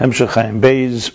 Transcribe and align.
Hemshech 0.00 0.32
Ayin 0.42 0.62
Beis, 0.62 1.12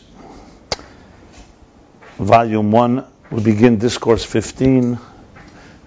Volume 2.20 2.70
1, 2.70 3.04
we 3.32 3.42
begin 3.42 3.80
Discourse 3.80 4.24
15, 4.24 5.00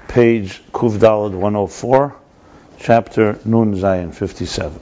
page 0.08 0.60
Kuf 0.72 0.98
Daled 0.98 1.30
104, 1.30 2.16
chapter 2.80 3.38
Nun 3.44 3.76
Zayin 3.76 4.12
57. 4.12 4.80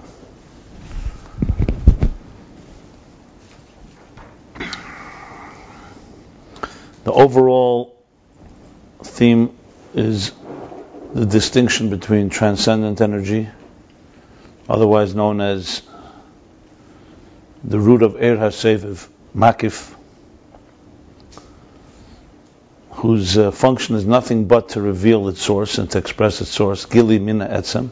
The 7.05 7.12
overall 7.12 8.02
theme 9.02 9.55
is 9.93 10.33
the 11.12 11.27
distinction 11.27 11.91
between 11.91 12.30
transcendent 12.30 13.02
energy, 13.02 13.51
otherwise 14.71 15.15
known 15.15 15.43
as 15.43 15.83
the 17.66 17.80
root 17.80 18.02
of 18.02 18.15
Er 18.15 18.37
HaSeviv, 18.37 19.09
Makif, 19.34 19.93
whose 22.91 23.37
uh, 23.37 23.51
function 23.51 23.97
is 23.97 24.07
nothing 24.07 24.47
but 24.47 24.70
to 24.70 24.80
reveal 24.80 25.29
its 25.29 25.43
source 25.43 25.79
and 25.79 25.91
to 25.91 25.98
express 25.98 26.41
its 26.41 26.51
source, 26.51 26.87
Gili 26.87 27.19
Mina 27.19 27.47
Etzem, 27.47 27.91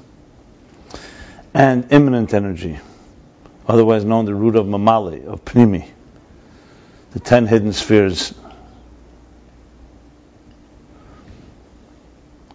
and 1.52 1.92
immanent 1.92 2.32
energy, 2.32 2.78
otherwise 3.66 4.04
known 4.04 4.26
the 4.26 4.34
root 4.34 4.54
of 4.54 4.66
Mamali, 4.66 5.26
of 5.26 5.44
Pnimi, 5.44 5.88
the 7.12 7.20
ten 7.20 7.46
hidden 7.46 7.72
spheres 7.72 8.32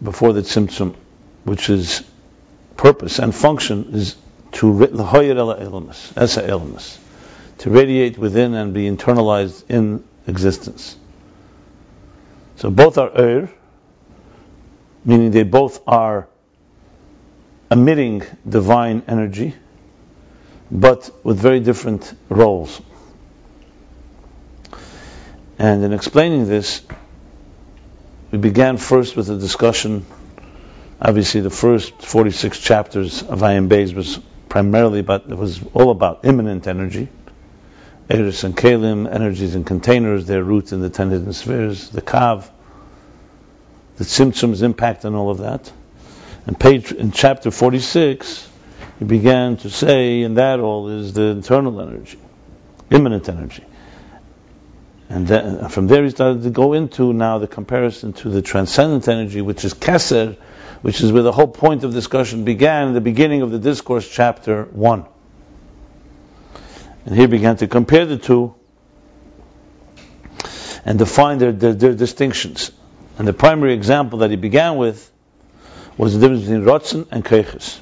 before 0.02 0.32
the 0.32 0.42
Tzimtzum, 0.42 0.96
which 1.44 1.70
is 1.70 2.02
purpose 2.78 3.20
and 3.20 3.36
function 3.36 3.90
is 3.94 4.16
to 4.54 4.72
to 7.60 7.70
radiate 7.70 8.18
within 8.18 8.54
and 8.54 8.74
be 8.74 8.90
internalized 8.90 9.70
in 9.70 10.04
existence. 10.28 10.96
So 12.56 12.70
both 12.70 12.98
are 12.98 13.12
er, 13.18 13.50
meaning 15.06 15.32
they 15.32 15.44
both 15.44 15.82
are 15.88 16.28
emitting 17.72 18.24
divine 18.48 19.04
energy, 19.08 19.56
but 20.72 21.10
with 21.24 21.38
very 21.40 21.60
different 21.60 22.14
roles. 22.30 22.82
And 25.58 25.84
in 25.84 25.92
explaining 25.92 26.48
this, 26.48 26.82
we 28.32 28.38
began 28.38 28.78
first 28.78 29.18
with 29.18 29.30
a 29.30 29.38
discussion. 29.38 30.06
Obviously, 31.02 31.42
the 31.42 31.50
first 31.50 32.02
46 32.02 32.60
chapters 32.60 33.24
of 33.24 33.40
Ayin 33.40 33.68
Beis 33.68 33.94
was 33.94 34.20
primarily 34.48 35.00
about, 35.00 35.30
it 35.30 35.38
was 35.38 35.62
all 35.74 35.92
about 35.92 36.24
immanent 36.24 36.68
energy. 36.68 37.10
Eris 38.10 38.44
and 38.44 38.58
Kalim, 38.58 39.08
energies 39.14 39.54
and 39.54 39.66
containers, 39.66 40.26
their 40.26 40.44
roots 40.44 40.72
in 40.72 40.82
the 40.82 40.90
ten 40.90 41.12
hidden 41.12 41.32
spheres, 41.32 41.90
the 41.90 42.02
Kav, 42.02 42.50
the 43.98 44.04
Tzimtzum's 44.04 44.64
impact 44.64 45.06
on 45.06 45.14
all 45.14 45.30
of 45.30 45.40
that. 45.40 45.72
And 46.48 46.60
page, 46.60 46.92
in 46.92 47.12
chapter 47.12 47.52
46, 47.52 48.50
he 48.98 49.06
began 49.06 49.58
to 49.58 49.70
say, 49.70 50.24
and 50.24 50.38
that 50.38 50.60
all 50.60 50.90
is 50.90 51.14
the 51.14 51.26
internal 51.26 51.80
energy, 51.82 52.18
immanent 52.90 53.30
energy. 53.30 53.64
And 55.10 55.28
then, 55.28 55.70
from 55.70 55.88
there 55.88 56.04
he 56.04 56.10
started 56.10 56.44
to 56.44 56.50
go 56.50 56.74
into 56.74 57.14
now 57.14 57.38
the 57.38 57.48
comparison 57.48 58.14
to 58.14 58.30
the 58.30 58.42
transcendent 58.42 59.08
energy, 59.08 59.42
which 59.42 59.66
is 59.66 59.74
Keser, 59.74 60.38
which 60.82 61.02
is 61.02 61.12
where 61.12 61.24
the 61.24 61.32
whole 61.32 61.48
point 61.48 61.84
of 61.84 61.94
discussion 61.94 62.44
began, 62.44 62.94
the 62.94 63.02
beginning 63.02 63.42
of 63.44 63.52
the 63.52 63.60
discourse, 63.60 64.10
chapter 64.10 64.64
1. 64.64 65.06
And 67.10 67.18
he 67.18 67.26
began 67.26 67.58
to 67.58 67.68
compare 67.68 68.06
the 68.06 68.18
two 68.18 68.54
and 70.86 71.00
define 71.00 71.40
their, 71.40 71.52
their, 71.52 71.74
their 71.74 71.96
distinctions. 71.96 72.72
And 73.18 73.28
the 73.28 73.34
primary 73.34 73.74
example 73.74 74.20
that 74.20 74.30
he 74.30 74.36
began 74.36 74.78
with 74.78 75.12
was 75.98 76.14
the 76.14 76.20
difference 76.20 76.44
between 76.44 76.66
Rotzen 76.66 77.08
and 77.10 77.26
Keiches. 77.26 77.80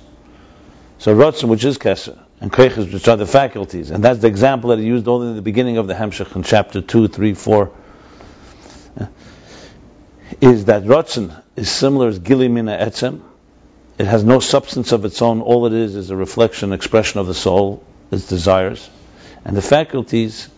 So 1.00 1.14
Rotzen, 1.14 1.50
which 1.50 1.66
is 1.66 1.78
Keser, 1.78 2.18
and 2.40 2.54
Kreiches, 2.54 2.94
which 2.94 3.10
are 3.10 3.18
the 3.18 3.26
faculties. 3.26 3.92
And 3.92 4.02
that's 4.02 4.20
the 4.20 4.28
example 4.28 4.70
that 4.70 4.80
he 4.80 4.86
used 4.86 5.10
only 5.10 5.28
in 5.28 5.36
the 5.36 5.42
beginning 5.42 5.78
of 5.78 5.88
the 5.88 5.94
Hemshech 5.94 6.34
in 6.34 6.44
chapter 6.44 6.80
2, 6.80 7.10
3, 7.10 7.34
4. 7.34 7.72
Uh, 8.98 9.06
is 10.40 10.66
that 10.66 10.84
Rotzen 10.84 11.38
is 11.58 11.70
similar 11.70 12.08
as 12.08 12.20
Gilimina 12.20 12.80
Etzem. 12.80 13.24
It 13.98 14.06
has 14.06 14.24
no 14.24 14.40
substance 14.40 14.94
of 14.94 15.04
its 15.04 15.22
own. 15.22 15.42
All 15.42 15.66
it 15.66 15.74
is 15.74 15.96
is 15.96 16.12
a 16.12 16.16
reflection, 16.16 16.72
expression 16.72 17.20
of 17.20 17.28
the 17.28 17.34
soul, 17.34 17.84
its 18.10 18.26
desires. 18.30 18.90
And 19.48 19.56
the 19.56 19.62
faculties 19.62 20.50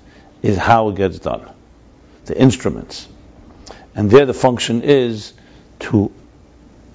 is 0.41 0.57
how 0.57 0.89
it 0.89 0.95
gets 0.95 1.19
done. 1.19 1.47
The 2.25 2.35
instruments. 2.35 3.07
And 3.93 4.09
there 4.09 4.25
the 4.25 4.33
function 4.33 4.81
is 4.81 5.33
to 5.81 6.11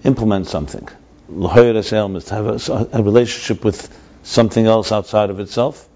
implement 0.02 0.48
something. 0.48 0.88
Is 1.30 2.24
to 2.26 2.34
have 2.34 2.68
a, 2.68 2.88
a 2.92 3.02
relationship 3.02 3.64
with 3.64 3.78
something 4.24 4.66
else 4.66 4.90
outside 4.90 5.30
of 5.30 5.38
itself, 5.38 5.88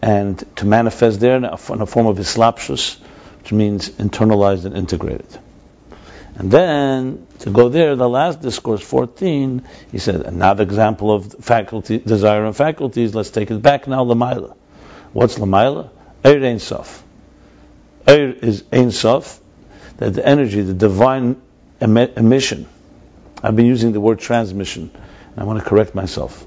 and 0.00 0.38
to 0.56 0.66
manifest 0.66 1.18
there 1.18 1.36
in 1.36 1.44
a, 1.44 1.58
in 1.72 1.80
a 1.80 1.86
form 1.86 2.06
of 2.06 2.18
islapshus, 2.18 3.00
which 3.40 3.52
means 3.52 3.90
internalized 3.90 4.64
and 4.66 4.76
integrated. 4.76 5.36
And 6.36 6.50
then 6.50 7.26
to 7.40 7.50
go 7.50 7.68
there, 7.68 7.96
the 7.96 8.08
last 8.08 8.40
discourse, 8.40 8.82
14, 8.82 9.62
he 9.90 9.98
said 9.98 10.20
another 10.20 10.62
example 10.62 11.10
of 11.10 11.34
faculty, 11.40 11.98
desire 11.98 12.44
and 12.44 12.56
faculties. 12.56 13.16
Let's 13.16 13.30
take 13.30 13.50
it 13.50 13.60
back 13.60 13.88
now. 13.88 14.04
Lamaila. 14.04 14.56
What's 15.12 15.36
Lamaila? 15.38 15.90
Eir 16.24 16.44
Ein 16.44 16.58
Sof. 16.58 17.02
Eir 18.06 18.32
is 18.42 18.64
Ein 18.72 18.90
Sof, 18.90 19.40
that 19.98 20.14
the 20.14 20.26
energy, 20.26 20.60
the 20.62 20.74
divine 20.74 21.40
emission. 21.80 22.66
I've 23.42 23.56
been 23.56 23.66
using 23.66 23.92
the 23.92 24.00
word 24.00 24.20
transmission, 24.20 24.90
and 24.94 25.38
I 25.38 25.44
want 25.44 25.58
to 25.58 25.64
correct 25.64 25.94
myself. 25.94 26.46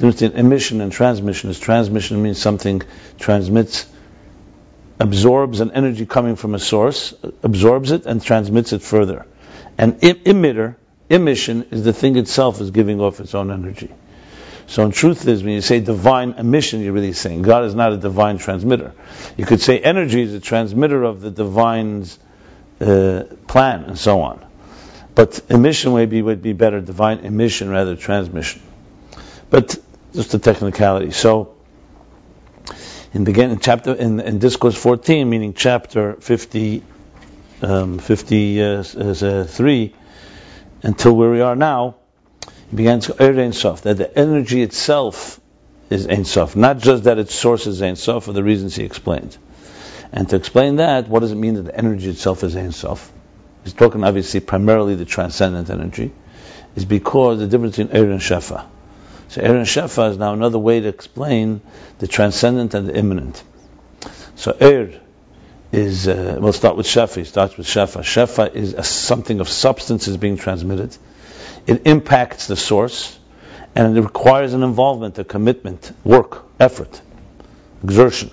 Emission 0.00 0.80
and 0.80 0.92
transmission 0.92 1.50
is 1.50 1.58
transmission 1.58 2.22
means 2.22 2.38
something 2.40 2.82
transmits, 3.18 3.86
absorbs 5.00 5.60
an 5.60 5.72
energy 5.72 6.06
coming 6.06 6.36
from 6.36 6.54
a 6.54 6.58
source, 6.58 7.14
absorbs 7.42 7.90
it 7.90 8.06
and 8.06 8.22
transmits 8.22 8.72
it 8.72 8.82
further. 8.82 9.26
And 9.78 10.00
emitter, 10.00 10.76
emission, 11.10 11.66
is 11.70 11.84
the 11.84 11.92
thing 11.92 12.16
itself 12.16 12.60
is 12.60 12.70
giving 12.70 13.00
off 13.00 13.20
its 13.20 13.34
own 13.34 13.50
energy. 13.50 13.92
So 14.68 14.84
in 14.84 14.90
truth 14.90 15.26
is 15.28 15.42
when 15.44 15.52
you 15.52 15.60
say 15.60 15.80
divine 15.80 16.32
emission, 16.32 16.80
you're 16.80 16.92
really 16.92 17.12
saying 17.12 17.42
God 17.42 17.64
is 17.64 17.74
not 17.74 17.92
a 17.92 17.96
divine 17.96 18.38
transmitter. 18.38 18.92
You 19.36 19.46
could 19.46 19.60
say 19.60 19.78
energy 19.78 20.22
is 20.22 20.34
a 20.34 20.40
transmitter 20.40 21.04
of 21.04 21.20
the 21.20 21.30
divine's 21.30 22.18
uh, 22.80 23.24
plan 23.46 23.84
and 23.84 23.98
so 23.98 24.22
on. 24.22 24.44
But 25.14 25.40
emission 25.48 25.94
maybe 25.94 26.20
would 26.20 26.42
be 26.42 26.52
better, 26.52 26.80
divine 26.80 27.20
emission 27.20 27.70
rather 27.70 27.96
transmission. 27.96 28.60
But 29.48 29.78
just 30.12 30.34
a 30.34 30.38
technicality. 30.38 31.12
So, 31.12 31.54
in 33.14 33.24
beginning 33.24 33.60
chapter 33.60 33.94
in, 33.94 34.20
in 34.20 34.38
discourse 34.38 34.76
14, 34.76 35.28
meaning 35.28 35.54
chapter 35.54 36.14
50, 36.14 36.82
um, 37.62 37.98
53, 37.98 39.94
until 40.82 41.16
where 41.16 41.30
we 41.30 41.40
are 41.40 41.56
now, 41.56 41.94
began 42.74 43.00
to 43.00 43.22
er 43.22 43.38
Ein 43.38 43.52
Sof, 43.52 43.82
that 43.82 43.96
the 43.96 44.18
energy 44.18 44.62
itself 44.62 45.40
is 45.90 46.06
Ein 46.06 46.24
Sof, 46.24 46.56
not 46.56 46.78
just 46.78 47.04
that 47.04 47.18
its 47.18 47.34
source 47.34 47.66
is 47.66 47.82
Ein 47.82 47.96
Sof 47.96 48.24
for 48.24 48.32
the 48.32 48.42
reasons 48.42 48.74
he 48.74 48.84
explained. 48.84 49.36
And 50.12 50.28
to 50.30 50.36
explain 50.36 50.76
that, 50.76 51.08
what 51.08 51.20
does 51.20 51.32
it 51.32 51.36
mean 51.36 51.54
that 51.54 51.62
the 51.62 51.76
energy 51.76 52.10
itself 52.10 52.44
is 52.44 52.56
Ein 52.56 52.72
Sof? 52.72 53.12
He's 53.64 53.72
talking 53.72 54.04
obviously 54.04 54.40
primarily 54.40 54.94
the 54.94 55.04
transcendent 55.04 55.70
energy, 55.70 56.12
is 56.76 56.84
because 56.84 57.38
the 57.38 57.46
difference 57.46 57.76
between 57.76 57.96
Er 57.96 58.10
and 58.10 58.20
Shefa. 58.20 58.66
So 59.28 59.42
Aaron 59.42 59.64
Shefa 59.64 60.10
is 60.10 60.18
now 60.18 60.32
another 60.32 60.58
way 60.58 60.80
to 60.80 60.88
explain 60.88 61.60
the 61.98 62.06
transcendent 62.06 62.74
and 62.74 62.88
the 62.88 62.96
immanent. 62.96 63.42
So 64.36 64.56
Er 64.60 65.00
is, 65.72 66.06
uh, 66.06 66.38
we'll 66.40 66.52
start 66.52 66.76
with 66.76 66.86
Shefa, 66.86 67.16
he 67.16 67.24
starts 67.24 67.56
with 67.56 67.66
Shefa. 67.66 68.02
Shefa 68.02 68.54
is 68.54 68.74
a, 68.74 68.84
something 68.84 69.40
of 69.40 69.48
substance 69.48 70.06
is 70.06 70.16
being 70.16 70.36
transmitted. 70.36 70.96
It 71.66 71.86
impacts 71.86 72.46
the 72.46 72.56
source, 72.56 73.18
and 73.74 73.96
it 73.96 74.00
requires 74.00 74.54
an 74.54 74.62
involvement, 74.62 75.18
a 75.18 75.24
commitment, 75.24 75.92
work, 76.04 76.44
effort, 76.60 77.00
exertion. 77.82 78.30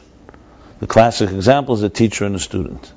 The 0.80 0.88
classic 0.88 1.31
example 1.31 1.75
is 1.75 1.83
a 1.83 1.89
teacher 1.89 2.25
and 2.25 2.35
a 2.35 2.39
student. 2.39 2.91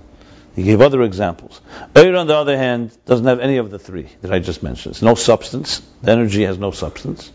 He 0.55 0.63
gave 0.63 0.81
other 0.81 1.03
examples. 1.03 1.61
Er, 1.97 2.17
on 2.17 2.27
the 2.27 2.35
other 2.35 2.57
hand, 2.57 2.97
doesn't 3.05 3.27
have 3.27 3.41
any 3.41 3.59
of 3.59 3.71
the 3.71 3.79
three 3.79 4.09
that 4.23 4.33
I 4.33 4.39
just 4.39 4.63
mentioned. 4.63 4.95
It's 4.95 5.03
no 5.03 5.15
substance. 5.15 5.83
The 6.03 6.13
energy 6.13 6.45
has 6.45 6.59
no 6.59 6.71
substance 6.71 7.31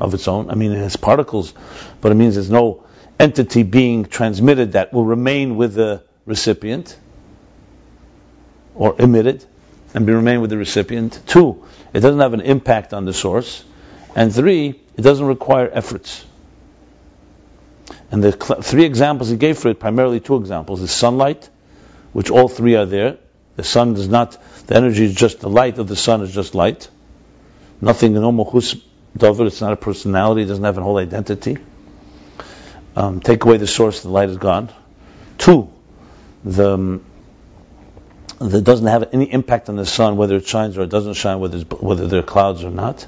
of 0.00 0.14
its 0.14 0.26
own. 0.26 0.50
I 0.50 0.54
mean, 0.54 0.72
it 0.72 0.78
has 0.78 0.96
particles, 0.96 1.52
but 2.00 2.12
it 2.12 2.14
means 2.14 2.34
there's 2.34 2.50
no 2.50 2.84
entity 3.20 3.62
being 3.62 4.06
transmitted 4.06 4.72
that 4.72 4.92
will 4.92 5.04
remain 5.04 5.56
with 5.56 5.74
the 5.74 6.02
recipient 6.24 6.96
or 8.74 8.96
emitted 8.98 9.44
and 9.94 10.06
be 10.06 10.12
remain 10.12 10.40
with 10.40 10.50
the 10.50 10.56
recipient. 10.56 11.20
Two, 11.26 11.64
it 11.92 12.00
doesn't 12.00 12.20
have 12.20 12.34
an 12.34 12.40
impact 12.40 12.92
on 12.92 13.04
the 13.04 13.12
source. 13.12 13.64
And 14.14 14.34
three, 14.34 14.80
it 14.96 15.02
doesn't 15.02 15.26
require 15.26 15.70
efforts. 15.72 16.24
And 18.10 18.22
the 18.22 18.32
cl- 18.32 18.60
three 18.60 18.84
examples 18.84 19.30
he 19.30 19.36
gave 19.36 19.58
for 19.58 19.68
it, 19.68 19.80
primarily 19.80 20.20
two 20.20 20.36
examples, 20.36 20.82
is 20.82 20.90
sunlight, 20.90 21.48
which 22.12 22.30
all 22.30 22.48
three 22.48 22.76
are 22.76 22.86
there. 22.86 23.18
The 23.56 23.64
sun 23.64 23.94
does 23.94 24.08
not, 24.08 24.38
the 24.66 24.76
energy 24.76 25.04
is 25.04 25.14
just, 25.14 25.40
the 25.40 25.48
light 25.48 25.78
of 25.78 25.88
the 25.88 25.96
sun 25.96 26.22
is 26.22 26.32
just 26.32 26.54
light. 26.54 26.88
Nothing, 27.80 28.14
no 28.14 28.32
mohus 28.32 28.80
davar, 29.16 29.46
it's 29.46 29.60
not 29.60 29.72
a 29.72 29.76
personality, 29.76 30.42
it 30.42 30.46
doesn't 30.46 30.64
have 30.64 30.78
a 30.78 30.82
whole 30.82 30.98
identity. 30.98 31.58
Um, 32.94 33.20
take 33.20 33.44
away 33.44 33.56
the 33.56 33.66
source, 33.66 34.02
the 34.02 34.08
light 34.08 34.28
is 34.28 34.36
gone. 34.36 34.70
Two, 35.38 35.70
the, 36.44 36.74
um, 36.74 37.04
that 38.50 38.62
doesn't 38.62 38.86
have 38.86 39.08
any 39.12 39.30
impact 39.32 39.68
on 39.68 39.76
the 39.76 39.86
sun, 39.86 40.16
whether 40.16 40.36
it 40.36 40.46
shines 40.46 40.76
or 40.76 40.82
it 40.82 40.90
doesn't 40.90 41.14
shine, 41.14 41.40
whether, 41.40 41.58
whether 41.58 42.06
there 42.06 42.20
are 42.20 42.24
clouds 42.24 42.64
or 42.64 42.70
not. 42.70 43.06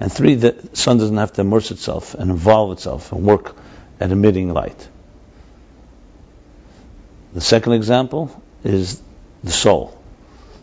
And 0.00 0.12
three, 0.12 0.34
the 0.34 0.56
sun 0.72 0.98
doesn't 0.98 1.16
have 1.16 1.32
to 1.34 1.42
immerse 1.42 1.70
itself 1.70 2.14
and 2.14 2.30
involve 2.30 2.72
itself 2.72 3.12
and 3.12 3.24
work 3.24 3.56
at 4.00 4.10
emitting 4.10 4.52
light. 4.52 4.88
The 7.34 7.40
second 7.40 7.74
example 7.74 8.42
is 8.64 9.00
the 9.44 9.52
soul. 9.52 9.98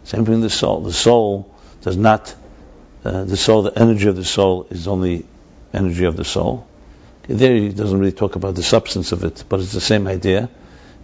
Same 0.03 0.25
thing 0.25 0.41
with 0.41 0.43
the 0.43 0.49
soul. 0.49 0.81
The 0.81 0.93
soul 0.93 1.55
does 1.81 1.97
not, 1.97 2.35
uh, 3.03 3.23
the 3.23 3.37
soul, 3.37 3.63
the 3.63 3.79
energy 3.79 4.07
of 4.07 4.15
the 4.15 4.25
soul 4.25 4.67
is 4.69 4.87
only 4.87 5.25
energy 5.73 6.05
of 6.05 6.15
the 6.15 6.25
soul. 6.25 6.67
There 7.27 7.55
he 7.55 7.69
doesn't 7.69 7.97
really 7.97 8.11
talk 8.11 8.35
about 8.35 8.55
the 8.55 8.63
substance 8.63 9.11
of 9.11 9.23
it, 9.23 9.43
but 9.47 9.59
it's 9.59 9.71
the 9.71 9.81
same 9.81 10.07
idea, 10.07 10.49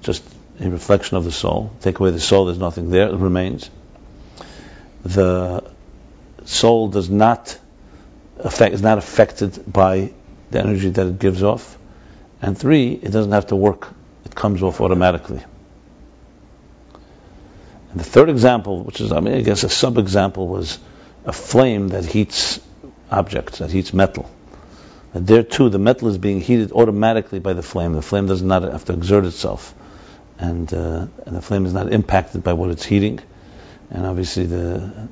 just 0.02 0.24
a 0.60 0.70
reflection 0.70 1.18
of 1.18 1.24
the 1.24 1.32
soul. 1.32 1.72
Take 1.82 2.00
away 2.00 2.12
the 2.12 2.20
soul, 2.20 2.46
there's 2.46 2.58
nothing 2.58 2.90
there, 2.90 3.10
it 3.10 3.16
remains. 3.16 3.70
The 5.04 5.64
soul 6.46 6.90
does 6.90 7.10
not 7.10 7.58
affect, 8.38 8.74
is 8.74 8.82
not 8.82 8.98
affected 8.98 9.72
by 9.72 10.14
the 10.52 10.60
energy 10.60 10.90
that 10.90 11.08
it 11.08 11.20
gives 11.20 11.44
off. 11.44 11.78
And 12.42 12.58
three, 12.58 12.94
it 12.94 13.12
doesn't 13.12 13.32
have 13.32 13.48
to 13.48 13.56
work, 13.56 13.88
it 14.26 14.36
comes 14.36 14.64
off 14.64 14.82
automatically. 14.82 15.44
And 17.92 18.00
the 18.00 18.04
third 18.04 18.30
example, 18.30 18.84
which 18.84 19.02
is, 19.02 19.12
I 19.12 19.20
mean, 19.20 19.36
I 19.36 19.42
guess 19.42 19.64
a 19.64 19.70
sub 19.70 19.98
example, 19.98 20.48
was 20.48 20.80
a 21.26 21.34
flame 21.34 21.90
that 21.90 22.06
heats 22.06 22.60
objects, 23.10 23.60
that 23.60 23.72
heats 23.72 23.94
metal. 23.94 24.30
And 25.14 25.26
there 25.26 25.44
too, 25.44 25.70
the 25.70 25.80
metal 25.80 26.10
is 26.10 26.18
being 26.18 26.42
heated 26.42 26.74
automatically 26.74 27.40
by 27.40 27.54
the 27.54 27.64
flame. 27.64 27.94
The 27.94 28.02
flame 28.02 28.28
does 28.28 28.42
not 28.42 28.64
have 28.64 28.84
to 28.86 28.94
exert 28.94 29.24
itself. 29.26 29.74
And, 30.38 30.74
uh, 30.74 31.08
and 31.26 31.36
the 31.36 31.42
flame 31.42 31.66
is 31.66 31.74
not 31.74 31.92
impacted 31.92 32.44
by 32.44 32.54
what 32.54 32.70
it's 32.72 32.86
heating. 32.86 33.20
And 33.90 34.06
obviously 34.06 34.46
the, 34.46 35.08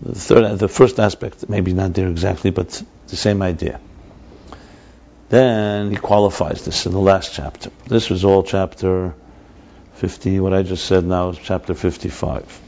the 0.00 0.14
third, 0.14 0.58
the 0.58 0.68
first 0.68 0.98
aspect, 0.98 1.48
maybe 1.48 1.72
not 1.72 1.94
there 1.94 2.08
exactly, 2.08 2.50
but 2.50 2.82
the 3.08 3.16
same 3.16 3.42
idea. 3.42 3.80
Then 5.28 5.90
he 5.90 5.96
qualifies 5.96 6.64
this 6.64 6.86
in 6.86 6.92
the 6.92 7.00
last 7.00 7.34
chapter. 7.34 7.70
This 7.86 8.10
was 8.10 8.24
all 8.24 8.42
chapter 8.42 9.14
50. 9.94 10.40
What 10.40 10.52
I 10.52 10.62
just 10.62 10.84
said 10.84 11.04
now 11.04 11.30
is 11.30 11.38
chapter 11.38 11.74
55. 11.74 12.60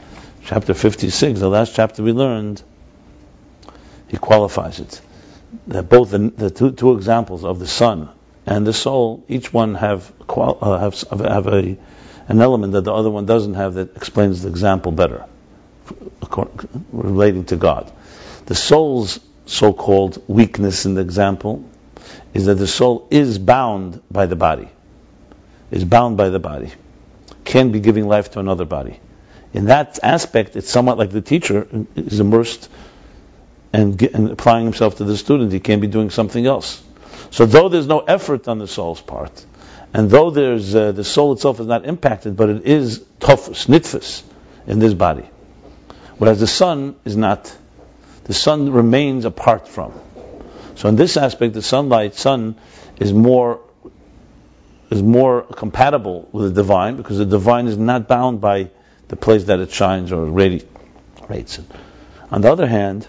Chapter 0.43 0.73
56, 0.73 1.39
the 1.39 1.49
last 1.49 1.75
chapter 1.75 2.03
we 2.03 2.13
learned, 2.13 2.61
he 4.07 4.17
qualifies 4.17 4.79
it 4.79 5.01
that 5.67 5.89
both 5.89 6.11
the, 6.11 6.19
the 6.19 6.49
two, 6.49 6.71
two, 6.71 6.93
examples 6.95 7.43
of 7.43 7.59
the 7.59 7.67
sun 7.67 8.09
and 8.47 8.65
the 8.65 8.73
soul, 8.73 9.25
each 9.27 9.51
one 9.51 9.75
have 9.75 10.11
uh, 10.29 10.79
have, 10.79 11.01
have 11.11 11.47
a, 11.47 11.77
an 12.29 12.41
element 12.41 12.73
that 12.73 12.85
the 12.85 12.93
other 12.93 13.11
one 13.11 13.25
doesn't 13.25 13.55
have 13.55 13.73
that 13.73 13.97
explains 13.97 14.41
the 14.41 14.47
example 14.47 14.93
better, 14.93 15.25
relating 16.93 17.43
to 17.45 17.57
God. 17.57 17.91
The 18.45 18.55
soul's 18.55 19.19
so-called 19.45 20.23
weakness 20.29 20.85
in 20.85 20.93
the 20.93 21.01
example 21.01 21.69
is 22.33 22.45
that 22.45 22.55
the 22.55 22.67
soul 22.67 23.07
is 23.11 23.37
bound 23.37 24.01
by 24.09 24.27
the 24.27 24.37
body, 24.37 24.69
is 25.69 25.83
bound 25.83 26.15
by 26.15 26.29
the 26.29 26.39
body, 26.39 26.71
can 27.43 27.73
be 27.73 27.81
giving 27.81 28.07
life 28.07 28.31
to 28.31 28.39
another 28.39 28.65
body. 28.65 28.97
In 29.53 29.65
that 29.65 29.99
aspect, 30.01 30.55
it's 30.55 30.69
somewhat 30.69 30.97
like 30.97 31.09
the 31.09 31.21
teacher 31.21 31.67
is 31.97 32.21
immersed 32.21 32.69
and, 33.73 33.97
get, 33.97 34.13
and 34.13 34.29
applying 34.29 34.63
himself 34.63 34.97
to 34.97 35.03
the 35.03 35.17
student. 35.17 35.51
He 35.51 35.59
can't 35.59 35.81
be 35.81 35.87
doing 35.87 36.11
something 36.11 36.45
else. 36.45 36.81
So 37.31 37.45
though 37.45 37.69
there's 37.69 37.87
no 37.87 37.99
effort 37.99 38.47
on 38.47 38.59
the 38.59 38.67
soul's 38.67 39.01
part, 39.01 39.45
and 39.93 40.09
though 40.09 40.29
there's 40.29 40.75
uh, 40.75 40.91
the 40.91 41.03
soul 41.03 41.33
itself 41.33 41.59
is 41.59 41.67
not 41.67 41.85
impacted, 41.85 42.35
but 42.35 42.49
it 42.49 42.65
is 42.65 43.03
tough 43.19 43.47
nitfus, 43.67 44.23
in 44.67 44.79
this 44.79 44.93
body. 44.93 45.29
Whereas 46.17 46.39
the 46.39 46.47
sun 46.47 46.95
is 47.05 47.15
not. 47.15 47.55
The 48.25 48.33
sun 48.33 48.71
remains 48.71 49.25
apart 49.25 49.67
from. 49.67 49.93
So 50.75 50.89
in 50.89 50.95
this 50.95 51.17
aspect, 51.17 51.53
the 51.53 51.61
sunlight, 51.61 52.15
sun, 52.15 52.57
is 52.99 53.13
more 53.13 53.61
is 54.89 55.01
more 55.01 55.41
compatible 55.41 56.29
with 56.31 56.45
the 56.45 56.61
divine 56.61 56.95
because 56.95 57.17
the 57.17 57.25
divine 57.25 57.67
is 57.67 57.77
not 57.77 58.07
bound 58.07 58.39
by 58.39 58.69
the 59.09 59.15
place 59.15 59.45
that 59.45 59.59
it 59.59 59.71
shines 59.71 60.11
or 60.11 60.25
radiates. 60.25 60.65
On 62.31 62.41
the 62.41 62.51
other 62.51 62.67
hand, 62.67 63.07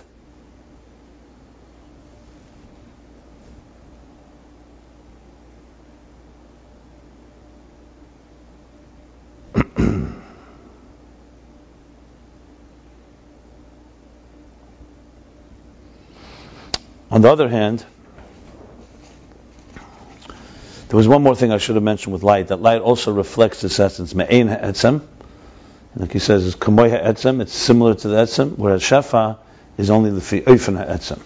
On 17.10 17.22
the 17.22 17.31
other 17.31 17.49
hand, 17.49 17.84
there 20.88 20.96
was 20.96 21.08
one 21.08 21.22
more 21.22 21.34
thing 21.34 21.52
I 21.52 21.58
should 21.58 21.76
have 21.76 21.84
mentioned 21.84 22.12
with 22.12 22.22
light. 22.22 22.49
That 22.49 22.60
light 22.60 22.81
also 22.82 23.12
reflects 23.12 23.64
its 23.64 23.81
essence. 23.81 24.14
Me'ein 24.14 24.49
ha'etzem. 24.49 25.02
Like 25.96 26.12
he 26.12 26.19
says, 26.19 26.46
it's 26.46 26.56
ha'etzem. 26.56 27.40
It's 27.40 27.55
similar 27.55 27.94
to 27.94 28.08
the 28.08 28.16
etzem, 28.16 28.56
whereas 28.58 28.82
shefa 28.82 29.38
is 29.76 29.90
only 29.90 30.10
the 30.10 30.20
fi'ofen 30.20 30.76
ha'etzem. 30.76 31.20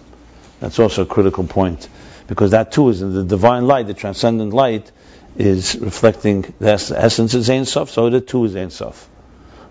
That's 0.59 0.79
also 0.79 1.03
a 1.03 1.05
critical 1.05 1.43
point. 1.43 1.89
Because 2.27 2.51
that 2.51 2.71
too 2.71 2.89
is 2.89 3.01
in 3.01 3.13
the 3.13 3.23
divine 3.23 3.67
light, 3.67 3.87
the 3.87 3.93
transcendent 3.93 4.53
light, 4.53 4.91
is 5.35 5.75
reflecting 5.75 6.53
the 6.59 6.69
essence 6.69 7.33
is 7.33 7.49
Ein 7.49 7.65
Sof, 7.65 7.89
so 7.89 8.09
the 8.09 8.21
too 8.21 8.45
is 8.45 8.55
Ein 8.55 8.69
Sof. 8.69 9.09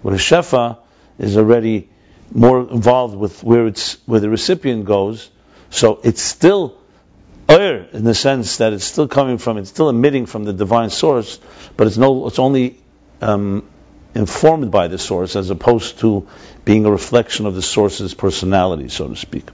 Whereas 0.02 0.20
Shefa 0.20 0.78
is 1.18 1.36
already 1.36 1.88
more 2.32 2.60
involved 2.60 3.14
with 3.14 3.42
where 3.42 3.66
it's 3.66 3.94
where 4.06 4.20
the 4.20 4.28
recipient 4.28 4.84
goes, 4.84 5.30
so 5.72 6.00
it's 6.04 6.20
still 6.20 6.78
air 7.48 7.88
in 7.92 8.04
the 8.04 8.14
sense 8.14 8.58
that 8.58 8.74
it's 8.74 8.84
still 8.84 9.08
coming 9.08 9.38
from, 9.38 9.56
it's 9.56 9.70
still 9.70 9.88
emitting 9.88 10.26
from 10.26 10.44
the 10.44 10.52
divine 10.52 10.90
source, 10.90 11.40
but 11.76 11.86
it's 11.86 11.96
no, 11.96 12.26
it's 12.26 12.38
only 12.38 12.78
um, 13.22 13.66
informed 14.14 14.70
by 14.70 14.88
the 14.88 14.98
source 14.98 15.34
as 15.34 15.48
opposed 15.48 15.98
to 16.00 16.28
being 16.66 16.84
a 16.84 16.90
reflection 16.90 17.46
of 17.46 17.54
the 17.54 17.62
source's 17.62 18.12
personality, 18.12 18.90
so 18.90 19.08
to 19.08 19.16
speak. 19.16 19.48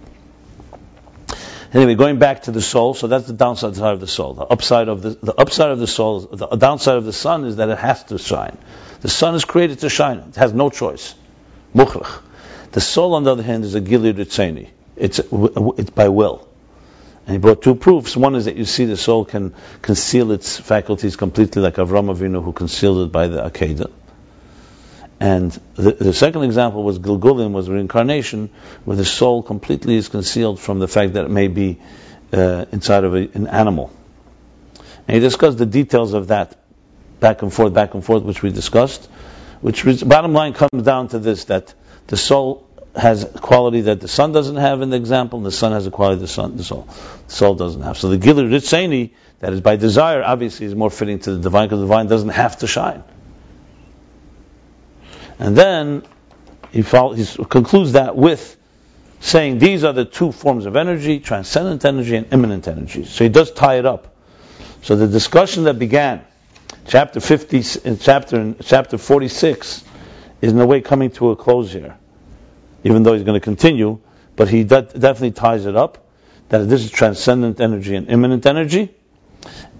Anyway, 1.72 1.94
going 1.94 2.18
back 2.18 2.42
to 2.42 2.50
the 2.50 2.62
soul, 2.62 2.94
so 2.94 3.06
that's 3.06 3.26
the 3.26 3.32
downside 3.32 3.76
side 3.76 3.94
of 3.94 4.00
the 4.00 4.08
soul. 4.08 4.34
The 4.34 4.44
upside 4.44 4.88
of 4.88 5.02
the, 5.02 5.10
the 5.10 5.34
upside 5.34 5.70
of 5.70 5.78
the 5.78 5.86
soul, 5.86 6.20
the 6.20 6.48
downside 6.56 6.96
of 6.96 7.04
the 7.04 7.12
sun 7.12 7.44
is 7.44 7.56
that 7.56 7.68
it 7.68 7.78
has 7.78 8.02
to 8.04 8.18
shine. 8.18 8.58
The 9.02 9.08
sun 9.08 9.36
is 9.36 9.44
created 9.44 9.80
to 9.80 9.88
shine. 9.88 10.18
It 10.18 10.36
has 10.36 10.52
no 10.52 10.68
choice. 10.68 11.14
Mukhrach. 11.74 12.22
The 12.72 12.80
soul, 12.80 13.14
on 13.14 13.22
the 13.22 13.30
other 13.30 13.44
hand, 13.44 13.64
is 13.64 13.76
a 13.76 13.80
ritzeni. 13.80 14.70
It's, 14.98 15.20
it's 15.20 15.90
by 15.90 16.08
will. 16.08 16.48
And 17.26 17.34
he 17.34 17.38
brought 17.38 17.62
two 17.62 17.74
proofs. 17.74 18.16
One 18.16 18.34
is 18.36 18.46
that 18.46 18.56
you 18.56 18.64
see 18.64 18.86
the 18.86 18.96
soul 18.96 19.24
can 19.24 19.54
conceal 19.82 20.32
its 20.32 20.58
faculties 20.58 21.16
completely, 21.16 21.60
like 21.60 21.74
Avram 21.74 22.14
Avinu, 22.14 22.42
who 22.42 22.52
concealed 22.52 23.06
it 23.06 23.12
by 23.12 23.26
the 23.26 23.42
Akedah. 23.42 23.90
And 25.20 25.50
the, 25.74 25.92
the, 25.92 26.12
second 26.12 26.44
example 26.44 26.84
was 26.84 26.98
Gilgulim, 26.98 27.52
was 27.52 27.68
reincarnation, 27.68 28.50
where 28.84 28.96
the 28.96 29.04
soul 29.04 29.42
completely 29.42 29.96
is 29.96 30.08
concealed 30.08 30.60
from 30.60 30.78
the 30.78 30.88
fact 30.88 31.14
that 31.14 31.24
it 31.24 31.30
may 31.30 31.48
be 31.48 31.80
uh, 32.32 32.66
inside 32.70 33.04
of 33.04 33.14
a, 33.14 33.28
an 33.34 33.48
animal. 33.48 33.92
And 35.06 35.14
he 35.16 35.20
discussed 35.20 35.58
the 35.58 35.66
details 35.66 36.14
of 36.14 36.28
that, 36.28 36.56
back 37.18 37.42
and 37.42 37.52
forth, 37.52 37.74
back 37.74 37.94
and 37.94 38.04
forth, 38.04 38.22
which 38.22 38.42
we 38.42 38.50
discussed. 38.50 39.06
Which 39.60 39.84
bottom 40.06 40.34
line 40.34 40.52
comes 40.52 40.84
down 40.84 41.08
to 41.08 41.18
this: 41.18 41.46
that 41.46 41.74
the 42.06 42.16
soul 42.16 42.67
has 42.96 43.24
a 43.24 43.26
quality 43.26 43.82
that 43.82 44.00
the 44.00 44.08
sun 44.08 44.32
doesn't 44.32 44.56
have 44.56 44.82
in 44.82 44.90
the 44.90 44.96
example, 44.96 45.38
and 45.38 45.46
the 45.46 45.52
sun 45.52 45.72
has 45.72 45.86
a 45.86 45.90
quality 45.90 46.20
the 46.20 46.28
sun, 46.28 46.56
the 46.56 46.64
soul, 46.64 46.88
the 47.26 47.32
soul 47.32 47.54
doesn't 47.54 47.82
have. 47.82 47.96
So 47.96 48.08
the 48.08 48.18
Gilir 48.18 48.50
Ritzeni, 48.50 49.10
that 49.40 49.52
is 49.52 49.60
by 49.60 49.76
desire, 49.76 50.22
obviously 50.22 50.66
is 50.66 50.74
more 50.74 50.90
fitting 50.90 51.18
to 51.20 51.34
the 51.34 51.40
divine, 51.40 51.68
because 51.68 51.80
the 51.80 51.86
divine 51.86 52.06
doesn't 52.06 52.30
have 52.30 52.58
to 52.58 52.66
shine. 52.66 53.04
And 55.38 55.56
then 55.56 56.02
he, 56.70 56.82
he 56.82 57.44
concludes 57.44 57.92
that 57.92 58.16
with 58.16 58.56
saying 59.20 59.58
these 59.58 59.84
are 59.84 59.92
the 59.92 60.04
two 60.04 60.32
forms 60.32 60.66
of 60.66 60.76
energy, 60.76 61.20
transcendent 61.20 61.84
energy 61.84 62.16
and 62.16 62.32
immanent 62.32 62.68
energy. 62.68 63.04
So 63.04 63.24
he 63.24 63.30
does 63.30 63.50
tie 63.52 63.78
it 63.78 63.86
up. 63.86 64.14
So 64.82 64.96
the 64.96 65.08
discussion 65.08 65.64
that 65.64 65.78
began, 65.78 66.24
chapter 66.86 67.20
50, 67.20 67.88
in 67.88 67.98
chapter, 67.98 68.40
in 68.40 68.56
chapter 68.62 68.98
46, 68.98 69.84
is 70.40 70.52
in 70.52 70.60
a 70.60 70.66
way 70.66 70.80
coming 70.80 71.10
to 71.12 71.30
a 71.30 71.36
close 71.36 71.72
here. 71.72 71.96
Even 72.84 73.02
though 73.02 73.14
he's 73.14 73.24
going 73.24 73.38
to 73.38 73.44
continue, 73.44 73.98
but 74.36 74.48
he 74.48 74.64
de- 74.64 74.82
definitely 74.82 75.32
ties 75.32 75.66
it 75.66 75.76
up 75.76 76.06
that 76.48 76.68
this 76.68 76.84
is 76.84 76.90
transcendent 76.90 77.60
energy 77.60 77.94
and 77.94 78.08
immanent 78.08 78.46
energy. 78.46 78.94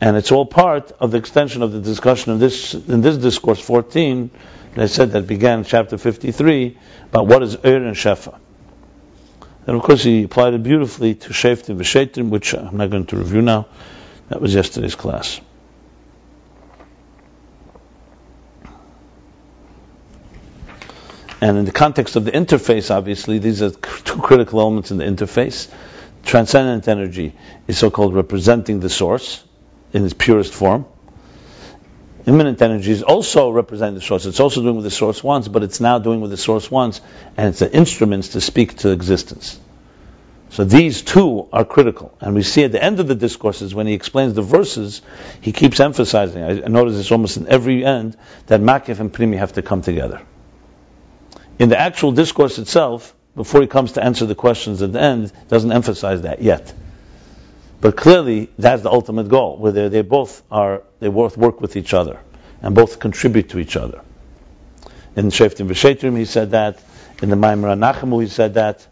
And 0.00 0.17
it's 0.17 0.31
all 0.31 0.47
part 0.47 0.93
of 1.00 1.11
the 1.11 1.19
extension 1.19 1.62
of 1.62 1.73
the 1.73 1.81
discussion 1.81 2.33
of 2.33 2.38
this 2.38 2.75
in 2.75 3.00
this 3.00 3.17
discourse 3.17 3.61
14 3.61 4.31
that 4.75 4.83
I 4.83 4.87
said 4.87 5.12
that 5.12 5.26
began 5.26 5.64
chapter 5.64 5.99
53 5.99 6.78
about 7.07 7.26
what 7.26 7.43
is 7.43 7.57
Er 7.57 7.76
and 7.76 7.97
Shefa. 7.97 8.38
And 9.67 9.76
of 9.76 9.83
course 9.83 10.02
he 10.02 10.23
applied 10.23 10.55
it 10.55 10.62
beautifully 10.62 11.14
to 11.14 11.31
Sheftim 11.31 11.78
V'Shetim, 11.78 12.31
which 12.31 12.55
I'm 12.55 12.76
not 12.76 12.90
going 12.90 13.07
to 13.07 13.17
review 13.17 13.43
now. 13.43 13.67
That 14.28 14.40
was 14.40 14.55
yesterday's 14.55 14.95
class. 14.95 15.40
And 21.40 21.57
in 21.57 21.64
the 21.64 21.73
context 21.73 22.16
of 22.16 22.25
the 22.25 22.33
interface, 22.33 22.95
obviously, 22.95 23.38
these 23.38 23.62
are 23.62 23.71
two 23.71 24.18
critical 24.18 24.61
elements 24.61 24.90
in 24.90 24.99
the 24.99 25.04
interface. 25.04 25.71
Transcendent 26.25 26.88
energy 26.88 27.35
is 27.68 27.78
so-called 27.78 28.14
representing 28.14 28.80
the 28.80 28.90
source 28.90 29.45
in 29.92 30.04
its 30.04 30.14
purest 30.14 30.52
form. 30.52 30.87
Immanent 32.26 32.61
energy 32.61 32.90
is 32.90 33.02
also 33.04 33.50
representing 33.50 33.95
the 33.95 34.00
source. 34.00 34.26
It's 34.26 34.40
also 34.40 34.62
doing 34.62 34.75
what 34.75 34.83
the 34.83 34.90
source 34.90 35.23
wants, 35.23 35.47
but 35.47 35.62
it's 35.62 35.80
now 35.80 35.99
doing 36.00 36.21
what 36.21 36.30
the 36.30 36.37
source 36.37 36.71
wants, 36.71 37.00
and 37.37 37.49
it's 37.49 37.61
the 37.61 37.73
instruments 37.73 38.30
to 38.30 38.40
speak 38.40 38.76
to 38.78 38.90
existence. 38.90 39.59
So 40.50 40.64
these 40.64 41.02
two 41.02 41.49
are 41.52 41.64
critical. 41.64 42.16
And 42.21 42.35
we 42.35 42.42
see 42.42 42.64
at 42.64 42.73
the 42.73 42.83
end 42.83 43.00
of 43.00 43.07
the 43.07 43.14
discourses, 43.14 43.75
when 43.75 43.87
he 43.87 43.95
explains 43.95 44.35
the 44.35 44.42
verses, 44.42 45.02
he 45.40 45.52
keeps 45.52 45.78
emphasizing, 45.78 46.42
I 46.42 46.68
notice 46.68 46.97
this 46.97 47.12
almost 47.12 47.37
in 47.37 47.47
every 47.47 47.85
end, 47.85 48.16
that 48.47 48.61
Makif 48.61 48.99
and 48.99 49.12
Pnimi 49.12 49.38
have 49.38 49.52
to 49.52 49.62
come 49.62 49.83
together 49.83 50.21
in 51.59 51.69
the 51.69 51.79
actual 51.79 52.12
discourse 52.12 52.59
itself, 52.59 53.15
before 53.35 53.61
he 53.61 53.67
comes 53.67 53.93
to 53.93 54.03
answer 54.03 54.27
the 54.27 54.35
questions 54.35 54.83
at 54.83 54.93
the 54.93 55.00
end, 55.00 55.33
doesn't 55.49 55.73
emphasize 55.73 56.23
that 56.23 56.43
yet. 56.43 56.73
But 57.81 57.97
clearly, 57.97 58.50
that's 58.59 58.83
the 58.83 58.91
ultimate 58.91 59.29
goal, 59.29 59.57
where 59.59 59.88
they, 59.88 60.03
both 60.03 60.43
are, 60.50 60.83
they 60.99 61.09
both 61.09 61.37
work 61.37 61.61
with 61.61 61.77
each 61.77 61.95
other, 61.95 62.19
and 62.61 62.75
both 62.75 62.99
contribute 62.99 63.50
to 63.50 63.59
each 63.59 63.77
other. 63.77 64.00
In 65.15 65.27
Sheftim 65.27 65.69
V'Shetrim, 65.69 66.17
he 66.17 66.25
said 66.25 66.53
that. 66.53 66.83
In 67.23 67.31
the 67.31 67.37
Maimar 67.37 67.77
Nachamu, 67.77 68.23
he 68.23 68.29
said 68.29 68.55
that. 68.55 68.87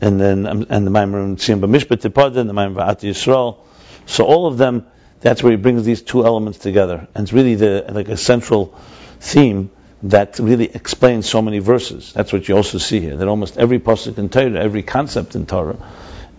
And 0.00 0.18
then, 0.20 0.46
um, 0.46 0.66
and 0.70 0.86
the 0.86 0.90
Maimar 0.90 1.36
Tziyon 1.36 1.60
B'Mishpat 1.60 2.36
and 2.36 2.48
the 2.48 2.54
Maimar 2.54 2.74
V'At 2.74 3.00
Yisrael. 3.00 3.58
So 4.06 4.24
all 4.24 4.46
of 4.46 4.56
them, 4.56 4.86
that's 5.20 5.42
where 5.42 5.52
he 5.52 5.56
brings 5.56 5.84
these 5.84 6.02
two 6.02 6.24
elements 6.24 6.58
together. 6.58 7.06
And 7.14 7.24
it's 7.24 7.32
really 7.32 7.54
the, 7.54 7.86
like 7.90 8.08
a 8.08 8.16
central 8.16 8.74
theme 9.20 9.70
that 10.02 10.38
really 10.38 10.64
explains 10.64 11.28
so 11.28 11.42
many 11.42 11.58
verses. 11.58 12.12
That's 12.12 12.32
what 12.32 12.48
you 12.48 12.56
also 12.56 12.78
see 12.78 13.00
here. 13.00 13.16
That 13.16 13.28
almost 13.28 13.58
every 13.58 13.78
pasuk 13.78 14.18
in 14.18 14.28
Torah, 14.28 14.58
every 14.58 14.82
concept 14.82 15.34
in 15.36 15.46
Torah, 15.46 15.76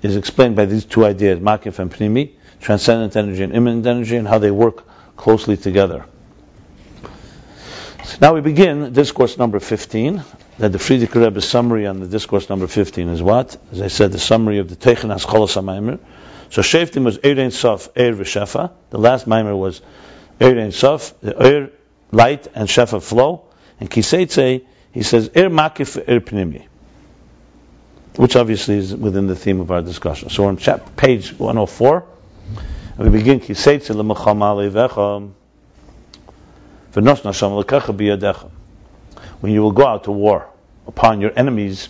is 0.01 0.15
explained 0.15 0.56
by 0.56 0.65
these 0.65 0.86
two 0.86 1.06
ideas: 1.06 1.39
makif 1.39 1.80
and 1.80 1.91
pnimi, 1.91 2.32
transcendent 2.60 3.15
energy 3.15 3.44
and 3.44 3.53
immanent 3.53 3.86
energy, 3.86 4.15
and 4.15 4.27
how 4.27 4.39
they 4.39 4.51
work 4.51 4.84
closely 5.15 5.58
together. 5.58 6.06
So 8.03 8.18
now 8.20 8.34
we 8.34 8.41
begin 8.41 8.94
discourse 8.94 9.38
number 9.38 9.60
15. 9.60 10.24
That 10.58 10.74
the 10.74 10.77
Frierdiker 10.77 11.24
Rebbe's 11.24 11.48
summary 11.48 11.88
on 11.88 12.01
the 12.01 12.08
discourse 12.08 12.50
number 12.50 12.68
15 12.68 13.08
is 13.08 13.22
what? 13.22 13.58
As 13.72 13.82
I 13.82 13.88
said, 13.88 14.12
the 14.12 14.20
summary 14.20 14.60
of 14.60 14.70
the 14.70 14.75
Teichen 14.75 15.10
Hascholos 15.10 15.56
HaMaimer. 15.56 15.98
So 16.51 16.62
Sheftim 16.62 17.03
was 17.03 17.18
Eir 17.20 17.51
Sof, 17.51 17.94
Eir 17.94 18.13
V'Shefa. 18.13 18.72
The 18.89 18.98
last 18.98 19.27
Maimer 19.27 19.58
was 19.58 19.82
Eir 20.39 20.72
Sof, 20.72 21.20
the 21.22 21.32
Eir, 21.34 21.72
light, 22.12 22.48
and 22.53 22.68
Shefa 22.68 23.01
flow. 23.01 23.46
And 23.82 23.90
Kiseitze, 23.90 24.64
he 24.92 25.02
says, 25.02 25.30
Er 25.36 25.50
Makif 25.50 25.98
Er 25.98 26.20
Pnimi, 26.20 26.68
which 28.16 28.36
obviously 28.36 28.78
is 28.78 28.96
within 28.96 29.26
the 29.26 29.36
theme 29.36 29.60
of 29.60 29.72
our 29.72 29.82
discussion. 29.82 30.30
So 30.30 30.46
on 30.46 30.58
chap, 30.58 30.96
page 30.96 31.34
104, 31.34 32.06
we 33.00 33.10
begin 33.10 33.40
Kiseitze 33.40 33.90
B'Yadecha. 37.92 38.52
When 39.40 39.52
you 39.52 39.64
will 39.64 39.72
go 39.72 39.88
out 39.88 40.04
to 40.04 40.12
war 40.12 40.48
upon 40.86 41.20
your 41.20 41.32
enemies, 41.36 41.90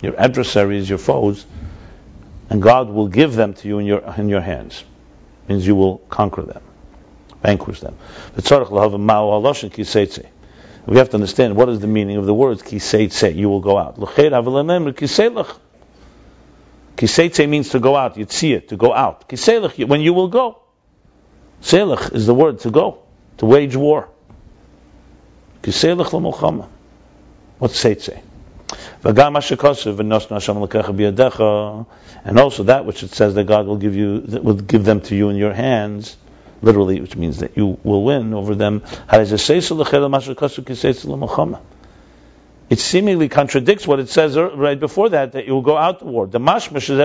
your 0.00 0.18
adversaries, 0.18 0.88
your 0.88 0.96
foes, 0.96 1.44
and 2.48 2.62
God 2.62 2.88
will 2.88 3.08
give 3.08 3.34
them 3.34 3.52
to 3.52 3.68
you 3.68 3.80
in 3.80 3.86
your 3.86 4.00
in 4.16 4.30
your 4.30 4.40
hands. 4.40 4.82
Means 5.46 5.66
you 5.66 5.74
will 5.74 5.98
conquer 6.08 6.40
them, 6.40 6.62
vanquish 7.42 7.80
them. 7.80 7.98
We 10.86 10.96
have 10.96 11.10
to 11.10 11.16
understand 11.16 11.56
what 11.56 11.68
is 11.68 11.80
the 11.80 11.86
meaning 11.86 12.16
of 12.16 12.26
the 12.26 12.34
words 12.34 12.62
kiseitse, 12.62 13.34
you 13.34 13.48
will 13.48 13.60
go 13.60 13.76
out. 13.76 13.96
Kiseitse 16.96 17.48
means 17.48 17.70
to 17.70 17.80
go 17.80 17.96
out, 17.96 18.18
it, 18.18 18.68
to 18.68 18.76
go 18.76 18.94
out. 18.94 19.28
Kiseilach, 19.28 19.86
when 19.86 20.00
you 20.00 20.14
will 20.14 20.28
go. 20.28 20.62
Seilach 21.62 22.14
is 22.14 22.26
the 22.26 22.34
word 22.34 22.60
to 22.60 22.70
go, 22.70 23.02
to 23.38 23.46
wage 23.46 23.76
war. 23.76 24.08
Kiseilach 25.62 26.12
l'mulchama. 26.12 26.68
What's 27.58 27.82
seitse? 27.82 28.20
And 29.02 29.18
also 32.38 32.62
that 32.64 32.84
which 32.84 33.02
it 33.02 33.10
says 33.10 33.34
that 33.34 33.44
God 33.44 33.66
will 33.66 33.76
give 33.76 33.96
you, 33.96 34.22
will 34.42 34.54
give 34.54 34.84
them 34.84 35.00
to 35.02 35.16
you 35.16 35.30
in 35.30 35.36
your 35.36 35.52
hands 35.52 36.16
literally, 36.62 37.00
which 37.00 37.16
means 37.16 37.38
that 37.38 37.56
you 37.56 37.78
will 37.82 38.04
win 38.04 38.34
over 38.34 38.54
them. 38.54 38.82
It 42.70 42.78
seemingly 42.78 43.28
contradicts 43.28 43.86
what 43.86 43.98
it 43.98 44.08
says 44.08 44.36
er, 44.36 44.50
right 44.54 44.78
before 44.78 45.08
that, 45.10 45.32
that 45.32 45.46
you 45.46 45.54
will 45.54 45.62
go 45.62 45.76
out 45.76 46.00
to 46.00 46.04
war. 46.04 46.26
The 46.26 46.38
mashmash 46.38 46.90
is 46.90 46.98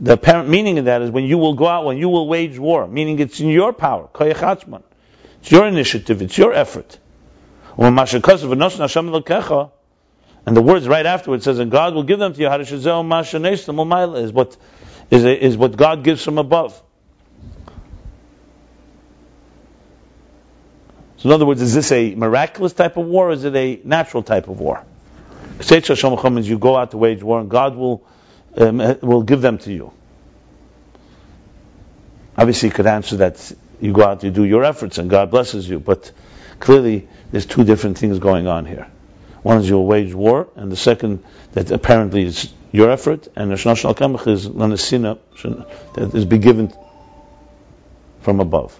the 0.00 0.14
apparent 0.14 0.48
meaning 0.48 0.78
of 0.78 0.86
that 0.86 1.02
is 1.02 1.10
when 1.10 1.24
you 1.24 1.36
will 1.38 1.54
go 1.54 1.68
out, 1.68 1.84
when 1.84 1.98
you 1.98 2.08
will 2.08 2.26
wage 2.26 2.58
war, 2.58 2.88
meaning 2.88 3.20
it's 3.20 3.38
in 3.38 3.48
your 3.48 3.72
power. 3.72 4.08
It's 4.18 5.50
your 5.50 5.66
initiative, 5.66 6.22
it's 6.22 6.36
your 6.36 6.52
effort. 6.52 6.98
And 7.78 7.96
the 10.56 10.62
words 10.62 10.88
right 10.88 11.06
afterwards 11.06 11.44
says, 11.44 11.60
and 11.60 11.70
God 11.70 11.94
will 11.94 12.02
give 12.02 12.18
them 12.18 12.34
to 12.34 12.40
you. 12.40 12.48
What 12.48 12.60
is, 15.12 15.24
is 15.24 15.56
what 15.58 15.76
God 15.76 16.02
gives 16.02 16.24
from 16.24 16.38
above. 16.38 16.82
So 21.18 21.28
in 21.28 21.32
other 21.32 21.44
words, 21.44 21.60
is 21.60 21.74
this 21.74 21.92
a 21.92 22.14
miraculous 22.14 22.72
type 22.72 22.96
of 22.96 23.06
war 23.06 23.28
or 23.28 23.32
is 23.32 23.44
it 23.44 23.54
a 23.54 23.80
natural 23.84 24.22
type 24.22 24.48
of 24.48 24.58
war? 24.58 24.84
means 25.58 26.48
you 26.48 26.58
go 26.58 26.76
out 26.76 26.92
to 26.92 26.96
wage 26.96 27.22
war 27.22 27.40
and 27.40 27.50
God 27.50 27.76
will, 27.76 28.02
um, 28.56 28.78
will 29.02 29.22
give 29.22 29.42
them 29.42 29.58
to 29.58 29.72
you. 29.72 29.92
Obviously, 32.36 32.70
you 32.70 32.74
could 32.74 32.86
answer 32.86 33.18
that 33.18 33.52
you 33.82 33.92
go 33.92 34.04
out, 34.04 34.24
you 34.24 34.30
do 34.30 34.44
your 34.44 34.64
efforts, 34.64 34.96
and 34.96 35.10
God 35.10 35.30
blesses 35.30 35.68
you. 35.68 35.78
But 35.78 36.10
clearly, 36.58 37.06
there's 37.30 37.44
two 37.44 37.64
different 37.64 37.98
things 37.98 38.18
going 38.18 38.46
on 38.46 38.64
here. 38.64 38.88
One 39.42 39.58
is 39.58 39.68
you'll 39.68 39.86
wage 39.86 40.14
war, 40.14 40.48
and 40.56 40.72
the 40.72 40.76
second 40.76 41.22
that 41.52 41.70
apparently 41.70 42.22
is 42.22 42.50
your 42.72 42.90
effort, 42.90 43.28
and 43.36 43.52
Shnosh 43.52 43.84
Al 43.84 43.94
Kamach 43.94 44.26
is 44.26 44.48
Lanasina 44.48 45.18
that 45.94 46.14
is 46.14 46.24
be 46.24 46.38
given 46.38 46.72
from 48.20 48.40
above. 48.40 48.78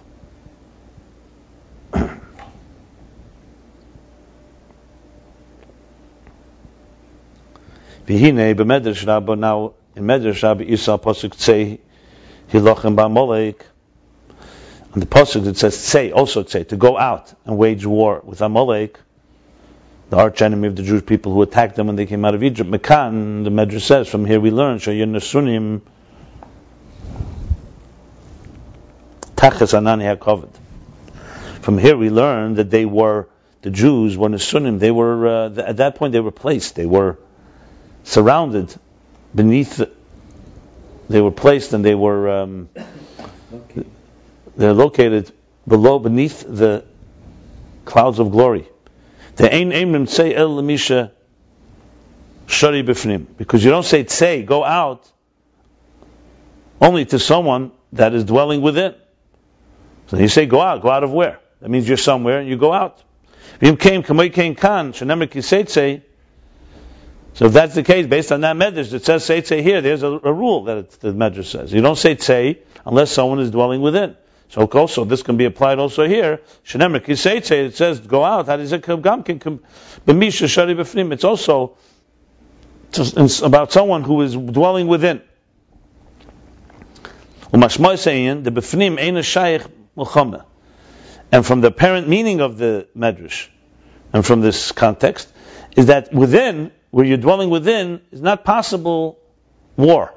V'hine 8.07 8.55
b'medrash 8.55 9.07
Rabba 9.07 9.35
now 9.35 9.73
in 9.95 10.03
Medrash 10.03 10.43
Rabba 10.43 10.69
Isa 10.69 10.97
pasuk 10.97 11.29
tzei 11.29 11.79
hilochem 12.51 12.95
ba'molek. 12.95 13.61
On 14.93 14.99
the 14.99 15.05
pasuk 15.05 15.47
it 15.47 15.55
says 15.57 15.77
tzei 15.77 16.11
also 16.13 16.43
tzei 16.43 16.67
to 16.67 16.75
go 16.75 16.97
out 16.97 17.33
and 17.45 17.57
wage 17.57 17.85
war 17.85 18.21
with 18.25 18.41
Amalek 18.41 18.99
the 20.13 20.19
arch 20.19 20.43
enemy 20.43 20.67
of 20.67 20.75
the 20.75 20.83
Jewish 20.83 21.03
people 21.03 21.33
who 21.33 21.41
attacked 21.41 21.75
them 21.75 21.87
when 21.87 21.95
they 21.95 22.05
came 22.05 22.23
out 22.23 22.35
of 22.35 22.43
Egypt. 22.43 22.69
Mekan, 22.69 23.43
the 23.43 23.49
Medrash 23.49 23.81
says, 23.81 24.07
from 24.07 24.25
here 24.25 24.39
we 24.39 24.51
learn, 24.51 24.77
Shayun 24.77 25.81
Tachas 29.35 29.73
Anani 29.73 30.15
HaKovid. 30.15 30.51
From 31.63 31.79
here 31.79 31.97
we 31.97 32.11
learn 32.11 32.53
that 32.55 32.69
they 32.69 32.85
were, 32.85 33.27
the 33.63 33.71
Jews 33.71 34.15
were 34.15 34.29
Nasunim, 34.29 34.77
they 34.77 34.91
were, 34.91 35.27
uh, 35.27 35.49
at 35.57 35.77
that 35.77 35.95
point 35.95 36.13
they 36.13 36.19
were 36.19 36.31
placed, 36.31 36.75
they 36.75 36.85
were 36.85 37.17
surrounded 38.03 38.71
beneath, 39.33 39.81
they 41.09 41.21
were 41.21 41.31
placed 41.31 41.73
and 41.73 41.83
they 41.83 41.95
were, 41.95 42.29
um, 42.29 42.69
they're 44.55 44.73
located 44.73 45.31
below, 45.67 45.97
beneath 45.97 46.45
the 46.47 46.85
clouds 47.83 48.19
of 48.19 48.29
glory. 48.29 48.67
The 49.35 49.53
ein 49.53 49.71
aimim 49.71 50.07
say 50.07 50.35
el 50.35 50.49
lemisha 50.49 51.11
shari 52.47 52.83
b'fnim. 52.83 53.25
Because 53.37 53.63
you 53.63 53.71
don't 53.71 53.85
say 53.85 54.05
say, 54.05 54.43
go 54.43 54.63
out, 54.63 55.11
only 56.79 57.05
to 57.05 57.19
someone 57.19 57.71
that 57.93 58.13
is 58.13 58.25
dwelling 58.25 58.61
within. 58.61 58.95
So 60.07 60.17
you 60.17 60.27
say 60.27 60.45
go 60.45 60.61
out, 60.61 60.81
go 60.81 60.89
out 60.89 61.03
of 61.03 61.11
where? 61.11 61.39
That 61.61 61.69
means 61.69 61.87
you're 61.87 61.97
somewhere 61.97 62.39
and 62.39 62.49
you 62.49 62.57
go 62.57 62.73
out. 62.73 63.01
Came 63.59 64.03
say 64.03 66.03
So 67.33 67.45
if 67.45 67.53
that's 67.53 67.75
the 67.75 67.83
case, 67.83 68.07
based 68.07 68.31
on 68.31 68.41
that 68.41 68.55
medrash, 68.55 68.93
it 68.93 69.05
says 69.05 69.25
say 69.25 69.61
here. 69.61 69.81
There's 69.81 70.03
a, 70.03 70.07
a 70.07 70.33
rule 70.33 70.65
that 70.65 70.91
the 70.99 71.13
medrash 71.13 71.45
says. 71.45 71.71
You 71.71 71.81
don't 71.81 71.97
say 71.97 72.15
tzei 72.15 72.59
unless 72.85 73.11
someone 73.11 73.39
is 73.39 73.51
dwelling 73.51 73.81
within. 73.81 74.15
So 74.53 74.65
also 74.67 75.03
this 75.03 75.23
can 75.23 75.35
be 75.35 75.45
applied 75.45 75.79
also 75.79 76.07
here. 76.07 76.41
It 76.63 77.75
says 77.75 77.99
go 78.01 78.23
out. 78.23 78.47
It's 78.47 78.71
also 81.23 81.75
about 83.43 83.71
someone 83.71 84.03
who 84.03 84.21
is 84.21 84.35
dwelling 84.35 84.85
within. 84.85 85.23
A 87.51 87.57
shayich. 87.57 89.65
And 91.31 91.43
from 91.43 91.61
the 91.61 91.69
apparent 91.69 92.07
meaning 92.07 92.39
of 92.39 92.59
the 92.59 92.87
medrash, 92.95 93.47
and 94.13 94.23
from 94.23 94.41
this 94.41 94.71
context, 94.71 95.33
is 95.75 95.87
that 95.87 96.13
within 96.13 96.71
where 96.91 97.05
you're 97.05 97.17
dwelling 97.17 97.49
within 97.49 98.01
is 98.11 98.21
not 98.21 98.45
possible 98.45 99.17
war. 99.77 100.13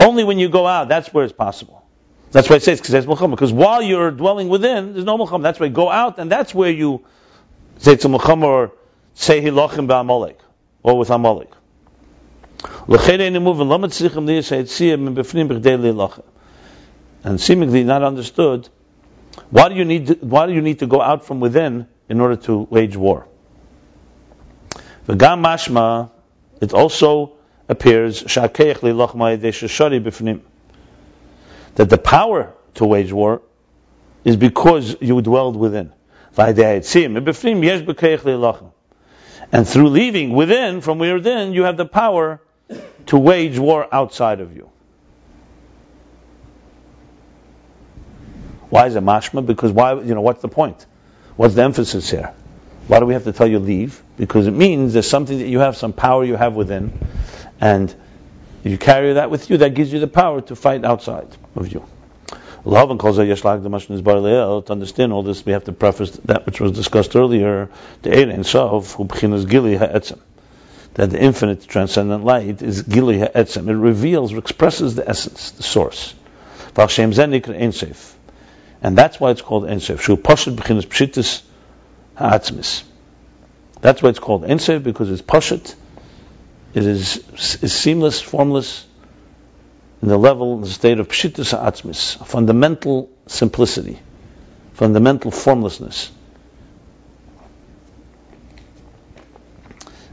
Only 0.00 0.24
when 0.24 0.38
you 0.38 0.48
go 0.48 0.66
out, 0.66 0.88
that's 0.88 1.12
where 1.12 1.24
it's 1.24 1.32
possible. 1.32 1.86
That's 2.32 2.50
why 2.50 2.56
it 2.56 2.62
says 2.62 2.80
because 2.80 3.52
while 3.52 3.82
you're 3.82 4.10
dwelling 4.10 4.48
within, 4.48 4.92
there's 4.92 5.04
no 5.04 5.16
mulcham. 5.16 5.42
That's 5.42 5.58
why 5.58 5.66
you 5.66 5.72
go 5.72 5.88
out, 5.88 6.18
and 6.18 6.30
that's 6.30 6.54
where 6.54 6.70
you 6.70 7.04
say 7.78 7.94
it's 7.94 8.04
a 8.04 8.08
or 8.08 8.72
say 9.14 9.40
hilachim 9.40 9.86
ba'amalek 9.86 10.36
or 10.82 10.98
with 10.98 11.10
amalek. 11.10 11.50
And 17.24 17.40
seemingly 17.40 17.84
not 17.84 18.02
understood. 18.02 18.68
Why 19.50 19.68
do 19.68 19.74
you 19.74 19.84
need? 19.84 20.06
To, 20.06 20.14
why 20.14 20.46
do 20.46 20.52
you 20.52 20.62
need 20.62 20.78
to 20.80 20.86
go 20.86 21.00
out 21.00 21.24
from 21.24 21.40
within 21.40 21.86
in 22.08 22.20
order 22.20 22.36
to 22.36 22.66
wage 22.70 22.96
war? 22.96 23.26
V'gam 25.06 25.42
mashma, 25.42 26.10
it 26.60 26.72
also 26.72 27.35
appears 27.68 28.22
that 28.22 28.54
the 31.76 31.98
power 31.98 32.54
to 32.74 32.84
wage 32.84 33.12
war 33.12 33.42
is 34.24 34.36
because 34.36 34.96
you 35.00 35.20
dwelled 35.22 35.56
within. 35.56 35.92
And 39.52 39.68
through 39.68 39.88
leaving 39.88 40.32
within, 40.32 40.80
from 40.80 40.98
within, 40.98 41.52
you 41.52 41.64
have 41.64 41.76
the 41.76 41.86
power 41.86 42.40
to 43.06 43.18
wage 43.18 43.58
war 43.58 43.86
outside 43.92 44.40
of 44.40 44.56
you. 44.56 44.70
Why 48.68 48.86
is 48.86 48.96
it 48.96 49.04
mashma? 49.04 49.46
Because 49.46 49.70
why? 49.70 49.94
You 49.94 50.14
know, 50.14 50.20
what's 50.20 50.42
the 50.42 50.48
point? 50.48 50.84
What's 51.36 51.54
the 51.54 51.62
emphasis 51.62 52.10
here? 52.10 52.34
Why 52.88 53.00
do 53.00 53.06
we 53.06 53.14
have 53.14 53.24
to 53.24 53.32
tell 53.32 53.46
you 53.46 53.58
leave? 53.58 54.02
Because 54.16 54.46
it 54.46 54.52
means 54.52 54.92
there's 54.92 55.08
something 55.08 55.38
that 55.38 55.48
you 55.48 55.60
have, 55.60 55.76
some 55.76 55.92
power 55.92 56.24
you 56.24 56.36
have 56.36 56.54
within, 56.54 56.92
and 57.60 57.94
you 58.64 58.78
carry 58.78 59.12
that 59.14 59.30
with 59.30 59.50
you, 59.50 59.58
that 59.58 59.74
gives 59.74 59.92
you 59.92 60.00
the 60.00 60.08
power 60.08 60.40
to 60.40 60.56
fight 60.56 60.84
outside 60.84 61.28
of 61.54 61.72
you. 61.72 61.86
To 62.64 62.74
understand 64.70 65.12
all 65.12 65.22
this, 65.22 65.46
we 65.46 65.52
have 65.52 65.62
to 65.64 65.72
preface 65.72 66.10
that 66.24 66.46
which 66.46 66.60
was 66.60 66.72
discussed 66.72 67.14
earlier, 67.14 67.68
the 68.02 68.18
Ein 68.18 68.42
Sof, 68.42 68.94
who 68.94 69.06
Gili 69.06 69.76
Ha'etzem. 69.76 70.18
That 70.94 71.10
the 71.10 71.22
infinite 71.22 71.68
transcendent 71.68 72.24
light 72.24 72.62
is 72.62 72.82
Gili 72.82 73.20
Ha'etzem. 73.20 73.68
It 73.68 73.76
reveals, 73.76 74.32
expresses 74.32 74.96
the 74.96 75.08
essence, 75.08 75.52
the 75.52 75.62
source. 75.62 76.12
And 78.82 78.98
that's 78.98 79.20
why 79.20 79.30
it's 79.30 79.42
called 79.42 79.66
Ein. 79.66 79.78
That's 79.78 80.08
why 84.02 84.08
it's 84.08 84.18
called 84.18 84.44
Ein 84.44 84.58
Sof, 84.58 84.82
because 84.82 85.12
it's 85.12 85.22
Pashut. 85.22 85.76
It 86.76 86.84
is, 86.84 87.16
is 87.62 87.72
seamless, 87.72 88.20
formless, 88.20 88.86
in 90.02 90.08
the 90.08 90.18
level, 90.18 90.56
in 90.56 90.60
the 90.60 90.68
state 90.68 91.00
of 91.00 91.08
Pshitus 91.08 91.52
Ha'atzmis, 91.52 92.16
fundamental 92.26 93.08
simplicity, 93.26 93.98
fundamental 94.74 95.30
formlessness. 95.30 96.12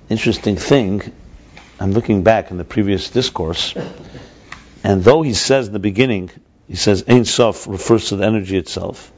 Interesting 0.08 0.56
thing, 0.56 1.02
I'm 1.82 1.92
looking 1.92 2.24
back 2.24 2.50
in 2.50 2.58
the 2.58 2.64
previous 2.64 3.10
discourse, 3.10 3.76
and 4.86 5.04
though 5.04 5.22
he 5.22 5.34
says 5.34 5.68
in 5.68 5.74
the 5.74 5.80
beginning, 5.80 6.32
he 6.70 6.78
says 6.78 7.04
Ein 7.10 7.26
Sof 7.26 7.68
refers 7.68 8.08
to 8.08 8.16
the 8.16 8.26
energy 8.26 8.58
itself. 8.58 9.12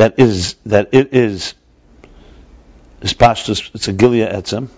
That 0.00 0.18
is 0.18 0.54
that 0.64 0.94
it 0.94 1.12
is 1.12 1.52
is 3.02 3.12
pashtus, 3.12 3.70
it's 3.74 3.86
a 3.86 3.92
gilia 3.92 4.32
etzem. 4.32 4.68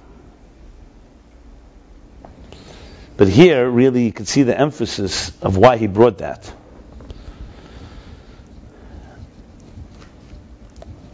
But 3.17 3.29
here, 3.29 3.71
really, 3.71 4.05
you 4.05 4.13
can 4.13 4.27
see 4.27 4.43
the 4.43 4.59
emphasis 4.59 5.31
of 5.41 5.57
why 5.57 5.77
he 5.77 5.87
brought 5.87 6.19
that. 6.19 6.53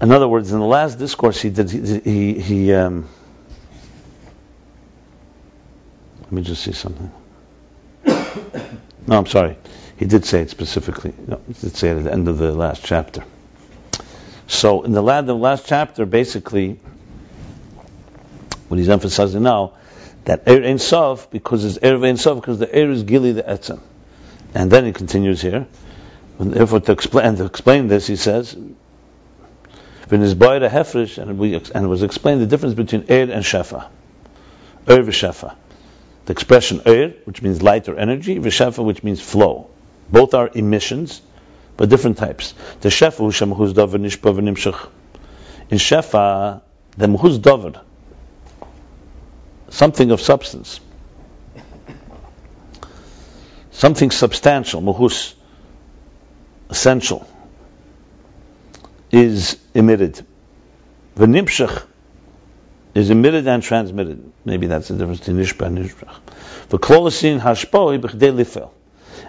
In 0.00 0.10
other 0.10 0.26
words, 0.26 0.52
in 0.52 0.58
the 0.58 0.64
last 0.64 0.98
discourse 0.98 1.38
he 1.42 1.50
did, 1.50 1.70
he, 1.70 2.00
he, 2.00 2.40
he 2.40 2.72
um, 2.72 3.06
let 6.22 6.32
me 6.32 6.40
just 6.40 6.62
see 6.62 6.72
something. 6.72 7.12
no, 8.06 9.18
I'm 9.18 9.26
sorry. 9.26 9.58
He 9.98 10.06
did 10.06 10.24
say 10.24 10.40
it 10.40 10.48
specifically. 10.48 11.12
No, 11.26 11.42
he 11.46 11.52
did 11.52 11.76
say 11.76 11.90
it 11.90 11.98
at 11.98 12.04
the 12.04 12.12
end 12.12 12.28
of 12.28 12.38
the 12.38 12.52
last 12.54 12.82
chapter. 12.82 13.22
So 14.48 14.82
in 14.82 14.92
the 14.92 15.02
last, 15.02 15.66
chapter, 15.66 16.06
basically, 16.06 16.80
what 18.68 18.78
he's 18.78 18.88
emphasizing 18.88 19.42
now, 19.42 19.74
that 20.24 20.48
Er 20.48 20.64
Ein 20.64 20.78
Sof, 20.78 21.30
because 21.30 21.64
it's 21.64 21.78
Er 21.82 22.02
Ein 22.04 22.16
Sof, 22.16 22.40
because 22.40 22.58
the 22.58 22.68
Er 22.68 22.90
is 22.90 23.04
Gili 23.04 23.32
the 23.32 23.42
Etzem. 23.42 23.80
And 24.54 24.70
then 24.70 24.86
he 24.86 24.92
continues 24.92 25.42
here. 25.42 25.66
And 26.38 26.52
therefore, 26.52 26.80
to 26.80 26.92
explain, 26.92 27.36
to 27.36 27.44
explain 27.44 27.88
this, 27.88 28.06
he 28.06 28.16
says, 28.16 28.56
and 30.10 30.22
it 30.22 31.88
was 31.88 32.02
explained 32.02 32.40
the 32.40 32.46
difference 32.46 32.74
between 32.74 33.02
Er 33.10 33.30
and 33.30 33.44
Shefa. 33.44 33.88
Er 34.88 35.02
v'Shefa. 35.02 35.54
The 36.24 36.32
expression 36.32 36.80
Er, 36.86 37.12
which 37.24 37.42
means 37.42 37.62
light 37.62 37.88
or 37.90 37.98
energy, 37.98 38.38
v'Shefa, 38.38 38.82
which 38.82 39.02
means 39.02 39.20
flow. 39.20 39.68
Both 40.10 40.32
are 40.32 40.48
emissions, 40.54 41.20
but 41.78 41.88
different 41.88 42.18
types. 42.18 42.54
The 42.80 42.88
shefa 42.90 43.18
hu 43.18 43.30
shemahuz 43.30 43.72
davar 43.72 44.00
nishpa 44.00 44.34
v'nimshach. 44.36 44.88
In 45.70 45.78
shefa, 45.78 46.60
the 46.96 47.06
mahus 47.06 47.38
davar, 47.38 47.80
something 49.70 50.10
of 50.10 50.20
substance, 50.20 50.80
something 53.70 54.10
substantial, 54.10 54.82
mahus, 54.82 55.34
essential, 56.68 57.26
is 59.12 59.56
emitted. 59.72 60.20
V'nimshach 61.16 61.86
is 62.92 63.10
emitted 63.10 63.46
and 63.46 63.62
transmitted. 63.62 64.32
Maybe 64.44 64.66
that's 64.66 64.88
the 64.88 64.96
difference 64.96 65.20
between 65.20 65.36
nishpa 65.36 65.66
and 65.66 65.78
nishpach. 65.78 66.16
V'klolosin 66.70 67.38
hashpoi 67.38 68.00
b'chdei 68.00 68.36
lifel. 68.36 68.70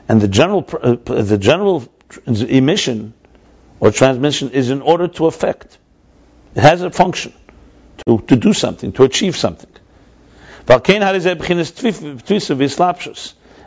And 0.07 0.19
the 0.19 0.27
general, 0.27 0.67
uh, 0.81 0.95
the 0.95 1.37
general 1.37 1.87
emission 2.25 3.13
or 3.79 3.91
transmission 3.91 4.51
is 4.51 4.69
in 4.69 4.81
order 4.81 5.07
to 5.07 5.25
affect. 5.25 5.77
It 6.55 6.61
has 6.61 6.81
a 6.81 6.89
function 6.89 7.33
to, 8.05 8.19
to 8.27 8.35
do 8.35 8.53
something, 8.53 8.91
to 8.93 9.03
achieve 9.03 9.35
something. 9.37 9.69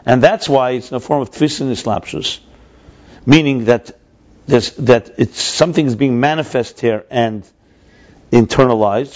And 0.05 0.23
that's 0.23 0.49
why 0.49 0.71
it's 0.71 0.91
in 0.91 0.97
a 0.97 1.01
form 1.01 1.23
of 1.23 1.31
tvis 1.31 1.61
and 1.61 1.71
islapshus, 1.73 2.41
meaning 3.27 3.67
that 3.67 3.93
that 4.47 5.15
it's 5.19 5.41
something 5.41 5.87
is 5.87 5.95
being 5.97 6.19
manifest 6.19 6.81
here 6.81 7.05
and 7.11 7.49
internalized. 8.33 9.13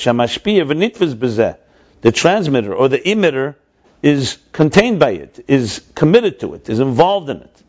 The 2.03 2.13
transmitter 2.13 2.75
or 2.75 2.89
the 2.89 2.99
emitter 2.99 3.55
is 4.03 4.39
contained 4.53 5.01
by 5.01 5.11
it, 5.11 5.45
is 5.49 5.83
committed 5.95 6.41
to 6.41 6.55
it, 6.55 6.69
is 6.69 6.79
involved 6.79 7.29
in 7.31 7.39
it. 7.39 7.63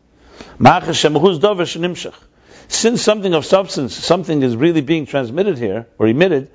Since 2.70 3.02
something 3.02 3.34
of 3.34 3.46
substance, 3.46 3.94
something 3.94 4.42
is 4.42 4.56
really 4.56 4.80
being 4.82 5.06
transmitted 5.06 5.58
here 5.58 5.86
or 5.98 6.06
emitted, 6.06 6.50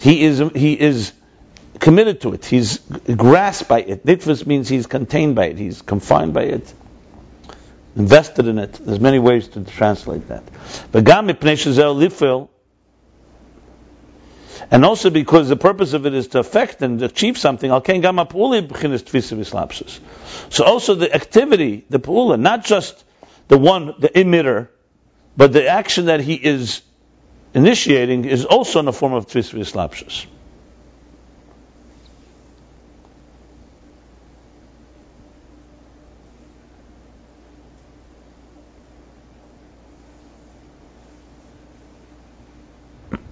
he 0.00 0.24
is 0.24 0.42
he 0.54 0.80
is 0.80 1.12
committed 1.78 2.20
to 2.22 2.32
it. 2.32 2.44
He's 2.44 2.78
grasped 2.78 3.68
by 3.68 3.82
it. 3.82 4.06
Nitfus 4.06 4.46
means 4.46 4.68
he's 4.68 4.86
contained 4.86 5.34
by 5.34 5.46
it. 5.46 5.58
He's 5.58 5.82
confined 5.82 6.32
by 6.34 6.44
it. 6.44 6.72
Invested 7.96 8.46
in 8.46 8.58
it. 8.58 8.72
There's 8.74 9.00
many 9.00 9.18
ways 9.18 9.48
to 9.48 9.64
translate 9.64 10.28
that. 10.28 10.44
And 14.70 14.84
also 14.84 15.10
because 15.10 15.48
the 15.48 15.56
purpose 15.56 15.94
of 15.94 16.06
it 16.06 16.14
is 16.14 16.28
to 16.28 16.38
affect 16.38 16.82
and 16.82 17.02
achieve 17.02 17.36
something. 17.36 17.70
So 17.70 17.82
also 20.64 20.94
the 20.94 21.12
activity, 21.12 21.84
the 21.90 21.98
pu'ula, 21.98 22.38
not 22.38 22.64
just 22.64 23.04
the 23.50 23.58
one, 23.58 23.94
the 23.98 24.08
emitter, 24.10 24.68
but 25.36 25.52
the 25.52 25.66
action 25.66 26.06
that 26.06 26.20
he 26.20 26.34
is 26.34 26.82
initiating 27.52 28.24
is 28.24 28.44
also 28.44 28.78
in 28.78 28.84
the 28.84 28.92
form 28.92 29.12
of 29.12 29.26
tvis 29.26 29.52
v'yislapshus. 29.52 30.26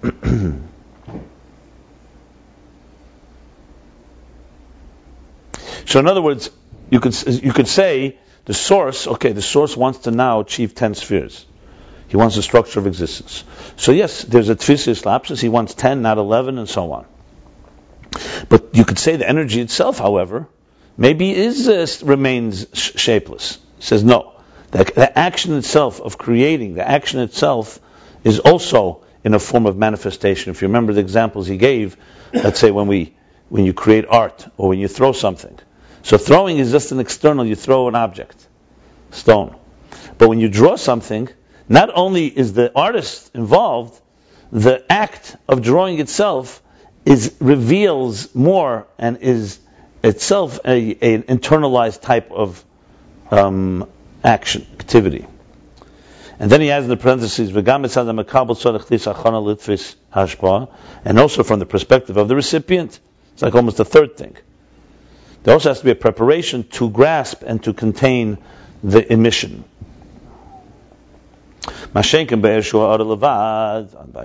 so 5.85 5.99
in 6.01 6.07
other 6.07 6.21
words, 6.21 6.49
you 6.89 6.99
could 6.99 7.15
you 7.41 7.53
could 7.53 7.69
say 7.69 8.17
the 8.49 8.55
source. 8.55 9.05
Okay, 9.05 9.31
the 9.31 9.43
source 9.43 9.77
wants 9.77 9.99
to 9.99 10.11
now 10.11 10.39
achieve 10.39 10.73
ten 10.73 10.95
spheres. 10.95 11.45
He 12.07 12.17
wants 12.17 12.35
the 12.35 12.41
structure 12.41 12.79
of 12.79 12.87
existence. 12.87 13.43
So 13.75 13.91
yes, 13.91 14.23
there's 14.23 14.49
a 14.49 14.55
tfisis 14.55 15.05
lapsus. 15.05 15.39
He 15.39 15.49
wants 15.49 15.75
ten, 15.75 16.01
not 16.01 16.17
eleven, 16.17 16.57
and 16.57 16.67
so 16.67 16.91
on. 16.91 17.05
But 18.49 18.73
you 18.73 18.85
could 18.85 18.97
say 18.97 19.17
the 19.17 19.29
energy 19.29 19.61
itself, 19.61 19.99
however, 19.99 20.47
maybe 20.97 21.29
is 21.29 21.69
uh, 21.69 21.85
remains 22.03 22.65
sh- 22.73 22.93
shapeless. 22.95 23.59
He 23.77 23.83
says 23.83 24.03
no. 24.03 24.33
The, 24.71 24.83
the 24.83 25.19
action 25.19 25.53
itself 25.53 26.01
of 26.01 26.17
creating, 26.17 26.73
the 26.73 26.89
action 26.89 27.19
itself, 27.19 27.79
is 28.23 28.39
also 28.39 29.03
in 29.23 29.35
a 29.35 29.39
form 29.39 29.67
of 29.67 29.77
manifestation. 29.77 30.49
If 30.49 30.63
you 30.63 30.69
remember 30.69 30.93
the 30.93 31.01
examples 31.01 31.45
he 31.45 31.57
gave, 31.57 31.97
let's 32.33 32.59
say 32.59 32.71
when 32.71 32.87
we 32.87 33.15
when 33.49 33.65
you 33.65 33.73
create 33.73 34.05
art 34.09 34.47
or 34.57 34.69
when 34.69 34.79
you 34.79 34.87
throw 34.87 35.11
something. 35.11 35.55
So 36.03 36.17
throwing 36.17 36.57
is 36.57 36.71
just 36.71 36.91
an 36.91 36.99
external, 36.99 37.45
you 37.45 37.55
throw 37.55 37.87
an 37.87 37.95
object, 37.95 38.47
stone. 39.11 39.55
But 40.17 40.29
when 40.29 40.39
you 40.39 40.49
draw 40.49 40.75
something, 40.75 41.29
not 41.67 41.89
only 41.93 42.27
is 42.27 42.53
the 42.53 42.71
artist 42.75 43.31
involved, 43.35 43.99
the 44.51 44.83
act 44.91 45.35
of 45.47 45.61
drawing 45.61 45.99
itself 45.99 46.61
is 47.05 47.35
reveals 47.39 48.33
more 48.35 48.87
and 48.97 49.17
is 49.17 49.59
itself 50.03 50.59
a, 50.65 50.95
an 51.01 51.23
internalized 51.23 52.01
type 52.01 52.31
of 52.31 52.63
um, 53.31 53.87
action, 54.23 54.65
activity. 54.73 55.25
And 56.39 56.49
then 56.49 56.61
he 56.61 56.71
adds 56.71 56.85
in 56.85 56.89
the 56.89 56.97
parentheses, 56.97 57.49
and 61.05 61.19
also 61.19 61.43
from 61.43 61.59
the 61.59 61.65
perspective 61.65 62.17
of 62.17 62.27
the 62.27 62.35
recipient. 62.35 62.99
It's 63.33 63.41
like 63.41 63.55
almost 63.55 63.79
a 63.79 63.85
third 63.85 64.15
thing. 64.17 64.37
There 65.49 65.55
also 65.55 65.69
has 65.71 65.79
to 65.79 65.85
be 65.85 65.89
a 65.89 65.95
preparation 65.95 66.63
to 66.77 66.91
grasp 66.91 67.41
and 67.41 67.63
to 67.63 67.73
contain 67.73 68.37
the 68.83 69.11
emission. 69.11 69.63
By 71.91 72.03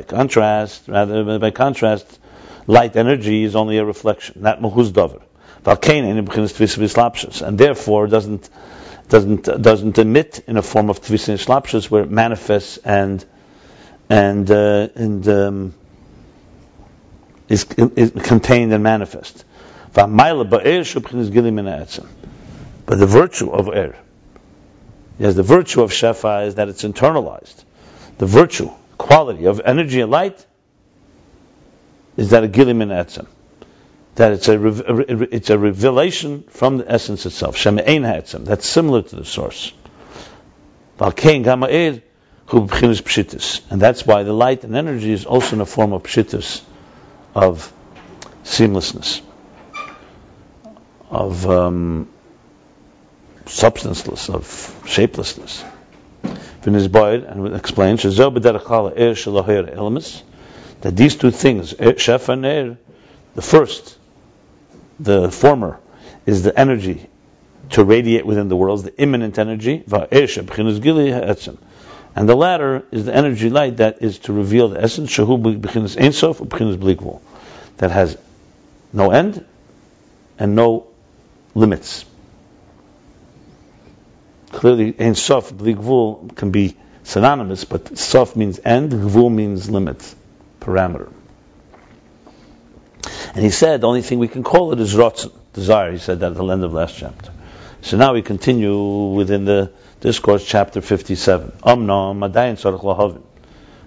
contrast, 0.03 0.87
rather 0.87 1.39
by 1.39 1.51
contrast, 1.51 2.19
light 2.67 2.95
energy 2.97 3.43
is 3.43 3.57
only 3.57 3.79
a 3.79 3.87
reflection, 3.87 4.43
not 4.43 4.61
mahus 4.61 4.93
dover. 4.93 5.23
And 7.47 7.59
therefore 7.59 8.07
doesn't 8.07 8.51
doesn't 9.09 9.63
doesn't 9.63 9.99
emit 9.99 10.45
in 10.47 10.59
a 10.59 10.63
form 10.63 10.91
of 10.91 11.01
tvisin 11.01 11.39
shlapshus 11.43 11.91
where 11.91 12.03
it 12.03 12.11
manifests 12.11 12.77
and 12.77 13.25
and 14.11 14.51
uh, 14.51 14.89
and 14.95 15.27
um, 15.29 15.75
is, 17.49 17.65
is, 17.97 18.11
contained 18.11 18.75
and 18.75 18.83
manifest. 18.83 19.47
But 19.95 20.07
the 22.99 23.07
virtue 23.07 23.51
of 23.51 23.69
air, 23.69 23.97
yes, 25.19 25.35
the 25.35 25.43
virtue 25.43 25.83
of 25.83 25.91
shefa 25.91 26.47
is 26.47 26.57
that 26.57 26.69
it's 26.69 26.83
internalized. 26.83 27.65
The 28.19 28.27
virtue, 28.27 28.71
quality 28.99 29.47
of 29.47 29.61
energy 29.65 30.01
and 30.01 30.11
light 30.11 30.45
is 32.17 32.31
that 32.31 32.45
a 32.45 32.49
gilim 32.49 32.83
in 32.83 32.89
etzem 32.91 33.27
that 34.17 34.33
it's 34.33 34.49
a, 34.49 35.35
it's 35.35 35.51
a 35.51 35.59
revelation 35.59 36.45
from 36.49 36.79
the 36.79 36.91
essence 36.91 37.27
itself. 37.27 37.57
Shem 37.57 37.79
ein 37.79 38.03
etzem. 38.03 38.45
That's 38.45 38.67
similar 38.67 39.03
to 39.03 39.17
the 39.17 39.25
source. 39.25 39.73
Er, 41.01 41.07
and 41.07 41.45
that's 43.81 44.07
why 44.07 44.23
the 44.23 44.33
light 44.33 44.65
and 44.65 44.77
energy 44.77 45.13
is 45.13 45.25
also 45.25 45.57
in 45.57 45.61
a 45.63 45.67
form 45.67 45.93
of 45.93 46.05
pshitis, 46.05 46.63
of 47.35 47.73
seamlessness, 48.45 49.23
of 51.15 51.49
um, 51.49 52.09
substanceless, 53.47 54.29
of 54.29 54.83
shapelessness. 54.87 55.65
And 56.67 57.55
explains 57.55 58.03
that 60.81 60.97
these 60.97 61.17
two 61.17 61.31
things, 61.31 61.73
and 61.73 62.45
Er, 62.45 62.79
the 63.35 63.43
first 63.43 63.99
the 64.99 65.31
former 65.31 65.79
is 66.27 66.43
the 66.43 66.59
energy 66.59 67.09
to 67.71 67.85
radiate 67.85 68.27
within 68.27 68.49
the 68.49 68.57
worlds, 68.57 68.83
the 68.83 68.97
immanent 69.01 69.39
energy, 69.39 69.85
and 72.17 72.29
the 72.29 72.37
latter 72.37 72.85
is 72.91 73.05
the 73.05 73.15
energy 73.15 73.51
light 73.51 73.77
that 73.79 74.03
is 74.03 74.19
to 74.21 74.33
reveal 74.33 74.69
the 74.69 74.83
essence, 74.83 75.17
that 77.77 77.91
has 77.91 78.17
no 78.93 79.11
end 79.11 79.45
and 80.39 80.55
no 80.55 80.87
limits. 81.55 82.05
Clearly, 84.53 84.95
Ein 84.99 85.15
Sof, 85.15 85.53
Bligvul 85.53 86.35
can 86.37 86.51
be 86.51 86.77
synonymous, 87.03 87.65
but 87.65 87.99
Sof 87.99 88.37
means 88.37 88.61
end, 88.65 88.93
Gvul 88.93 89.33
means 89.33 89.69
limit, 89.69 90.15
parameter. 90.61 91.13
And 93.35 93.43
he 93.45 93.51
said 93.51 93.81
the 93.81 93.89
only 93.89 94.03
thing 94.03 94.19
we 94.21 94.29
can 94.29 94.45
call 94.45 94.73
it 94.73 94.81
is 94.81 94.95
rotzen, 94.95 95.33
desire. 95.53 95.93
He 95.93 95.99
said 95.99 96.21
that 96.21 96.33
at 96.33 96.37
the 96.37 96.47
end 96.47 96.63
of 96.63 96.73
last 96.73 96.97
chapter. 96.97 97.33
So 97.83 97.97
now 97.97 98.15
we 98.15 98.23
continue 98.23 99.09
within 99.09 99.45
the 99.45 99.73
discourse, 100.01 100.47
chapter 100.47 100.81
57. 100.81 101.53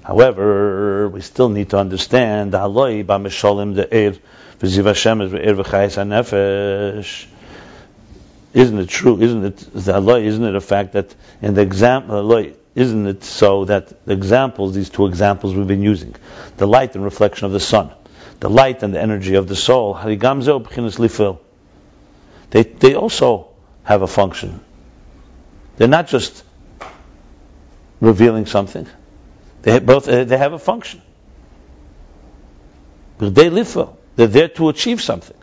However, 0.04 1.10
we 1.10 1.22
still 1.22 1.50
need 1.50 1.70
to 1.72 1.78
understand 1.78 2.52
the 2.52 2.60
haloi 2.60 3.04
b'mishalim 3.06 3.76
the 3.76 3.86
er 3.86 4.14
v'ziv 4.60 4.86
Hashem 4.86 5.22
is 5.22 5.34
er 5.34 5.56
v'chayis 5.56 5.98
hanefesh. 5.98 7.26
Isn't 8.54 8.80
it 8.80 8.90
true? 8.90 9.22
Isn't 9.22 9.46
it? 9.46 9.68
Isn't 9.76 10.44
it 10.44 10.56
a 10.56 10.62
fact 10.62 10.94
that 10.94 11.14
in 11.42 11.54
the 11.54 11.62
example, 11.62 12.32
uh, 12.32 12.44
isn't 12.76 13.08
it 13.08 13.24
so 13.24 13.66
that 13.66 14.06
the 14.06 14.14
examples, 14.14 14.76
these 14.76 14.90
two 14.90 15.08
examples 15.08 15.56
we've 15.56 15.68
been 15.68 15.84
using, 15.84 16.16
the 16.58 16.68
light 16.68 16.96
and 16.96 17.04
reflection 17.04 17.46
of 17.46 17.52
the 17.52 17.60
sun, 17.60 17.92
the 18.40 18.50
light 18.50 18.84
and 18.84 18.94
the 18.94 19.02
energy 19.02 19.36
of 19.36 19.48
the 19.48 19.56
soul, 19.56 19.96
they, 22.50 22.64
they 22.64 22.96
also 22.96 23.50
have 23.84 24.02
a 24.02 24.08
function. 24.08 24.60
They're 25.78 25.88
not 25.88 26.08
just 26.08 26.44
revealing 28.00 28.46
something. 28.46 28.88
They 29.64 29.80
both 29.80 30.08
uh, 30.08 30.24
they 30.24 30.38
have 30.38 30.54
a 30.54 30.60
function. 30.60 31.02
They're 33.20 34.28
there 34.28 34.48
to 34.50 34.70
achieve 34.70 35.02
something. 35.02 35.38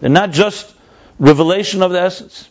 They're 0.00 0.10
not 0.10 0.32
just 0.32 0.74
revelation 1.18 1.82
of 1.82 1.92
the 1.92 2.00
essence. 2.00 2.48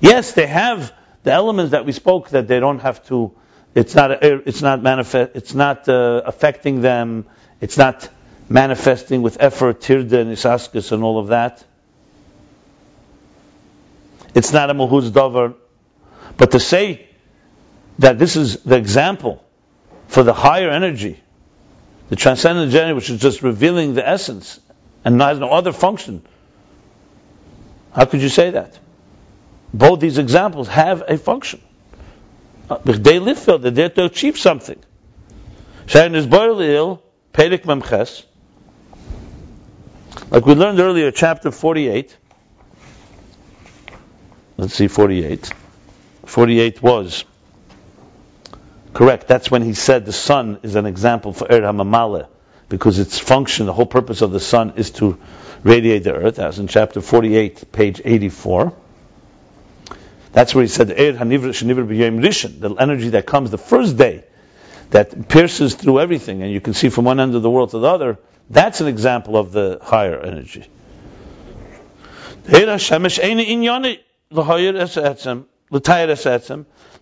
Yes, 0.00 0.32
they 0.32 0.46
have 0.46 0.92
the 1.22 1.32
elements 1.32 1.72
that 1.72 1.84
we 1.86 1.92
spoke 1.92 2.30
that 2.30 2.48
they 2.48 2.60
don't 2.60 2.80
have 2.80 3.04
to 3.06 3.32
it's 3.74 3.94
not 3.94 4.22
it's 4.22 4.62
not 4.62 4.82
manifest 4.82 5.32
it's 5.34 5.54
not 5.54 5.88
uh, 5.88 6.22
affecting 6.24 6.80
them. 6.80 7.26
It's 7.60 7.76
not 7.76 8.08
manifesting 8.48 9.22
with 9.22 9.36
effort, 9.40 9.80
tirda 9.80 10.20
and 10.20 10.30
isaskus 10.32 10.92
and 10.92 11.02
all 11.02 11.18
of 11.18 11.28
that. 11.28 11.64
It's 14.34 14.52
not 14.52 14.70
a 14.70 14.74
muhuz 14.74 15.10
davar. 15.10 15.54
But 16.36 16.52
to 16.52 16.60
say 16.60 17.08
that 17.98 18.18
this 18.18 18.36
is 18.36 18.62
the 18.62 18.76
example 18.76 19.44
for 20.06 20.22
the 20.22 20.32
higher 20.32 20.70
energy, 20.70 21.20
the 22.08 22.16
transcendent 22.16 22.72
energy, 22.74 22.94
which 22.94 23.10
is 23.10 23.20
just 23.20 23.42
revealing 23.42 23.94
the 23.94 24.08
essence 24.08 24.60
and 25.04 25.20
has 25.20 25.38
no 25.38 25.50
other 25.50 25.72
function, 25.72 26.22
how 27.94 28.04
could 28.04 28.20
you 28.20 28.28
say 28.28 28.50
that? 28.50 28.78
Both 29.72 30.00
these 30.00 30.18
examples 30.18 30.68
have 30.68 31.02
a 31.08 31.18
function. 31.18 31.60
They 32.84 33.18
live 33.18 33.44
they're 33.44 33.58
there 33.58 33.88
to 33.88 34.04
achieve 34.04 34.38
something. 34.38 34.78
Sharon 35.86 36.14
is 36.14 36.26
Boilil, 36.26 37.00
Perik. 37.32 37.64
Like 40.30 40.44
we 40.44 40.54
learned 40.54 40.78
earlier, 40.78 41.10
chapter 41.10 41.50
48. 41.50 42.16
Let's 44.58 44.74
see, 44.74 44.88
48. 44.88 45.50
48 46.26 46.82
was 46.82 47.24
correct. 48.92 49.28
That's 49.28 49.50
when 49.50 49.62
he 49.62 49.72
said 49.72 50.04
the 50.04 50.12
sun 50.12 50.58
is 50.62 50.74
an 50.74 50.84
example 50.84 51.32
for 51.32 51.46
Er 51.46 51.60
HaMamale, 51.60 52.26
because 52.68 52.98
its 52.98 53.18
function, 53.18 53.66
the 53.66 53.72
whole 53.72 53.86
purpose 53.86 54.22
of 54.22 54.30
the 54.30 54.40
sun 54.40 54.74
is 54.76 54.90
to 54.92 55.18
radiate 55.62 56.04
the 56.04 56.14
earth, 56.14 56.38
as 56.38 56.58
in 56.58 56.68
chapter 56.68 57.00
48, 57.00 57.72
page 57.72 58.02
84. 58.04 58.72
That's 60.32 60.54
where 60.54 60.62
he 60.62 60.68
said, 60.68 60.88
the 60.88 60.98
energy 62.78 63.08
that 63.10 63.24
comes 63.26 63.50
the 63.50 63.58
first 63.58 63.96
day, 63.96 64.24
that 64.90 65.28
pierces 65.28 65.74
through 65.74 66.00
everything, 66.00 66.42
and 66.42 66.52
you 66.52 66.60
can 66.60 66.74
see 66.74 66.90
from 66.90 67.06
one 67.06 67.18
end 67.20 67.34
of 67.34 67.42
the 67.42 67.50
world 67.50 67.70
to 67.70 67.78
the 67.78 67.88
other, 67.88 68.18
that's 68.50 68.80
an 68.80 68.86
example 68.86 69.36
of 69.36 69.52
the 69.52 69.78
higher 69.82 70.18
energy. 70.20 70.66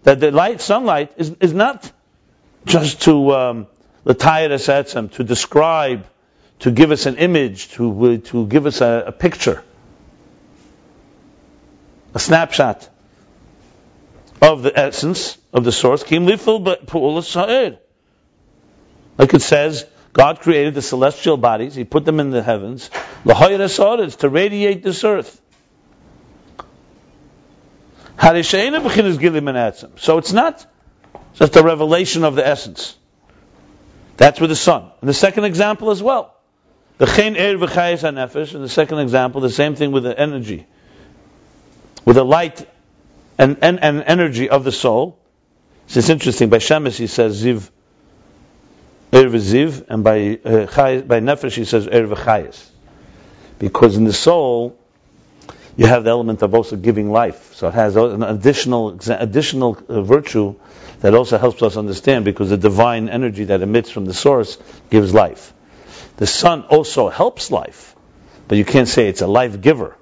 That 0.03 0.21
the 0.21 0.31
light, 0.31 0.61
sunlight, 0.61 1.13
is, 1.17 1.31
is 1.41 1.53
not 1.53 1.91
just 2.65 3.03
to 3.03 3.33
um, 3.33 3.67
to 5.11 5.25
describe, 5.25 6.07
to 6.61 6.71
give 6.71 6.93
us 6.93 7.07
an 7.07 7.17
image, 7.17 7.71
to, 7.73 8.19
to 8.19 8.47
give 8.47 8.67
us 8.67 8.81
a, 8.81 9.05
a 9.09 9.13
picture, 9.13 9.65
a 12.15 12.19
snapshot 12.19 12.89
of 14.41 14.63
the 14.63 14.79
essence 14.79 15.37
of 15.53 15.65
the 15.65 15.73
source. 15.73 16.05
Like 19.19 19.35
it 19.35 19.43
says, 19.43 19.87
God 20.13 20.41
created 20.41 20.75
the 20.75 20.83
celestial 20.83 21.37
bodies, 21.37 21.75
He 21.75 21.85
put 21.85 22.05
them 22.05 22.21
in 22.21 22.31
the 22.31 22.43
heavens, 22.43 22.91
to 23.25 24.29
radiate 24.29 24.85
this 24.85 25.03
earth. 25.03 25.41
So 29.97 30.19
it's 30.19 30.33
not 30.33 30.65
just 31.35 31.57
a 31.57 31.63
revelation 31.63 32.25
of 32.25 32.35
the 32.35 32.47
essence. 32.47 32.97
That's 34.17 34.41
with 34.41 34.51
the 34.51 34.57
sun. 34.57 34.91
And 35.01 35.09
the 35.09 35.15
second 35.15 35.45
example 35.45 35.91
as 35.91 36.03
well. 36.03 36.35
The 36.99 37.07
chen 37.07 37.37
er 37.37 37.57
nefesh, 37.59 38.55
and 38.55 38.65
the 38.65 38.69
second 38.69 39.01
example, 39.01 39.41
the 39.41 39.51
same 39.51 39.75
thing 39.75 39.93
with 39.93 40.05
the 40.05 40.19
energy. 40.19 40.67
With 42.05 42.17
the 42.17 42.25
light 42.25 42.67
and, 43.39 43.59
and, 43.61 43.83
and 43.83 44.03
energy 44.07 44.49
of 44.49 44.65
the 44.65 44.73
soul. 44.73 45.19
So 45.89 45.99
it's 45.99 46.09
interesting, 46.09 46.49
by 46.49 46.59
Shemesh 46.59 46.97
he 46.97 47.07
says 47.07 47.45
ziv, 47.45 47.71
er 49.13 49.27
ziv, 49.27 49.85
and 49.89 50.03
by, 50.03 50.39
uh, 50.45 50.67
by 51.03 51.21
nefesh 51.21 51.55
he 51.55 51.65
says 51.65 51.87
er 51.87 52.07
v'chayis. 52.07 52.71
Because 53.59 53.97
in 53.97 54.05
the 54.05 54.13
soul, 54.13 54.79
you 55.77 55.87
have 55.87 56.05
the 56.05 56.11
element 56.11 56.43
of 56.43 56.55
also 56.55 56.77
giving 56.77 57.11
life. 57.11 57.55
So 57.55 57.69
it 57.69 57.75
has 57.75 57.97
an 57.97 58.23
additional, 58.23 58.99
additional 59.09 59.79
uh, 59.89 60.01
virtue 60.01 60.57
that 61.01 61.15
also 61.15 61.39
helps 61.39 61.63
us 61.63 61.77
understand 61.77 62.25
because 62.25 62.51
the 62.51 62.57
divine 62.57 63.09
energy 63.09 63.45
that 63.45 63.63
emits 63.63 63.91
from 63.91 64.07
the 64.07 64.15
source 64.15 64.59
gives 64.91 65.13
life. 65.13 65.53
The 66.17 66.27
sun 66.27 66.63
also 66.65 67.09
helps 67.09 67.51
life, 67.51 67.95
but 68.49 68.59
you 68.59 68.65
can't 68.65 68.89
say 68.89 69.09
it's 69.09 69.21
a 69.21 69.27
life 69.27 69.61
giver. 69.61 69.97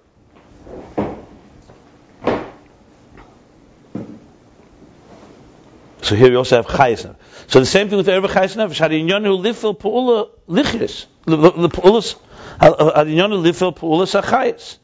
So 6.05 6.17
here 6.17 6.29
we 6.29 6.37
also 6.37 6.57
have 6.57 6.67
chayis. 6.67 7.17
So 7.47 7.61
the 7.61 7.67
same 7.67 7.89
thing 7.89 7.97
with 7.97 8.09
Erva 8.09 8.27
Chayis 8.27 8.57
Nefesh. 8.57 8.79
Hadinyonu 8.79 9.43
lifel 9.43 9.75
pu'ula 9.75 10.29
lichis. 10.47 11.07
The 11.25 11.69
pu'ulas, 11.71 12.17
hadinyonu 12.61 13.43
lifel 13.43 13.75
pu'ulas 13.75 14.21
achayis. 14.21 14.77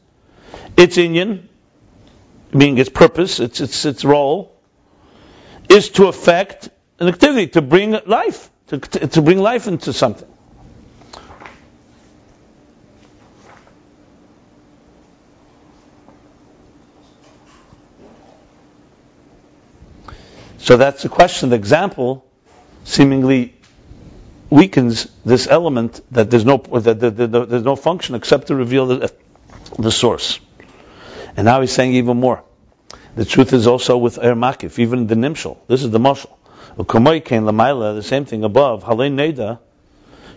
Its 0.75 0.97
inyan, 0.97 1.43
meaning 2.51 2.79
its 2.79 2.89
purpose, 2.89 3.39
its, 3.39 3.61
its, 3.61 3.85
its 3.85 4.03
role, 4.03 4.50
is 5.71 5.89
to 5.91 6.07
affect 6.07 6.69
an 6.99 7.07
activity, 7.07 7.47
to 7.47 7.61
bring 7.61 7.97
life, 8.05 8.49
to, 8.67 8.77
to 8.79 9.21
bring 9.21 9.39
life 9.39 9.67
into 9.67 9.93
something. 9.93 10.27
So 20.57 20.77
that's 20.77 21.03
the 21.03 21.09
question. 21.09 21.49
The 21.49 21.55
example 21.55 22.25
seemingly 22.83 23.55
weakens 24.49 25.07
this 25.25 25.47
element 25.47 26.01
that 26.11 26.29
there's 26.29 26.45
no 26.45 26.57
that, 26.57 26.99
there's 26.99 27.63
no 27.63 27.75
function 27.75 28.15
except 28.15 28.47
to 28.47 28.55
reveal 28.55 28.85
the, 28.85 29.13
the 29.79 29.91
source. 29.91 30.39
And 31.35 31.45
now 31.45 31.61
he's 31.61 31.71
saying 31.71 31.93
even 31.93 32.17
more. 32.17 32.43
The 33.15 33.25
truth 33.25 33.53
is 33.53 33.67
also 33.67 33.97
with 33.97 34.17
Er 34.17 34.35
Makif, 34.35 34.79
even 34.79 35.07
the 35.07 35.15
Nimshal. 35.15 35.57
This 35.67 35.83
is 35.83 35.89
the 35.89 35.99
Mashal. 35.99 36.31
The 36.77 38.01
same 38.01 38.25
thing 38.25 38.43
above. 38.43 38.83
Halein 38.83 39.15
Neda. 39.15 39.59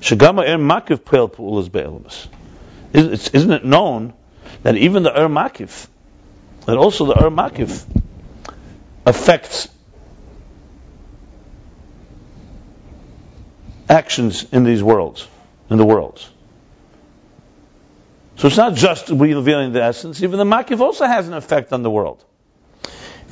Shagama 0.01 0.43
Er 0.43 0.59
Makif 0.59 1.05
Peil 1.05 1.29
Pu'ulas 1.29 1.71
Be'elamas. 1.71 2.29
Isn't 2.93 3.53
it 3.53 3.65
known 3.65 4.13
that 4.63 4.77
even 4.77 5.03
the 5.03 5.11
Er 5.11 5.29
Makif, 5.29 5.87
that 6.67 6.77
also 6.77 7.07
the 7.07 7.25
Er 7.25 7.31
Makif 7.31 7.85
affects 9.07 9.69
actions 13.89 14.45
in 14.53 14.65
these 14.65 14.83
worlds, 14.83 15.29
in 15.71 15.77
the 15.77 15.85
worlds. 15.85 16.29
So 18.37 18.49
it's 18.49 18.57
not 18.57 18.75
just 18.75 19.11
revealing 19.11 19.73
the 19.73 19.83
essence, 19.83 20.23
even 20.23 20.39
the 20.39 20.45
makif 20.45 20.81
also 20.81 21.07
has 21.07 21.29
an 21.29 21.35
effect 21.35 21.73
on 21.73 21.83
the 21.83 21.91
world. 21.91 22.25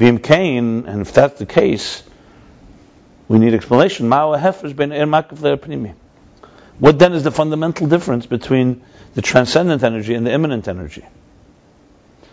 Vim 0.02 0.18
Kain, 0.18 0.86
and 0.86 1.02
if 1.02 1.12
that's 1.12 1.38
the 1.38 1.46
case, 1.46 2.02
we 3.28 3.38
need 3.38 3.54
explanation. 3.54 4.12
Er 4.12 4.34
er 4.34 5.94
what 6.80 6.98
then 6.98 7.12
is 7.12 7.22
the 7.22 7.30
fundamental 7.30 7.86
difference 7.86 8.26
between 8.26 8.82
the 9.14 9.22
transcendent 9.22 9.84
energy 9.84 10.14
and 10.14 10.26
the 10.26 10.32
immanent 10.32 10.66
energy? 10.66 11.06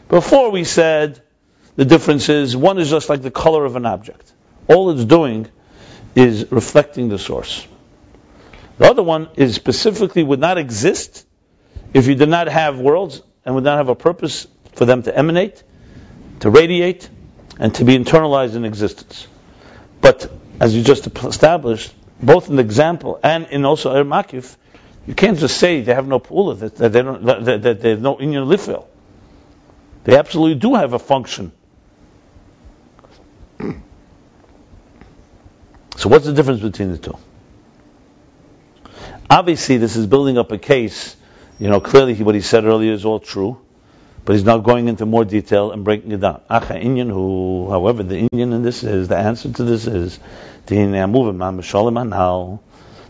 Before 0.07 0.49
we 0.49 0.63
said 0.63 1.21
the 1.75 1.85
difference 1.85 2.27
is 2.27 2.57
one 2.57 2.79
is 2.79 2.89
just 2.89 3.07
like 3.07 3.21
the 3.21 3.29
color 3.29 3.65
of 3.65 3.75
an 3.75 3.85
object. 3.85 4.33
All 4.67 4.89
it's 4.89 5.05
doing 5.05 5.47
is 6.15 6.51
reflecting 6.51 7.07
the 7.09 7.19
source. 7.19 7.67
The 8.79 8.89
other 8.89 9.03
one 9.03 9.29
is 9.35 9.53
specifically 9.53 10.23
would 10.23 10.39
not 10.39 10.57
exist 10.57 11.23
if 11.93 12.07
you 12.07 12.15
did 12.15 12.29
not 12.29 12.47
have 12.47 12.79
worlds 12.79 13.21
and 13.45 13.53
would 13.53 13.63
not 13.63 13.77
have 13.77 13.89
a 13.89 13.95
purpose 13.95 14.47
for 14.73 14.85
them 14.85 15.03
to 15.03 15.15
emanate, 15.15 15.61
to 16.39 16.49
radiate, 16.49 17.07
and 17.59 17.75
to 17.75 17.83
be 17.83 17.97
internalized 17.97 18.55
in 18.55 18.65
existence. 18.65 19.27
But 20.01 20.31
as 20.59 20.75
you 20.75 20.83
just 20.83 21.07
established, 21.07 21.93
both 22.21 22.49
in 22.49 22.55
the 22.55 22.61
example 22.61 23.19
and 23.21 23.47
in 23.47 23.65
also 23.65 23.93
Er 23.95 24.03
Makif, 24.03 24.55
you 25.05 25.13
can't 25.13 25.37
just 25.37 25.57
say 25.57 25.81
they 25.81 25.93
have 25.93 26.07
no 26.07 26.19
pula, 26.19 26.57
that, 26.59 26.75
that 26.77 26.93
they 26.93 27.01
don't, 27.01 27.25
that, 27.25 27.45
that, 27.45 27.61
that 27.63 27.81
there's 27.81 27.99
no 27.99 28.15
inyan 28.15 28.47
lifil. 28.47 28.85
They 30.03 30.17
absolutely 30.17 30.55
do 30.55 30.75
have 30.75 30.93
a 30.93 30.99
function. 30.99 31.51
so 33.59 33.75
what's 36.09 36.25
the 36.25 36.33
difference 36.33 36.61
between 36.61 36.91
the 36.91 36.97
two? 36.97 37.17
Obviously, 39.29 39.77
this 39.77 39.95
is 39.95 40.07
building 40.07 40.37
up 40.37 40.51
a 40.51 40.57
case. 40.57 41.15
You 41.59 41.69
know, 41.69 41.79
clearly 41.81 42.15
what 42.23 42.35
he 42.35 42.41
said 42.41 42.65
earlier 42.65 42.93
is 42.93 43.05
all 43.05 43.19
true. 43.19 43.59
But 44.29 44.35
he's 44.35 44.45
now 44.45 44.59
going 44.59 44.87
into 44.87 45.07
more 45.07 45.25
detail 45.25 45.71
and 45.71 45.83
breaking 45.83 46.11
it 46.11 46.21
down. 46.21 46.41
Inyan 46.51 47.09
who, 47.09 47.67
however, 47.67 48.03
the 48.03 48.29
Inyan 48.29 48.53
in 48.53 48.61
this 48.61 48.83
is, 48.83 49.07
the 49.07 49.17
answer 49.17 49.51
to 49.51 49.63
this 49.63 49.87
is, 49.87 50.19
the 50.67 50.75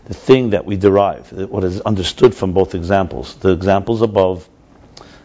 thing 0.08 0.50
that 0.50 0.64
we 0.64 0.76
derive, 0.78 1.30
what 1.32 1.62
is 1.64 1.82
understood 1.82 2.34
from 2.34 2.54
both 2.54 2.74
examples. 2.74 3.34
The 3.34 3.50
examples 3.50 4.00
above, 4.00 4.48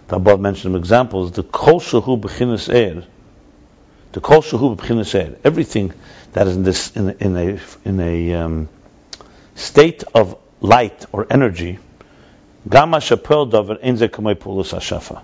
the 0.10 0.18
above 0.18 0.42
mentioned 0.42 0.76
examples, 0.76 1.32
the 1.32 1.44
kol 1.44 1.80
shahu 1.80 2.20
b'chinas 2.20 2.68
er, 2.68 3.06
the 4.12 4.20
kol 4.20 4.42
shahu 4.42 4.76
b'chinas 4.76 5.16
er, 5.16 5.38
everything 5.46 5.94
that 6.34 6.46
is 6.48 6.58
in 6.58 6.64
this, 6.64 6.94
in, 6.94 7.12
in 7.22 7.38
a, 7.38 7.58
in 7.86 8.02
a 8.02 8.34
um, 8.34 8.68
state 9.56 10.04
of 10.14 10.38
light 10.60 11.06
or 11.14 11.26
energy, 11.30 11.80
Gama 12.68 13.00
shapel 13.00 13.48
davar 13.48 13.82
enze 13.82 14.10
kamei 14.10 14.36
pulus 14.36 14.74
hashafa 14.74 15.22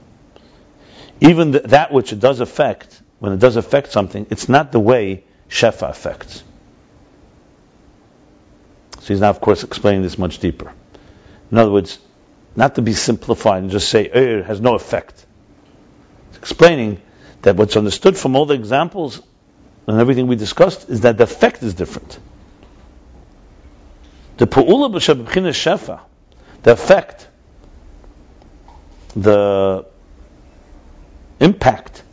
even 1.22 1.54
th- 1.54 1.64
that 1.66 1.94
which 1.94 2.12
it 2.12 2.20
does 2.20 2.40
affect, 2.40 3.02
when 3.20 3.32
it 3.32 3.40
does 3.40 3.56
affect 3.56 3.92
something, 3.92 4.28
it's 4.32 4.50
not 4.50 4.72
the 4.72 4.80
way 4.80 5.24
Shefa 5.50 5.90
affects. 5.90 6.44
So 9.00 9.08
he's 9.08 9.20
now, 9.22 9.30
of 9.30 9.40
course, 9.40 9.64
explaining 9.64 10.02
this 10.02 10.18
much 10.18 10.40
deeper. 10.40 10.74
In 11.52 11.58
other 11.58 11.72
words, 11.72 12.00
not 12.56 12.76
to 12.76 12.82
be 12.82 12.94
simplified 12.94 13.62
and 13.64 13.72
just 13.72 13.90
say, 13.90 14.10
er 14.10 14.44
has 14.44 14.60
no 14.60 14.76
effect. 14.76 15.26
It's 16.30 16.38
explaining 16.40 17.02
that 17.44 17.56
what's 17.56 17.78
understood 17.78 18.18
from 18.18 18.36
all 18.36 18.46
the 18.46 18.56
examples 18.56 19.22
and 19.88 20.00
everything 20.00 20.28
we 20.28 20.36
discussed 20.36 20.90
is 20.90 21.02
that 21.02 21.18
the 21.18 21.24
effect 21.24 21.64
is 21.64 21.74
different. 21.74 22.20
The 24.38 24.48
pu'ula 24.48 24.92
b'shabchina 24.92 25.52
shefa, 25.52 26.02
the 26.64 26.72
effect, 26.72 27.28
the 29.16 29.86
impact 31.42 32.04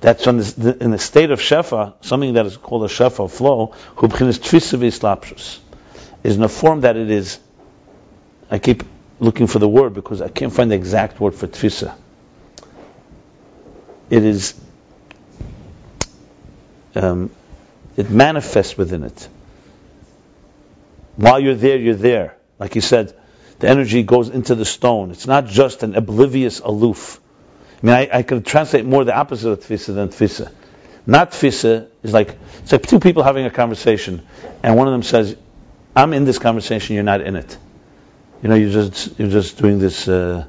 that's 0.00 0.26
on 0.26 0.36
this, 0.36 0.56
in 0.56 0.90
the 0.90 0.98
state 0.98 1.30
of 1.30 1.40
shefa, 1.40 1.94
something 2.02 2.34
that 2.34 2.46
is 2.46 2.56
called 2.56 2.84
a 2.84 2.88
shefa 2.88 3.30
flow, 3.30 3.74
who 3.96 4.90
slaps 4.90 5.60
is 6.22 6.36
in 6.36 6.42
a 6.42 6.48
form 6.48 6.82
that 6.82 6.96
it 6.96 7.10
is. 7.10 7.38
I 8.50 8.58
keep 8.58 8.82
looking 9.20 9.46
for 9.46 9.58
the 9.58 9.68
word 9.68 9.94
because 9.94 10.22
I 10.22 10.28
can't 10.28 10.52
find 10.52 10.70
the 10.70 10.74
exact 10.74 11.20
word 11.20 11.34
for 11.34 11.46
tfisa. 11.46 11.94
It 14.10 14.24
is 14.24 14.58
um, 16.94 17.30
it 17.96 18.10
manifests 18.10 18.76
within 18.76 19.04
it. 19.04 19.28
While 21.16 21.40
you're 21.40 21.54
there, 21.54 21.76
you're 21.76 21.94
there. 21.94 22.36
Like 22.58 22.74
you 22.74 22.80
said, 22.80 23.14
the 23.58 23.68
energy 23.68 24.02
goes 24.02 24.28
into 24.28 24.54
the 24.54 24.64
stone. 24.64 25.10
It's 25.10 25.26
not 25.26 25.46
just 25.46 25.82
an 25.82 25.94
oblivious 25.96 26.60
aloof. 26.60 27.20
I 27.82 27.86
mean, 27.86 27.94
I, 27.94 28.08
I 28.12 28.22
could 28.22 28.44
translate 28.44 28.84
more 28.84 29.04
the 29.04 29.16
opposite 29.16 29.50
of 29.50 29.60
tfisa 29.60 29.94
than 29.94 30.08
tfisa. 30.08 30.52
Not 31.06 31.30
tfisa 31.30 31.88
is 32.02 32.12
like 32.12 32.36
it's 32.62 32.72
like 32.72 32.86
two 32.86 33.00
people 33.00 33.22
having 33.22 33.46
a 33.46 33.50
conversation, 33.50 34.26
and 34.62 34.76
one 34.76 34.88
of 34.88 34.92
them 34.92 35.02
says, 35.02 35.36
"I'm 35.94 36.12
in 36.12 36.24
this 36.24 36.38
conversation. 36.38 36.94
You're 36.94 37.04
not 37.04 37.20
in 37.20 37.36
it." 37.36 37.56
You 38.42 38.48
know, 38.48 38.56
you're 38.56 38.70
just 38.70 39.18
you're 39.18 39.30
just 39.30 39.58
doing 39.58 39.78
this 39.78 40.08
uh, 40.08 40.44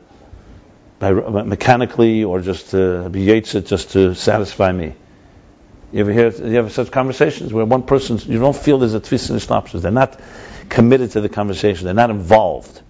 by, 1.00 1.12
mechanically 1.12 2.24
or 2.24 2.42
just 2.42 2.72
be 2.72 3.30
it 3.30 3.65
just 3.65 3.92
to 3.92 4.15
satisfy 4.15 4.72
me. 4.72 4.96
You 5.92 6.02
ever 6.02 6.12
hear? 6.12 6.30
You 6.30 6.58
ever 6.58 6.70
such 6.70 6.92
conversations 6.92 7.54
where 7.54 7.65
one 7.65 7.84
person 7.84 8.20
you 8.32 8.39
don't 8.39 8.56
feel 8.56 8.80
there's 8.80 8.94
a 8.94 9.00
twist 9.00 9.30
in 9.30 9.39
synopsis. 9.39 9.82
They're 9.82 9.92
not 9.92 10.20
committed 10.68 11.12
to 11.12 11.22
the 11.22 11.30
conversation. 11.30 11.86
They're 11.86 11.94
not 11.94 12.10
involved. 12.10 12.82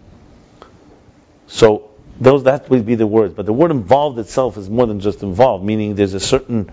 So 1.47 1.88
those 2.19 2.43
that 2.43 2.69
would 2.69 2.85
be 2.85 2.95
the 2.95 3.07
word. 3.07 3.35
But 3.35 3.45
the 3.45 3.53
word 3.53 3.71
involved 3.71 4.19
itself 4.19 4.57
is 4.57 4.69
more 4.69 4.85
than 4.85 4.99
just 4.99 5.23
involved, 5.23 5.63
meaning 5.63 5.95
there's 5.95 6.13
a 6.13 6.19
certain 6.19 6.71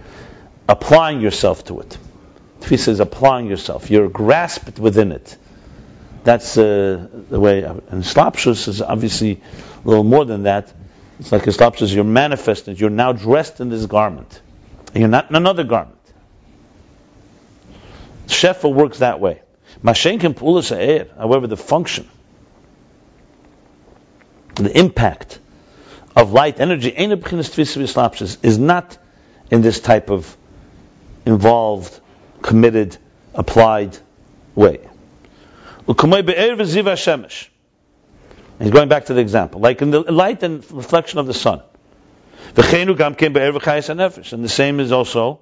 applying 0.68 1.20
yourself 1.20 1.64
to 1.66 1.80
it. 1.80 1.96
Tfisa 2.61 2.88
is 2.88 3.00
applying 3.00 3.46
yourself. 3.46 3.90
You're 3.90 4.09
grasped 4.09 4.78
within 4.78 5.12
it. 5.12 5.37
That's 6.24 6.59
uh, 6.59 7.06
the 7.30 7.38
way. 7.38 7.62
And 7.62 8.02
slapshus 8.02 8.66
is 8.66 8.82
obviously 8.82 9.40
a 9.85 9.88
little 9.88 10.04
more 10.04 10.24
than 10.24 10.42
that. 10.44 10.72
It's 11.20 11.30
like 11.30 11.46
a. 11.46 11.87
You're 11.87 12.04
manifested. 12.04 12.80
You're 12.80 12.90
now 12.90 13.12
dressed 13.12 13.61
in 13.61 13.68
this 13.68 13.87
garment, 13.87 14.40
and 14.88 14.96
you're 14.96 15.09
not 15.09 15.30
in 15.30 15.37
another 15.37 15.64
garment. 15.64 15.96
Shefa 18.26 18.72
works 18.72 18.98
that 18.98 19.20
way. 19.20 19.40
However, 21.16 21.46
the 21.46 21.56
function, 21.56 22.09
the 24.64 24.79
impact 24.79 25.38
of 26.14 26.33
light 26.33 26.61
energy, 26.61 26.88
is 26.88 28.59
not 28.59 28.99
in 29.51 29.61
this 29.61 29.81
type 29.81 30.11
of 30.11 30.37
involved, 31.27 32.01
committed, 32.42 32.97
applied 33.35 33.99
way. 34.55 34.81
He's 35.87 35.95
going 38.71 38.88
back 38.88 39.07
to 39.07 39.14
the 39.14 39.21
example, 39.21 39.61
like 39.61 39.83
in 39.83 39.90
the 39.90 40.01
light 40.01 40.42
and 40.42 40.64
reflection 40.73 41.19
of 41.19 41.27
the 41.27 41.35
sun. 41.35 41.62
And 42.57 42.64
the 42.64 44.49
same 44.49 44.81
is 44.81 44.92
also 44.92 45.40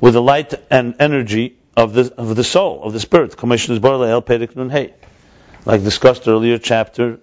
with 0.00 0.14
the 0.14 0.22
light 0.22 0.52
and 0.70 0.96
energy 0.98 1.56
of 1.76 1.94
the 1.94 2.12
of 2.18 2.36
the 2.36 2.44
soul, 2.44 2.82
of 2.82 2.92
the 2.92 3.00
spirit. 3.00 3.34
Like 5.64 5.84
discussed 5.84 6.28
earlier, 6.28 6.58
chapter 6.58 7.20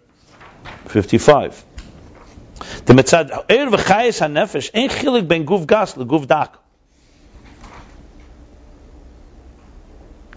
55. 0.87 1.65
The 2.85 2.93
mitzad 2.93 3.31
er 3.31 3.69
v'chayes 3.69 4.19
hanefesh 4.19 4.71
ein 4.73 4.89
chilik 4.89 5.27
ben 5.27 5.45
guf 5.45 5.65
gas 5.65 5.95
leguf 5.95 6.27
dak. 6.27 6.57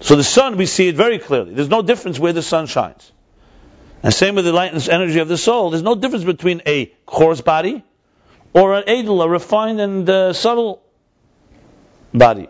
So 0.00 0.16
the 0.16 0.24
sun, 0.24 0.56
we 0.56 0.66
see 0.66 0.88
it 0.88 0.96
very 0.96 1.18
clearly. 1.18 1.54
There's 1.54 1.68
no 1.68 1.80
difference 1.80 2.18
where 2.18 2.32
the 2.32 2.42
sun 2.42 2.66
shines. 2.66 3.12
And 4.02 4.12
same 4.12 4.35
with 4.35 4.44
the 4.44 4.52
light 4.52 4.72
and 4.72 4.88
energy 4.88 5.20
of 5.20 5.28
the 5.28 5.38
soul. 5.38 5.70
There's 5.70 5.85
no 5.85 5.94
difference 5.94 6.24
between 6.24 6.62
a 6.66 6.87
coarse 7.06 7.40
body 7.40 7.85
or 8.52 8.74
an 8.74 8.88
edel, 8.88 9.22
a 9.22 9.28
refined 9.28 9.80
and 9.80 10.11
uh, 10.11 10.32
subtle 10.32 10.82
body. 12.12 12.48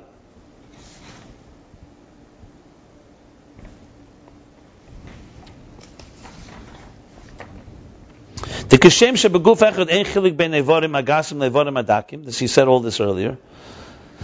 The 8.72 8.78
kashem 8.78 9.16
shebeguf 9.20 9.58
echad 9.58 9.92
ein 9.92 10.06
chilik 10.06 10.34
ben 10.34 10.52
nevorim 10.52 10.98
agasim 10.98 11.36
nevorim 11.36 11.84
adakim. 11.84 12.24
He 12.34 12.46
said 12.46 12.68
all 12.68 12.80
this 12.80 13.00
earlier. 13.00 13.36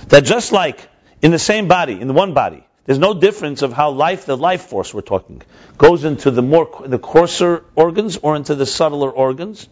That 0.09 0.25
just 0.25 0.53
like 0.53 0.89
in 1.21 1.33
the 1.33 1.39
same 1.39 1.69
body, 1.69 2.01
in 2.01 2.09
the 2.09 2.15
one 2.15 2.33
body, 2.33 2.67
there's 2.87 2.99
no 2.99 3.13
difference 3.13 3.61
of 3.61 3.75
how 3.75 3.91
life, 3.91 4.25
the 4.25 4.39
life 4.39 4.63
force 4.63 4.95
we're 4.95 5.03
talking, 5.03 5.43
goes 5.77 6.05
into 6.05 6.31
the 6.31 6.41
more 6.41 6.83
the 6.87 6.99
coarser 6.99 7.63
organs 7.77 8.17
or 8.17 8.37
into 8.37 8.55
the 8.55 8.65
subtler 8.65 9.11
organs, 9.11 9.69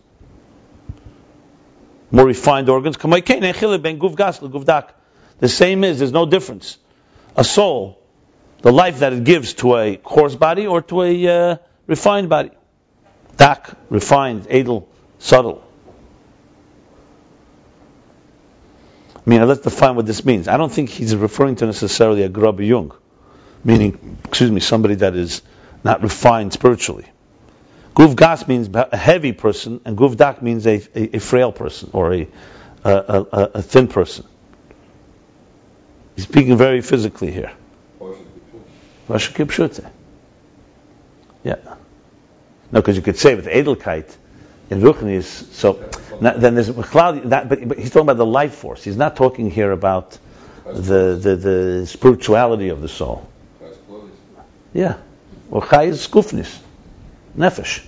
more 2.11 2.27
refined 2.27 2.69
organs. 2.69 2.99
The 2.99 4.29
same 5.47 5.85
is, 5.85 5.99
there's 6.01 6.13
no 6.13 6.27
difference. 6.27 6.77
A 7.35 7.45
soul, 7.45 7.99
the 8.61 8.73
life 8.73 8.99
that 8.99 9.15
it 9.15 9.25
gives 9.25 9.55
to 9.55 9.77
a 9.77 9.97
coarse 9.97 10.35
body 10.35 10.67
or 10.67 10.83
to 10.83 11.01
a 11.01 11.29
uh, 11.29 11.57
refined 11.87 12.29
body. 12.29 12.51
Dak, 13.37 13.71
refined, 13.91 14.47
edel, 14.51 14.89
subtle. 15.19 15.63
I 19.15 19.31
mean, 19.31 19.47
let's 19.47 19.61
define 19.61 19.97
what 19.97 20.07
this 20.07 20.25
means. 20.25 20.49
I 20.49 20.57
don't 20.57 20.73
think 20.73 20.89
he's 20.89 21.15
referring 21.15 21.57
to 21.57 21.67
necessarily 21.67 22.23
a 22.23 22.29
grub 22.29 22.61
Jung, 22.61 22.93
meaning, 23.65 24.19
excuse 24.25 24.51
me, 24.51 24.61
somebody 24.61 24.95
that 24.97 25.17
is 25.17 25.43
not 25.83 26.03
refined 26.03 26.53
spiritually. 26.53 27.07
Guv 27.95 28.15
gas 28.15 28.47
means 28.47 28.69
a 28.73 28.97
heavy 28.97 29.33
person, 29.33 29.81
and 29.85 29.97
guv 29.97 30.17
dak 30.17 30.43
means 30.43 30.67
a, 30.67 30.83
a, 30.95 31.17
a 31.17 31.19
frail 31.19 31.51
person 31.51 31.91
or 31.93 32.13
a, 32.13 32.29
a, 32.85 33.27
a, 33.55 33.63
thin 33.63 33.89
person. 33.89 34.27
He's 36.15 36.25
speaking 36.25 36.57
very 36.57 36.83
physically 36.83 37.33
here. 37.33 37.53
Yeah. 41.43 41.57
No, 42.73 42.81
because 42.81 42.97
you 42.97 43.03
could 43.03 43.17
say 43.17 43.35
with 43.35 43.47
Edelkeit 43.47 44.15
in 44.71 44.81
Ruchni 44.81 45.13
is 45.13 45.29
so. 45.29 45.75
then 46.21 46.55
there's 46.55 46.69
that, 46.69 47.47
but, 47.49 47.69
but 47.69 47.79
he's 47.79 47.91
talking 47.91 48.03
about 48.03 48.17
the 48.17 48.27
life 48.27 48.55
force. 48.55 48.83
He's 48.83 48.97
not 48.97 49.17
talking 49.17 49.51
here 49.51 49.71
about 49.71 50.19
the, 50.65 51.17
the, 51.21 51.37
the 51.37 51.87
spirituality 51.87 52.71
of 52.71 52.81
the 52.81 52.89
soul. 52.89 53.29
Yeah. 54.73 54.97
Well, 55.49 55.63
Chai 55.63 55.85
is 55.85 56.07
skufnis, 56.07 56.59
nefesh, 57.39 57.85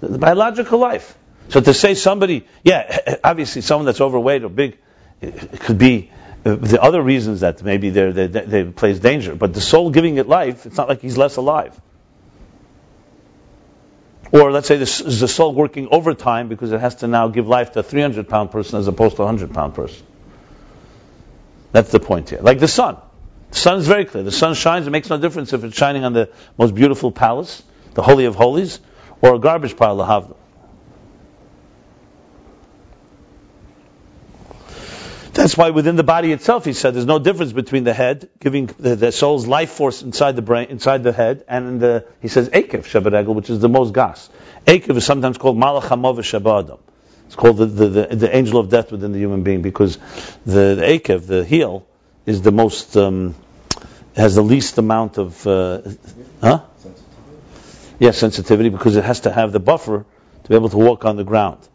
the, 0.00 0.08
the 0.08 0.18
biological 0.18 0.78
life. 0.78 1.16
So 1.50 1.60
to 1.60 1.74
say 1.74 1.94
somebody, 1.94 2.46
yeah, 2.64 3.18
obviously 3.24 3.60
someone 3.60 3.84
that's 3.84 4.00
overweight 4.00 4.42
or 4.42 4.48
big, 4.48 4.78
it 5.20 5.60
could 5.60 5.78
be 5.78 6.10
uh, 6.44 6.54
the 6.54 6.82
other 6.82 7.02
reasons 7.02 7.40
that 7.40 7.62
maybe 7.62 7.90
they 7.90 8.26
they 8.26 8.64
plays 8.64 8.98
danger. 8.98 9.34
But 9.34 9.52
the 9.54 9.60
soul 9.60 9.90
giving 9.90 10.16
it 10.16 10.26
life, 10.28 10.66
it's 10.66 10.76
not 10.76 10.88
like 10.88 11.02
he's 11.02 11.18
less 11.18 11.36
alive. 11.36 11.78
Or 14.32 14.50
let's 14.50 14.66
say 14.66 14.78
this 14.78 15.00
is 15.00 15.20
the 15.20 15.28
soul 15.28 15.54
working 15.54 15.88
overtime 15.90 16.48
because 16.48 16.72
it 16.72 16.80
has 16.80 16.96
to 16.96 17.06
now 17.06 17.28
give 17.28 17.46
life 17.46 17.72
to 17.72 17.80
a 17.80 17.82
300 17.82 18.28
pound 18.28 18.50
person 18.50 18.78
as 18.78 18.88
opposed 18.88 19.16
to 19.16 19.22
a 19.22 19.26
100 19.26 19.52
pound 19.52 19.74
person. 19.74 20.06
That's 21.72 21.90
the 21.90 22.00
point 22.00 22.30
here. 22.30 22.40
Like 22.40 22.58
the 22.58 22.68
sun. 22.68 22.96
The 23.50 23.58
sun 23.58 23.78
is 23.78 23.86
very 23.86 24.06
clear. 24.06 24.22
The 24.22 24.32
sun 24.32 24.54
shines. 24.54 24.86
It 24.86 24.90
makes 24.90 25.10
no 25.10 25.18
difference 25.18 25.52
if 25.52 25.62
it's 25.64 25.76
shining 25.76 26.04
on 26.04 26.14
the 26.14 26.30
most 26.56 26.74
beautiful 26.74 27.12
palace, 27.12 27.62
the 27.92 28.02
Holy 28.02 28.24
of 28.24 28.34
Holies, 28.34 28.80
or 29.20 29.34
a 29.34 29.38
garbage 29.38 29.76
pile, 29.76 29.96
the 29.96 30.06
That's 35.32 35.56
why 35.56 35.70
within 35.70 35.96
the 35.96 36.02
body 36.02 36.30
itself, 36.32 36.66
he 36.66 36.74
said, 36.74 36.94
there's 36.94 37.06
no 37.06 37.18
difference 37.18 37.52
between 37.52 37.84
the 37.84 37.94
head, 37.94 38.28
giving 38.38 38.66
the, 38.66 38.96
the 38.96 39.12
soul's 39.12 39.46
life 39.46 39.70
force 39.70 40.02
inside 40.02 40.36
the 40.36 40.42
brain, 40.42 40.68
inside 40.68 41.02
the 41.02 41.12
head, 41.12 41.44
and 41.48 41.80
the, 41.80 42.06
he 42.20 42.28
says, 42.28 42.50
Akev 42.50 42.84
Shabbat 42.84 43.34
which 43.34 43.48
is 43.48 43.58
the 43.58 43.68
most 43.68 43.94
gas. 43.94 44.28
Akev 44.66 44.94
is 44.96 45.06
sometimes 45.06 45.38
called 45.38 45.56
Malach 45.56 45.84
HaMov 45.84 46.78
It's 47.26 47.34
called 47.34 47.56
the, 47.56 47.64
the, 47.64 47.88
the, 47.88 48.16
the, 48.16 48.36
angel 48.36 48.60
of 48.60 48.68
death 48.68 48.92
within 48.92 49.12
the 49.12 49.18
human 49.18 49.42
being 49.42 49.62
because 49.62 49.96
the, 50.44 50.74
the 50.74 50.82
Akev, 50.82 51.26
the 51.26 51.44
heel, 51.46 51.86
is 52.26 52.42
the 52.42 52.52
most, 52.52 52.94
um, 52.98 53.34
has 54.14 54.34
the 54.34 54.42
least 54.42 54.76
amount 54.76 55.16
of, 55.16 55.46
uh, 55.46 55.80
huh? 56.42 56.60
Yeah, 57.98 58.10
sensitivity 58.10 58.68
because 58.68 58.96
it 58.96 59.04
has 59.04 59.20
to 59.20 59.32
have 59.32 59.52
the 59.52 59.60
buffer 59.60 60.04
to 60.42 60.48
be 60.48 60.54
able 60.56 60.68
to 60.68 60.76
walk 60.76 61.06
on 61.06 61.16
the 61.16 61.24
ground. 61.24 61.66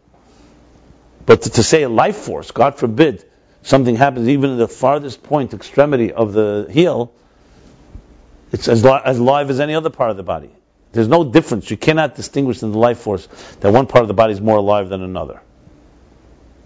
But 1.26 1.42
to, 1.42 1.50
to 1.50 1.62
say 1.64 1.82
a 1.82 1.88
life 1.88 2.16
force, 2.16 2.52
God 2.52 2.76
forbid, 2.76 3.27
something 3.68 3.96
happens 3.96 4.28
even 4.28 4.50
in 4.50 4.56
the 4.56 4.66
farthest 4.66 5.22
point, 5.22 5.52
extremity 5.52 6.12
of 6.12 6.32
the 6.32 6.66
heel, 6.70 7.12
it's 8.50 8.66
as, 8.66 8.82
li- 8.82 9.00
as 9.04 9.20
live 9.20 9.50
as 9.50 9.60
any 9.60 9.74
other 9.74 9.90
part 9.90 10.10
of 10.10 10.16
the 10.16 10.22
body. 10.22 10.50
There's 10.92 11.08
no 11.08 11.22
difference. 11.22 11.70
You 11.70 11.76
cannot 11.76 12.14
distinguish 12.14 12.62
in 12.62 12.72
the 12.72 12.78
life 12.78 13.00
force 13.00 13.26
that 13.60 13.70
one 13.70 13.86
part 13.86 14.02
of 14.02 14.08
the 14.08 14.14
body 14.14 14.32
is 14.32 14.40
more 14.40 14.56
alive 14.56 14.88
than 14.88 15.02
another. 15.02 15.42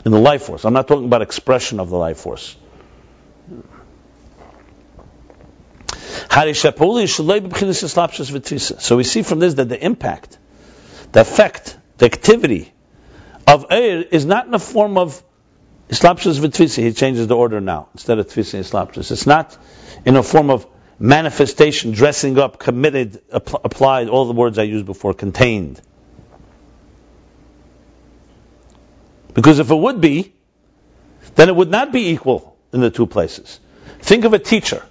In 0.05 0.12
the 0.12 0.20
life 0.20 0.44
force. 0.44 0.64
I'm 0.64 0.74
not 0.74 0.86
talking 0.86 1.07
about 1.07 1.22
expression 1.22 1.80
of 1.80 1.90
the 1.90 1.96
life 1.96 2.18
force. 2.18 2.57
So 8.78 8.96
we 8.96 9.05
see 9.05 9.22
from 9.22 9.40
this 9.40 9.55
that 9.55 9.68
the 9.68 9.84
impact, 9.84 10.38
the 11.11 11.20
effect, 11.20 11.76
the 11.98 12.07
activity 12.07 12.72
of 13.46 13.66
air 13.70 14.03
is 14.03 14.24
not 14.24 14.46
in 14.46 14.53
the 14.53 14.61
form 14.61 14.98
of 14.98 15.20
Islapshus 15.88 16.38
v'tfisi, 16.38 16.82
he 16.82 16.92
changes 16.92 17.26
the 17.26 17.36
order 17.36 17.60
now, 17.60 17.88
instead 17.92 18.18
of 18.18 18.26
tfisi 18.26 18.60
islapshus. 18.60 19.10
It's 19.10 19.26
not 19.26 19.56
in 20.04 20.16
a 20.16 20.22
form 20.22 20.50
of 20.50 20.66
manifestation, 20.98 21.92
dressing 21.92 22.38
up, 22.38 22.58
committed, 22.58 23.20
applied, 23.30 24.08
all 24.08 24.26
the 24.26 24.32
words 24.32 24.58
I 24.58 24.62
used 24.62 24.86
before, 24.86 25.14
contained. 25.14 25.80
Because 29.34 29.58
if 29.58 29.70
it 29.70 29.74
would 29.74 30.00
be, 30.00 30.32
then 31.34 31.48
it 31.48 31.56
would 31.56 31.70
not 31.70 31.92
be 31.92 32.10
equal 32.10 32.56
in 32.72 32.80
the 32.80 32.90
two 32.90 33.06
places. 33.06 33.58
Think 34.00 34.24
of 34.24 34.32
a 34.32 34.38
teacher 34.38 34.82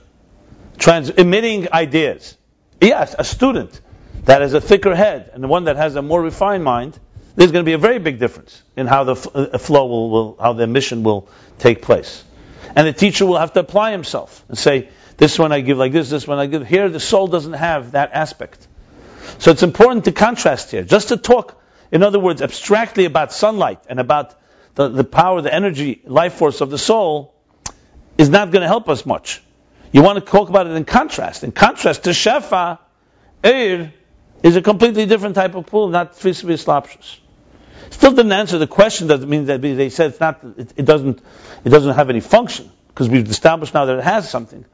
trans- 0.77 1.09
emitting 1.09 1.71
ideas. 1.71 2.37
Yes, 2.79 3.15
a 3.17 3.23
student 3.23 3.79
that 4.25 4.41
has 4.41 4.53
a 4.53 4.61
thicker 4.61 4.95
head 4.95 5.31
and 5.33 5.43
the 5.43 5.47
one 5.47 5.65
that 5.65 5.77
has 5.77 5.95
a 5.95 6.01
more 6.01 6.21
refined 6.21 6.63
mind, 6.63 6.99
there's 7.41 7.51
going 7.51 7.65
to 7.65 7.67
be 7.67 7.73
a 7.73 7.79
very 7.79 7.97
big 7.97 8.19
difference 8.19 8.61
in 8.75 8.85
how 8.85 9.03
the 9.03 9.15
uh, 9.15 9.57
flow 9.57 9.87
will, 9.87 10.09
will, 10.11 10.37
how 10.39 10.53
the 10.53 10.61
emission 10.61 11.01
will 11.01 11.27
take 11.57 11.81
place. 11.81 12.23
And 12.75 12.85
the 12.85 12.93
teacher 12.93 13.25
will 13.25 13.39
have 13.39 13.53
to 13.53 13.61
apply 13.61 13.93
himself 13.93 14.45
and 14.47 14.55
say, 14.55 14.89
this 15.17 15.39
one 15.39 15.51
I 15.51 15.61
give 15.61 15.79
like 15.79 15.91
this, 15.91 16.11
this 16.11 16.27
one 16.27 16.37
I 16.37 16.45
give. 16.45 16.67
Here, 16.67 16.87
the 16.87 16.99
soul 16.99 17.25
doesn't 17.25 17.53
have 17.53 17.93
that 17.93 18.11
aspect. 18.13 18.67
So 19.39 19.49
it's 19.49 19.63
important 19.63 20.05
to 20.05 20.11
contrast 20.11 20.69
here. 20.69 20.83
Just 20.83 21.07
to 21.07 21.17
talk, 21.17 21.59
in 21.91 22.03
other 22.03 22.19
words, 22.19 22.43
abstractly 22.43 23.05
about 23.05 23.33
sunlight 23.33 23.79
and 23.89 23.99
about 23.99 24.35
the, 24.75 24.89
the 24.89 25.03
power, 25.03 25.41
the 25.41 25.51
energy, 25.51 25.99
life 26.05 26.33
force 26.33 26.61
of 26.61 26.69
the 26.69 26.77
soul 26.77 27.33
is 28.19 28.29
not 28.29 28.51
going 28.51 28.61
to 28.61 28.67
help 28.67 28.87
us 28.87 29.03
much. 29.03 29.41
You 29.91 30.03
want 30.03 30.23
to 30.23 30.31
talk 30.31 30.49
about 30.49 30.67
it 30.67 30.73
in 30.73 30.85
contrast. 30.85 31.43
In 31.43 31.53
contrast 31.53 32.03
to 32.03 32.11
Shefa, 32.11 32.77
Eir 33.43 33.93
is 34.43 34.55
a 34.57 34.61
completely 34.61 35.07
different 35.07 35.33
type 35.33 35.55
of 35.55 35.65
pool, 35.65 35.87
not 35.89 36.13
Tfisvi 36.13 36.63
Slapshus. 36.63 37.17
Still 37.91 38.11
didn't 38.11 38.31
answer 38.31 38.57
the 38.57 38.67
question. 38.67 39.07
Doesn't 39.07 39.29
mean 39.29 39.45
that 39.45 39.61
they 39.61 39.89
said 39.89 40.11
it's 40.11 40.19
not. 40.19 40.43
It, 40.57 40.73
it 40.77 40.85
doesn't. 40.85 41.21
It 41.63 41.69
doesn't 41.69 41.95
have 41.95 42.09
any 42.09 42.21
function 42.21 42.71
because 42.87 43.09
we've 43.09 43.29
established 43.29 43.73
now 43.73 43.85
that 43.85 43.99
it 43.99 44.03
has 44.03 44.29
something. 44.29 44.65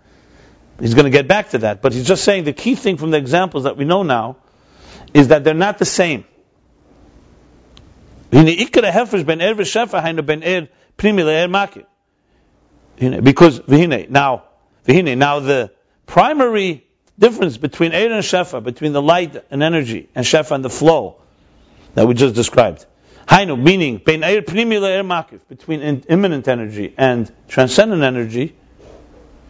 He's 0.79 0.93
going 0.93 1.05
to 1.05 1.11
get 1.11 1.27
back 1.27 1.49
to 1.49 1.57
that, 1.59 1.81
but 1.81 1.93
he's 1.93 2.07
just 2.07 2.23
saying 2.23 2.43
the 2.43 2.53
key 2.53 2.75
thing 2.75 2.97
from 2.97 3.11
the 3.11 3.17
examples 3.17 3.63
that 3.63 3.77
we 3.77 3.85
know 3.85 4.03
now 4.03 4.37
is 5.13 5.29
that 5.29 5.43
they're 5.43 5.55
not 5.55 5.79
the 5.79 5.85
same. 5.85 6.25
Er 8.31 8.39
er 13.01 13.21
because 13.21 13.61
now, 13.67 14.43
now 14.87 15.39
the 15.39 15.71
primary 16.05 16.85
difference 17.17 17.57
between 17.57 17.93
air 17.93 18.11
and 18.11 18.23
shefa, 18.23 18.63
between 18.63 18.93
the 18.93 19.01
light 19.01 19.43
and 19.49 19.63
energy, 19.63 20.09
and 20.13 20.25
shefa 20.25 20.51
and 20.51 20.63
the 20.63 20.69
flow 20.69 21.15
that 21.95 22.07
we 22.07 22.13
just 22.13 22.35
described. 22.35 22.85
Hainu, 23.27 23.61
meaning 23.61 23.97
between 25.49 25.81
immanent 25.81 26.47
energy 26.47 26.93
and 26.97 27.31
transcendent 27.47 28.03
energy. 28.03 28.55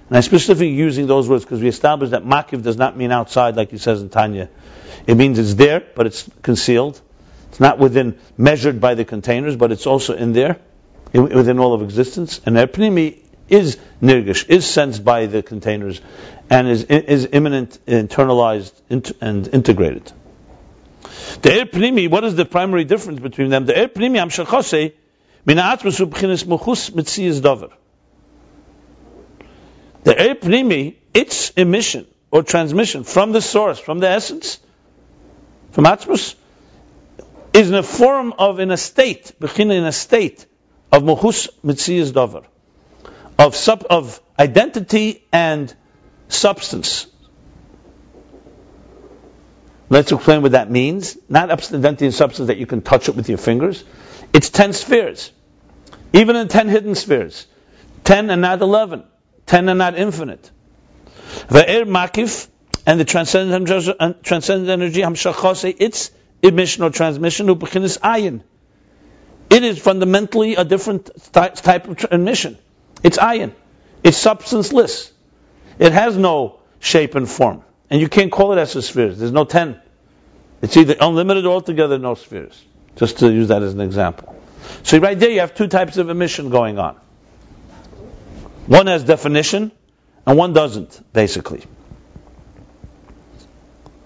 And 0.09 0.17
I'm 0.17 0.23
specifically 0.23 0.69
using 0.69 1.05
those 1.05 1.29
words 1.29 1.43
because 1.43 1.61
we 1.61 1.67
established 1.67 2.11
that 2.11 2.23
makiv 2.23 2.63
does 2.63 2.77
not 2.77 2.97
mean 2.97 3.11
outside, 3.11 3.55
like 3.55 3.71
he 3.71 3.77
says 3.77 4.01
in 4.01 4.09
Tanya. 4.09 4.49
It 5.05 5.15
means 5.15 5.37
it's 5.37 5.53
there, 5.53 5.85
but 5.95 6.07
it's 6.07 6.27
concealed. 6.41 6.99
It's 7.49 7.59
not 7.59 7.77
within 7.77 8.17
measured 8.37 8.81
by 8.81 8.95
the 8.95 9.05
containers, 9.05 9.55
but 9.55 9.71
it's 9.71 9.85
also 9.85 10.15
in 10.15 10.33
there, 10.33 10.59
within 11.13 11.59
all 11.59 11.73
of 11.73 11.81
existence. 11.81 12.41
And 12.45 12.55
erpnimi 12.55 13.19
is 13.47 13.77
nirgish, 14.01 14.49
is 14.49 14.65
sensed 14.65 15.05
by 15.05 15.27
the 15.27 15.43
containers, 15.43 16.01
and 16.49 16.67
is, 16.67 16.83
is 16.83 17.29
immanent, 17.31 17.79
internalized, 17.85 18.73
and 18.89 19.47
integrated. 19.53 20.11
The 21.41 21.51
air 21.51 21.65
primi, 21.65 22.07
what 22.07 22.23
is 22.23 22.35
the 22.35 22.45
primary 22.45 22.83
difference 22.83 23.19
between 23.19 23.49
them? 23.49 23.65
The 23.65 23.77
air 23.77 23.85
am 23.85 24.29
shachose, 24.29 24.93
min 25.45 25.57
atzmus 25.57 26.05
ubchinis 26.05 26.45
muchus 26.45 26.89
mitzias 26.91 27.41
dover. 27.41 27.69
The 30.03 30.19
air 30.19 30.35
primi, 30.35 30.97
its 31.13 31.51
emission 31.51 32.07
or 32.31 32.43
transmission 32.43 33.03
from 33.03 33.31
the 33.31 33.41
source, 33.41 33.79
from 33.79 33.99
the 33.99 34.09
essence, 34.09 34.59
from 35.71 35.85
atzmus, 35.85 36.35
is 37.53 37.69
in 37.69 37.75
a 37.75 37.83
form 37.83 38.33
of, 38.37 38.59
in 38.59 38.71
a 38.71 38.77
state, 38.77 39.33
in 39.57 39.71
a 39.71 39.91
state 39.91 40.45
of 40.91 41.03
muchus 41.03 41.47
mitzias 41.63 42.13
dover 42.13 42.43
of, 43.37 43.55
sub, 43.55 43.85
of 43.89 44.21
identity 44.39 45.23
and 45.31 45.73
substance. 46.27 47.07
Let's 49.89 50.11
explain 50.11 50.41
what 50.41 50.51
that 50.51 50.69
means. 50.69 51.17
Not 51.29 51.49
and 51.49 52.13
substance 52.13 52.47
that 52.47 52.57
you 52.57 52.65
can 52.65 52.81
touch 52.81 53.07
it 53.09 53.15
with 53.15 53.29
your 53.29 53.37
fingers. 53.37 53.83
It's 54.33 54.49
ten 54.49 54.73
spheres. 54.73 55.31
Even 56.13 56.35
in 56.35 56.47
ten 56.47 56.67
hidden 56.67 56.95
spheres. 56.95 57.47
Ten 58.03 58.29
and 58.29 58.41
not 58.41 58.61
eleven. 58.61 59.03
Ten 59.45 59.69
and 59.69 59.77
not 59.77 59.97
infinite. 59.97 60.51
Ve'er 61.49 61.85
makif 61.85 62.49
and 62.85 62.99
the 62.99 63.05
transcendent, 63.05 63.69
energy, 63.69 65.01
hamshachose, 65.01 65.75
its 65.79 66.11
emission 66.41 66.83
or 66.83 66.89
transmission, 66.89 67.47
ubechinis 67.47 67.99
ayin. 67.99 68.41
It 69.49 69.63
is 69.63 69.79
fundamentally 69.79 70.55
a 70.55 70.63
different 70.65 71.09
type 71.33 71.87
of 71.87 72.05
emission. 72.11 72.57
It's 73.03 73.17
ayin. 73.17 73.53
It's 74.03 74.17
substanceless. 74.17 75.11
It 75.79 75.91
has 75.93 76.17
no 76.17 76.59
shape 76.79 77.15
and 77.15 77.29
form. 77.29 77.63
And 77.89 78.01
you 78.01 78.09
can't 78.09 78.31
call 78.31 78.53
it 78.53 78.57
as 78.57 78.75
a 78.75 78.81
spheres. 78.81 79.17
There's 79.17 79.31
no 79.31 79.45
ten. 79.45 79.79
It's 80.61 80.75
either 80.75 80.95
unlimited 80.99 81.45
or 81.45 81.53
altogether 81.53 81.97
no 81.97 82.15
spheres. 82.15 82.61
Just 82.95 83.19
to 83.19 83.31
use 83.31 83.49
that 83.49 83.61
as 83.61 83.73
an 83.73 83.81
example. 83.81 84.35
So 84.83 84.97
right 84.99 85.17
there 85.17 85.29
you 85.29 85.39
have 85.41 85.55
two 85.55 85.67
types 85.67 85.97
of 85.97 86.09
emission 86.09 86.49
going 86.49 86.79
on. 86.79 86.97
One 88.65 88.87
has 88.87 89.03
definition, 89.03 89.71
and 90.25 90.37
one 90.37 90.51
doesn't, 90.53 91.01
basically. 91.13 91.63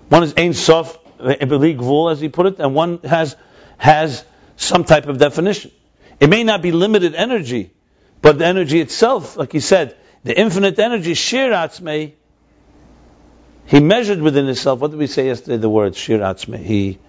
One 0.10 0.24
is 0.24 0.34
Ein 0.38 0.54
Sof, 0.54 1.00
as 1.20 2.20
he 2.20 2.30
put 2.30 2.46
it, 2.46 2.60
and 2.60 2.76
one 2.76 3.00
has 3.00 3.36
has 3.78 4.24
some 4.58 4.84
type 4.84 5.08
of 5.08 5.18
definition. 5.18 5.72
It 6.20 6.30
may 6.30 6.44
not 6.44 6.62
be 6.62 6.72
limited 6.72 7.16
energy, 7.16 7.72
but 8.22 8.38
the 8.38 8.46
energy 8.46 8.80
itself, 8.80 9.38
like 9.38 9.52
he 9.52 9.60
said, 9.60 9.96
the 10.24 10.38
infinite 10.38 10.78
energy, 10.78 11.16
Shir 11.16 11.50
Atzmei, 11.52 12.14
he 13.66 13.80
measured 13.80 14.22
within 14.22 14.46
himself. 14.46 14.80
What 14.80 14.92
did 14.92 15.00
we 15.00 15.08
say 15.08 15.28
yesterday? 15.28 15.58
The 15.58 15.70
word 15.70 15.96
Shir 15.96 16.20
Atzmei. 16.20 16.64
He, 16.64 17.00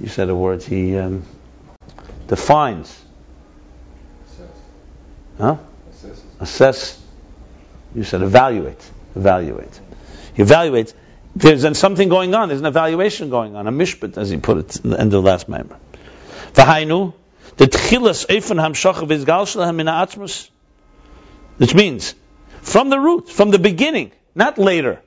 you 0.00 0.08
said 0.08 0.28
a 0.28 0.34
word. 0.34 0.62
He 0.62 0.96
um, 0.96 1.24
defines. 2.26 3.00
Assess. 4.26 4.48
Huh? 5.38 5.56
Assess. 6.40 7.02
You 7.94 8.04
said 8.04 8.22
evaluate. 8.22 8.90
Evaluate. 9.14 9.80
He 10.34 10.42
evaluates. 10.42 10.94
There's 11.36 11.78
something 11.78 12.08
going 12.08 12.34
on. 12.34 12.48
There's 12.48 12.60
an 12.60 12.66
evaluation 12.66 13.30
going 13.30 13.56
on. 13.56 13.66
A 13.66 13.72
mishpat, 13.72 14.16
as 14.18 14.30
he 14.30 14.36
put 14.36 14.58
it 14.58 14.76
in 14.84 14.90
the 14.90 15.00
end 15.00 15.14
of 15.14 15.22
the 15.22 15.28
last 15.28 15.48
member. 15.48 15.78
V'hainu 16.54 17.14
the 17.56 17.66
tchilas 17.66 18.26
min 19.74 19.86
ha'atzmus, 19.86 20.50
which 21.58 21.74
means 21.74 22.14
from 22.62 22.90
the 22.90 22.98
root, 22.98 23.28
from 23.28 23.50
the 23.50 23.58
beginning, 23.58 24.12
not 24.34 24.58
later. 24.58 25.00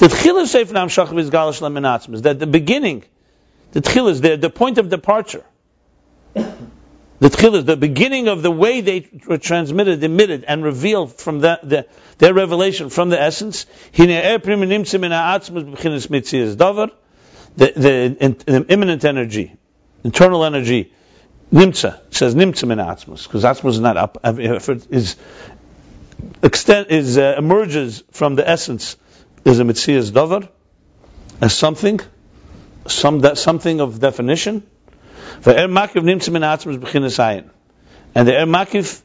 The 0.00 0.06
tchilas 0.06 0.54
eifan 0.58 0.76
hamshachav 0.76 1.18
is 1.18 1.28
shlehem 1.28 1.74
min 1.74 1.84
ha'atzmus, 1.84 2.22
that 2.22 2.38
the 2.38 2.46
beginning, 2.46 3.04
the 3.72 3.82
tchilas, 3.82 4.22
the, 4.22 4.36
the 4.36 4.48
point 4.48 4.78
of 4.78 4.88
departure, 4.88 5.44
the 6.32 7.28
tchilas, 7.28 7.66
the 7.66 7.76
beginning 7.76 8.28
of 8.28 8.40
the 8.40 8.50
way 8.50 8.80
they 8.80 9.06
were 9.26 9.36
transmitted, 9.36 10.02
emitted, 10.02 10.44
and 10.44 10.64
revealed 10.64 11.12
from 11.12 11.40
the, 11.40 11.60
the, 11.62 11.86
their 12.16 12.32
revelation 12.32 12.88
from 12.88 13.10
the 13.10 13.20
essence, 13.20 13.66
the, 13.92 14.06
the, 17.56 18.36
the 18.46 18.66
immanent 18.70 19.04
energy, 19.04 19.54
internal 20.02 20.46
energy, 20.46 20.94
Nimtza 21.52 22.00
says 22.10 22.34
nimtza 22.34 22.66
min 22.66 22.78
atzmus 22.78 23.24
because 23.24 23.44
atzmus 23.44 23.70
is 23.70 23.80
not 23.80 23.96
up. 23.96 24.18
Is 24.24 25.16
extent 26.42 26.90
is 26.90 27.18
uh, 27.18 27.34
emerges 27.36 28.04
from 28.12 28.36
the 28.36 28.48
essence 28.48 28.96
is 29.44 29.60
a 29.60 29.64
mitzias 29.64 30.10
davar 30.10 30.48
as 31.40 31.54
something, 31.54 32.00
some 32.86 33.20
that 33.20 33.38
something 33.38 33.80
of 33.80 34.00
definition. 34.00 34.62
er 35.46 35.52
and 35.52 35.76
the 38.28 38.42
er 38.42 38.46
makiv 38.46 39.02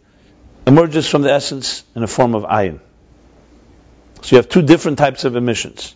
emerges 0.68 1.08
from 1.08 1.22
the 1.22 1.32
essence 1.32 1.84
in 1.96 2.04
a 2.04 2.08
form 2.08 2.36
of 2.36 2.44
ayin. 2.44 2.80
So 4.22 4.36
you 4.36 4.38
have 4.38 4.50
two 4.50 4.62
different 4.62 4.98
types 4.98 5.24
of 5.24 5.36
emissions. 5.36 5.96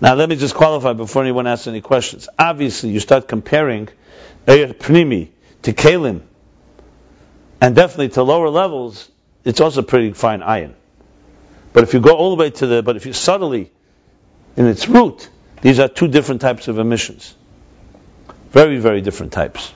Now 0.00 0.14
let 0.14 0.28
me 0.28 0.36
just 0.36 0.54
qualify 0.54 0.94
before 0.94 1.22
anyone 1.22 1.46
asks 1.46 1.66
any 1.66 1.80
questions. 1.80 2.28
Obviously, 2.38 2.90
you 2.90 3.00
start 3.00 3.28
comparing 3.28 3.88
Eir 4.46 4.72
Pnimi 4.72 5.28
to 5.62 5.72
Kalim, 5.72 6.22
and 7.60 7.76
definitely 7.76 8.08
to 8.10 8.22
lower 8.22 8.48
levels, 8.48 9.10
it's 9.44 9.60
also 9.60 9.82
pretty 9.82 10.12
fine 10.12 10.42
iron. 10.42 10.74
But 11.72 11.84
if 11.84 11.94
you 11.94 12.00
go 12.00 12.16
all 12.16 12.30
the 12.30 12.36
way 12.36 12.50
to 12.50 12.66
the, 12.66 12.82
but 12.82 12.96
if 12.96 13.06
you 13.06 13.12
subtly, 13.12 13.70
in 14.56 14.66
its 14.66 14.88
root, 14.88 15.28
these 15.62 15.78
are 15.78 15.88
two 15.88 16.08
different 16.08 16.40
types 16.40 16.68
of 16.68 16.78
emissions. 16.78 17.34
Very, 18.50 18.78
very 18.78 19.00
different 19.00 19.32
types. 19.32 19.72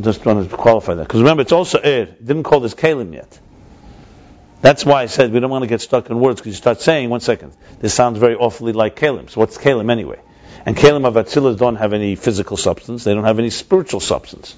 just 0.00 0.24
want 0.26 0.48
to 0.48 0.56
qualify 0.56 0.94
that. 0.94 1.04
Because 1.04 1.22
remember, 1.22 1.42
it's 1.42 1.52
also 1.52 1.78
air. 1.78 2.06
Didn't 2.06 2.42
call 2.42 2.60
this 2.60 2.74
kalim 2.74 3.14
yet. 3.14 3.40
That's 4.60 4.84
why 4.84 5.02
I 5.02 5.06
said 5.06 5.32
we 5.32 5.40
don't 5.40 5.50
want 5.50 5.62
to 5.62 5.68
get 5.68 5.80
stuck 5.80 6.10
in 6.10 6.18
words 6.18 6.40
because 6.40 6.54
you 6.54 6.56
start 6.56 6.80
saying, 6.80 7.08
one 7.08 7.20
second, 7.20 7.52
this 7.80 7.94
sounds 7.94 8.18
very 8.18 8.34
awfully 8.34 8.72
like 8.72 8.96
kalim. 8.96 9.30
So 9.30 9.40
what's 9.40 9.56
kalim 9.56 9.90
anyway? 9.90 10.20
And 10.66 10.76
kalim 10.76 11.06
of 11.06 11.14
Atzilus 11.14 11.56
don't 11.56 11.76
have 11.76 11.92
any 11.92 12.16
physical 12.16 12.56
substance. 12.56 13.04
They 13.04 13.14
don't 13.14 13.24
have 13.24 13.38
any 13.38 13.50
spiritual 13.50 14.00
substance. 14.00 14.56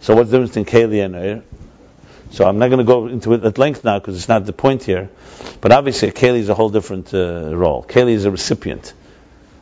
So 0.00 0.14
what's 0.14 0.30
the 0.30 0.38
difference 0.38 0.54
between 0.54 0.90
keli 0.90 1.04
and 1.04 1.16
air? 1.16 1.42
So 2.32 2.46
I'm 2.46 2.58
not 2.58 2.68
going 2.68 2.78
to 2.78 2.84
go 2.84 3.08
into 3.08 3.34
it 3.34 3.44
at 3.44 3.58
length 3.58 3.84
now 3.84 3.98
because 3.98 4.16
it's 4.16 4.28
not 4.28 4.46
the 4.46 4.54
point 4.54 4.84
here. 4.84 5.10
But 5.60 5.70
obviously, 5.70 6.08
a 6.08 6.12
keli 6.12 6.38
is 6.38 6.48
a 6.48 6.54
whole 6.54 6.70
different 6.70 7.12
uh, 7.12 7.54
role. 7.54 7.84
Keli 7.84 8.12
is 8.12 8.24
a 8.24 8.30
recipient. 8.30 8.94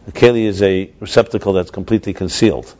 A 0.06 0.12
keli 0.12 0.44
is 0.44 0.62
a 0.62 0.92
receptacle 1.00 1.52
that's 1.52 1.72
completely 1.72 2.12
concealed. 2.14 2.72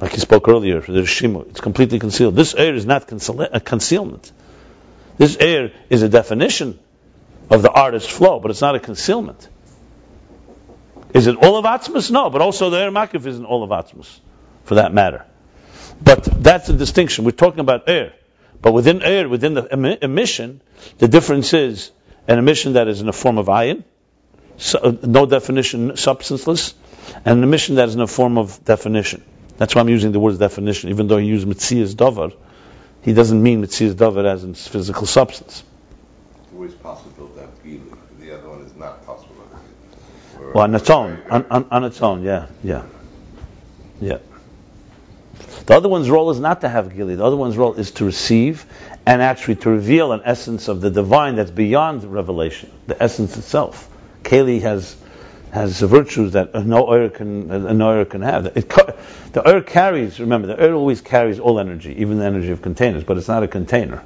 Like 0.00 0.12
you 0.12 0.18
spoke 0.18 0.48
earlier, 0.48 0.80
the 0.82 1.02
shimu, 1.02 1.48
it's 1.48 1.60
completely 1.60 1.98
concealed. 1.98 2.36
This 2.36 2.54
air 2.54 2.74
is 2.74 2.84
not 2.84 3.10
a 3.10 3.60
concealment. 3.60 4.32
This 5.16 5.38
air 5.38 5.72
is 5.88 6.02
a 6.02 6.10
definition 6.10 6.78
of 7.48 7.62
the 7.62 7.70
artist's 7.70 8.10
flow, 8.10 8.38
but 8.38 8.50
it's 8.50 8.60
not 8.60 8.74
a 8.74 8.80
concealment. 8.80 9.48
Is 11.14 11.26
it 11.26 11.36
all 11.36 11.56
of 11.56 11.64
Atzmus? 11.64 12.10
No, 12.10 12.28
but 12.28 12.42
also 12.42 12.68
the 12.68 12.78
air 12.78 12.90
makif 12.90 13.24
isn't 13.24 13.46
all 13.46 13.62
of 13.62 13.70
Atzmus, 13.70 14.20
for 14.64 14.74
that 14.74 14.92
matter. 14.92 15.24
But 16.02 16.24
that's 16.24 16.66
the 16.66 16.74
distinction. 16.74 17.24
We're 17.24 17.30
talking 17.30 17.60
about 17.60 17.88
air. 17.88 18.12
But 18.62 18.72
within 18.72 19.02
air, 19.02 19.28
within 19.28 19.54
the 19.54 20.04
emission, 20.04 20.60
the 20.98 21.08
difference 21.08 21.52
is 21.54 21.90
an 22.26 22.38
emission 22.38 22.74
that 22.74 22.88
is 22.88 23.00
in 23.00 23.06
the 23.06 23.12
form 23.12 23.38
of 23.38 23.46
ayin, 23.46 23.84
so, 24.56 24.78
uh, 24.78 24.96
no 25.02 25.26
definition, 25.26 25.96
substanceless, 25.96 26.74
and 27.24 27.38
an 27.38 27.42
emission 27.44 27.76
that 27.76 27.88
is 27.88 27.94
in 27.94 28.00
the 28.00 28.06
form 28.06 28.38
of 28.38 28.64
definition. 28.64 29.22
That's 29.58 29.74
why 29.74 29.82
I'm 29.82 29.88
using 29.88 30.12
the 30.12 30.20
word 30.20 30.38
definition, 30.38 30.90
even 30.90 31.08
though 31.08 31.18
he 31.18 31.26
used 31.26 31.46
mitzias 31.46 31.94
davar, 31.94 32.34
he 33.02 33.12
doesn't 33.12 33.42
mean 33.42 33.62
mitzias 33.62 33.94
davar 33.94 34.24
as 34.24 34.44
in 34.44 34.54
physical 34.54 35.06
substance. 35.06 35.62
It's 36.42 36.52
always 36.54 36.74
possible 36.74 37.28
to 37.28 37.40
have 37.40 37.62
gilu. 37.62 37.96
The 38.20 38.38
other 38.38 38.48
one 38.48 38.62
is 38.62 38.74
not 38.74 39.04
possible. 39.06 39.34
Well, 40.54 40.64
on 40.64 40.74
its 40.74 40.90
own, 40.90 41.22
on, 41.30 41.46
on, 41.50 41.66
on 41.70 41.84
its 41.84 42.00
own, 42.02 42.22
yeah, 42.22 42.46
yeah, 42.62 42.84
yeah. 44.00 44.18
The 45.66 45.74
other 45.74 45.88
one's 45.88 46.08
role 46.08 46.30
is 46.30 46.38
not 46.38 46.60
to 46.60 46.68
have 46.68 46.94
gili. 46.94 47.16
The 47.16 47.24
other 47.24 47.36
one's 47.36 47.56
role 47.56 47.74
is 47.74 47.90
to 47.92 48.04
receive 48.04 48.66
and 49.04 49.20
actually 49.20 49.56
to 49.56 49.70
reveal 49.70 50.12
an 50.12 50.22
essence 50.24 50.68
of 50.68 50.80
the 50.80 50.90
divine 50.90 51.36
that's 51.36 51.50
beyond 51.50 52.04
revelation, 52.04 52.70
the 52.86 53.00
essence 53.02 53.36
itself. 53.36 53.88
Keli 54.22 54.62
has 54.62 54.96
has 55.52 55.80
virtues 55.80 56.32
that 56.32 56.54
no 56.66 56.86
oil 56.86 57.08
can 57.08 57.78
no 57.78 57.88
oil 57.88 58.04
can 58.04 58.22
have. 58.22 58.46
It, 58.56 58.68
the 59.32 59.42
oil 59.48 59.62
carries. 59.62 60.20
Remember, 60.20 60.48
the 60.48 60.62
oil 60.62 60.74
always 60.74 61.00
carries 61.00 61.40
all 61.40 61.58
energy, 61.58 61.94
even 61.98 62.18
the 62.18 62.26
energy 62.26 62.50
of 62.50 62.62
containers, 62.62 63.04
but 63.04 63.16
it's 63.16 63.28
not 63.28 63.42
a 63.42 63.48
container. 63.48 64.02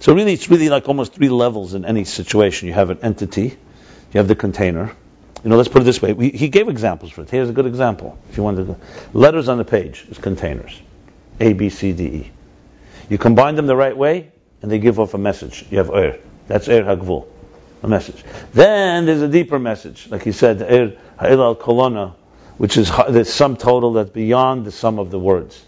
So 0.00 0.14
really, 0.14 0.32
it's 0.32 0.50
really 0.50 0.68
like 0.68 0.88
almost 0.88 1.14
three 1.14 1.28
levels 1.28 1.74
in 1.74 1.84
any 1.84 2.04
situation. 2.04 2.68
You 2.68 2.74
have 2.74 2.90
an 2.90 2.98
entity, 3.02 3.56
you 4.12 4.18
have 4.18 4.28
the 4.28 4.36
container, 4.36 4.92
you 5.44 5.50
know, 5.50 5.58
let's 5.58 5.68
put 5.68 5.82
it 5.82 5.84
this 5.84 6.00
way. 6.00 6.14
We, 6.14 6.30
he 6.30 6.48
gave 6.48 6.70
examples 6.70 7.12
for 7.12 7.20
it. 7.20 7.28
Here's 7.28 7.50
a 7.50 7.52
good 7.52 7.66
example. 7.66 8.18
If 8.30 8.38
you 8.38 8.42
want 8.42 8.56
to, 8.56 8.76
letters 9.12 9.50
on 9.50 9.58
the 9.58 9.64
page 9.64 10.06
is 10.08 10.16
containers, 10.16 10.80
A, 11.38 11.52
B, 11.52 11.68
C, 11.68 11.92
D, 11.92 12.04
E. 12.04 12.30
You 13.10 13.18
combine 13.18 13.54
them 13.54 13.66
the 13.66 13.76
right 13.76 13.94
way, 13.94 14.32
and 14.62 14.70
they 14.70 14.78
give 14.78 14.98
off 14.98 15.12
a 15.12 15.18
message. 15.18 15.66
You 15.70 15.78
have 15.78 15.90
Er. 15.90 16.18
That's 16.46 16.66
Er 16.68 16.82
Hagvul, 16.82 17.26
a 17.82 17.88
message. 17.88 18.24
Then 18.54 19.04
there's 19.04 19.20
a 19.20 19.28
deeper 19.28 19.58
message, 19.58 20.08
like 20.08 20.22
he 20.22 20.32
said, 20.32 20.62
Er 20.62 20.96
Ha'il 21.18 21.42
al 21.42 21.56
Kolona, 21.56 22.14
which 22.56 22.78
is 22.78 22.90
the 23.10 23.26
sum 23.26 23.58
total 23.58 23.92
that's 23.92 24.10
beyond 24.10 24.64
the 24.64 24.72
sum 24.72 24.98
of 24.98 25.10
the 25.10 25.18
words. 25.18 25.62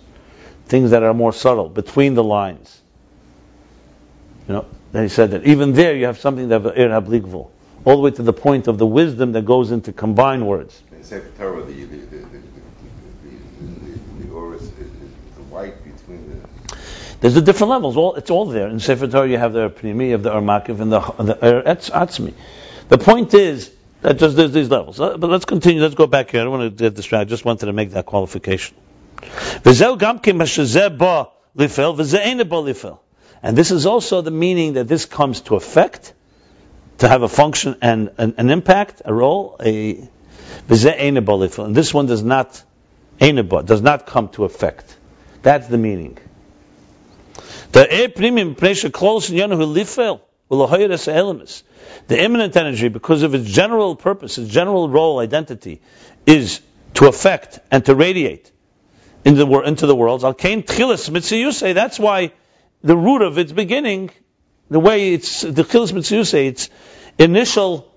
Things 0.65 0.93
that 0.93 1.03
are 1.03 1.13
more 1.13 1.35
subtle, 1.35 1.69
between 1.69 2.15
the 2.15 2.25
lines. 2.25 2.81
You 4.49 4.55
know, 4.55 4.67
then 4.93 5.03
he 5.03 5.11
said 5.11 5.33
that 5.33 5.45
even 5.45 5.75
there 5.75 5.95
you 5.95 6.07
have 6.07 6.19
something 6.19 6.49
that 6.49 6.65
Er 6.65 6.89
Habligvul 6.89 7.51
all 7.87 7.95
the 7.95 8.03
way 8.03 8.11
to 8.11 8.23
the 8.23 8.33
point 8.33 8.67
of 8.67 8.79
the 8.79 8.87
wisdom 8.87 9.31
that 9.33 9.45
goes 9.45 9.71
into 9.71 9.93
combined 9.93 10.45
words. 10.45 10.83
In 10.91 11.05
Sefer 11.05 11.31
Torah, 11.39 11.63
the, 11.63 11.73
the, 11.73 11.85
the, 11.85 11.97
the, 11.97 12.19
the, 12.19 12.41
the, 14.19 14.55
is, 14.55 14.71
the 15.37 15.43
white 15.45 15.85
between 15.85 16.29
the... 16.29 16.77
There's 17.21 17.35
the 17.35 17.43
different 17.43 17.71
levels. 17.71 17.97
All 17.97 18.17
It's 18.17 18.29
all 18.29 18.47
there. 18.47 18.67
In 18.67 18.81
Sefer 18.81 19.07
Torah, 19.07 19.29
you 19.29 19.39
have 19.39 19.53
the 19.53 19.71
Pnimi, 19.71 20.11
have 20.11 20.25
the 20.25 20.31
Armakiv, 20.31 20.81
and 20.81 20.91
the, 20.91 20.99
the 20.99 21.47
er, 21.47 21.63
Atzmi. 21.63 22.35
The 22.89 22.99
point 22.99 23.33
is 23.35 23.71
that 24.03 24.19
just 24.19 24.37
there's 24.37 24.51
these 24.51 24.69
levels. 24.69 25.01
Uh, 25.01 25.17
but 25.17 25.31
let's 25.31 25.45
continue. 25.45 25.81
Let's 25.81 25.95
go 25.95 26.09
back 26.09 26.33
here. 26.33 26.41
I 26.41 26.45
don't 26.45 26.59
want 26.59 26.77
to 26.77 26.85
get 26.85 26.95
distracted. 26.95 27.29
I 27.29 27.31
just 27.31 27.45
wanted 27.45 27.67
to 27.67 27.73
make 27.73 27.93
that 27.93 28.07
qualification. 28.07 28.77
And 33.43 33.57
this 33.57 33.71
is 33.71 33.87
also 33.87 34.23
the 34.23 34.31
meaning 34.33 34.73
that 34.73 34.89
this 34.89 35.05
comes 35.05 35.41
to 35.43 35.55
effect 35.55 36.15
to 36.99 37.09
have 37.09 37.23
a 37.23 37.29
function 37.29 37.77
and 37.83 38.11
an, 38.19 38.35
an 38.39 38.51
impact, 38.51 39.03
a 39.05 39.13
role, 39.13 39.57
a 39.63 40.09
and 41.65 41.75
this 41.75 41.93
one 41.93 42.07
does 42.07 42.23
not 42.23 42.63
does 43.19 43.83
not 43.83 44.07
come 44.07 44.29
to 44.31 44.45
effect. 44.45 44.97
That's 45.43 45.67
the 45.69 45.79
meaning. 45.79 46.19
The 47.73 47.87
the 52.09 52.19
energy, 52.57 52.89
because 52.89 53.23
of 53.23 53.35
its 53.35 53.49
general 53.51 53.97
purpose, 53.97 54.39
its 54.39 54.51
general 54.51 54.89
role, 54.89 55.19
identity, 55.19 55.83
is 56.25 56.61
to 56.95 57.09
affect 57.09 57.59
and 57.71 57.85
to 57.85 57.95
radiate 57.95 58.51
into 59.25 59.45
the, 59.45 59.61
into 59.63 59.87
the 59.87 59.97
worlds. 59.97 60.23
That's 61.73 61.99
why 61.99 62.33
the 62.83 62.97
root 62.97 63.23
of 63.23 63.39
its 63.39 63.53
beginning 63.53 64.11
the 64.71 64.81
way 64.81 65.15
it's 65.15 65.43
the 65.43 65.63
Chilas 65.63 65.93
Mitzias 65.93 66.35
its 66.35 66.71
initial 67.19 67.93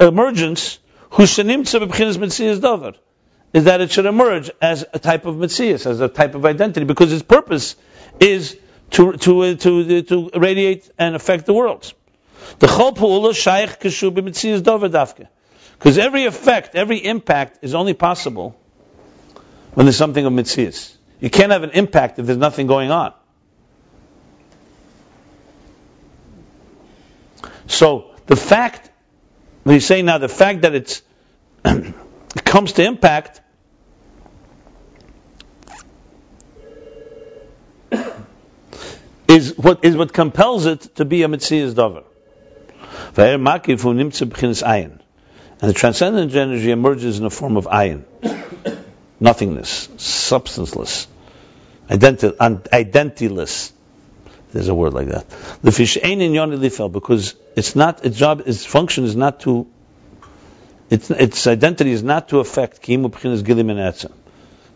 emergence, 0.00 0.78
Hushanimtza 1.10 1.86
b'Chilas 1.86 2.16
Mitzias 2.16 2.60
Dover, 2.60 2.94
is 3.52 3.64
that 3.64 3.80
it 3.80 3.90
should 3.90 4.06
emerge 4.06 4.50
as 4.60 4.84
a 4.92 4.98
type 4.98 5.26
of 5.26 5.36
Mitzias, 5.36 5.86
as 5.86 6.00
a 6.00 6.08
type 6.08 6.34
of 6.34 6.44
identity, 6.44 6.84
because 6.84 7.12
its 7.12 7.22
purpose 7.22 7.76
is 8.20 8.56
to 8.90 9.12
to 9.12 9.56
to 9.56 10.02
to 10.02 10.30
radiate 10.34 10.90
and 10.98 11.14
affect 11.14 11.46
the 11.46 11.52
world. 11.52 11.92
The 12.60 12.66
Chol 12.66 12.96
Pu'ula 12.96 13.34
Shaykh 13.34 13.80
Kishu 13.80 14.10
b'Mitzias 14.10 14.62
Dover 14.62 14.88
Dafke, 14.88 15.28
because 15.78 15.98
every 15.98 16.26
effect, 16.26 16.74
every 16.74 16.98
impact 16.98 17.58
is 17.62 17.74
only 17.74 17.94
possible 17.94 18.56
when 19.74 19.86
there's 19.86 19.96
something 19.96 20.24
of 20.24 20.32
Mitzias. 20.32 20.94
You 21.20 21.30
can't 21.30 21.52
have 21.52 21.64
an 21.64 21.70
impact 21.70 22.18
if 22.18 22.26
there's 22.26 22.38
nothing 22.38 22.66
going 22.66 22.90
on. 22.90 23.12
So 27.68 28.10
the 28.26 28.36
fact, 28.36 28.90
you 29.64 29.78
say 29.80 30.02
now, 30.02 30.18
the 30.18 30.28
fact 30.28 30.62
that 30.62 30.74
it's 30.74 31.02
it 31.64 32.44
comes 32.44 32.72
to 32.72 32.84
impact 32.84 33.42
is 39.28 39.56
what 39.56 39.84
is 39.84 39.96
what 39.96 40.12
compels 40.12 40.66
it 40.66 40.80
to 40.96 41.04
be 41.04 41.22
a 41.22 41.28
mitzias 41.28 41.74
davar. 41.74 42.04
And 45.60 45.70
the 45.70 45.74
transcendent 45.74 46.34
energy 46.34 46.70
emerges 46.70 47.18
in 47.18 47.24
the 47.24 47.30
form 47.30 47.56
of 47.56 47.66
ayin, 47.66 48.04
nothingness, 49.20 49.88
substanceless, 49.96 51.08
identi- 51.88 52.36
identityless. 52.36 53.72
There's 54.52 54.68
a 54.68 54.74
word 54.74 54.94
like 54.94 55.08
that. 55.08 55.28
The 55.62 55.72
fish 55.72 55.98
ain't 56.02 56.22
in 56.22 56.32
yoni 56.32 56.56
lifel 56.56 56.90
because 56.90 57.34
it's 57.54 57.76
not 57.76 58.04
its 58.04 58.16
job, 58.16 58.42
its 58.46 58.64
function 58.64 59.04
is 59.04 59.14
not 59.14 59.40
to, 59.40 59.66
its, 60.88 61.10
its 61.10 61.46
identity 61.46 61.90
is 61.92 62.02
not 62.02 62.30
to 62.30 62.38
affect 62.38 62.82
kimu 62.82 63.10
b'chinas 63.10 63.42
gilim 63.42 63.70
and 63.70 63.78
etzem. 63.78 64.12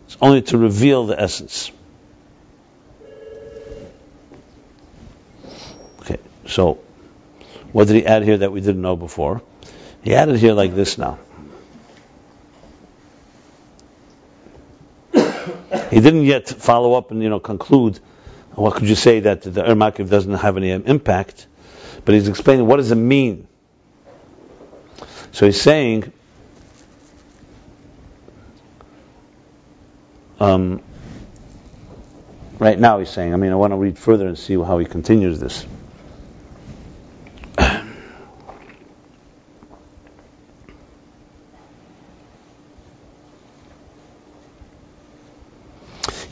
It's 0.05 0.17
only 0.21 0.43
to 0.43 0.57
reveal 0.59 1.07
the 1.07 1.19
essence. 1.19 1.71
Okay, 6.01 6.19
so 6.45 6.79
what 7.71 7.87
did 7.87 7.95
he 7.95 8.05
add 8.05 8.23
here 8.23 8.37
that 8.37 8.51
we 8.51 8.61
didn't 8.61 8.81
know 8.81 8.95
before? 8.95 9.41
He 10.03 10.13
added 10.13 10.37
here 10.37 10.53
like 10.53 10.75
this 10.75 10.99
now. 10.99 11.17
he 15.89 15.99
didn't 15.99 16.25
yet 16.25 16.47
follow 16.47 16.93
up 16.93 17.09
and 17.09 17.23
you 17.23 17.29
know 17.29 17.39
conclude 17.39 17.99
what 18.55 18.75
could 18.75 18.87
you 18.87 18.95
say 18.95 19.21
that 19.21 19.41
the 19.41 19.63
Ermakiv 19.63 20.09
doesn't 20.09 20.33
have 20.33 20.57
any 20.57 20.71
impact? 20.71 21.47
But 22.05 22.15
he's 22.15 22.27
explaining 22.27 22.67
what 22.67 22.77
does 22.77 22.91
it 22.91 22.95
mean. 22.95 23.47
So 25.31 25.45
he's 25.45 25.59
saying, 25.59 26.11
um, 30.39 30.81
right 32.59 32.77
now 32.77 32.99
he's 32.99 33.09
saying, 33.09 33.33
I 33.33 33.37
mean, 33.37 33.51
I 33.51 33.55
want 33.55 33.71
to 33.71 33.77
read 33.77 33.97
further 33.97 34.27
and 34.27 34.37
see 34.37 34.55
how 34.55 34.77
he 34.77 34.85
continues 34.85 35.39
this. 35.39 35.65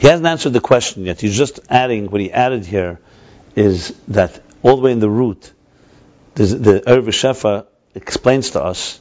He 0.01 0.07
hasn't 0.07 0.25
answered 0.25 0.53
the 0.53 0.61
question 0.61 1.05
yet. 1.05 1.21
He's 1.21 1.37
just 1.37 1.59
adding, 1.69 2.09
what 2.09 2.21
he 2.21 2.31
added 2.31 2.65
here 2.65 2.99
is 3.55 3.95
that 4.07 4.41
all 4.63 4.77
the 4.77 4.81
way 4.81 4.91
in 4.93 4.99
the 4.99 5.07
root, 5.07 5.53
the 6.33 6.81
Erev 6.87 7.05
Shefa 7.09 7.67
explains 7.93 8.49
to 8.51 8.63
us 8.63 8.99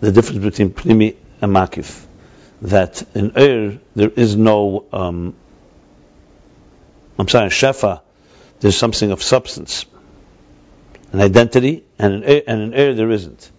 the 0.00 0.10
difference 0.10 0.42
between 0.42 0.70
Pnimi 0.70 1.14
and 1.40 1.54
Makif. 1.54 2.04
That 2.62 3.00
in 3.14 3.30
Er, 3.36 3.78
there 3.94 4.10
is 4.10 4.34
no, 4.34 4.86
um, 4.92 5.36
I'm 7.16 7.28
sorry, 7.28 7.44
in 7.44 7.50
Shefa, 7.50 8.00
there's 8.58 8.76
something 8.76 9.12
of 9.12 9.22
substance, 9.22 9.86
an 11.12 11.20
identity, 11.20 11.84
and 11.96 12.24
in 12.24 12.24
Er, 12.24 12.42
and 12.44 12.62
in 12.62 12.74
er 12.74 12.94
there 12.94 13.10
isn't. 13.12 13.52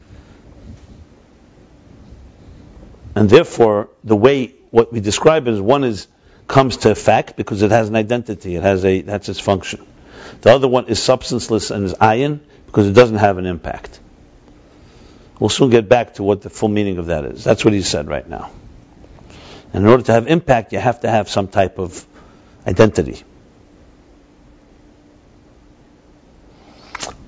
And 3.16 3.30
therefore, 3.30 3.92
the 4.04 4.18
way 4.18 4.56
what 4.72 4.92
we 4.92 5.00
describe 5.00 5.48
is 5.48 5.62
one 5.62 5.86
is 5.86 6.08
comes 6.50 6.78
to 6.78 6.90
effect 6.90 7.38
because 7.38 7.62
it 7.62 7.72
has 7.72 7.88
an 7.88 7.96
identity, 7.96 8.56
it 8.56 8.64
has 8.64 8.84
a 8.84 9.02
that's 9.02 9.30
its 9.30 9.40
function. 9.40 9.86
The 10.42 10.52
other 10.52 10.68
one 10.68 10.88
is 10.88 11.02
substanceless 11.02 11.72
and 11.72 11.86
is 11.86 11.94
ayin 11.94 12.40
because 12.66 12.88
it 12.88 12.94
doesn't 12.94 13.18
have 13.18 13.38
an 13.38 13.46
impact. 13.46 14.00
We'll 15.40 15.50
soon 15.50 15.70
get 15.70 15.88
back 15.88 16.16
to 16.16 16.24
what 16.24 16.42
the 16.42 16.50
full 16.50 16.68
meaning 16.68 16.98
of 16.98 17.06
that 17.06 17.24
is. 17.24 17.44
That's 17.44 17.64
what 17.64 17.74
he 17.74 17.82
said 17.82 18.08
right 18.08 18.28
now. 18.28 18.52
And 19.72 19.84
in 19.84 19.90
order 19.90 20.04
to 20.04 20.12
have 20.12 20.28
impact, 20.28 20.74
you 20.74 20.80
have 20.80 21.02
to 21.02 21.10
have 21.10 21.30
some 21.30 21.48
type 21.48 21.78
of 21.78 22.06
identity. 22.68 23.24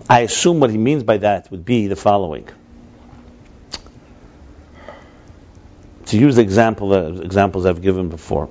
I 0.09 0.21
assume 0.21 0.59
what 0.59 0.71
he 0.71 0.77
means 0.77 1.03
by 1.03 1.17
that 1.17 1.51
would 1.51 1.63
be 1.63 1.87
the 1.87 1.95
following. 1.95 2.49
To 6.07 6.17
use 6.17 6.35
the 6.35 6.41
example, 6.41 6.91
uh, 6.91 7.21
examples 7.21 7.65
I've 7.65 7.81
given 7.81 8.09
before. 8.09 8.49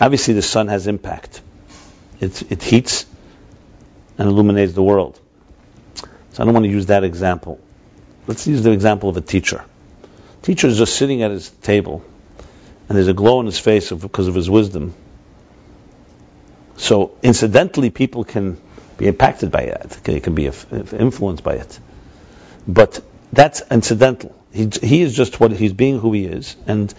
Obviously, 0.00 0.34
the 0.34 0.42
sun 0.42 0.68
has 0.68 0.86
impact. 0.86 1.42
It, 2.20 2.50
it 2.50 2.62
heats 2.62 3.06
and 4.16 4.28
illuminates 4.28 4.72
the 4.72 4.82
world. 4.82 5.20
So 6.32 6.42
I 6.42 6.44
don't 6.44 6.54
want 6.54 6.64
to 6.64 6.70
use 6.70 6.86
that 6.86 7.04
example. 7.04 7.60
Let's 8.26 8.46
use 8.46 8.62
the 8.62 8.70
example 8.70 9.08
of 9.08 9.16
a 9.16 9.20
teacher. 9.20 9.64
Teacher 10.42 10.68
is 10.68 10.78
just 10.78 10.96
sitting 10.96 11.22
at 11.22 11.30
his 11.30 11.50
table, 11.50 12.02
and 12.88 12.96
there's 12.96 13.08
a 13.08 13.14
glow 13.14 13.40
in 13.40 13.46
his 13.46 13.58
face 13.58 13.90
because 13.92 14.26
of 14.26 14.34
his 14.34 14.48
wisdom. 14.48 14.94
So 16.76 17.12
incidentally, 17.22 17.90
people 17.90 18.24
can 18.24 18.58
be 18.96 19.06
impacted 19.06 19.50
by 19.50 19.62
it. 19.62 19.90
They 20.04 20.20
can 20.20 20.34
be 20.34 20.46
influenced 20.46 21.44
by 21.44 21.54
it. 21.54 21.78
But 22.66 23.02
that's 23.32 23.62
incidental. 23.70 24.34
He, 24.52 24.70
he 24.82 25.02
is 25.02 25.14
just 25.14 25.40
what 25.40 25.52
he's 25.52 25.72
being 25.72 25.98
who 25.98 26.12
he 26.12 26.24
is, 26.24 26.56
and 26.66 26.92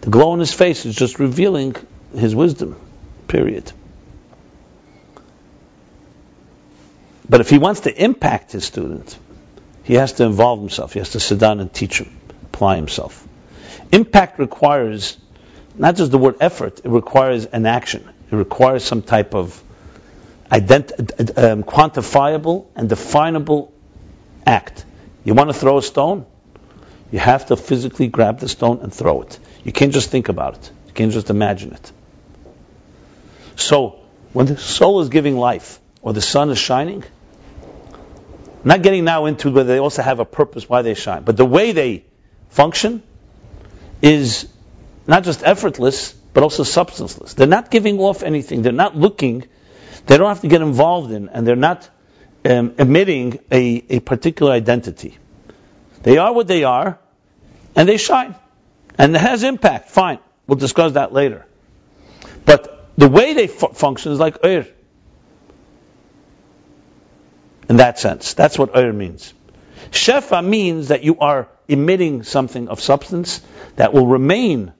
the 0.00 0.10
glow 0.10 0.34
in 0.34 0.40
his 0.40 0.52
face 0.52 0.86
is 0.86 0.94
just 0.94 1.18
revealing 1.18 1.76
his 2.16 2.34
wisdom. 2.34 2.76
Period. 3.26 3.70
But 7.28 7.40
if 7.40 7.50
he 7.50 7.58
wants 7.58 7.80
to 7.80 8.02
impact 8.02 8.52
his 8.52 8.64
student, 8.64 9.18
he 9.84 9.94
has 9.94 10.14
to 10.14 10.24
involve 10.24 10.60
himself. 10.60 10.94
He 10.94 10.98
has 10.98 11.10
to 11.10 11.20
sit 11.20 11.38
down 11.38 11.60
and 11.60 11.72
teach 11.72 11.98
him, 11.98 12.16
apply 12.44 12.76
himself. 12.76 13.26
Impact 13.92 14.38
requires 14.38 15.18
not 15.76 15.96
just 15.96 16.10
the 16.10 16.18
word 16.18 16.36
effort, 16.40 16.80
it 16.84 16.88
requires 16.88 17.46
an 17.46 17.66
action. 17.66 18.08
It 18.30 18.34
requires 18.36 18.84
some 18.84 19.02
type 19.02 19.34
of 19.34 19.62
ident- 20.50 21.38
um, 21.38 21.62
quantifiable 21.62 22.66
and 22.74 22.88
definable 22.88 23.72
act. 24.44 24.84
You 25.24 25.34
want 25.34 25.50
to 25.50 25.54
throw 25.54 25.78
a 25.78 25.82
stone? 25.82 26.26
You 27.10 27.18
have 27.18 27.46
to 27.46 27.56
physically 27.56 28.08
grab 28.08 28.40
the 28.40 28.48
stone 28.48 28.80
and 28.82 28.92
throw 28.92 29.22
it. 29.22 29.38
You 29.64 29.72
can't 29.72 29.92
just 29.92 30.10
think 30.10 30.28
about 30.28 30.56
it. 30.56 30.70
You 30.86 30.92
can't 30.92 31.12
just 31.12 31.30
imagine 31.30 31.72
it. 31.72 31.92
So, 33.58 33.98
when 34.32 34.46
the 34.46 34.56
soul 34.56 35.00
is 35.00 35.08
giving 35.08 35.36
life, 35.36 35.80
or 36.00 36.12
the 36.12 36.20
sun 36.20 36.50
is 36.50 36.58
shining, 36.58 37.02
not 38.62 38.82
getting 38.82 39.04
now 39.04 39.26
into 39.26 39.50
whether 39.50 39.68
they 39.68 39.78
also 39.78 40.00
have 40.00 40.20
a 40.20 40.24
purpose 40.24 40.68
why 40.68 40.82
they 40.82 40.94
shine, 40.94 41.24
but 41.24 41.36
the 41.36 41.44
way 41.44 41.72
they 41.72 42.04
function 42.50 43.02
is 44.00 44.48
not 45.08 45.24
just 45.24 45.42
effortless, 45.42 46.12
but 46.32 46.44
also 46.44 46.62
substanceless. 46.62 47.34
They're 47.34 47.48
not 47.48 47.70
giving 47.70 47.98
off 47.98 48.22
anything. 48.22 48.62
They're 48.62 48.72
not 48.72 48.96
looking. 48.96 49.44
They 50.06 50.16
don't 50.16 50.28
have 50.28 50.42
to 50.42 50.48
get 50.48 50.62
involved 50.62 51.10
in, 51.10 51.28
and 51.28 51.44
they're 51.44 51.56
not 51.56 51.90
um, 52.44 52.74
emitting 52.78 53.40
a, 53.50 53.84
a 53.90 54.00
particular 54.00 54.52
identity. 54.52 55.18
They 56.04 56.18
are 56.18 56.32
what 56.32 56.46
they 56.46 56.62
are, 56.62 57.00
and 57.74 57.88
they 57.88 57.96
shine. 57.96 58.36
And 58.96 59.16
it 59.16 59.20
has 59.20 59.42
impact. 59.42 59.90
Fine. 59.90 60.20
We'll 60.46 60.58
discuss 60.58 60.92
that 60.92 61.12
later. 61.12 61.44
But 62.44 62.77
the 62.98 63.08
way 63.08 63.32
they 63.32 63.46
fu- 63.46 63.68
function 63.68 64.10
is 64.10 64.18
like 64.18 64.38
air 64.42 64.66
in 67.68 67.76
that 67.76 68.00
sense. 68.00 68.34
That's 68.34 68.58
what 68.58 68.76
Ur 68.76 68.92
means. 68.92 69.32
Shefa 69.92 70.44
means 70.44 70.88
that 70.88 71.04
you 71.04 71.18
are 71.20 71.48
emitting 71.68 72.24
something 72.24 72.68
of 72.68 72.80
substance 72.80 73.40
that 73.76 73.92
will 73.92 74.06
remain 74.06 74.72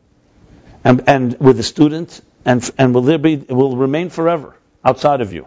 and, 0.82 1.04
and 1.06 1.38
with 1.38 1.58
the 1.58 1.62
student 1.62 2.20
and, 2.44 2.68
and 2.76 2.92
will, 2.92 3.18
be, 3.18 3.36
will 3.36 3.76
remain 3.76 4.10
forever 4.10 4.56
outside 4.84 5.20
of 5.20 5.32
you. 5.32 5.46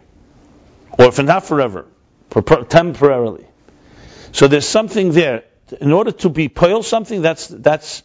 Or 0.98 1.06
if 1.06 1.22
not 1.22 1.46
forever, 1.46 1.88
temporarily. 2.70 3.46
So 4.32 4.48
there's 4.48 4.68
something 4.68 5.12
there. 5.12 5.44
In 5.82 5.92
order 5.92 6.12
to 6.12 6.30
be 6.30 6.48
poil 6.48 6.84
something, 6.84 7.22
that's, 7.22 7.48
that's, 7.48 8.04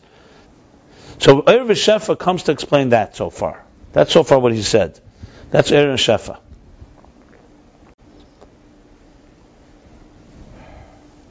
so 1.19 1.43
Erev 1.43 1.71
Shefa 1.71 2.19
comes 2.19 2.45
to 2.45 2.53
explain 2.53 2.91
that 2.91 3.14
so 3.17 3.31
far. 3.31 3.66
That's 3.97 4.12
so 4.12 4.24
far 4.24 4.38
what 4.38 4.53
he 4.53 4.62
said. 4.62 5.01
That's 5.51 5.70
Erev 5.70 5.94
Shefa. 5.94 6.38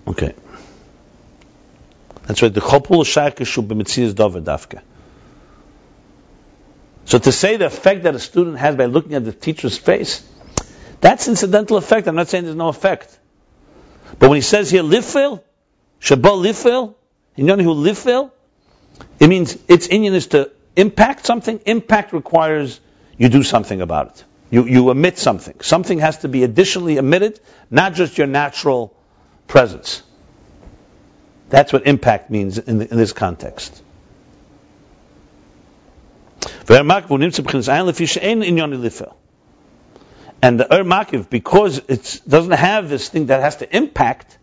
Okay. 0.08 0.34
That's 2.24 2.42
right. 2.42 2.52
The 2.52 2.62
chopul 2.62 3.04
shakishu 3.06 3.68
b'mitzias 3.68 4.16
dover 4.16 4.42
dafke. 4.42 4.82
So 7.06 7.20
to 7.20 7.32
say 7.32 7.58
the 7.58 7.68
effect 7.68 8.02
that 8.02 8.16
a 8.16 8.20
student 8.20 8.58
has 8.58 8.76
by 8.76 8.86
looking 8.86 9.14
at 9.14 9.24
the 9.26 9.32
teacher's 9.32 9.78
face, 9.78 10.28
that's 11.02 11.28
incidental 11.28 11.78
effect. 11.78 12.08
I'm 12.08 12.16
not 12.16 12.30
saying 12.30 12.46
there's 12.46 12.56
no 12.56 12.70
effect. 12.70 13.16
But 14.18 14.30
when 14.30 14.38
he 14.38 14.42
says 14.42 14.72
here 14.72 14.82
lifil, 14.82 15.44
shabal 16.02 16.44
lifil, 16.44 16.96
inyan 17.38 17.62
who 17.62 17.76
lifil, 17.76 18.32
it 19.20 19.28
means 19.28 19.56
its 19.68 19.88
inyan 19.88 20.14
is 20.14 20.26
to 20.30 20.50
impact 20.76 21.26
something. 21.26 21.60
Impact 21.66 22.14
requires 22.14 22.80
you 23.18 23.30
do 23.30 23.44
something 23.44 23.82
about 23.82 24.08
it. 24.08 24.24
You, 24.52 24.66
you 24.66 24.90
emit 24.92 25.18
something. 25.18 25.60
Something 25.62 26.00
has 26.00 26.20
to 26.20 26.28
be 26.28 26.44
additionally 26.44 26.98
emitted, 26.98 27.40
not 27.72 27.94
just 27.94 28.18
your 28.18 28.28
natural 28.28 28.96
presence. 29.48 30.04
That's 31.50 31.72
what 31.74 31.88
impact 31.88 32.30
means 32.30 32.58
in, 32.58 32.80
the, 32.80 32.90
in 32.90 32.98
this 32.98 33.14
context. 33.14 33.82
And 40.42 40.60
the 40.60 40.74
Er 40.74 40.84
Makiv, 40.84 41.30
because 41.30 41.80
it 41.88 42.22
doesn't 42.28 42.52
have 42.52 42.90
this 42.90 43.10
thing 43.10 43.28
that 43.28 43.42
has 43.42 43.58
to 43.58 43.76
impact 43.76 44.38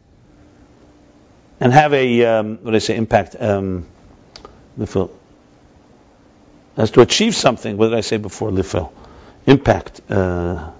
and 1.60 1.72
have 1.72 1.92
a, 1.94 2.24
um, 2.24 2.58
what 2.62 2.70
do 2.72 2.76
I 2.76 2.80
say, 2.80 2.96
impact, 2.96 3.36
um, 3.38 3.86
has 6.75 6.91
to 6.91 7.01
achieve 7.01 7.35
something, 7.35 7.75
what 7.77 7.89
did 7.89 7.97
I 7.97 8.01
say 8.01 8.17
before, 8.17 8.51
lifel? 8.51 8.91
Impact, 9.45 10.01
uh, 10.09 10.71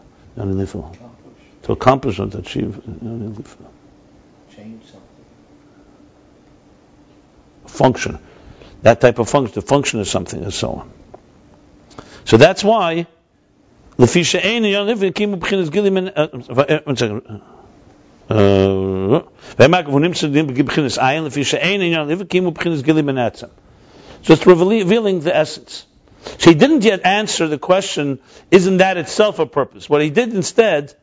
to 1.64 1.72
accomplish 1.72 2.20
or 2.20 2.28
to 2.28 2.38
achieve. 2.38 2.80
Change 4.56 4.84
something. 4.84 5.02
Function. 7.66 8.20
That 8.84 9.02
type 9.02 9.20
of 9.20 9.28
function, 9.30 9.54
to 9.56 9.62
function 9.62 10.00
is 10.00 10.10
something, 10.10 10.44
and 10.44 10.54
so 10.54 10.72
on. 10.72 10.92
So 12.26 12.38
that's 12.38 12.64
why, 12.64 13.06
לפי 14.00 14.24
שאין 14.24 14.64
עניין 14.64 14.86
לב 14.86 15.04
הקימו 15.04 15.38
בחינת 15.38 15.70
גילים, 15.70 15.98
והם 19.60 19.74
אגב 19.74 19.90
הוא 19.90 20.00
נמצא 20.00 20.28
בחינת 20.66 20.98
עין, 20.98 21.24
לפי 21.24 21.44
שאין 21.44 21.82
עניין 21.82 22.08
לב 22.08 22.22
הקימו 22.22 22.52
בחינת 22.52 22.82
גילים 22.82 23.06
מן 23.06 23.18
עצם. 23.18 23.48
Just 24.23 24.47
revealing 24.47 25.21
the 25.21 25.35
essence. 25.35 25.87
So 26.39 26.51
he 26.51 26.55
didn't 26.55 26.85
yet 26.85 27.05
answer 27.05 27.49
the 27.49 27.59
question, 27.59 28.21
isn't 28.51 28.77
that 28.79 28.97
itself 28.97 29.39
a 29.39 29.47
purpose? 29.47 29.89
What 29.89 30.03
he 30.03 30.11
did 30.11 30.33
instead 30.35 30.95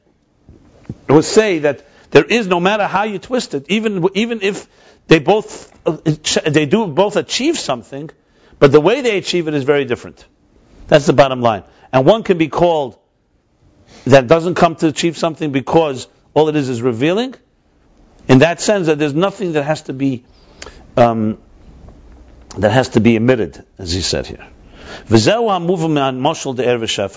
was 1.07 1.27
say 1.27 1.59
that 1.59 1.85
there 2.11 2.23
is, 2.23 2.47
no 2.47 2.59
matter 2.59 2.87
how 2.87 3.03
you 3.03 3.19
twist 3.19 3.53
it, 3.53 3.65
even, 3.69 4.07
even 4.15 4.41
if 4.41 4.67
they 5.07 5.19
both, 5.19 5.71
they 6.45 6.65
do 6.65 6.87
both 6.87 7.17
achieve 7.17 7.59
something, 7.59 8.09
but 8.57 8.71
the 8.71 8.81
way 8.81 9.01
they 9.01 9.17
achieve 9.17 9.47
it 9.47 9.53
is 9.53 9.63
very 9.63 9.85
different. 9.85 10.25
That's 10.87 11.05
the 11.05 11.13
bottom 11.13 11.41
line. 11.41 11.63
And 11.91 12.05
one 12.05 12.23
can 12.23 12.37
be 12.37 12.47
called 12.47 12.97
that 14.05 14.27
doesn't 14.27 14.55
come 14.55 14.75
to 14.77 14.87
achieve 14.87 15.17
something 15.17 15.51
because 15.51 16.07
all 16.33 16.49
it 16.49 16.55
is 16.55 16.69
is 16.69 16.81
revealing. 16.81 17.35
In 18.27 18.39
that 18.39 18.61
sense, 18.61 18.87
that 18.87 18.99
there's 18.99 19.13
nothing 19.13 19.53
that 19.53 19.63
has 19.63 19.83
to 19.83 19.93
be 19.93 20.23
um, 20.95 21.39
that 22.57 22.71
has 22.71 22.89
to 22.89 22.99
be 22.99 23.15
emitted, 23.15 23.63
as 23.77 23.91
he 23.91 24.01
said 24.01 24.27
here. 24.27 24.41
Er. 24.41 24.47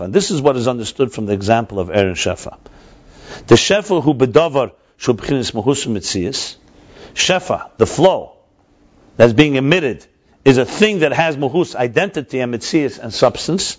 This 0.08 0.30
is 0.30 0.42
what 0.42 0.56
is 0.56 0.68
understood 0.68 1.12
from 1.12 1.26
the 1.26 1.32
example 1.32 1.80
of 1.80 1.90
Aaron 1.90 2.14
shefa. 2.14 2.58
The 3.46 3.54
shefa 3.54 4.02
who 4.02 4.14
bedavar. 4.14 4.72
Shefa, 7.14 7.70
the 7.76 7.86
flow 7.86 8.36
that's 9.16 9.32
being 9.32 9.56
emitted, 9.56 10.06
is 10.44 10.58
a 10.58 10.64
thing 10.64 11.00
that 11.00 11.12
has 11.12 11.36
mahus 11.36 11.74
identity 11.74 12.40
and 12.40 12.54
mitzias 12.54 12.98
and 12.98 13.12
substance. 13.12 13.78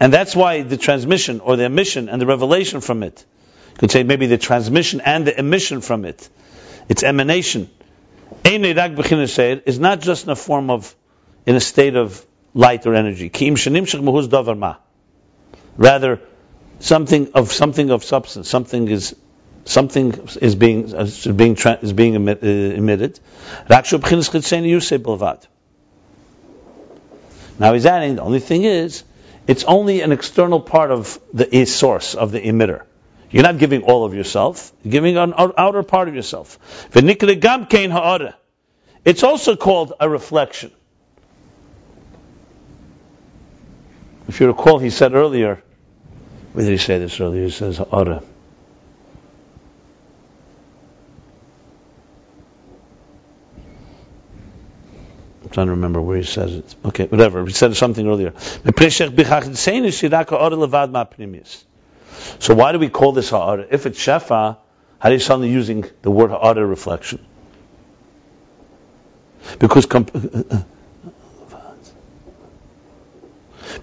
And 0.00 0.12
that's 0.12 0.36
why 0.36 0.62
the 0.62 0.76
transmission 0.76 1.40
or 1.40 1.56
the 1.56 1.64
emission 1.64 2.08
and 2.08 2.20
the 2.20 2.26
revelation 2.26 2.80
from 2.80 3.02
it, 3.02 3.24
you 3.76 3.80
could 3.80 3.90
say 3.90 4.04
maybe 4.04 4.26
the 4.26 4.38
transmission 4.38 5.02
and 5.02 5.26
the 5.26 5.38
emission 5.38 5.82
from 5.82 6.06
it, 6.06 6.26
its 6.88 7.02
emanation, 7.02 7.68
is 8.42 9.78
not 9.78 10.00
just 10.00 10.24
in 10.24 10.30
a 10.30 10.36
form 10.36 10.70
of, 10.70 10.94
in 11.44 11.56
a 11.56 11.60
state 11.60 11.94
of 11.94 12.24
light 12.54 12.86
or 12.86 12.94
energy. 12.94 13.30
Rather, 15.76 16.20
something 16.80 17.32
of 17.34 17.52
something 17.52 17.90
of 17.90 18.02
substance, 18.02 18.48
something 18.48 18.88
is 18.88 19.14
something 19.66 20.26
is 20.40 20.54
being 20.54 20.84
is 20.84 21.26
being 21.26 21.56
is 21.82 21.92
being 21.92 22.16
uh, 22.16 22.34
emitted. 22.42 23.20
Now 27.58 27.74
he's 27.74 27.84
adding, 27.84 28.16
the 28.16 28.22
only 28.22 28.40
thing 28.40 28.64
is, 28.64 29.04
it's 29.46 29.64
only 29.64 30.00
an 30.00 30.12
external 30.12 30.60
part 30.60 30.90
of 30.90 31.20
the 31.34 31.66
source, 31.66 32.14
of 32.14 32.32
the 32.32 32.40
emitter. 32.40 32.84
You're 33.30 33.42
not 33.42 33.58
giving 33.58 33.82
all 33.82 34.04
of 34.04 34.14
yourself, 34.14 34.72
you're 34.82 34.92
giving 34.92 35.16
an 35.16 35.34
outer 35.36 35.82
part 35.82 36.08
of 36.08 36.14
yourself. 36.14 36.58
It's 39.04 39.22
also 39.22 39.56
called 39.56 39.92
a 40.00 40.08
reflection. 40.08 40.70
If 44.28 44.40
you 44.40 44.48
recall, 44.48 44.78
he 44.78 44.90
said 44.90 45.14
earlier, 45.14 45.62
where 46.52 46.64
did 46.64 46.70
he 46.70 46.78
say 46.78 46.98
this 46.98 47.20
earlier? 47.20 47.44
He 47.44 47.50
says, 47.50 47.78
Ha'ara. 47.78 48.22
I'm 55.42 55.50
trying 55.50 55.66
to 55.66 55.72
remember 55.72 56.00
where 56.00 56.16
he 56.16 56.24
says 56.24 56.54
it. 56.54 56.74
Okay, 56.84 57.06
whatever. 57.06 57.44
He 57.46 57.52
said 57.52 57.76
something 57.76 58.06
earlier. 58.06 58.32
So 62.38 62.54
why 62.54 62.72
do 62.72 62.78
we 62.78 62.88
call 62.88 63.12
this 63.12 63.30
ha'ara? 63.30 63.66
If 63.70 63.86
it's 63.86 63.98
shefa, 63.98 64.58
how 64.98 65.08
are 65.08 65.12
you 65.12 65.18
suddenly 65.18 65.50
using 65.50 65.84
the 66.02 66.10
word 66.10 66.30
ha'ara 66.30 66.66
reflection? 66.66 67.24
Because 69.58 69.86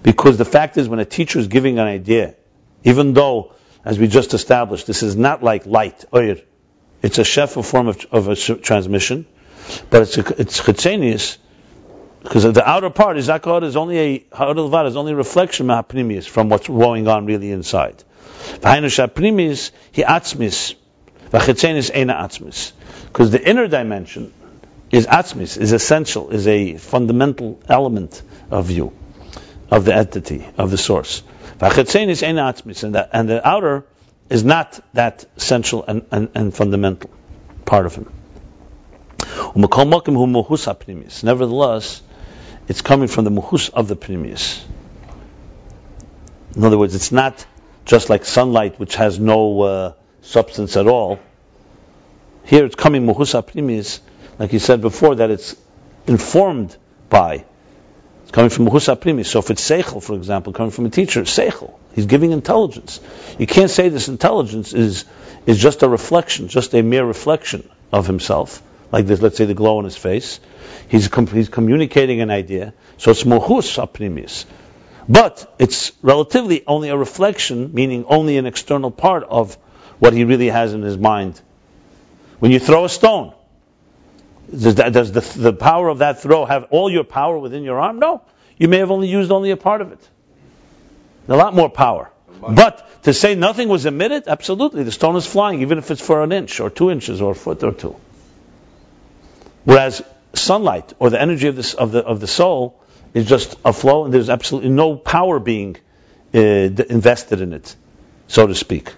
because 0.02 0.36
the 0.36 0.44
fact 0.44 0.76
is, 0.76 0.88
when 0.88 0.98
a 0.98 1.04
teacher 1.04 1.38
is 1.38 1.48
giving 1.48 1.78
an 1.78 1.86
idea, 1.86 2.34
even 2.84 3.14
though, 3.14 3.54
as 3.84 3.98
we 3.98 4.06
just 4.06 4.34
established, 4.34 4.86
this 4.86 5.02
is 5.02 5.16
not 5.16 5.42
like 5.42 5.66
light, 5.66 6.04
oir, 6.12 6.36
it's 7.02 7.18
a 7.18 7.22
shefa 7.22 7.64
form 7.64 7.88
of, 7.88 8.06
of 8.12 8.28
a 8.28 8.36
transmission, 8.36 9.26
but 9.90 10.02
it's 10.02 10.18
a, 10.18 10.40
it's 10.40 10.60
chitzenius, 10.60 11.38
because 12.22 12.44
the 12.44 12.66
outer 12.68 12.90
part 12.90 13.18
is 13.18 13.28
zakar 13.28 13.62
is 13.62 13.76
only 13.76 13.98
a 13.98 14.24
ha'ar 14.32 14.86
is 14.86 14.96
only 14.96 15.12
a 15.12 15.16
reflection 15.16 15.68
from 15.68 16.48
what's 16.48 16.68
going 16.68 17.08
on 17.08 17.26
really 17.26 17.52
inside. 17.52 18.02
He 19.92 20.02
atzmis, 20.02 20.74
ena 21.94 22.14
atzmis. 22.14 22.72
Because 23.06 23.30
the 23.30 23.48
inner 23.48 23.68
dimension 23.68 24.32
is 24.90 25.06
atzmis, 25.06 25.56
is 25.58 25.72
essential, 25.72 26.30
is 26.30 26.46
a 26.46 26.76
fundamental 26.76 27.60
element 27.68 28.22
of 28.50 28.70
you, 28.70 28.92
of 29.70 29.84
the 29.84 29.94
entity, 29.94 30.46
of 30.56 30.70
the 30.70 30.78
source. 30.78 31.22
Ena 31.60 31.68
atzmis, 31.68 32.84
and 32.84 32.94
the, 32.94 33.08
and 33.16 33.28
the 33.28 33.46
outer 33.46 33.84
is 34.30 34.44
not 34.44 34.80
that 34.94 35.24
central 35.36 35.84
and, 35.86 36.06
and, 36.10 36.28
and 36.34 36.54
fundamental 36.54 37.10
part 37.64 37.86
of 37.86 37.94
him. 37.94 38.10
Nevertheless, 41.22 42.02
it's 42.66 42.82
coming 42.82 43.08
from 43.08 43.24
the 43.24 43.30
muhus 43.30 43.70
of 43.70 43.88
the 43.88 43.96
pnimius. 43.96 44.64
In 46.56 46.64
other 46.64 46.78
words, 46.78 46.94
it's 46.94 47.12
not 47.12 47.46
just 47.84 48.10
like 48.10 48.24
sunlight, 48.24 48.78
which 48.78 48.96
has 48.96 49.18
no 49.18 49.60
uh, 49.62 49.92
substance 50.22 50.76
at 50.76 50.86
all. 50.86 51.20
Here 52.44 52.64
it's 52.64 52.74
coming 52.74 53.06
muhus 53.06 53.34
pnimius, 53.42 54.00
like 54.38 54.52
you 54.52 54.58
said 54.58 54.80
before, 54.80 55.16
that 55.16 55.30
it's 55.30 55.56
informed 56.06 56.76
by. 57.08 57.44
It's 58.22 58.30
coming 58.32 58.50
from 58.50 58.66
muhus 58.66 58.94
pnimius. 58.98 59.26
So 59.26 59.38
if 59.38 59.50
it's 59.50 59.68
seichel, 59.68 60.02
for 60.02 60.14
example, 60.14 60.52
coming 60.52 60.70
from 60.70 60.86
a 60.86 60.90
teacher, 60.90 61.22
seichel, 61.22 61.74
he's 61.94 62.06
giving 62.06 62.32
intelligence. 62.32 63.00
You 63.38 63.46
can't 63.46 63.70
say 63.70 63.88
this 63.88 64.08
intelligence 64.08 64.72
is 64.74 65.04
is 65.46 65.58
just 65.58 65.82
a 65.82 65.88
reflection, 65.88 66.48
just 66.48 66.74
a 66.74 66.82
mere 66.82 67.04
reflection 67.04 67.68
of 67.92 68.06
himself, 68.06 68.62
like 68.92 69.06
this, 69.06 69.20
let's 69.20 69.36
say 69.36 69.44
the 69.44 69.54
glow 69.54 69.78
on 69.78 69.84
his 69.84 69.96
face. 69.96 70.40
He's, 70.88 71.08
com- 71.08 71.26
he's 71.26 71.48
communicating 71.48 72.20
an 72.20 72.30
idea, 72.30 72.74
so 72.98 73.10
it's 73.10 73.24
mohus 73.24 73.78
apnimis. 73.78 74.44
But 75.08 75.54
it's 75.58 75.92
relatively 76.02 76.64
only 76.66 76.88
a 76.88 76.96
reflection, 76.96 77.74
meaning 77.74 78.04
only 78.06 78.38
an 78.38 78.46
external 78.46 78.90
part 78.90 79.24
of 79.24 79.54
what 79.98 80.12
he 80.12 80.24
really 80.24 80.48
has 80.48 80.72
in 80.72 80.82
his 80.82 80.96
mind. 80.96 81.40
When 82.38 82.50
you 82.50 82.58
throw 82.58 82.84
a 82.84 82.88
stone, 82.88 83.34
does, 84.50 84.76
that, 84.76 84.92
does 84.92 85.12
the, 85.12 85.20
the 85.20 85.52
power 85.52 85.88
of 85.88 85.98
that 85.98 86.20
throw 86.22 86.44
have 86.44 86.68
all 86.70 86.90
your 86.90 87.04
power 87.04 87.38
within 87.38 87.62
your 87.62 87.80
arm? 87.80 87.98
No. 87.98 88.22
You 88.56 88.68
may 88.68 88.78
have 88.78 88.90
only 88.90 89.08
used 89.08 89.30
only 89.30 89.50
a 89.50 89.56
part 89.56 89.80
of 89.80 89.92
it. 89.92 90.08
A 91.28 91.36
lot 91.36 91.54
more 91.54 91.70
power. 91.70 92.10
But 92.40 93.02
to 93.04 93.14
say 93.14 93.34
nothing 93.34 93.68
was 93.68 93.86
emitted, 93.86 94.24
absolutely. 94.26 94.82
The 94.82 94.92
stone 94.92 95.16
is 95.16 95.26
flying, 95.26 95.62
even 95.62 95.78
if 95.78 95.90
it's 95.90 96.00
for 96.00 96.22
an 96.22 96.32
inch 96.32 96.60
or 96.60 96.68
two 96.68 96.90
inches 96.90 97.20
or 97.22 97.32
a 97.32 97.34
foot 97.34 97.62
or 97.62 97.72
two. 97.72 97.96
Whereas 99.64 100.02
sunlight 100.34 100.92
or 100.98 101.10
the 101.10 101.20
energy 101.20 101.48
of, 101.48 101.56
this, 101.56 101.74
of, 101.74 101.92
the, 101.92 102.04
of 102.04 102.20
the 102.20 102.26
soul 102.26 102.82
is 103.14 103.26
just 103.26 103.56
a 103.64 103.72
flow, 103.72 104.04
and 104.04 104.12
there's 104.12 104.28
absolutely 104.28 104.70
no 104.70 104.96
power 104.96 105.38
being 105.38 105.76
uh, 106.34 106.38
invested 106.38 107.40
in 107.40 107.52
it, 107.52 107.74
so 108.26 108.46
to 108.46 108.54
speak. 108.54 108.92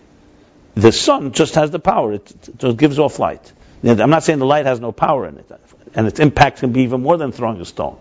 The 0.75 0.91
sun 0.91 1.33
just 1.33 1.55
has 1.55 1.71
the 1.71 1.79
power; 1.79 2.14
it, 2.14 2.35
just 2.59 2.77
gives 2.79 2.99
off 2.99 3.19
light. 3.19 3.53
I'm 3.85 4.11
not 4.11 4.25
saying 4.25 4.39
the 4.39 4.47
light 4.47 4.67
has 4.67 4.81
no 4.81 4.91
power 4.91 5.27
in 5.27 5.39
it, 5.39 5.51
and 5.95 6.07
its 6.07 6.19
impact 6.19 6.61
can 6.61 6.73
be 6.73 6.83
even 6.83 7.03
more 7.03 7.19
than 7.19 7.31
throwing 7.31 7.61
a 7.61 7.64
stone. 7.64 7.99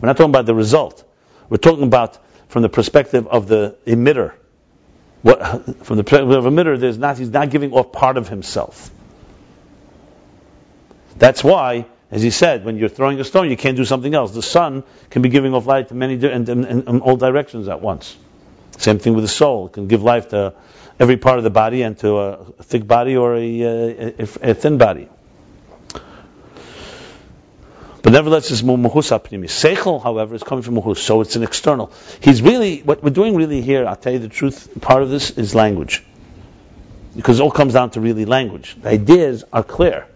We're 0.00 0.06
not 0.06 0.16
talking 0.16 0.30
about 0.30 0.46
the 0.46 0.54
result. 0.54 1.04
We're 1.50 1.58
talking 1.58 1.84
about 1.84 2.18
from 2.48 2.62
the 2.62 2.68
perspective 2.68 3.28
of 3.28 3.46
the 3.46 3.76
emitter. 3.86 4.32
What, 5.22 5.84
from 5.84 5.98
the 5.98 6.04
perspective 6.04 6.30
of 6.30 6.44
emitter, 6.44 6.80
there's 6.80 6.96
not, 6.96 7.18
he's 7.18 7.30
not 7.30 7.50
giving 7.50 7.72
off 7.72 7.92
part 7.92 8.16
of 8.16 8.28
himself. 8.28 8.90
That's 11.18 11.44
why 11.44 11.84
as 12.10 12.22
he 12.22 12.30
said, 12.30 12.64
when 12.64 12.76
you're 12.76 12.88
throwing 12.88 13.20
a 13.20 13.24
stone, 13.24 13.50
you 13.50 13.56
can't 13.56 13.76
do 13.76 13.84
something 13.84 14.14
else. 14.14 14.32
The 14.32 14.42
sun 14.42 14.82
can 15.10 15.22
be 15.22 15.28
giving 15.28 15.54
off 15.54 15.66
light 15.66 15.88
to 15.88 15.94
many 15.94 16.14
in, 16.14 16.48
in, 16.48 16.64
in 16.64 17.00
all 17.00 17.16
directions 17.16 17.68
at 17.68 17.80
once. 17.80 18.16
Same 18.78 18.98
thing 18.98 19.14
with 19.14 19.24
the 19.24 19.28
soul; 19.28 19.66
it 19.66 19.74
can 19.74 19.86
give 19.86 20.02
life 20.02 20.30
to 20.30 20.54
every 20.98 21.16
part 21.16 21.38
of 21.38 21.44
the 21.44 21.50
body 21.50 21.82
and 21.82 21.98
to 21.98 22.18
a 22.18 22.44
thick 22.62 22.86
body 22.86 23.16
or 23.16 23.36
a, 23.36 23.62
a, 23.62 24.22
a 24.22 24.54
thin 24.54 24.78
body. 24.78 25.08
But 28.02 28.12
nevertheless, 28.12 28.50
it's 28.50 28.62
muhus 28.62 29.10
apnimi. 29.16 29.44
Seichel, 29.44 30.02
however, 30.02 30.34
is 30.34 30.42
coming 30.42 30.62
from 30.62 30.74
muhus, 30.76 30.96
so 30.96 31.20
it's 31.20 31.36
an 31.36 31.42
external. 31.42 31.92
He's 32.20 32.42
really 32.42 32.80
what 32.80 33.04
we're 33.04 33.10
doing 33.10 33.36
really 33.36 33.60
here. 33.60 33.86
I'll 33.86 33.94
tell 33.94 34.12
you 34.12 34.18
the 34.18 34.28
truth. 34.28 34.80
Part 34.80 35.02
of 35.02 35.10
this 35.10 35.30
is 35.30 35.54
language, 35.54 36.02
because 37.14 37.38
it 37.38 37.42
all 37.42 37.50
comes 37.50 37.74
down 37.74 37.90
to 37.90 38.00
really 38.00 38.24
language. 38.24 38.76
The 38.80 38.88
ideas 38.88 39.44
are 39.52 39.62
clear. 39.62 40.06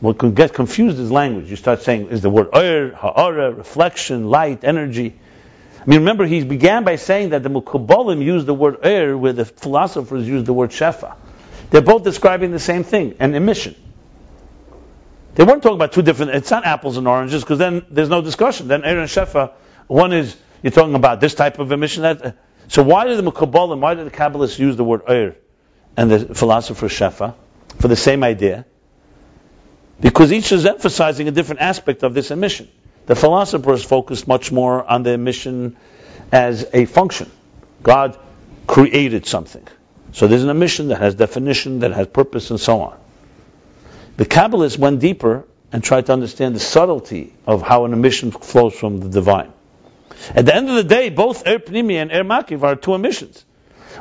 What 0.00 0.18
can 0.18 0.34
get 0.34 0.54
confused 0.54 0.98
is 0.98 1.10
language. 1.10 1.50
You 1.50 1.56
start 1.56 1.82
saying, 1.82 2.08
is 2.10 2.22
the 2.22 2.30
word 2.30 2.48
oir, 2.54 2.92
ha'ara, 2.94 3.52
reflection, 3.52 4.30
light, 4.30 4.62
energy. 4.62 5.18
I 5.80 5.86
mean, 5.86 6.00
remember, 6.00 6.24
he 6.24 6.44
began 6.44 6.84
by 6.84 6.96
saying 6.96 7.30
that 7.30 7.42
the 7.42 7.48
Mekubalim 7.48 8.22
used 8.22 8.46
the 8.46 8.54
word 8.54 8.86
oir 8.86 9.18
where 9.18 9.32
the 9.32 9.44
philosophers 9.44 10.28
used 10.28 10.46
the 10.46 10.52
word 10.52 10.70
shefa. 10.70 11.16
They're 11.70 11.82
both 11.82 12.04
describing 12.04 12.52
the 12.52 12.60
same 12.60 12.84
thing, 12.84 13.16
an 13.18 13.34
emission. 13.34 13.74
They 15.34 15.44
weren't 15.44 15.62
talking 15.62 15.76
about 15.76 15.92
two 15.92 16.02
different, 16.02 16.32
it's 16.32 16.50
not 16.50 16.64
apples 16.64 16.96
and 16.96 17.06
oranges, 17.06 17.42
because 17.42 17.58
then 17.58 17.84
there's 17.90 18.08
no 18.08 18.22
discussion. 18.22 18.68
Then 18.68 18.84
oir 18.84 19.00
and 19.00 19.08
shefa, 19.08 19.52
one 19.88 20.12
is, 20.12 20.36
you're 20.62 20.70
talking 20.70 20.94
about 20.94 21.20
this 21.20 21.34
type 21.34 21.58
of 21.58 21.72
emission. 21.72 22.04
That, 22.04 22.36
so 22.68 22.84
why 22.84 23.06
did 23.06 23.18
the 23.18 23.28
Mekubalim, 23.28 23.80
why 23.80 23.94
did 23.94 24.06
the 24.06 24.10
Kabbalists 24.10 24.58
use 24.60 24.76
the 24.76 24.84
word 24.84 25.02
oir 25.08 25.34
and 25.96 26.10
the 26.10 26.34
philosopher 26.34 26.86
shefa? 26.86 27.34
For 27.80 27.88
the 27.88 27.96
same 27.96 28.22
idea 28.22 28.64
because 30.00 30.32
each 30.32 30.52
is 30.52 30.66
emphasizing 30.66 31.28
a 31.28 31.30
different 31.30 31.60
aspect 31.60 32.02
of 32.02 32.14
this 32.14 32.30
emission. 32.30 32.68
The 33.06 33.16
philosophers 33.16 33.84
focused 33.84 34.28
much 34.28 34.52
more 34.52 34.84
on 34.84 35.02
the 35.02 35.10
emission 35.12 35.76
as 36.30 36.66
a 36.72 36.84
function. 36.84 37.30
God 37.82 38.18
created 38.66 39.26
something. 39.26 39.66
So 40.12 40.26
there's 40.26 40.44
an 40.44 40.50
emission 40.50 40.88
that 40.88 40.98
has 40.98 41.14
definition, 41.14 41.80
that 41.80 41.92
has 41.92 42.06
purpose, 42.06 42.50
and 42.50 42.60
so 42.60 42.80
on. 42.80 42.98
The 44.16 44.26
Kabbalists 44.26 44.78
went 44.78 45.00
deeper 45.00 45.46
and 45.72 45.82
tried 45.82 46.06
to 46.06 46.12
understand 46.12 46.54
the 46.54 46.60
subtlety 46.60 47.34
of 47.46 47.62
how 47.62 47.84
an 47.84 47.92
emission 47.92 48.30
flows 48.30 48.74
from 48.74 48.98
the 48.98 49.08
divine. 49.08 49.52
At 50.34 50.46
the 50.46 50.54
end 50.54 50.68
of 50.68 50.74
the 50.74 50.84
day, 50.84 51.10
both 51.10 51.46
Er 51.46 51.58
Pnimi 51.58 51.94
and 51.94 52.10
Er 52.10 52.24
Makiv 52.24 52.62
are 52.62 52.74
two 52.74 52.94
emissions. 52.94 53.44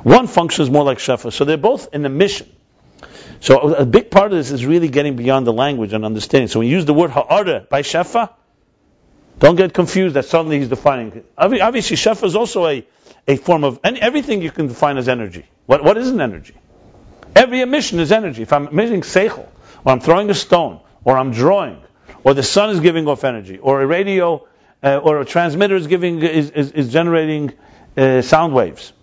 One 0.04 0.28
functions 0.28 0.70
more 0.70 0.84
like 0.84 0.98
Shefa, 0.98 1.32
so 1.32 1.45
they're 1.45 1.58
both 1.58 1.93
an 1.93 2.06
emission. 2.06 2.52
So 3.40 3.74
a 3.74 3.86
big 3.86 4.10
part 4.10 4.32
of 4.32 4.38
this 4.38 4.52
is 4.52 4.66
really 4.66 4.90
getting 4.90 5.16
beyond 5.16 5.46
the 5.46 5.54
language 5.54 5.94
and 5.94 6.04
understanding. 6.04 6.48
So 6.48 6.60
when 6.60 6.68
you 6.68 6.76
use 6.76 6.86
the 6.86 6.94
word 6.94 7.12
Ha'ara 7.12 7.68
by 7.70 7.82
Shefa, 7.82 8.34
don't 9.40 9.56
get 9.56 9.74
confused 9.74 10.16
that 10.16 10.26
suddenly 10.26 10.60
he's 10.60 10.70
defining. 10.70 11.24
Obviously, 11.38 11.96
Shefa 11.96 12.24
is 12.24 12.36
also 12.36 12.66
a, 12.66 12.86
a 13.28 13.36
form 13.36 13.64
of, 13.64 13.80
everything 13.84 14.42
you 14.42 14.50
can 14.50 14.68
define 14.68 14.98
as 14.98 15.08
energy. 15.08 15.46
What, 15.68 15.84
what 15.84 15.98
is 15.98 16.10
an 16.10 16.22
energy? 16.22 16.56
Every 17.36 17.62
emission 17.62 18.00
is 18.00 18.12
energy. 18.12 18.42
If 18.42 18.52
I'm 18.52 18.68
emitting 18.68 19.02
Seichel, 19.02 19.48
or 19.86 19.92
I'm 19.92 20.00
throwing 20.00 20.30
a 20.32 20.34
stone, 20.34 20.80
or 21.04 21.18
I'm 21.18 21.32
drawing, 21.32 21.82
or 22.24 22.34
the 22.34 22.44
sun 22.44 22.72
is 22.72 22.80
giving 22.80 23.08
off 23.08 23.24
energy, 23.24 23.60
or 23.60 23.82
a 23.82 23.86
radio 23.86 24.48
uh, 24.84 24.98
or 24.98 25.22
a 25.22 25.26
transmitter 25.26 25.76
is 25.76 25.88
giving 25.88 26.22
is, 26.22 26.50
is, 26.52 26.72
is 26.72 26.92
generating 26.92 27.54
uh, 27.96 28.22
sound 28.22 28.54
waves, 28.54 28.94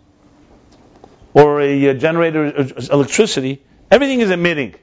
or 1.33 1.61
a 1.61 1.91
uh, 1.91 1.95
generator 1.95 2.47
electricity, 2.91 3.63
everything 3.91 4.21
is 4.21 4.31
emitting. 4.31 4.75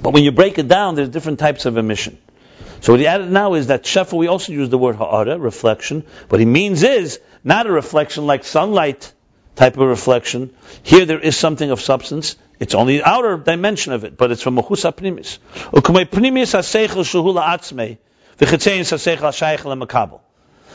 But 0.00 0.12
when 0.12 0.24
you 0.24 0.32
break 0.32 0.58
it 0.58 0.68
down, 0.68 0.94
there's 0.94 1.08
different 1.08 1.38
types 1.38 1.66
of 1.66 1.76
emission. 1.76 2.18
So 2.80 2.92
what 2.92 3.00
he 3.00 3.06
added 3.06 3.30
now 3.30 3.54
is 3.54 3.68
that 3.68 3.84
shefa, 3.84 4.16
we 4.16 4.26
also 4.26 4.52
use 4.52 4.68
the 4.68 4.78
word 4.78 4.96
ha'ara, 4.96 5.38
reflection. 5.38 6.04
What 6.28 6.38
he 6.38 6.44
means 6.46 6.82
is 6.82 7.20
not 7.42 7.66
a 7.66 7.72
reflection 7.72 8.26
like 8.26 8.44
sunlight 8.44 9.12
type 9.54 9.78
of 9.78 9.88
reflection. 9.88 10.54
Here 10.82 11.06
there 11.06 11.18
is 11.18 11.36
something 11.36 11.70
of 11.70 11.80
substance. 11.80 12.36
It's 12.60 12.74
only 12.74 12.98
the 12.98 13.08
outer 13.08 13.36
dimension 13.38 13.92
of 13.92 14.04
it, 14.04 14.16
but 14.16 14.30
it's 14.30 14.42
from 14.42 14.56
Machusa 14.56 14.92
Primis. 14.92 15.38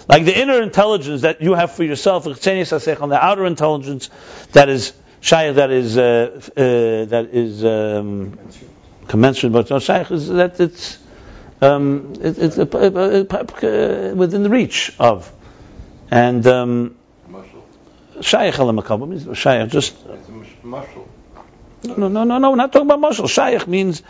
Like 0.09 0.25
the 0.25 0.41
inner 0.41 0.61
intelligence 0.61 1.21
that 1.21 1.41
you 1.41 1.53
have 1.53 1.71
for 1.71 1.83
yourself, 1.83 2.23
the 2.23 3.19
outer 3.21 3.45
intelligence 3.45 4.09
that 4.53 4.67
is 4.69 4.93
shaykh, 5.21 5.55
that 5.55 5.71
is 5.71 5.97
uh, 5.97 6.01
uh, 6.35 7.05
that 7.05 7.29
is 7.31 7.63
um, 7.63 8.37
commensurate, 9.07 9.53
but 9.53 9.69
no 9.69 9.79
shaykh 9.79 10.11
is 10.11 10.27
that 10.27 10.59
it's 10.59 10.97
um, 11.61 12.13
it, 12.19 12.37
it's 12.37 12.57
uh, 12.57 12.63
uh, 12.63 14.15
within 14.15 14.43
the 14.43 14.49
reach 14.49 14.93
of, 14.99 15.31
and 16.09 16.45
um, 16.47 16.97
shaykh 18.19 18.59
al 18.59 18.73
means 18.73 19.37
shaykh 19.37 19.69
just. 19.69 19.95
No, 21.83 22.07
no, 22.07 22.23
no, 22.23 22.37
no. 22.37 22.51
We're 22.51 22.57
not 22.57 22.71
talking 22.71 22.87
about 22.87 22.99
muscle. 22.99 23.27
Shaykh 23.27 23.67
means 23.67 24.03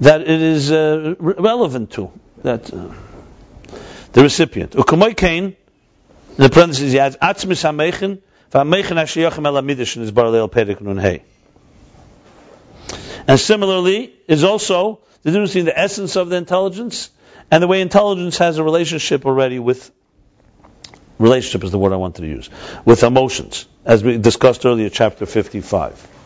that 0.00 0.22
it 0.22 0.28
is 0.28 0.72
uh, 0.72 1.14
relevant 1.18 1.90
to 1.92 2.10
that 2.42 2.72
uh, 2.72 2.94
the 4.12 4.22
recipient. 4.22 4.72
Ukamoy 4.72 5.16
kain, 5.16 5.56
the 6.36 6.48
parentheses 6.48 6.92
he 6.92 6.98
adds, 6.98 7.16
atzmis 7.16 7.62
ha-mechen, 7.62 8.22
And 8.50 8.72
similarly, 13.38 14.12
is 14.26 14.44
also 14.44 15.00
the 15.22 15.30
difference 15.30 15.50
between 15.50 15.64
the 15.66 15.78
essence 15.78 16.16
of 16.16 16.30
the 16.30 16.36
intelligence 16.36 17.10
and 17.50 17.62
the 17.62 17.66
way 17.66 17.80
intelligence 17.80 18.38
has 18.38 18.58
a 18.58 18.64
relationship 18.64 19.26
already 19.26 19.58
with 19.58 19.90
relationship 21.18 21.64
is 21.64 21.72
the 21.72 21.78
word 21.78 21.92
I 21.92 21.96
wanted 21.96 22.22
to 22.22 22.28
use 22.28 22.48
with 22.84 23.02
emotions, 23.02 23.66
as 23.84 24.02
we 24.04 24.18
discussed 24.18 24.64
earlier, 24.64 24.88
chapter 24.88 25.26
fifty-five. 25.26 26.17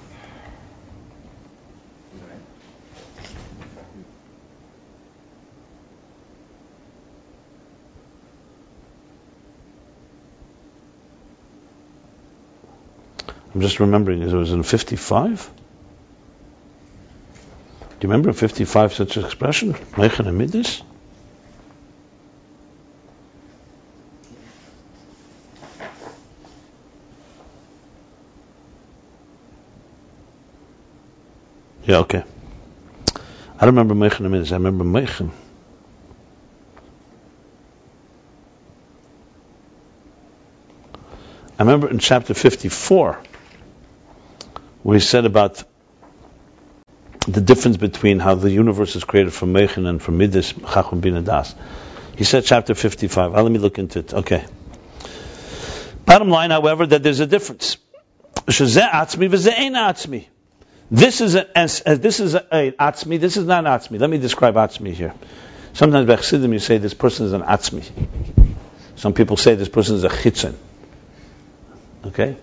I'm 13.55 13.61
just 13.61 13.81
remembering, 13.81 14.23
it 14.23 14.33
was 14.33 14.53
in 14.53 14.63
55? 14.63 15.51
Do 18.01 18.07
you 18.07 18.09
remember 18.09 18.31
in 18.31 18.35
55 18.35 18.95
such 18.95 19.17
an 19.19 19.25
expression? 19.25 19.77
Meichen 19.97 20.25
Amidis? 20.25 20.83
Yeah, 31.85 31.99
okay. 31.99 32.25
I 33.15 33.67
don't 33.67 33.77
remember 33.77 33.95
Meichen 33.95 34.25
Amidis, 34.25 34.51
I 34.53 34.55
remember 34.55 34.85
Meichen. 34.85 35.31
I 41.59 41.65
remember 41.65 41.91
in 41.91 41.99
chapter 41.99 42.35
54, 42.35 43.21
we 44.85 45.01
said 45.01 45.25
about 45.25 45.63
the 47.27 47.41
difference 47.41 47.77
between 47.77 48.19
how 48.19 48.35
the 48.35 48.51
universe 48.51 48.97
is 48.97 49.05
created 49.05 49.33
from 49.33 49.53
Mechin 49.55 49.87
and 49.87 50.03
from 50.03 50.19
Midas, 50.19 50.53
Chacham 50.53 51.01
Bin 51.01 51.23
Das. 51.25 51.55
He 52.17 52.25
said 52.25 52.45
chapter 52.45 52.75
55. 52.75 53.35
Ah, 53.35 53.41
let 53.41 53.53
me 53.53 53.59
look 53.59 53.79
into 53.79 54.01
it. 54.01 54.13
Okay. 54.13 54.45
Bottom 56.05 56.31
line, 56.31 56.51
however, 56.51 56.85
that 56.87 57.03
there's 57.03 57.21
a 57.21 57.27
difference. 57.27 57.77
This 58.47 58.61
is 61.21 61.37
a, 61.37 61.59
as, 61.59 61.81
as 61.81 62.01
this 62.01 62.21
is 62.21 62.35
atzmi. 62.35 63.21
This 63.21 63.37
is 63.37 63.47
not 63.47 63.65
an 63.65 63.73
atzmi. 63.73 64.01
Let 64.01 64.11
me 64.11 64.19
describe 64.19 64.55
atzmi 64.57 64.93
here. 64.93 65.15
Sometimes 65.75 66.07
by 66.07 66.37
you 66.47 66.59
say 66.59 66.79
this 66.79 66.93
person 66.93 67.27
is 67.27 67.33
an 67.33 67.43
atzmi. 67.43 67.89
Some 68.97 69.15
people 69.15 69.37
say 69.37 69.55
this 69.55 69.69
person 69.69 69.97
is 69.97 70.05
a 70.05 70.11
chitzon. 70.11 70.55
Okay, 72.05 72.37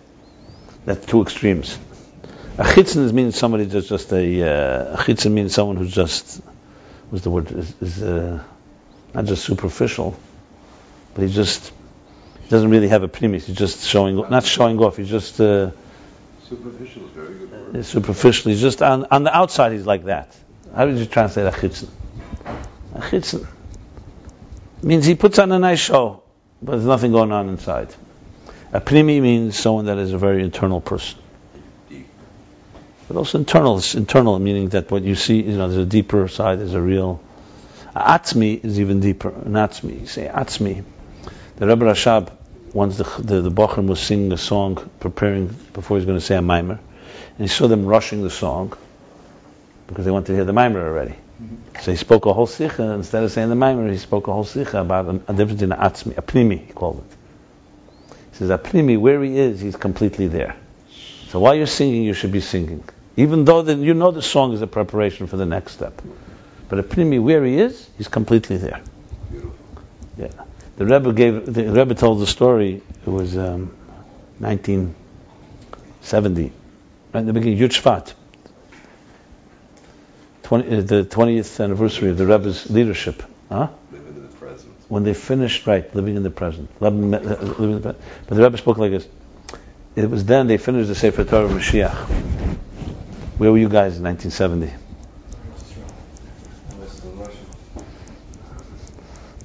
that's 0.85 1.05
two 1.05 1.21
extremes. 1.21 1.77
A 2.60 2.64
chitzon 2.64 3.14
means 3.14 3.38
somebody 3.38 3.64
that's 3.64 3.88
just 3.88 4.12
a. 4.12 4.43
Uh, 4.43 4.93
a 4.95 4.97
chitzon 4.97 5.32
means 5.32 5.53
someone 5.53 5.78
who's 5.78 5.93
just. 5.93 6.41
What's 7.10 7.24
the 7.24 7.30
word? 7.30 7.49
Is, 7.53 7.74
is 7.80 8.03
uh, 8.03 8.43
not 9.14 9.26
just 9.26 9.45
superficial, 9.45 10.20
but 11.14 11.26
he 11.26 11.34
just 11.34 11.72
doesn't 12.49 12.70
really 12.70 12.89
have 12.89 13.01
a 13.01 13.07
premise. 13.07 13.45
He's 13.45 13.55
just 13.55 13.86
showing, 13.86 14.18
not 14.30 14.43
showing 14.43 14.78
off. 14.80 14.97
He's 14.97 15.07
just. 15.07 15.39
Uh, 15.39 15.72
superficial 16.49 17.05
is 17.05 17.12
very 17.12 17.34
good 17.36 17.74
word. 17.74 17.86
Superficial. 17.86 18.51
He's 18.51 18.60
just 18.60 18.82
on 18.82 19.05
on 19.05 19.24
the 19.24 19.34
outside. 19.34 19.72
He's 19.72 19.86
like 19.86 20.03
that. 20.05 20.36
How 20.76 20.86
did 20.86 20.97
you 20.97 21.05
translate 21.05 21.45
a 21.45 21.51
chitzon? 21.51 21.88
A 22.93 22.99
chitzon 22.99 23.47
means 24.84 25.05
he 25.05 25.16
puts 25.16 25.39
on 25.39 25.53
a 25.53 25.60
nice 25.60 25.80
show, 25.80 26.24
but 26.62 26.74
there's 26.74 26.86
nothing 26.86 27.14
going 27.14 27.32
on 27.32 27.47
inside. 27.47 27.95
A 28.74 28.82
primi 28.82 29.22
means 29.22 29.57
someone 29.57 29.86
that 29.86 29.97
is 29.97 30.12
a 30.12 30.18
very 30.18 30.43
internal 30.43 30.82
person 30.82 31.18
but 33.10 33.18
also 33.18 33.39
internal. 33.39 33.80
It's 33.80 33.95
internal, 33.95 34.38
meaning 34.38 34.70
that 34.70 34.91
what 34.91 35.01
you 35.01 35.16
see, 35.16 35.41
you 35.41 35.57
know, 35.57 35.68
there's 35.68 35.82
a 35.82 35.86
deeper 35.86 36.28
side, 36.28 36.60
there's 36.60 36.76
a 36.76 36.82
real. 36.82 37.22
Atzmi 37.95 38.64
is 38.64 38.80
even 38.80 38.99
deeper. 38.99 39.30
An 39.30 39.53
atzmi, 39.53 40.01
you 40.01 40.05
say 40.05 40.28
atzmi. 40.28 40.84
The 41.57 41.68
Rebbe 41.68 41.86
Rashab, 41.86 42.32
once 42.72 42.97
the 42.97 43.03
the, 43.20 43.41
the 43.41 43.51
Bachram 43.51 43.88
was 43.88 43.99
singing 43.99 44.32
a 44.32 44.38
song, 44.38 44.89
preparing 44.99 45.47
before 45.74 45.97
he 45.97 46.01
was 46.01 46.05
going 46.05 46.20
to 46.20 46.26
say 46.26 46.36
a 46.36 46.41
mimer, 46.43 46.76
and 46.76 47.39
he 47.39 47.47
saw 47.47 47.68
them 47.68 47.88
rushing 47.88 48.22
the 48.22 48.30
song 48.30 48.78
because 49.88 50.05
they 50.05 50.12
wanted 50.12 50.28
to 50.28 50.36
hear 50.36 50.45
the 50.45 50.53
mimer 50.53 50.88
already. 50.88 51.16
Mm-hmm. 51.41 51.82
So 51.82 51.89
he 51.89 51.97
spoke 51.97 52.28
a 52.28 52.34
whole 52.34 52.45
sikha 52.45 52.91
instead 52.91 53.24
of 53.24 53.32
saying 53.32 53.49
the 53.49 53.55
mimer. 53.55 53.91
He 53.91 53.97
spoke 53.97 54.28
a 54.28 54.34
whole 54.34 54.43
sikha 54.43 54.82
about 54.82 55.07
a, 55.07 55.32
a 55.32 55.34
difference 55.34 55.64
in 55.64 55.72
atzmi, 55.72 56.16
a 56.16 56.22
primi, 56.22 56.57
he 56.57 56.74
called 56.74 57.03
it. 57.03 58.16
He 58.34 58.38
says 58.38 58.51
a 58.51 58.60
primi, 58.60 58.97
where 58.97 59.24
he 59.24 59.36
is, 59.36 59.62
he's 59.62 59.76
completely 59.76 60.28
there. 60.28 60.55
So 61.30 61.39
while 61.39 61.55
you're 61.55 61.66
singing, 61.68 62.03
you 62.03 62.14
should 62.14 62.32
be 62.32 62.41
singing. 62.41 62.84
Even 63.18 63.45
though 63.45 63.62
the, 63.62 63.76
you 63.76 63.93
know 63.93 64.12
the 64.12 64.22
song 64.22 64.53
is 64.53 64.62
a 64.62 64.68
preparation 64.68 65.28
for 65.28 65.38
the 65.38 65.45
next 65.45 65.74
step. 65.74 66.01
But 66.70 66.80
a 66.80 66.84
primi, 66.84 67.20
where 67.20 67.43
he 67.43 67.57
is, 67.57 67.89
he's 67.97 68.07
completely 68.07 68.55
there. 68.57 68.82
Yeah. 70.18 70.30
The 70.78 70.86
Rebbe 70.86 71.12
gave, 71.14 71.51
the 71.51 71.72
Rebbe 71.72 71.95
told 71.95 72.20
the 72.20 72.28
story, 72.28 72.84
it 73.05 73.10
was 73.10 73.36
um, 73.38 73.76
1970, 74.39 76.53
right 77.14 77.20
in 77.20 77.26
the 77.26 77.34
beginning, 77.34 77.57
Yud 77.57 77.72
Shvat. 77.72 78.14
20, 80.43 80.68
uh, 80.68 80.82
the 80.82 81.03
20th 81.03 81.64
anniversary 81.64 82.12
of 82.12 82.18
the 82.18 82.26
Rebbe's 82.26 82.70
leadership. 82.70 83.22
Huh? 83.49 83.68
Living 83.91 84.16
in 84.16 84.22
the 84.22 84.30
present. 84.30 84.74
When 84.88 85.03
they 85.03 85.14
finished, 85.14 85.68
right, 85.68 85.93
living 85.93 86.16
in 86.16 86.24
the 86.24 86.32
present. 86.32 86.70
Living, 86.82 87.14
uh, 87.14 87.20
living 87.20 87.76
in 87.76 87.82
the, 87.82 87.93
but 87.93 87.99
the 88.28 88.41
Rebbe 88.41 88.57
spoke 88.57 88.78
like 88.78 88.91
this. 88.91 89.05
It 89.95 90.10
was 90.10 90.24
then 90.26 90.47
they 90.47 90.57
finished 90.57 90.88
the 90.88 90.95
Sefer 90.95 91.26
Torah 91.26 91.45
of 91.45 91.51
Mashiach. 91.51 92.57
Where 93.39 93.51
were 93.51 93.57
you 93.57 93.69
guys 93.69 93.97
in 93.97 94.03
1970? 94.03 94.71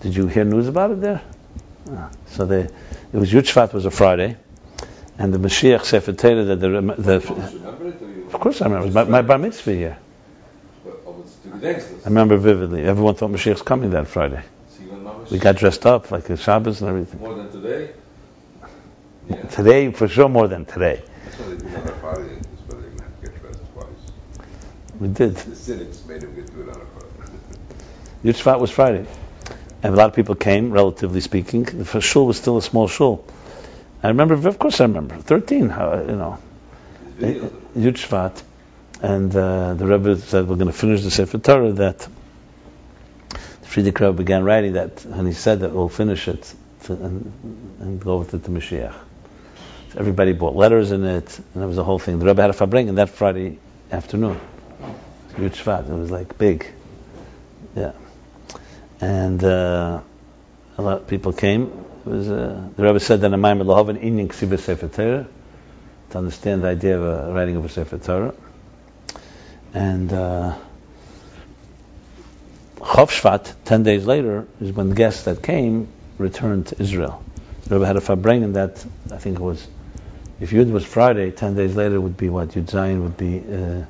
Did 0.00 0.16
you 0.16 0.26
hear 0.26 0.44
news 0.44 0.68
about 0.68 0.90
it 0.90 1.00
there? 1.00 1.22
Ah, 1.90 2.10
so 2.26 2.44
they, 2.44 2.60
it 2.60 2.72
was 3.12 3.32
Yud 3.32 3.72
was 3.72 3.86
a 3.86 3.90
Friday, 3.90 4.36
and 5.16 5.32
the 5.32 5.38
Mashiach 5.38 5.84
Sefer 5.84 6.12
Torah 6.12 6.44
that 6.44 6.56
the, 6.56 6.68
the, 6.98 7.14
of 8.26 8.32
course 8.32 8.60
I 8.60 8.66
remember 8.66 8.84
it 8.84 8.88
was 8.88 8.94
my, 8.94 9.04
my 9.04 9.22
bar 9.22 9.38
mitzvah. 9.38 9.96
But, 10.84 11.00
oh, 11.06 11.24
I 11.62 12.08
remember 12.08 12.36
vividly. 12.36 12.84
Everyone 12.84 13.14
thought 13.14 13.30
Mashiach's 13.30 13.62
coming 13.62 13.90
that 13.90 14.08
Friday. 14.08 14.42
We 15.30 15.38
got 15.38 15.56
dressed 15.56 15.86
up 15.86 16.10
like 16.10 16.28
a 16.28 16.36
Shabbos 16.36 16.82
and 16.82 16.90
everything. 16.90 17.20
More 17.20 17.34
than 17.34 17.50
today? 17.50 17.92
Yeah. 19.28 19.42
Today, 19.42 19.90
for 19.90 20.06
sure, 20.06 20.28
more 20.28 20.48
than 20.48 20.66
today. 20.66 21.02
That's 21.24 21.38
why 21.38 21.46
they 21.46 21.56
do 21.56 21.66
it 21.66 21.76
on 21.76 21.88
a 21.88 21.92
Friday, 21.92 22.34
that's 22.34 22.60
why 22.66 22.80
they 22.80 23.02
have 23.02 23.20
to 23.20 23.26
get 23.26 23.40
dressed 23.40 23.72
twice. 23.72 23.88
We 25.04 25.10
did. 25.10 25.36
The 25.36 25.54
cynics 25.54 26.02
made 26.06 26.22
them 26.22 26.34
do 26.34 26.62
it 26.62 26.68
on 26.70 26.80
a 26.80 26.86
Friday. 26.86 27.38
Yud 28.24 28.42
Shvat 28.42 28.58
was 28.58 28.70
Friday. 28.70 29.04
And 29.82 29.92
a 29.92 29.96
lot 29.98 30.08
of 30.08 30.14
people 30.14 30.34
came, 30.34 30.70
relatively 30.70 31.20
speaking. 31.20 31.64
The 31.64 32.00
shul 32.00 32.26
was 32.26 32.38
still 32.38 32.56
a 32.56 32.62
small 32.62 32.88
shul. 32.88 33.22
I 34.02 34.08
remember, 34.08 34.32
of 34.32 34.58
course 34.58 34.80
I 34.80 34.84
remember, 34.84 35.16
13, 35.16 35.68
how, 35.68 36.00
you 36.00 36.16
know, 36.16 36.38
There's 37.18 37.36
videos 37.36 37.44
of 37.44 37.76
it. 37.76 37.82
Yud 37.82 37.98
Shvat. 37.98 38.42
And 39.02 39.36
uh, 39.36 39.74
the 39.74 39.84
Rebbe 39.84 40.16
said, 40.16 40.48
we're 40.48 40.56
going 40.56 40.72
to 40.72 40.72
finish 40.72 41.02
the 41.02 41.10
Sefer 41.10 41.36
Torah 41.36 41.72
that 41.72 41.98
the 43.28 43.66
Frierdiker 43.66 44.06
Rebbe 44.06 44.12
began 44.14 44.42
writing 44.42 44.72
that, 44.72 45.04
and 45.04 45.26
he 45.26 45.34
said 45.34 45.60
that 45.60 45.72
we'll 45.72 45.90
finish 45.90 46.28
it 46.28 46.54
to, 46.84 46.94
and, 46.94 47.30
and 47.80 48.00
go 48.00 48.16
with 48.16 48.32
it 48.32 48.42
to 48.44 48.50
Mashiach. 48.50 48.94
So 49.92 49.98
everybody 49.98 50.32
bought 50.32 50.56
letters 50.56 50.92
in 50.92 51.04
it, 51.04 51.38
and 51.52 51.62
it 51.62 51.66
was 51.66 51.76
a 51.76 51.84
whole 51.84 51.98
thing. 51.98 52.20
The 52.20 52.24
Rebbe 52.24 52.40
had 52.40 52.48
a 52.48 52.54
fabring 52.54 52.94
that 52.94 53.10
Friday 53.10 53.58
afternoon. 53.92 54.40
Yud 55.36 55.50
Shvat. 55.50 55.88
It 55.88 55.94
was 55.94 56.10
like 56.10 56.38
big. 56.38 56.66
Yeah. 57.74 57.92
And 59.00 59.42
uh, 59.42 60.00
a 60.78 60.82
lot 60.82 60.98
of 60.98 61.06
people 61.08 61.32
came. 61.32 61.64
It 62.06 62.08
was, 62.08 62.30
uh, 62.30 62.68
the 62.76 62.82
Rebbe 62.82 63.00
said 63.00 63.20
that 63.22 63.32
in 63.32 63.40
Maimon 63.40 63.66
Lahavan 63.66 64.02
Inyan 64.02 64.28
Ksiva 64.28 64.58
Sefer 64.58 64.88
Torah 64.88 65.26
to 66.10 66.18
understand 66.18 66.62
the 66.62 66.68
idea 66.68 66.98
of 67.00 67.02
a 67.02 67.32
writing 67.32 67.56
of 67.56 67.64
a 67.64 67.68
Sefer 67.68 67.98
Torah. 67.98 68.34
And 69.72 70.12
uh, 70.12 70.56
Shvat, 72.78 73.54
ten 73.64 73.82
days 73.82 74.06
later, 74.06 74.46
is 74.60 74.70
when 74.72 74.90
the 74.90 74.94
guests 74.94 75.24
that 75.24 75.42
came 75.42 75.88
returned 76.18 76.68
to 76.68 76.80
Israel. 76.80 77.24
The 77.64 77.74
Rebbe 77.74 77.86
had 77.86 77.96
a 77.96 78.00
fabring 78.00 78.52
that 78.52 78.84
I 79.10 79.16
think 79.16 79.38
it 79.38 79.42
was, 79.42 79.66
if 80.38 80.50
Yud 80.50 80.70
was 80.70 80.84
Friday, 80.84 81.32
ten 81.32 81.56
days 81.56 81.74
later 81.74 82.00
would 82.00 82.16
be 82.16 82.28
what? 82.28 82.50
Yud 82.50 82.66
Zayin 82.66 83.02
would 83.02 83.16
be 83.16 83.38
uh, 83.40 83.84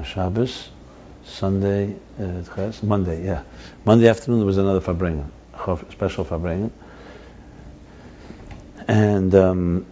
a 0.00 0.04
Shabbos, 0.04 0.70
Sunday, 1.32 1.96
uh, 2.20 2.72
Monday, 2.82 3.24
yeah. 3.24 3.42
Monday 3.84 4.08
afternoon 4.08 4.40
there 4.40 4.46
was 4.46 4.58
another 4.58 4.80
fabring, 4.80 5.30
special 5.90 6.24
fabring. 6.24 6.70
And 8.86 9.34
um, 9.34 9.86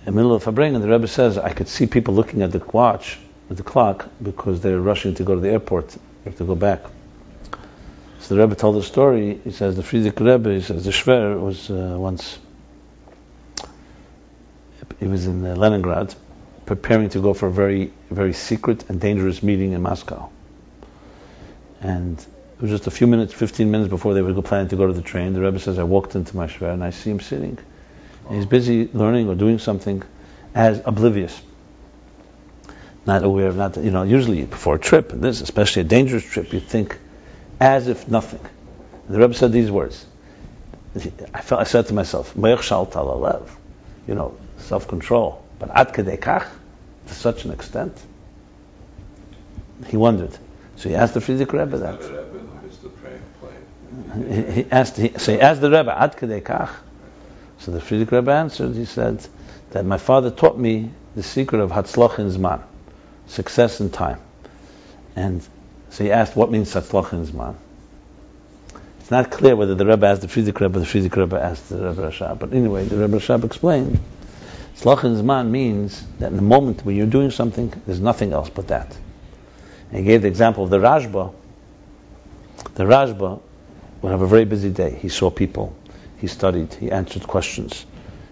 in 0.00 0.06
the 0.06 0.12
middle 0.12 0.34
of 0.34 0.42
fabring, 0.42 0.74
the 0.74 0.88
Rebbe 0.88 1.08
says, 1.08 1.38
I 1.38 1.52
could 1.52 1.68
see 1.68 1.86
people 1.86 2.14
looking 2.14 2.42
at 2.42 2.52
the 2.52 2.58
watch, 2.58 3.18
at 3.50 3.56
the 3.56 3.62
clock, 3.62 4.08
because 4.22 4.60
they're 4.60 4.80
rushing 4.80 5.14
to 5.14 5.24
go 5.24 5.34
to 5.34 5.40
the 5.40 5.50
airport, 5.50 5.88
they 5.88 5.98
have 6.24 6.36
to 6.36 6.44
go 6.44 6.54
back. 6.54 6.82
So 8.20 8.34
the 8.34 8.40
Rebbe 8.40 8.56
told 8.56 8.76
the 8.76 8.82
story. 8.82 9.40
He 9.42 9.52
says 9.52 9.76
the 9.76 9.82
Frierdiker 9.82 10.26
Rebbe, 10.26 10.54
he 10.54 10.60
says 10.60 10.84
the 10.84 10.90
Shver 10.90 11.40
was 11.40 11.70
uh, 11.70 11.96
once, 11.98 12.38
he 15.00 15.06
was 15.06 15.26
in 15.26 15.44
uh, 15.46 15.54
Leningrad, 15.54 16.14
preparing 16.66 17.08
to 17.10 17.20
go 17.20 17.32
for 17.32 17.46
a 17.46 17.52
very, 17.52 17.92
very 18.10 18.32
secret 18.32 18.88
and 18.90 19.00
dangerous 19.00 19.42
meeting 19.42 19.72
in 19.72 19.82
Moscow. 19.82 20.28
And 21.80 22.18
it 22.18 22.62
was 22.62 22.70
just 22.70 22.86
a 22.86 22.90
few 22.90 23.06
minutes, 23.06 23.32
15 23.32 23.70
minutes 23.70 23.88
before 23.88 24.14
they 24.14 24.22
were 24.22 24.42
planning 24.42 24.68
to 24.68 24.76
go 24.76 24.86
to 24.86 24.92
the 24.92 25.02
train. 25.02 25.32
The 25.32 25.40
Rebbe 25.40 25.60
says, 25.60 25.78
I 25.78 25.84
walked 25.84 26.16
into 26.16 26.36
my 26.36 26.46
Shver 26.46 26.72
and 26.72 26.82
I 26.82 26.90
see 26.90 27.10
him 27.10 27.20
sitting. 27.20 27.58
And 28.26 28.36
he's 28.36 28.46
busy 28.46 28.88
learning 28.92 29.28
or 29.28 29.36
doing 29.36 29.58
something 29.60 30.02
as 30.54 30.82
oblivious. 30.84 31.40
Not 33.06 33.22
aware 33.22 33.46
of, 33.46 33.56
not, 33.56 33.76
you 33.76 33.92
know, 33.92 34.02
usually 34.02 34.44
before 34.44 34.74
a 34.74 34.78
trip, 34.80 35.12
and 35.12 35.22
this, 35.22 35.40
especially 35.40 35.82
a 35.82 35.84
dangerous 35.84 36.24
trip, 36.24 36.52
you 36.52 36.58
think 36.58 36.98
as 37.60 37.86
if 37.86 38.08
nothing. 38.08 38.40
The 39.08 39.18
Rebbe 39.20 39.34
said 39.34 39.52
these 39.52 39.70
words. 39.70 40.04
I 41.32 41.42
felt, 41.42 41.60
I 41.60 41.64
said 41.64 41.86
to 41.86 41.94
myself, 41.94 42.34
you 42.34 44.14
know, 44.14 44.36
self-control. 44.56 45.45
But 45.58 45.70
ad 45.74 45.92
kedei 45.92 46.18
kach, 46.18 46.46
to 47.06 47.14
such 47.14 47.44
an 47.44 47.50
extent, 47.52 47.96
he 49.86 49.96
wondered. 49.96 50.36
So 50.76 50.88
he 50.88 50.94
asked 50.94 51.14
the 51.14 51.20
Frierdiker 51.20 51.64
Rebbe 51.64 51.78
that. 51.78 52.00
Have 52.00 52.10
it 52.10 52.18
up 52.18 52.34
in 52.34 52.46
the 52.46 52.62
midst 52.62 52.84
of 52.84 53.00
train 53.00 53.20
plane. 53.40 54.44
He, 54.46 54.62
he 54.62 54.70
asked, 54.70 54.96
he, 54.96 55.12
so 55.16 55.32
he 55.32 55.40
asked 55.40 55.60
the 55.60 55.70
Rebbe, 55.70 55.94
ad 55.96 56.16
kedei 56.16 56.42
kach. 56.42 56.70
So 57.58 57.70
the 57.70 57.78
Frierdiker 57.78 58.12
Rebbe 58.12 58.32
answered. 58.32 58.74
He 58.74 58.84
said 58.84 59.26
that 59.70 59.84
my 59.84 59.98
father 59.98 60.30
taught 60.30 60.58
me 60.58 60.90
the 61.14 61.22
secret 61.22 61.60
of 61.60 61.70
hatzlach 61.70 62.18
in 62.18 62.28
zman, 62.30 62.62
success 63.26 63.80
in 63.80 63.90
time. 63.90 64.20
And 65.14 65.46
so 65.90 66.04
he 66.04 66.12
asked, 66.12 66.36
what 66.36 66.50
means 66.50 66.74
hatzlach 66.74 67.12
in 67.12 67.26
zman? 67.26 67.54
It's 69.00 69.10
not 69.10 69.30
clear 69.30 69.56
whether 69.56 69.74
the 69.74 69.86
Rebbe 69.86 70.06
asked 70.06 70.22
the 70.22 70.26
Frierdiker 70.26 70.62
Rebbe 70.62 70.78
or 70.78 70.80
the 70.80 70.86
Frierdiker 70.86 71.16
Rebbe 71.18 71.42
asked 71.42 71.68
the 71.70 71.76
Rebbe 71.76 72.10
Rashab. 72.10 72.38
But 72.38 72.52
anyway, 72.52 72.84
the 72.84 72.96
Rebbe 72.96 73.18
Rashab 73.18 73.44
explained, 73.44 73.98
in 74.84 75.16
zman 75.16 75.48
means 75.48 76.06
that 76.18 76.30
in 76.30 76.36
the 76.36 76.42
moment 76.42 76.84
when 76.84 76.96
you're 76.96 77.06
doing 77.06 77.30
something, 77.30 77.72
there's 77.86 78.00
nothing 78.00 78.32
else 78.32 78.50
but 78.50 78.68
that. 78.68 78.96
And 79.90 79.98
he 79.98 80.04
gave 80.04 80.22
the 80.22 80.28
example 80.28 80.64
of 80.64 80.70
the 80.70 80.78
Rajba. 80.78 81.32
The 82.74 82.84
Rajba 82.84 83.40
would 84.02 84.10
have 84.10 84.20
a 84.20 84.26
very 84.26 84.44
busy 84.44 84.70
day. 84.70 84.94
He 85.00 85.08
saw 85.08 85.30
people, 85.30 85.76
he 86.18 86.26
studied, 86.26 86.74
he 86.74 86.90
answered 86.90 87.26
questions, 87.26 87.86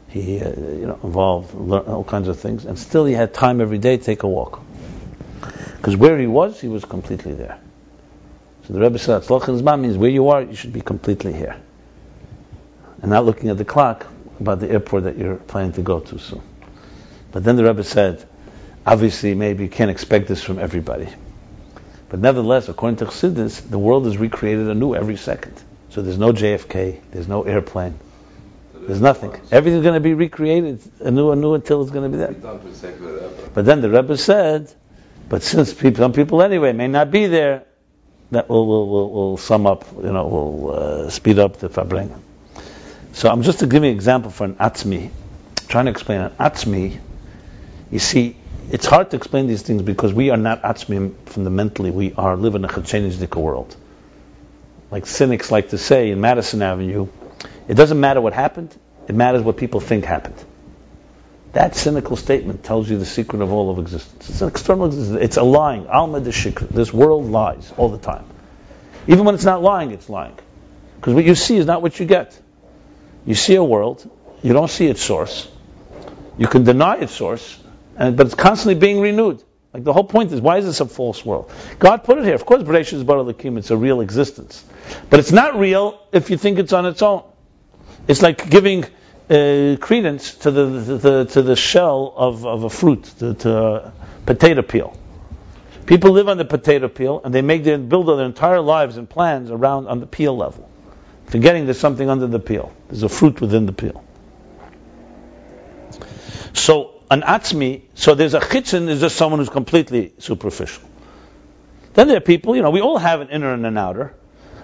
he 0.08 0.40
uh, 0.40 0.50
you 0.50 0.86
know 0.86 0.98
involved, 1.02 1.54
learned 1.54 1.88
all 1.88 2.04
kinds 2.04 2.28
of 2.28 2.38
things, 2.38 2.64
and 2.66 2.78
still 2.78 3.04
he 3.04 3.14
had 3.14 3.32
time 3.34 3.60
every 3.60 3.78
day 3.78 3.96
to 3.96 4.04
take 4.04 4.22
a 4.22 4.28
walk. 4.28 4.60
Because 5.76 5.96
where 5.96 6.18
he 6.18 6.26
was, 6.26 6.60
he 6.60 6.68
was 6.68 6.84
completely 6.84 7.34
there. 7.34 7.58
So 8.66 8.74
the 8.74 8.80
Rebbe 8.80 8.98
said, 8.98 9.22
"Tzlach 9.22 9.42
Zman 9.42 9.80
means 9.80 9.96
where 9.98 10.10
you 10.10 10.28
are, 10.28 10.42
you 10.42 10.54
should 10.54 10.72
be 10.72 10.80
completely 10.80 11.32
here, 11.32 11.56
and 13.02 13.10
not 13.10 13.24
looking 13.24 13.48
at 13.50 13.58
the 13.58 13.64
clock 13.64 14.06
about 14.40 14.60
the 14.60 14.70
airport 14.70 15.04
that 15.04 15.16
you're 15.18 15.36
planning 15.36 15.72
to 15.72 15.82
go 15.82 16.00
to 16.00 16.18
soon." 16.18 16.42
But 17.32 17.42
then 17.42 17.56
the 17.56 17.64
Rebbe 17.64 17.82
said, 17.82 18.24
obviously, 18.86 19.34
maybe 19.34 19.64
you 19.64 19.70
can't 19.70 19.90
expect 19.90 20.28
this 20.28 20.42
from 20.42 20.58
everybody. 20.60 21.08
But 22.08 22.20
nevertheless, 22.20 22.68
according 22.68 22.98
to 22.98 23.06
Chassidus, 23.06 23.68
the 23.68 23.78
world 23.78 24.06
is 24.06 24.16
recreated 24.18 24.68
anew 24.68 24.94
every 24.94 25.16
second. 25.16 25.60
So 25.90 26.02
there's 26.02 26.18
no 26.18 26.32
JFK, 26.32 27.00
there's 27.10 27.26
no 27.26 27.42
airplane, 27.42 27.98
there's 28.72 29.00
nothing. 29.00 29.32
Everything's 29.50 29.82
going 29.82 29.94
to 29.94 30.00
be 30.00 30.14
recreated 30.14 30.80
anew, 31.00 31.32
anew 31.32 31.54
until 31.54 31.82
it's 31.82 31.90
going 31.90 32.10
to 32.10 32.16
be 32.16 32.18
there. 32.18 32.32
But 33.52 33.64
then 33.64 33.80
the 33.80 33.90
Rebbe 33.90 34.16
said, 34.16 34.72
but 35.28 35.42
since 35.42 35.74
people, 35.74 36.04
some 36.04 36.12
people 36.12 36.42
anyway 36.42 36.72
may 36.72 36.86
not 36.86 37.10
be 37.10 37.26
there, 37.26 37.64
that 38.30 38.48
will 38.48 38.66
will 38.66 38.88
will, 38.88 39.10
will 39.10 39.36
sum 39.36 39.66
up, 39.66 39.84
you 39.96 40.12
know, 40.12 40.26
will 40.26 40.70
uh, 40.70 41.10
speed 41.10 41.38
up 41.38 41.56
the 41.56 41.68
fabring. 41.68 42.14
So 43.14 43.30
I'm 43.30 43.42
just 43.42 43.60
to 43.60 43.68
give 43.68 43.84
you 43.84 43.90
an 43.90 43.94
example 43.94 44.32
for 44.32 44.42
an 44.42 44.56
atzmi, 44.56 45.08
trying 45.68 45.84
to 45.84 45.92
explain 45.92 46.20
an 46.20 46.30
atzmi. 46.32 46.98
You 47.92 47.98
see, 48.00 48.36
it's 48.72 48.86
hard 48.86 49.10
to 49.10 49.16
explain 49.16 49.46
these 49.46 49.62
things 49.62 49.82
because 49.82 50.12
we 50.12 50.30
are 50.30 50.36
not 50.36 50.62
atzmi 50.62 51.14
fundamentally. 51.26 51.92
We 51.92 52.12
are 52.14 52.36
live 52.36 52.56
in 52.56 52.64
a 52.64 52.68
chachenizdik 52.68 53.36
world. 53.36 53.76
Like 54.90 55.06
cynics 55.06 55.52
like 55.52 55.68
to 55.68 55.78
say 55.78 56.10
in 56.10 56.20
Madison 56.20 56.60
Avenue, 56.60 57.06
it 57.68 57.74
doesn't 57.74 58.00
matter 58.00 58.20
what 58.20 58.32
happened; 58.32 58.76
it 59.06 59.14
matters 59.14 59.42
what 59.42 59.58
people 59.58 59.78
think 59.78 60.04
happened. 60.04 60.44
That 61.52 61.76
cynical 61.76 62.16
statement 62.16 62.64
tells 62.64 62.90
you 62.90 62.98
the 62.98 63.06
secret 63.06 63.42
of 63.42 63.52
all 63.52 63.70
of 63.70 63.78
existence. 63.78 64.28
It's 64.28 64.42
an 64.42 64.48
external 64.48 64.86
existence. 64.86 65.22
It's 65.22 65.36
a 65.36 65.44
lying. 65.44 65.86
Alma 65.86 66.18
de. 66.18 66.32
This 66.32 66.92
world 66.92 67.26
lies 67.26 67.72
all 67.76 67.90
the 67.90 67.98
time. 67.98 68.24
Even 69.06 69.24
when 69.24 69.36
it's 69.36 69.44
not 69.44 69.62
lying, 69.62 69.92
it's 69.92 70.08
lying. 70.08 70.36
Because 70.96 71.14
what 71.14 71.24
you 71.24 71.36
see 71.36 71.56
is 71.56 71.64
not 71.64 71.80
what 71.80 72.00
you 72.00 72.06
get. 72.06 72.40
You 73.26 73.34
see 73.34 73.54
a 73.54 73.64
world, 73.64 74.08
you 74.42 74.52
don't 74.52 74.70
see 74.70 74.86
its 74.86 75.02
source. 75.02 75.48
You 76.36 76.46
can 76.46 76.64
deny 76.64 76.96
its 76.96 77.12
source, 77.12 77.58
and, 77.96 78.16
but 78.16 78.26
it's 78.26 78.34
constantly 78.34 78.74
being 78.74 79.00
renewed. 79.00 79.42
Like 79.72 79.82
the 79.82 79.92
whole 79.92 80.04
point 80.04 80.30
is, 80.32 80.40
why 80.40 80.58
is 80.58 80.66
this 80.66 80.80
a 80.80 80.86
false 80.86 81.24
world? 81.24 81.50
God 81.78 82.04
put 82.04 82.18
it 82.18 82.24
here. 82.24 82.34
Of 82.34 82.46
course, 82.46 82.62
Bereshit 82.62 82.92
is 82.92 83.04
Lakim, 83.04 83.58
it's 83.58 83.70
a 83.70 83.76
real 83.76 84.00
existence. 84.00 84.64
But 85.10 85.18
it's 85.18 85.32
not 85.32 85.58
real 85.58 86.00
if 86.12 86.30
you 86.30 86.36
think 86.36 86.58
it's 86.58 86.72
on 86.72 86.86
its 86.86 87.02
own. 87.02 87.24
It's 88.06 88.22
like 88.22 88.48
giving 88.48 88.84
uh, 88.84 89.76
credence 89.80 90.34
to 90.36 90.50
the, 90.50 90.66
the, 90.66 90.96
the 90.98 91.24
to 91.24 91.42
the 91.42 91.56
shell 91.56 92.12
of, 92.16 92.46
of 92.46 92.64
a 92.64 92.70
fruit, 92.70 93.04
to, 93.18 93.34
to 93.34 93.56
a 93.56 93.92
potato 94.26 94.62
peel. 94.62 94.96
People 95.86 96.12
live 96.12 96.28
on 96.28 96.36
the 96.36 96.44
potato 96.44 96.88
peel, 96.88 97.20
and 97.24 97.34
they 97.34 97.42
make 97.42 97.64
their 97.64 97.78
build 97.78 98.06
their 98.06 98.24
entire 98.24 98.60
lives 98.60 98.96
and 98.96 99.08
plans 99.08 99.50
around 99.50 99.88
on 99.88 100.00
the 100.00 100.06
peel 100.06 100.36
level, 100.36 100.70
forgetting 101.34 101.64
there's 101.64 101.80
something 101.80 102.08
under 102.08 102.28
the 102.28 102.38
peel. 102.38 102.72
There's 102.86 103.02
a 103.02 103.08
fruit 103.08 103.40
within 103.40 103.66
the 103.66 103.72
peel. 103.72 104.04
So 106.52 107.02
an 107.10 107.22
atzmi, 107.22 107.82
so 107.96 108.14
there's 108.14 108.34
a 108.34 108.38
chitzin 108.38 108.88
is 108.88 109.00
just 109.00 109.16
someone 109.16 109.40
who's 109.40 109.48
completely 109.48 110.12
superficial. 110.18 110.84
Then 111.94 112.06
there 112.06 112.18
are 112.18 112.20
people, 112.20 112.54
you 112.54 112.62
know, 112.62 112.70
we 112.70 112.80
all 112.80 112.98
have 112.98 113.20
an 113.20 113.30
inner 113.30 113.52
and 113.52 113.66
an 113.66 113.76
outer. 113.76 114.14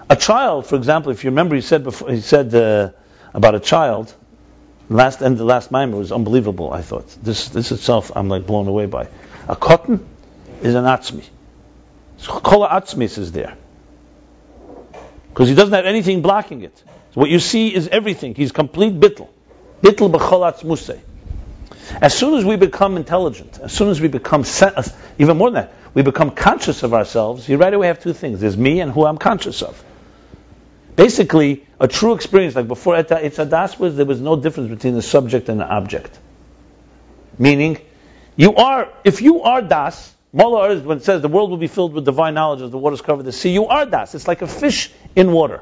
A 0.09 0.15
child, 0.15 0.65
for 0.65 0.77
example, 0.77 1.11
if 1.11 1.25
you 1.25 1.31
remember, 1.31 1.55
he 1.55 1.61
said 1.61 1.83
before, 1.83 2.09
he 2.09 2.21
said 2.21 2.55
uh, 2.55 2.91
about 3.33 3.53
a 3.53 3.59
child. 3.59 4.15
Last 4.87 5.21
end, 5.21 5.39
the 5.39 5.43
last 5.43 5.71
mimer 5.71 5.97
was 5.97 6.13
unbelievable. 6.13 6.71
I 6.71 6.83
thought 6.83 7.05
this, 7.21 7.49
this 7.49 7.73
itself, 7.73 8.13
I'm 8.15 8.29
like 8.29 8.47
blown 8.47 8.69
away 8.69 8.85
by. 8.85 9.09
A 9.49 9.57
cotton 9.57 10.07
is 10.61 10.73
an 10.73 10.85
atzmi. 10.85 11.27
So 12.19 12.39
Kol 12.39 12.65
is 12.65 13.31
there. 13.33 13.57
Because 15.31 15.49
he 15.49 15.55
doesn't 15.55 15.73
have 15.73 15.85
anything 15.85 16.21
blocking 16.21 16.61
it. 16.61 16.77
So 16.77 17.21
what 17.21 17.29
you 17.29 17.39
see 17.39 17.73
is 17.73 17.87
everything. 17.87 18.35
He's 18.35 18.51
complete 18.51 18.99
bittel. 18.99 19.29
Bittel 19.81 20.11
b'chol 20.11 20.51
atzmusei. 20.51 20.99
As 21.99 22.13
soon 22.13 22.35
as 22.35 22.45
we 22.45 22.55
become 22.55 22.95
intelligent, 22.95 23.59
as 23.59 23.73
soon 23.73 23.89
as 23.89 23.99
we 23.99 24.07
become, 24.07 24.45
even 25.17 25.37
more 25.37 25.49
than 25.51 25.65
that, 25.65 25.73
we 25.93 26.03
become 26.03 26.31
conscious 26.31 26.83
of 26.83 26.93
ourselves, 26.93 27.49
you 27.49 27.57
right 27.57 27.73
away 27.73 27.87
have 27.87 28.01
two 28.01 28.13
things. 28.13 28.39
There's 28.39 28.55
me 28.55 28.79
and 28.79 28.91
who 28.91 29.05
I'm 29.05 29.17
conscious 29.17 29.61
of. 29.61 29.83
Basically, 30.95 31.65
a 31.79 31.87
true 31.87 32.13
experience, 32.13 32.55
like 32.55 32.67
before 32.67 32.97
it's 32.97 33.39
a 33.39 33.45
das 33.45 33.79
was, 33.79 33.95
there 33.95 34.05
was 34.05 34.21
no 34.21 34.35
difference 34.35 34.69
between 34.69 34.93
the 34.95 35.01
subject 35.01 35.49
and 35.49 35.59
the 35.59 35.67
object. 35.67 36.17
Meaning, 37.37 37.79
you 38.35 38.55
are, 38.55 38.89
if 39.03 39.21
you 39.21 39.41
are 39.41 39.61
das, 39.61 40.13
Mala 40.33 40.79
when 40.79 40.97
it 40.97 41.03
says 41.03 41.21
the 41.21 41.27
world 41.27 41.49
will 41.49 41.57
be 41.57 41.67
filled 41.67 41.93
with 41.93 42.05
divine 42.05 42.33
knowledge 42.33 42.61
as 42.61 42.71
the 42.71 42.77
waters 42.77 43.01
cover 43.01 43.21
the 43.21 43.31
sea, 43.31 43.51
you 43.51 43.67
are 43.67 43.85
das. 43.85 44.15
It's 44.15 44.27
like 44.27 44.41
a 44.41 44.47
fish 44.47 44.91
in 45.15 45.31
water. 45.31 45.61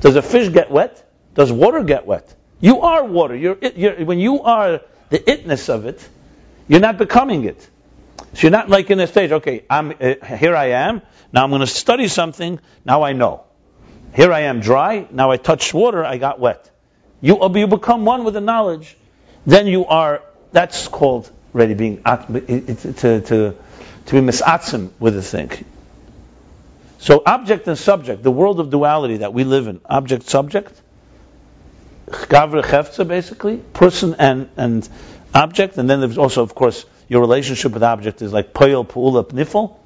Does 0.00 0.16
a 0.16 0.22
fish 0.22 0.52
get 0.52 0.70
wet? 0.70 1.02
Does 1.34 1.50
water 1.50 1.82
get 1.82 2.06
wet? 2.06 2.34
You 2.60 2.82
are 2.82 3.04
water. 3.04 3.34
You're, 3.34 3.56
you're, 3.74 4.04
when 4.04 4.18
you 4.18 4.42
are 4.42 4.82
the 5.08 5.18
itness 5.18 5.68
of 5.68 5.86
it, 5.86 6.06
you're 6.68 6.80
not 6.80 6.98
becoming 6.98 7.44
it. 7.44 7.68
So 8.34 8.42
you're 8.42 8.50
not 8.50 8.68
like 8.68 8.90
in 8.90 9.00
a 9.00 9.06
stage, 9.06 9.32
okay, 9.32 9.64
I'm, 9.68 9.90
uh, 9.90 10.14
here 10.24 10.56
I 10.56 10.66
am, 10.66 11.02
now 11.32 11.44
I'm 11.44 11.50
going 11.50 11.60
to 11.60 11.66
study 11.66 12.08
something, 12.08 12.60
now 12.84 13.02
I 13.02 13.12
know. 13.12 13.44
Here 14.14 14.32
I 14.32 14.40
am 14.40 14.60
dry, 14.60 15.06
now 15.10 15.30
I 15.30 15.36
touch 15.36 15.74
water, 15.74 16.04
I 16.04 16.18
got 16.18 16.38
wet. 16.38 16.70
You, 17.20 17.40
uh, 17.40 17.52
you 17.54 17.66
become 17.66 18.04
one 18.04 18.24
with 18.24 18.34
the 18.34 18.40
knowledge, 18.40 18.96
then 19.46 19.66
you 19.66 19.86
are, 19.86 20.22
that's 20.52 20.88
called 20.88 21.30
ready 21.52 21.74
being, 21.74 22.02
to, 22.02 23.20
to, 23.20 23.56
to 24.06 24.14
be 24.14 24.20
misatzim 24.20 24.90
with 24.98 25.14
the 25.14 25.22
thing. 25.22 25.50
So 26.98 27.22
object 27.26 27.66
and 27.66 27.76
subject, 27.76 28.22
the 28.22 28.30
world 28.30 28.60
of 28.60 28.70
duality 28.70 29.18
that 29.18 29.34
we 29.34 29.44
live 29.44 29.66
in, 29.66 29.80
object 29.86 30.28
subject, 30.28 30.80
basically, 32.28 33.56
person 33.56 34.14
and 34.18 34.48
and 34.56 34.88
object, 35.34 35.78
and 35.78 35.88
then 35.90 36.00
there's 36.00 36.18
also 36.18 36.42
of 36.42 36.54
course 36.54 36.84
your 37.08 37.20
relationship 37.20 37.72
with 37.72 37.82
object 37.82 38.22
is 38.22 38.32
like 38.32 38.52
poyel 38.52 38.86
pu'ula 38.86 39.24
pnifel, 39.24 39.76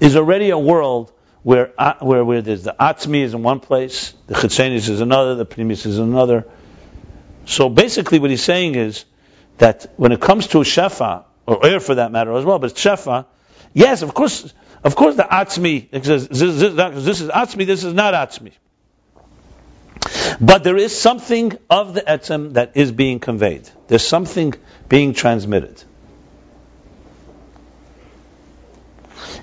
is 0.00 0.16
already 0.16 0.50
a 0.50 0.58
world 0.58 1.12
where 1.42 1.72
uh, 1.78 1.94
where 2.00 2.24
where 2.24 2.42
there's 2.42 2.64
the 2.64 2.74
atzmi 2.78 3.22
is 3.22 3.34
in 3.34 3.42
one 3.42 3.60
place, 3.60 4.14
the 4.26 4.34
chitzenis 4.34 4.88
is 4.88 5.00
another, 5.00 5.34
the 5.34 5.46
pnimis 5.46 5.86
is 5.86 5.98
another. 5.98 6.46
So 7.44 7.68
basically, 7.68 8.18
what 8.18 8.30
he's 8.30 8.42
saying 8.42 8.74
is 8.74 9.04
that 9.58 9.92
when 9.96 10.12
it 10.12 10.20
comes 10.20 10.48
to 10.48 10.58
shefa 10.58 11.24
or 11.46 11.64
air 11.64 11.80
for 11.80 11.96
that 11.96 12.12
matter 12.12 12.32
as 12.36 12.44
well, 12.44 12.58
but 12.58 12.74
shefa, 12.74 13.26
Yes, 13.74 14.02
of 14.02 14.14
course, 14.14 14.52
of 14.84 14.96
course 14.96 15.16
the 15.16 15.24
atzmi, 15.24 15.90
this, 15.90 16.26
this, 16.26 16.28
this 16.28 17.20
is 17.20 17.28
atzmi, 17.28 17.66
this 17.66 17.84
is 17.84 17.94
not 17.94 18.14
atzmi. 18.14 18.52
But 20.40 20.64
there 20.64 20.76
is 20.76 20.98
something 20.98 21.56
of 21.68 21.94
the 21.94 22.02
etzem 22.02 22.54
that 22.54 22.72
is 22.76 22.92
being 22.92 23.18
conveyed. 23.18 23.68
There's 23.88 24.06
something 24.06 24.54
being 24.88 25.14
transmitted. 25.14 25.82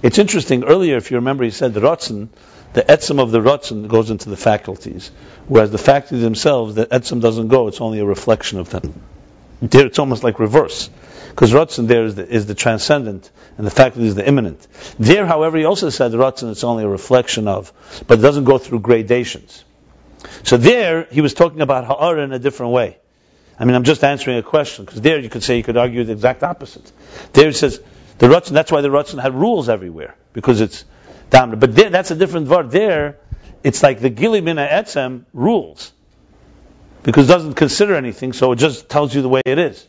It's 0.01 0.19
interesting, 0.19 0.63
earlier, 0.63 0.97
if 0.97 1.11
you 1.11 1.17
remember, 1.17 1.43
he 1.43 1.51
said 1.51 1.73
the 1.73 1.81
rotzen, 1.81 2.29
the 2.73 2.83
etzem 2.83 3.19
of 3.19 3.31
the 3.31 3.39
rotzen 3.39 3.87
goes 3.87 4.09
into 4.09 4.29
the 4.29 4.37
faculties, 4.37 5.09
whereas 5.47 5.71
the 5.71 5.77
faculties 5.77 6.21
themselves, 6.21 6.75
the 6.75 6.85
etzem 6.85 7.21
doesn't 7.21 7.47
go, 7.47 7.67
it's 7.67 7.81
only 7.81 7.99
a 7.99 8.05
reflection 8.05 8.59
of 8.59 8.69
them. 8.69 9.01
There 9.61 9.85
it's 9.85 9.99
almost 9.99 10.23
like 10.23 10.39
reverse. 10.39 10.89
Because 11.35 11.51
Ratzin 11.51 11.87
there 11.87 12.05
is 12.05 12.15
the, 12.15 12.25
is 12.25 12.45
the 12.45 12.55
transcendent, 12.55 13.29
and 13.57 13.67
the 13.67 13.71
faculty 13.71 14.07
is 14.07 14.15
the 14.15 14.25
immanent. 14.25 14.65
There, 14.97 15.25
however, 15.25 15.57
he 15.57 15.65
also 15.65 15.89
said 15.89 16.13
Ratzin 16.13 16.49
is 16.49 16.63
only 16.63 16.85
a 16.85 16.87
reflection 16.87 17.49
of, 17.49 17.73
but 18.07 18.19
it 18.19 18.21
doesn't 18.21 18.45
go 18.45 18.57
through 18.57 18.79
gradations. 18.79 19.65
So 20.43 20.55
there, 20.55 21.03
he 21.11 21.19
was 21.19 21.33
talking 21.33 21.59
about 21.59 21.87
Ha'ara 21.87 22.23
in 22.23 22.31
a 22.31 22.39
different 22.39 22.71
way. 22.71 22.97
I 23.59 23.65
mean, 23.65 23.75
I'm 23.75 23.83
just 23.83 24.01
answering 24.05 24.37
a 24.37 24.43
question, 24.43 24.85
because 24.85 25.01
there 25.01 25.19
you 25.19 25.27
could 25.27 25.43
say, 25.43 25.57
you 25.57 25.63
could 25.63 25.75
argue 25.75 26.05
the 26.05 26.13
exact 26.13 26.41
opposite. 26.41 26.89
There 27.33 27.47
he 27.47 27.51
says, 27.51 27.81
the 28.17 28.27
Ratzin, 28.27 28.51
that's 28.51 28.71
why 28.71 28.79
the 28.79 28.87
Ratzin 28.87 29.21
had 29.21 29.33
rules 29.33 29.67
everywhere, 29.67 30.15
because 30.31 30.61
it's 30.61 30.85
dominant. 31.31 31.59
But 31.59 31.75
there, 31.75 31.89
that's 31.89 32.11
a 32.11 32.15
different 32.15 32.47
word. 32.47 32.71
There, 32.71 33.17
it's 33.61 33.83
like 33.83 33.99
the 33.99 34.09
Gili 34.09 34.39
Mina 34.39 34.65
Etzem 34.65 35.25
rules. 35.33 35.91
Because 37.03 37.29
it 37.29 37.33
doesn't 37.33 37.55
consider 37.55 37.95
anything, 37.95 38.31
so 38.31 38.53
it 38.53 38.55
just 38.55 38.87
tells 38.87 39.13
you 39.13 39.21
the 39.21 39.27
way 39.27 39.41
it 39.45 39.59
is. 39.59 39.85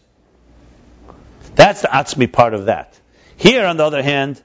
That's 1.56 1.82
the 1.82 1.88
atzmi 1.88 2.30
part 2.30 2.54
of 2.54 2.66
that. 2.66 2.98
Here, 3.36 3.66
on 3.66 3.76
the 3.76 3.84
other 3.84 4.02
hand, 4.02 4.40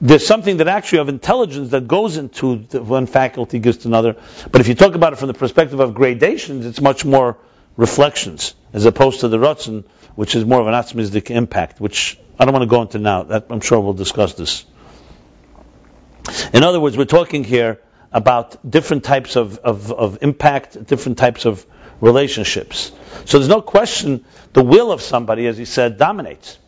there's 0.00 0.26
something 0.26 0.58
that 0.58 0.68
actually 0.68 0.98
of 0.98 1.08
intelligence 1.08 1.70
that 1.70 1.88
goes 1.88 2.16
into 2.16 2.56
one 2.56 3.06
faculty 3.06 3.58
gives 3.58 3.78
to 3.78 3.88
another. 3.88 4.16
But 4.50 4.60
if 4.60 4.68
you 4.68 4.74
talk 4.74 4.94
about 4.94 5.14
it 5.14 5.16
from 5.16 5.28
the 5.28 5.34
perspective 5.34 5.80
of 5.80 5.94
gradations, 5.94 6.66
it's 6.66 6.80
much 6.80 7.04
more 7.04 7.38
reflections 7.76 8.54
as 8.72 8.84
opposed 8.84 9.20
to 9.20 9.28
the 9.28 9.38
Ratzin, 9.38 9.84
which 10.14 10.34
is 10.34 10.44
more 10.44 10.60
of 10.60 10.66
an 10.66 10.74
atzmistic 10.74 11.30
impact, 11.30 11.80
which 11.80 12.18
I 12.38 12.44
don't 12.44 12.52
want 12.52 12.64
to 12.64 12.68
go 12.68 12.82
into 12.82 12.98
now. 12.98 13.22
That, 13.22 13.46
I'm 13.48 13.60
sure 13.60 13.80
we'll 13.80 13.94
discuss 13.94 14.34
this. 14.34 14.64
In 16.52 16.64
other 16.64 16.80
words, 16.80 16.96
we're 16.96 17.04
talking 17.04 17.44
here 17.44 17.80
about 18.12 18.68
different 18.68 19.04
types 19.04 19.36
of, 19.36 19.58
of, 19.58 19.90
of 19.90 20.18
impact, 20.20 20.84
different 20.86 21.16
types 21.16 21.46
of 21.46 21.64
relationships. 22.02 22.92
So 23.24 23.38
there's 23.38 23.48
no 23.48 23.62
question 23.62 24.26
the 24.52 24.62
will 24.62 24.92
of 24.92 25.00
somebody, 25.00 25.46
as 25.46 25.56
he 25.56 25.64
said, 25.64 25.96
dominates. 25.96 26.58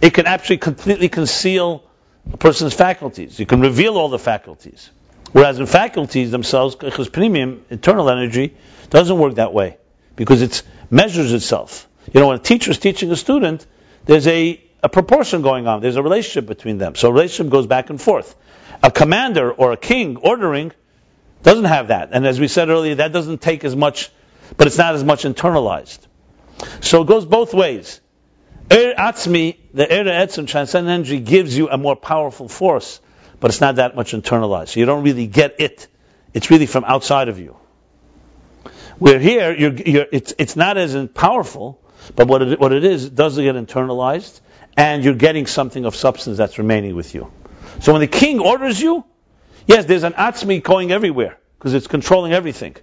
It 0.00 0.14
can 0.14 0.26
actually 0.26 0.58
completely 0.58 1.08
conceal 1.08 1.84
a 2.32 2.36
person's 2.36 2.74
faculties. 2.74 3.38
You 3.38 3.46
can 3.46 3.60
reveal 3.60 3.96
all 3.96 4.08
the 4.08 4.18
faculties. 4.18 4.90
Whereas 5.32 5.60
in 5.60 5.66
faculties 5.66 6.30
themselves, 6.30 6.74
because 6.74 7.08
premium, 7.08 7.64
internal 7.68 8.08
energy, 8.08 8.56
doesn't 8.90 9.18
work 9.18 9.34
that 9.34 9.52
way 9.52 9.76
because 10.16 10.40
it 10.40 10.62
measures 10.90 11.32
itself. 11.32 11.86
You 12.12 12.20
know, 12.20 12.28
when 12.28 12.36
a 12.36 12.42
teacher 12.42 12.70
is 12.70 12.78
teaching 12.78 13.12
a 13.12 13.16
student, 13.16 13.66
there's 14.06 14.26
a, 14.26 14.62
a 14.82 14.88
proportion 14.88 15.42
going 15.42 15.66
on. 15.66 15.82
There's 15.82 15.96
a 15.96 16.02
relationship 16.02 16.46
between 16.46 16.78
them. 16.78 16.94
So 16.94 17.10
a 17.10 17.12
relationship 17.12 17.52
goes 17.52 17.66
back 17.66 17.90
and 17.90 18.00
forth. 18.00 18.34
A 18.82 18.90
commander 18.90 19.52
or 19.52 19.72
a 19.72 19.76
king 19.76 20.16
ordering 20.16 20.72
doesn't 21.42 21.66
have 21.66 21.88
that. 21.88 22.10
And 22.12 22.26
as 22.26 22.40
we 22.40 22.48
said 22.48 22.70
earlier, 22.70 22.94
that 22.96 23.12
doesn't 23.12 23.42
take 23.42 23.64
as 23.64 23.76
much 23.76 24.10
but 24.56 24.66
it's 24.66 24.78
not 24.78 24.94
as 24.94 25.04
much 25.04 25.24
internalized. 25.24 25.98
So 26.80 27.02
it 27.02 27.06
goes 27.06 27.24
both 27.24 27.54
ways. 27.54 28.00
Er 28.70 28.94
Atzmi, 28.98 29.56
the 29.72 29.84
Er 29.84 30.04
Etzim, 30.04 30.46
transcendent 30.46 30.92
energy, 30.92 31.20
gives 31.20 31.56
you 31.56 31.68
a 31.68 31.78
more 31.78 31.96
powerful 31.96 32.48
force, 32.48 33.00
but 33.40 33.50
it's 33.50 33.60
not 33.60 33.76
that 33.76 33.96
much 33.96 34.12
internalized. 34.12 34.68
So 34.68 34.80
you 34.80 34.86
don't 34.86 35.04
really 35.04 35.26
get 35.26 35.60
it. 35.60 35.86
It's 36.34 36.50
really 36.50 36.66
from 36.66 36.84
outside 36.84 37.28
of 37.28 37.38
you. 37.38 37.56
Where 38.98 39.18
here, 39.18 39.56
you're, 39.56 39.72
you're, 39.72 40.06
it's, 40.10 40.34
it's 40.38 40.56
not 40.56 40.76
as 40.76 40.96
powerful, 41.14 41.80
but 42.16 42.26
what 42.26 42.42
it, 42.42 42.60
what 42.60 42.72
it 42.72 42.84
is, 42.84 43.06
it 43.06 43.14
does 43.14 43.36
get 43.36 43.54
internalized, 43.54 44.40
and 44.76 45.04
you're 45.04 45.14
getting 45.14 45.46
something 45.46 45.84
of 45.84 45.94
substance 45.94 46.36
that's 46.36 46.58
remaining 46.58 46.94
with 46.96 47.14
you. 47.14 47.30
So 47.80 47.92
when 47.92 48.00
the 48.00 48.08
king 48.08 48.40
orders 48.40 48.80
you, 48.80 49.04
yes, 49.66 49.84
there's 49.84 50.02
an 50.02 50.14
Atzmi 50.14 50.62
going 50.62 50.90
everywhere, 50.90 51.38
because 51.58 51.74
it's 51.74 51.86
controlling 51.86 52.32
everything. 52.32 52.76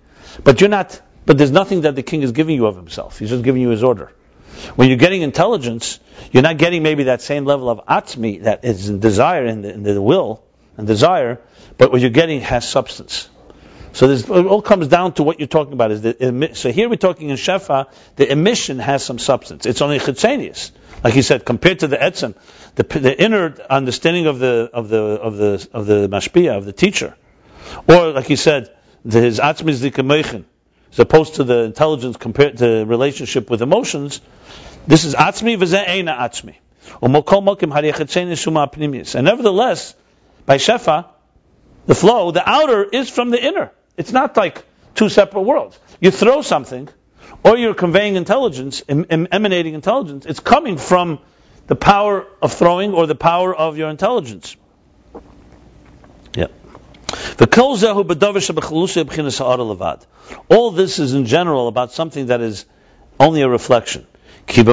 But 0.43 0.61
you're 0.61 0.69
not 0.69 0.99
but 1.25 1.37
there's 1.37 1.51
nothing 1.51 1.81
that 1.81 1.95
the 1.95 2.03
king 2.03 2.21
is 2.21 2.31
giving 2.31 2.55
you 2.55 2.65
of 2.65 2.75
himself. 2.75 3.19
He's 3.19 3.29
just 3.29 3.43
giving 3.43 3.61
you 3.61 3.69
his 3.69 3.83
order. 3.83 4.11
When 4.75 4.87
you're 4.87 4.97
getting 4.97 5.21
intelligence, 5.21 5.99
you're 6.31 6.43
not 6.43 6.57
getting 6.57 6.83
maybe 6.83 7.03
that 7.03 7.21
same 7.21 7.45
level 7.45 7.69
of 7.69 7.85
atzmi 7.85 8.43
that 8.43 8.63
is 8.63 8.89
in 8.89 8.99
desire 8.99 9.45
in 9.45 9.61
the, 9.61 9.73
in 9.73 9.83
the 9.83 10.01
will 10.01 10.43
and 10.77 10.87
desire, 10.87 11.41
but 11.77 11.91
what 11.91 12.01
you're 12.01 12.09
getting 12.09 12.41
has 12.41 12.67
substance. 12.67 13.29
So 13.93 14.07
this 14.07 14.23
it 14.23 14.29
all 14.29 14.61
comes 14.61 14.89
down 14.89 15.13
to 15.13 15.23
what 15.23 15.39
you're 15.39 15.47
talking 15.47 15.71
about. 15.71 15.91
Is 15.91 16.01
the, 16.01 16.49
so 16.53 16.69
here 16.69 16.89
we're 16.89 16.97
talking 16.97 17.29
in 17.29 17.37
Shefa, 17.37 17.87
the 18.17 18.29
emission 18.29 18.77
has 18.79 19.05
some 19.05 19.19
substance. 19.19 19.65
It's 19.65 19.81
only 19.81 19.99
chitzenius. 19.99 20.71
Like 21.01 21.13
he 21.13 21.21
said, 21.21 21.45
compared 21.45 21.79
to 21.79 21.87
the 21.87 21.95
etzem, 21.95 22.35
the, 22.75 22.83
the 22.83 23.23
inner 23.23 23.55
understanding 23.69 24.27
of 24.27 24.39
the 24.39 24.69
of 24.73 24.89
the 24.89 24.97
of 24.97 25.37
the 25.37 25.69
of 25.71 25.85
the 25.85 26.09
mashpia 26.09 26.57
of 26.57 26.65
the 26.65 26.73
teacher, 26.73 27.15
or 27.87 28.11
like 28.11 28.25
he 28.25 28.35
said, 28.35 28.75
the, 29.05 29.21
his 29.21 29.39
atzmi 29.39 29.69
is 29.69 29.79
the 29.79 29.91
as 30.95 30.99
opposed 30.99 31.35
to 31.35 31.43
the 31.43 31.63
intelligence 31.63 32.15
compared 32.15 32.57
to 32.59 32.85
relationship 32.85 33.49
with 33.49 33.61
emotions, 33.61 34.21
this 34.87 35.03
is 35.03 35.13
atzmi 35.13 35.57
v'zeh 35.57 35.85
eina 35.85 36.17
atzmi. 36.17 36.55
And 39.15 39.25
nevertheless, 39.25 39.95
by 40.45 40.55
shefa, 40.55 41.07
the 41.85 41.95
flow, 41.95 42.31
the 42.31 42.49
outer 42.49 42.85
is 42.85 43.09
from 43.09 43.29
the 43.29 43.43
inner. 43.43 43.71
It's 43.97 44.13
not 44.13 44.37
like 44.37 44.63
two 44.93 45.09
separate 45.09 45.41
worlds. 45.41 45.77
You 45.99 46.11
throw 46.11 46.41
something, 46.41 46.87
or 47.43 47.57
you're 47.57 47.73
conveying 47.73 48.15
intelligence, 48.15 48.81
em- 48.87 49.05
em- 49.09 49.27
emanating 49.33 49.73
intelligence. 49.73 50.25
It's 50.25 50.39
coming 50.39 50.77
from 50.77 51.19
the 51.67 51.75
power 51.75 52.25
of 52.41 52.53
throwing 52.53 52.93
or 52.93 53.05
the 53.05 53.15
power 53.15 53.53
of 53.53 53.77
your 53.77 53.89
intelligence. 53.89 54.55
All 60.49 60.71
this 60.71 60.99
is 60.99 61.13
in 61.13 61.25
general 61.25 61.67
about 61.67 61.91
something 61.91 62.27
that 62.27 62.41
is 62.41 62.65
only 63.19 63.41
a 63.41 63.49
reflection. 63.49 64.07
He's 64.47 64.65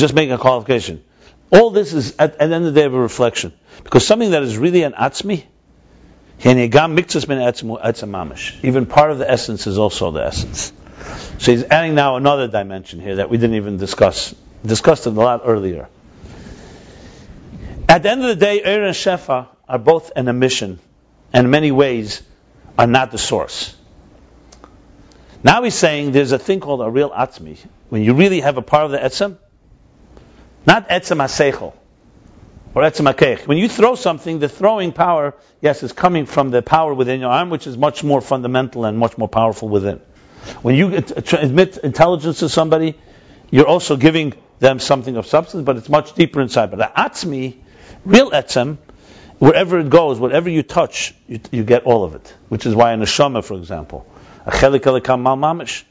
just 0.00 0.14
making 0.14 0.32
a 0.32 0.38
qualification. 0.38 1.04
All 1.50 1.70
this 1.70 1.92
is 1.92 2.14
at, 2.18 2.36
at 2.36 2.48
the 2.48 2.54
end 2.54 2.66
of 2.66 2.74
the 2.74 2.80
day 2.80 2.86
of 2.86 2.94
a 2.94 3.00
reflection. 3.00 3.52
Because 3.84 4.06
something 4.06 4.30
that 4.30 4.42
is 4.42 4.56
really 4.56 4.82
an 4.82 4.92
atzmi, 4.92 5.44
even 8.62 8.86
part 8.86 9.10
of 9.10 9.18
the 9.18 9.30
essence 9.30 9.66
is 9.66 9.76
also 9.78 10.10
the 10.12 10.24
essence. 10.24 10.72
So 11.38 11.52
he's 11.52 11.64
adding 11.64 11.94
now 11.94 12.16
another 12.16 12.48
dimension 12.48 13.00
here 13.00 13.16
that 13.16 13.28
we 13.28 13.38
didn't 13.38 13.56
even 13.56 13.76
discuss. 13.76 14.34
Discussed 14.64 15.06
it 15.06 15.10
a 15.10 15.20
lot 15.20 15.42
earlier. 15.44 15.88
At 17.88 18.02
the 18.02 18.10
end 18.10 18.22
of 18.22 18.28
the 18.28 18.36
day, 18.36 18.62
Er 18.62 18.84
and 18.84 18.94
Shefa 18.94 19.48
are 19.66 19.78
both 19.78 20.12
an 20.14 20.28
emission, 20.28 20.78
and 21.32 21.46
in 21.46 21.50
many 21.50 21.72
ways 21.72 22.22
are 22.78 22.86
not 22.86 23.10
the 23.10 23.18
source. 23.18 23.74
Now 25.42 25.62
he's 25.62 25.74
saying 25.74 26.12
there's 26.12 26.32
a 26.32 26.38
thing 26.38 26.60
called 26.60 26.80
a 26.82 26.90
real 26.90 27.10
atzmi. 27.10 27.58
When 27.88 28.02
you 28.02 28.14
really 28.14 28.40
have 28.40 28.58
a 28.58 28.62
part 28.62 28.84
of 28.84 28.90
the 28.90 28.98
etzem, 28.98 29.38
not 30.66 30.88
etzem 30.88 31.16
haseichel 31.16 31.72
or 32.74 32.82
etzem 32.82 33.10
hakeich. 33.10 33.46
When 33.46 33.56
you 33.56 33.68
throw 33.68 33.94
something, 33.94 34.40
the 34.40 34.48
throwing 34.48 34.92
power, 34.92 35.34
yes, 35.60 35.82
is 35.82 35.92
coming 35.92 36.26
from 36.26 36.50
the 36.50 36.60
power 36.60 36.92
within 36.92 37.20
your 37.20 37.30
arm, 37.30 37.50
which 37.50 37.66
is 37.66 37.78
much 37.78 38.04
more 38.04 38.20
fundamental 38.20 38.84
and 38.84 38.98
much 38.98 39.16
more 39.16 39.28
powerful 39.28 39.68
within. 39.68 40.00
When 40.62 40.74
you 40.74 41.00
transmit 41.00 41.78
intelligence 41.78 42.40
to 42.40 42.48
somebody, 42.48 42.96
you're 43.50 43.66
also 43.66 43.96
giving 43.96 44.34
them 44.58 44.78
something 44.78 45.16
of 45.16 45.26
substance, 45.26 45.64
but 45.64 45.76
it's 45.76 45.88
much 45.88 46.14
deeper 46.14 46.40
inside. 46.40 46.70
But 46.70 46.78
the 46.78 47.00
atzmi, 47.00 47.58
real 48.04 48.30
etzem, 48.30 48.78
wherever 49.38 49.78
it 49.78 49.90
goes, 49.90 50.18
whatever 50.18 50.48
you 50.50 50.62
touch, 50.62 51.14
you, 51.26 51.40
you 51.50 51.64
get 51.64 51.84
all 51.84 52.04
of 52.04 52.14
it. 52.14 52.34
Which 52.48 52.66
is 52.66 52.74
why 52.74 52.92
in 52.92 53.02
a 53.02 53.06
shama, 53.06 53.42
for 53.42 53.54
example, 53.54 54.06
a 54.46 54.50
chelik 54.50 55.20
mal 55.20 55.36
mamish, 55.36 55.84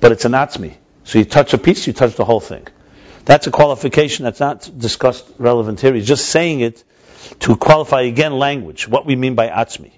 but 0.00 0.12
it's 0.12 0.24
an 0.24 0.32
atzmi. 0.32 0.74
So 1.04 1.18
you 1.18 1.24
touch 1.24 1.54
a 1.54 1.58
piece, 1.58 1.86
you 1.86 1.92
touch 1.92 2.14
the 2.14 2.24
whole 2.24 2.40
thing. 2.40 2.66
That's 3.24 3.46
a 3.46 3.50
qualification 3.50 4.24
that's 4.24 4.40
not 4.40 4.70
discussed 4.76 5.24
relevant 5.38 5.80
here. 5.80 5.94
He's 5.94 6.06
just 6.06 6.26
saying 6.26 6.60
it 6.60 6.82
to 7.40 7.56
qualify 7.56 8.02
again 8.02 8.32
language, 8.32 8.86
what 8.86 9.06
we 9.06 9.16
mean 9.16 9.34
by 9.34 9.48
atzmi. 9.48 9.92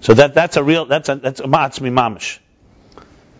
So 0.00 0.14
that, 0.14 0.34
that's 0.34 0.56
a 0.56 0.64
real, 0.64 0.86
that's 0.86 1.08
a, 1.08 1.16
that's 1.16 1.40
a 1.40 1.44
atzmi 1.44 1.92
mamish. 1.92 2.38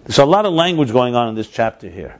There's 0.04 0.18
a 0.18 0.24
lot 0.24 0.46
of 0.46 0.52
language 0.52 0.92
going 0.92 1.14
on 1.14 1.28
in 1.28 1.34
this 1.34 1.48
chapter 1.48 1.88
here. 1.88 2.18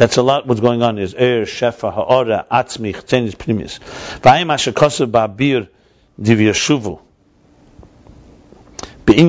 That's 0.00 0.16
a 0.16 0.22
lot 0.22 0.46
what's 0.46 0.62
going 0.62 0.82
on. 0.82 0.96
Is 0.96 1.12
er, 1.12 1.44
shefa, 1.44 1.92
ha'ora, 1.92 2.46
atzmi, 2.50 2.94
chtenis, 2.94 3.36
primis. 3.36 3.78
V'ayim 4.20 4.50
asher 4.50 4.72
kosev 4.72 5.10
ba'abir 5.10 5.68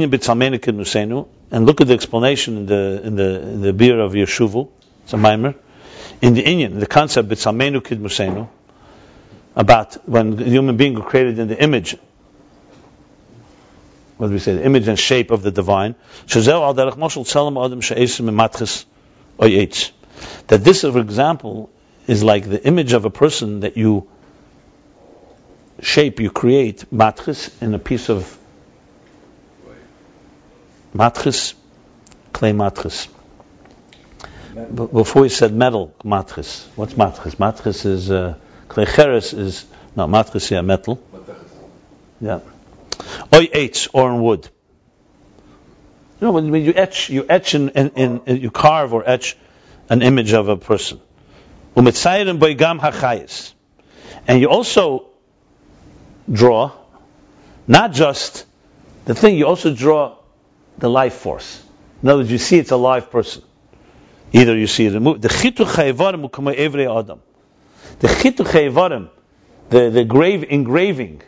b'tzalmenikin 0.09 0.77
nusenu. 0.77 1.27
And 1.51 1.65
look 1.65 1.81
at 1.81 1.87
the 1.87 1.93
explanation 1.93 2.55
in 2.55 2.65
the, 2.67 3.01
in 3.03 3.15
the, 3.17 3.41
in 3.41 3.61
the 3.61 3.73
beer 3.73 3.99
of 3.99 4.13
Yeshuvu. 4.13 4.69
It's 5.03 5.11
a 5.11 5.17
mimer. 5.17 5.55
In 6.21 6.35
the 6.35 6.43
Inyan, 6.43 6.79
the 6.79 6.87
concept 6.87 7.27
b'tzalmenu 7.27 7.83
kid 7.83 7.99
musenu, 7.99 8.47
about 9.57 9.95
when 10.07 10.37
the 10.37 10.45
human 10.45 10.77
being 10.77 10.93
was 10.93 11.03
created 11.03 11.37
in 11.37 11.49
the 11.49 11.61
image 11.61 11.97
what 14.15 14.27
do 14.27 14.33
we 14.33 14.39
say, 14.39 14.53
the 14.53 14.63
image 14.63 14.87
and 14.87 14.99
shape 14.99 15.31
of 15.31 15.41
the 15.41 15.49
divine. 15.49 15.95
That 20.47 20.63
this, 20.63 20.81
for 20.81 20.99
example, 20.99 21.69
is 22.07 22.23
like 22.23 22.49
the 22.49 22.65
image 22.65 22.93
of 22.93 23.05
a 23.05 23.09
person 23.09 23.61
that 23.61 23.77
you 23.77 24.09
shape, 25.81 26.19
you 26.19 26.29
create 26.29 26.91
matris 26.91 27.61
in 27.61 27.73
a 27.73 27.79
piece 27.79 28.09
of 28.09 28.37
matris, 30.93 31.53
clay 32.33 32.53
matris. 32.53 33.07
Before 34.73 35.23
he 35.23 35.29
said 35.29 35.53
metal 35.53 35.95
matris, 36.03 36.67
what's 36.75 36.97
matris? 36.97 37.39
Matris 37.39 37.85
is 37.85 38.11
uh, 38.11 38.35
clay 38.67 38.83
is 38.83 39.65
no 39.95 40.07
matris, 40.07 40.51
yeah, 40.51 40.61
metal. 40.61 41.01
Yeah. 42.19 42.39
Oy 43.33 43.47
eitz 43.47 43.87
or 43.93 44.11
in 44.11 44.21
wood. 44.21 44.47
You 46.19 46.27
know, 46.27 46.33
when, 46.33 46.51
when 46.51 46.63
you 46.63 46.73
etch, 46.75 47.09
you 47.09 47.25
etch 47.27 47.55
and 47.55 47.69
in, 47.71 47.89
in, 47.89 48.21
in, 48.27 48.37
you 48.37 48.51
carve 48.51 48.93
or 48.93 49.07
etch 49.09 49.35
an 49.91 50.01
image 50.01 50.31
of 50.31 50.47
a 50.47 50.55
person. 50.55 51.01
hachayis. 51.75 53.53
And 54.25 54.39
you 54.39 54.49
also 54.49 55.09
draw 56.31 56.71
not 57.67 57.91
just 57.91 58.45
the 59.03 59.13
thing, 59.13 59.35
you 59.35 59.45
also 59.47 59.75
draw 59.75 60.15
the 60.77 60.89
life 60.89 61.15
force. 61.15 61.61
In 62.01 62.07
other 62.07 62.19
words, 62.19 62.31
you 62.31 62.37
see 62.37 62.57
it's 62.57 62.71
a 62.71 62.77
live 62.77 63.11
person. 63.11 63.43
Either 64.31 64.57
you 64.57 64.67
see 64.67 64.85
it 64.85 64.93
The 64.93 65.27
chitu 65.27 65.65
chayivarim 65.65 66.55
every 66.55 66.87
adam. 66.87 67.19
The 67.99 68.07
chitu 68.07 69.09
the 69.69 69.89
the 69.89 70.05
grave 70.05 70.45
engraving 70.49 71.21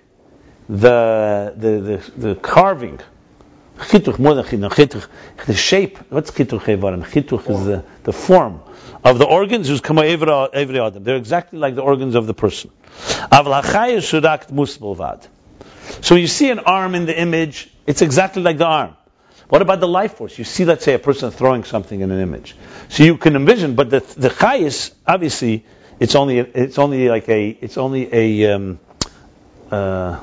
the 0.69 1.53
the 1.57 1.71
the, 1.89 2.27
the 2.27 2.35
carving. 2.35 3.01
Chituch 3.77 4.19
more 4.19 4.35
than 4.35 4.45
chituch, 4.45 5.07
the 5.45 5.53
shape. 5.53 5.97
What's 6.11 6.31
chituch 6.31 6.61
evarim? 6.61 7.03
Chituch 7.05 7.49
is 7.49 7.65
the, 7.65 7.83
the 8.03 8.13
form 8.13 8.61
of 9.03 9.17
the 9.17 9.25
organs. 9.25 9.67
Who's 9.67 9.81
kama 9.81 10.05
every 10.05 10.79
adam. 10.79 11.03
They're 11.03 11.15
exactly 11.15 11.59
like 11.59 11.75
the 11.75 11.81
organs 11.81 12.15
of 12.15 12.27
the 12.27 12.33
person. 12.33 12.69
So 16.01 16.15
you 16.15 16.27
see 16.27 16.49
an 16.51 16.59
arm 16.59 16.95
in 16.95 17.05
the 17.05 17.19
image. 17.19 17.69
It's 17.87 18.01
exactly 18.01 18.43
like 18.43 18.57
the 18.57 18.65
arm. 18.65 18.95
What 19.49 19.61
about 19.61 19.79
the 19.79 19.87
life 19.87 20.15
force? 20.15 20.37
You 20.37 20.45
see, 20.45 20.65
let's 20.65 20.83
say, 20.83 20.93
a 20.93 20.99
person 20.99 21.29
throwing 21.31 21.63
something 21.63 21.99
in 21.99 22.09
an 22.11 22.19
image. 22.19 22.55
So 22.89 23.03
you 23.03 23.17
can 23.17 23.35
envision, 23.35 23.75
but 23.75 23.89
the 23.89 23.99
the 23.99 24.29
chayis, 24.29 24.91
obviously, 25.05 25.65
it's 25.99 26.15
only 26.15 26.39
it's 26.39 26.77
only 26.77 27.09
like 27.09 27.27
a 27.29 27.49
it's 27.49 27.77
only 27.77 28.09
a 28.13 28.53
um, 28.53 28.79
uh, 29.69 30.19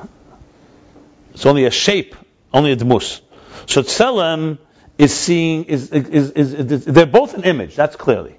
it's 1.33 1.45
only 1.45 1.65
a 1.65 1.71
shape, 1.71 2.15
only 2.53 2.71
a 2.71 2.75
dmus. 2.75 3.21
So 3.67 3.81
tselem 3.81 4.57
is 4.97 5.13
seeing 5.13 5.65
is, 5.65 5.91
is, 5.91 6.31
is, 6.31 6.53
is, 6.53 6.85
they're 6.85 7.05
both 7.05 7.33
an 7.33 7.43
image. 7.43 7.75
That's 7.75 7.95
clearly, 7.95 8.35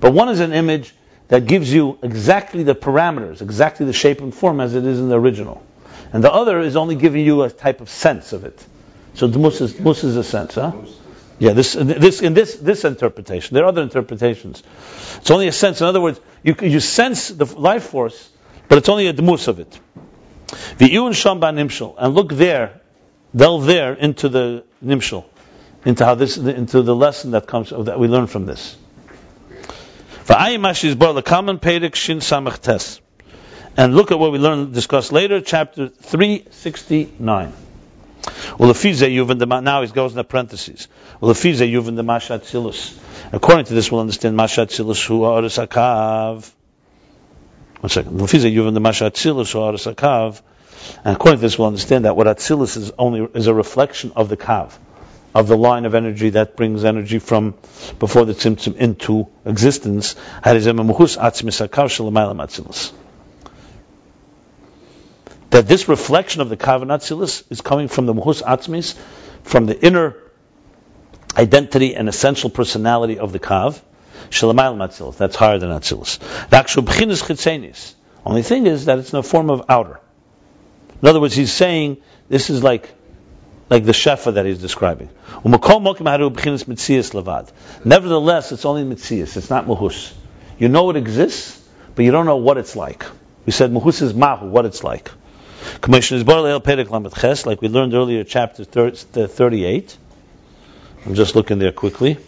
but 0.00 0.12
one 0.12 0.28
is 0.28 0.40
an 0.40 0.52
image 0.52 0.94
that 1.28 1.46
gives 1.46 1.72
you 1.72 1.98
exactly 2.02 2.64
the 2.64 2.74
parameters, 2.74 3.40
exactly 3.40 3.86
the 3.86 3.92
shape 3.92 4.20
and 4.20 4.34
form 4.34 4.60
as 4.60 4.74
it 4.74 4.84
is 4.84 4.98
in 4.98 5.08
the 5.08 5.18
original, 5.18 5.64
and 6.12 6.24
the 6.24 6.32
other 6.32 6.60
is 6.60 6.76
only 6.76 6.96
giving 6.96 7.24
you 7.24 7.42
a 7.42 7.50
type 7.50 7.80
of 7.80 7.88
sense 7.88 8.32
of 8.32 8.44
it. 8.44 8.66
So 9.14 9.28
dmus 9.28 9.60
is 9.60 9.74
dmus 9.74 10.04
is 10.04 10.16
a 10.16 10.24
sense, 10.24 10.54
huh? 10.54 10.72
Yeah, 11.38 11.52
this 11.52 11.72
this 11.72 12.20
in 12.20 12.34
this 12.34 12.56
this 12.56 12.84
interpretation. 12.84 13.54
There 13.54 13.64
are 13.64 13.68
other 13.68 13.82
interpretations. 13.82 14.62
It's 15.16 15.30
only 15.30 15.48
a 15.48 15.52
sense. 15.52 15.80
In 15.80 15.86
other 15.86 16.00
words, 16.00 16.20
you 16.42 16.54
you 16.60 16.80
sense 16.80 17.28
the 17.28 17.46
life 17.46 17.84
force, 17.84 18.28
but 18.68 18.78
it's 18.78 18.88
only 18.88 19.06
a 19.06 19.14
dmus 19.14 19.48
of 19.48 19.58
it. 19.58 19.80
V'iyun 20.48 21.12
shamba 21.12 21.52
nimshal, 21.54 21.94
and 21.96 22.14
look 22.14 22.32
there, 22.32 22.79
delve 23.34 23.66
there 23.66 23.94
into 23.94 24.28
the 24.28 24.64
nimshal, 24.84 25.24
into 25.84 26.04
how 26.04 26.14
this, 26.14 26.36
into 26.36 26.82
the 26.82 26.94
lesson 26.94 27.30
that 27.32 27.46
comes 27.46 27.70
that 27.70 27.98
we 27.98 28.08
learn 28.08 28.26
from 28.26 28.46
this. 28.46 28.76
And 33.76 33.94
look 33.96 34.10
at 34.10 34.18
what 34.18 34.32
we 34.32 34.38
learn 34.38 34.72
discuss 34.72 35.12
later, 35.12 35.40
chapter 35.40 35.88
three 35.88 36.46
sixty 36.50 37.12
nine. 37.18 37.52
Well, 38.58 38.74
now 38.74 39.82
he 39.82 39.88
goes 39.88 40.12
in 40.12 40.16
the 40.16 40.24
parentheses. 40.28 40.88
Well, 41.20 41.32
yuvin 41.34 41.96
the 41.96 42.04
mashat 42.04 42.40
silus. 42.40 42.98
According 43.32 43.64
to 43.66 43.74
this, 43.74 43.90
we'll 43.90 44.00
understand 44.02 44.38
mashat 44.38 44.70
silus 44.70 45.04
hu 45.06 45.20
akav. 45.20 46.52
One 47.80 47.88
second. 47.88 48.18
Yuvin 48.18 48.74
the 48.74 48.80
Masha 48.80 49.10
Atzilus 49.10 49.54
or 49.54 49.72
Kav. 49.94 50.42
And 51.04 51.16
according 51.16 51.38
to 51.38 51.42
this, 51.42 51.58
we'll 51.58 51.68
understand 51.68 52.04
that 52.04 52.16
what 52.16 52.26
Atzilus 52.26 52.76
is 52.76 52.92
only 52.98 53.26
is 53.34 53.46
a 53.46 53.54
reflection 53.54 54.12
of 54.16 54.28
the 54.28 54.36
Kav, 54.36 54.72
of 55.34 55.48
the 55.48 55.56
line 55.56 55.86
of 55.86 55.94
energy 55.94 56.30
that 56.30 56.56
brings 56.56 56.84
energy 56.84 57.18
from 57.18 57.54
before 57.98 58.24
the 58.24 58.34
Tzimtzum 58.34 58.76
into 58.76 59.28
existence. 59.44 60.14
That 65.50 65.66
this 65.66 65.88
reflection 65.88 66.40
of 66.42 66.48
the 66.48 66.56
Kav 66.56 66.82
and 66.82 66.90
Atzilus 66.90 67.44
is 67.50 67.60
coming 67.60 67.88
from 67.88 68.06
the 68.06 68.14
Muhus 68.14 68.42
Atzmis, 68.42 68.96
from 69.42 69.66
the 69.66 69.78
inner 69.84 70.16
identity 71.36 71.94
and 71.94 72.08
essential 72.08 72.50
personality 72.50 73.18
of 73.18 73.32
the 73.32 73.38
Kav, 73.38 73.80
Shalamayel 74.30 74.76
Matzilus. 74.76 75.16
That's 75.16 75.36
higher 75.36 75.58
than 75.58 75.70
Atzilus. 75.70 76.18
Dakshu 76.48 76.84
B'chinas 76.84 77.22
Chitzenis. 77.22 77.94
Only 78.24 78.42
thing 78.42 78.66
is 78.66 78.84
that 78.84 78.98
it's 78.98 79.12
in 79.12 79.16
the 79.16 79.22
form 79.22 79.50
of 79.50 79.64
outer. 79.68 80.00
In 81.02 81.08
other 81.08 81.20
words, 81.20 81.34
he's 81.34 81.52
saying 81.52 81.98
this 82.28 82.50
is 82.50 82.62
like 82.62 82.92
like 83.68 83.84
the 83.84 83.92
shefa 83.92 84.34
that 84.34 84.44
he's 84.46 84.58
describing. 84.58 85.08
Nevertheless, 87.84 88.52
it's 88.52 88.64
only 88.64 88.82
mitzias. 88.84 89.36
It's 89.36 89.48
not 89.48 89.66
muhus. 89.66 90.12
You 90.58 90.68
know 90.68 90.90
it 90.90 90.96
exists, 90.96 91.62
but 91.94 92.04
you 92.04 92.10
don't 92.10 92.26
know 92.26 92.36
what 92.36 92.58
it's 92.58 92.74
like. 92.74 93.04
We 93.46 93.52
said 93.52 93.70
muhus 93.70 94.02
is 94.02 94.12
mahu, 94.12 94.48
what 94.48 94.66
it's 94.66 94.82
like. 94.82 95.10
Like 95.82 97.62
we 97.62 97.68
learned 97.68 97.94
earlier, 97.94 98.24
chapter 98.24 98.64
38. 98.64 99.96
I'm 101.06 101.14
just 101.14 101.34
looking 101.34 101.58
there 101.58 101.72
quickly. 101.72 102.18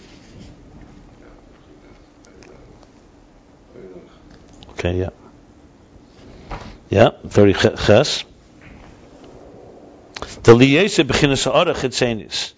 Okay, 4.71 4.99
yeah. 4.99 5.11
Yeah, 6.89 7.11
very 7.25 7.53
ch- 7.55 7.77
ches. 7.85 8.25
The 10.23 10.55
liyese 10.55 11.05
b'chinas 11.05 11.45
ha'ara 11.45 11.75
chitzenis, 11.75 12.53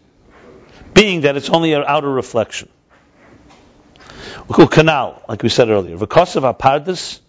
being 0.93 1.23
that 1.23 1.37
it's 1.37 1.49
only 1.49 1.73
an 1.73 1.85
outer 1.87 2.11
reflection. 2.11 2.69
Canal, 4.71 5.23
like 5.29 5.43
we 5.43 5.49
said 5.49 5.71
earlier, 5.71 5.95
of 5.95 6.01
apardas, 6.01 7.21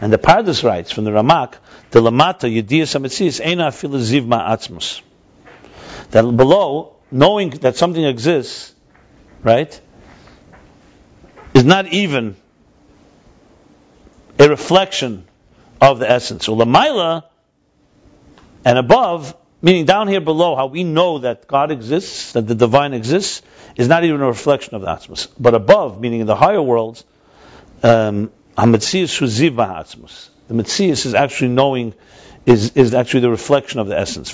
and 0.00 0.12
the 0.12 0.18
pardas 0.18 0.64
writes 0.64 0.90
from 0.90 1.04
the 1.04 1.10
Ramak, 1.10 1.54
the 1.90 2.00
lamata 2.00 2.50
yediyas 2.52 2.98
hamitzis 2.98 3.40
eina 3.40 3.68
afilu 3.68 4.00
ziv 4.00 4.26
ma'atzmus. 4.26 5.02
That 6.10 6.22
below, 6.36 6.96
knowing 7.10 7.50
that 7.50 7.76
something 7.76 8.04
exists, 8.04 8.74
right, 9.42 9.80
is 11.54 11.64
not 11.64 11.86
even 11.86 12.36
a 14.38 14.48
reflection 14.48 15.26
of 15.80 16.00
the 16.00 16.10
essence. 16.10 16.46
So 16.46 16.56
lamaila 16.56 17.24
and 18.64 18.78
above, 18.78 19.36
meaning 19.62 19.84
down 19.84 20.08
here 20.08 20.20
below, 20.20 20.56
how 20.56 20.66
we 20.66 20.84
know 20.84 21.18
that 21.18 21.46
God 21.46 21.70
exists, 21.70 22.32
that 22.32 22.46
the 22.46 22.54
divine 22.54 22.94
exists, 22.94 23.42
is 23.76 23.88
not 23.88 24.04
even 24.04 24.20
a 24.20 24.26
reflection 24.26 24.74
of 24.74 24.82
the 24.82 24.88
Atzmus. 24.88 25.28
But 25.38 25.54
above, 25.54 26.00
meaning 26.00 26.20
in 26.20 26.26
the 26.26 26.36
higher 26.36 26.62
worlds, 26.62 27.04
um, 27.82 28.30
the 28.56 28.62
Metzias 30.54 31.06
is 31.06 31.14
actually 31.14 31.48
knowing, 31.48 31.94
is, 32.46 32.72
is 32.76 32.94
actually 32.94 33.20
the 33.20 33.30
reflection 33.30 33.80
of 33.80 33.88
the 33.88 33.98
essence. 33.98 34.32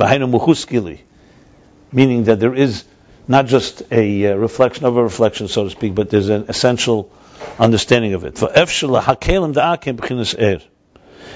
Meaning 1.95 2.25
that 2.25 2.41
there 2.41 2.55
is 2.55 2.85
not 3.29 3.47
just 3.47 3.83
a 3.91 4.27
uh, 4.27 4.37
reflection 4.37 4.85
of 4.87 4.97
a 4.97 5.03
reflection, 5.03 5.49
so 5.49 5.65
to 5.65 5.71
speak, 5.71 5.95
but 5.95 6.11
there's 6.11 6.29
an 6.29 6.47
essential 6.49 7.11
understanding 7.59 8.15
of 8.15 8.25
it. 8.25 8.41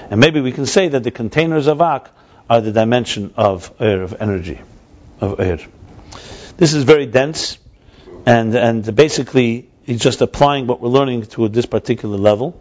And 0.09 0.19
maybe 0.21 0.41
we 0.41 0.51
can 0.51 0.65
say 0.65 0.87
that 0.87 1.03
the 1.03 1.11
containers 1.11 1.67
of 1.67 1.81
Ak 1.81 2.09
are 2.49 2.61
the 2.61 2.71
dimension 2.71 3.33
of 3.35 3.73
air, 3.79 4.01
of 4.01 4.21
energy, 4.21 4.59
of 5.19 5.39
air. 5.39 5.59
This 6.57 6.73
is 6.73 6.83
very 6.83 7.05
dense, 7.05 7.57
and, 8.25 8.55
and 8.55 8.95
basically 8.95 9.69
it's 9.85 10.03
just 10.03 10.21
applying 10.21 10.67
what 10.67 10.81
we're 10.81 10.89
learning 10.89 11.23
to 11.27 11.47
this 11.49 11.65
particular 11.65 12.17
level. 12.17 12.59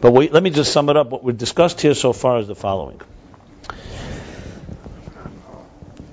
But 0.00 0.12
wait, 0.12 0.32
let 0.32 0.42
me 0.42 0.50
just 0.50 0.72
sum 0.72 0.88
it 0.90 0.96
up. 0.96 1.10
What 1.10 1.24
we've 1.24 1.36
discussed 1.36 1.80
here 1.80 1.94
so 1.94 2.12
far 2.12 2.38
is 2.38 2.46
the 2.46 2.54
following. 2.54 3.00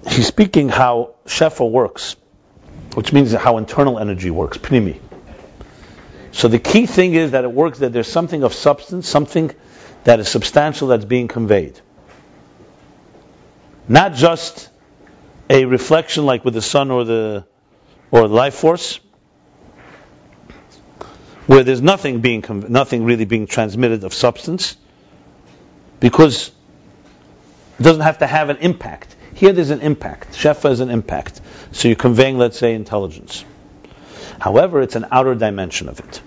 He's 0.08 0.28
speaking 0.28 0.70
how 0.70 1.16
Shefa 1.26 1.70
works, 1.70 2.16
which 2.94 3.14
means 3.14 3.34
how 3.34 3.58
internal 3.58 4.00
energy 4.00 4.32
works, 4.32 4.58
Pnimi. 4.58 5.00
So 6.32 6.48
the 6.48 6.60
key 6.60 6.86
thing 6.86 7.16
is 7.16 7.32
that 7.32 7.44
it 7.44 7.52
works 7.52 7.80
that 7.80 7.92
there's 7.92 8.08
something 8.08 8.44
of 8.44 8.54
substance, 8.54 9.08
something 9.10 9.52
that 10.04 10.20
is 10.20 10.30
substantial 10.30 10.88
that's 10.90 11.06
being 11.06 11.28
conveyed. 11.28 11.80
Not 13.90 14.14
just 14.14 14.70
a 15.50 15.66
reflection 15.66 16.26
like 16.26 16.46
with 16.46 16.54
the 16.54 16.62
sun 16.62 16.92
or 16.92 17.04
the 17.04 17.46
or 18.12 18.28
the 18.28 18.34
life 18.34 18.54
force, 18.54 19.00
where 21.48 21.64
there's 21.64 21.82
nothing 21.82 22.22
being 22.22 22.44
nothing 22.70 23.04
really 23.04 23.26
being 23.26 23.48
transmitted 23.48 24.04
of 24.04 24.14
substance, 24.14 24.78
because 26.00 26.52
it 27.80 27.84
doesn't 27.84 28.04
have 28.04 28.20
to 28.20 28.28
have 28.28 28.50
an 28.50 28.58
impact. 28.58 29.16
Here 29.34 29.54
there's 29.54 29.72
an 29.72 29.82
impact. 29.82 30.34
Shefa 30.34 30.70
is 30.70 30.82
an 30.82 30.92
impact. 30.92 31.42
So 31.72 31.88
you're 31.88 31.96
conveying, 31.96 32.38
let's 32.38 32.60
say, 32.60 32.76
intelligence. 32.76 33.44
However, 34.40 34.82
it's 34.82 34.96
an 34.96 35.08
outer 35.12 35.34
dimension 35.34 35.90
of 35.90 36.00
it. 36.00 36.22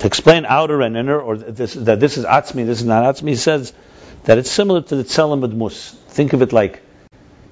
To 0.00 0.06
explain 0.06 0.44
outer 0.46 0.82
and 0.82 0.96
inner, 0.96 1.20
or 1.20 1.36
this, 1.36 1.74
that 1.74 1.98
this 1.98 2.16
is 2.16 2.24
atzmi, 2.24 2.66
this 2.66 2.80
is 2.80 2.84
not 2.84 3.02
atzmi, 3.02 3.30
he 3.30 3.36
says 3.36 3.72
that 4.24 4.38
it's 4.38 4.50
similar 4.50 4.82
to 4.82 4.96
the 4.96 5.02
tzelem 5.02 5.52
mus. 5.54 5.90
Think 6.08 6.32
of 6.34 6.42
it 6.42 6.52
like 6.52 6.82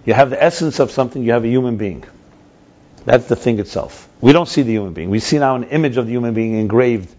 you 0.07 0.15
have 0.15 0.31
the 0.31 0.43
essence 0.43 0.79
of 0.79 0.91
something, 0.91 1.23
you 1.23 1.33
have 1.33 1.45
a 1.45 1.49
human 1.49 1.77
being. 1.77 2.05
That's 3.05 3.27
the 3.27 3.37
thing 3.37 3.59
itself. 3.59 4.09
We 4.21 4.33
don't 4.33 4.49
see 4.49 4.63
the 4.63 4.73
human 4.73 4.93
being. 4.93 5.11
We 5.11 5.21
see 5.21 5.39
now 5.39 5.57
an 5.57 5.65
image 5.65 5.97
of 5.97 6.07
the 6.07 6.13
human 6.13 6.33
being 6.33 6.55
engraved 6.55 7.15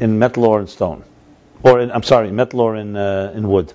in 0.00 0.18
metal 0.18 0.44
or 0.44 0.60
in 0.60 0.66
stone, 0.66 1.04
or 1.62 1.80
in, 1.80 1.92
I'm 1.92 2.02
sorry, 2.02 2.30
metal 2.30 2.60
or 2.60 2.76
in 2.76 2.96
uh, 2.96 3.32
in 3.34 3.48
wood. 3.48 3.72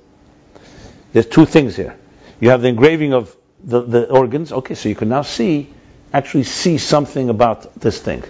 There's 1.14 1.28
two 1.28 1.46
things 1.46 1.76
here. 1.76 1.98
You 2.40 2.50
have 2.50 2.62
the 2.62 2.68
engraving 2.68 3.14
of 3.14 3.36
the, 3.64 3.82
the 3.82 4.10
organs. 4.10 4.52
Okay, 4.52 4.76
so 4.76 4.90
you 4.90 4.96
can 4.96 5.10
now 5.10 5.24
see, 5.24 5.70
actually 6.14 6.44
see 6.44 6.78
something 6.78 7.30
about 7.30 7.80
this 7.80 8.00
thing. 8.00 8.24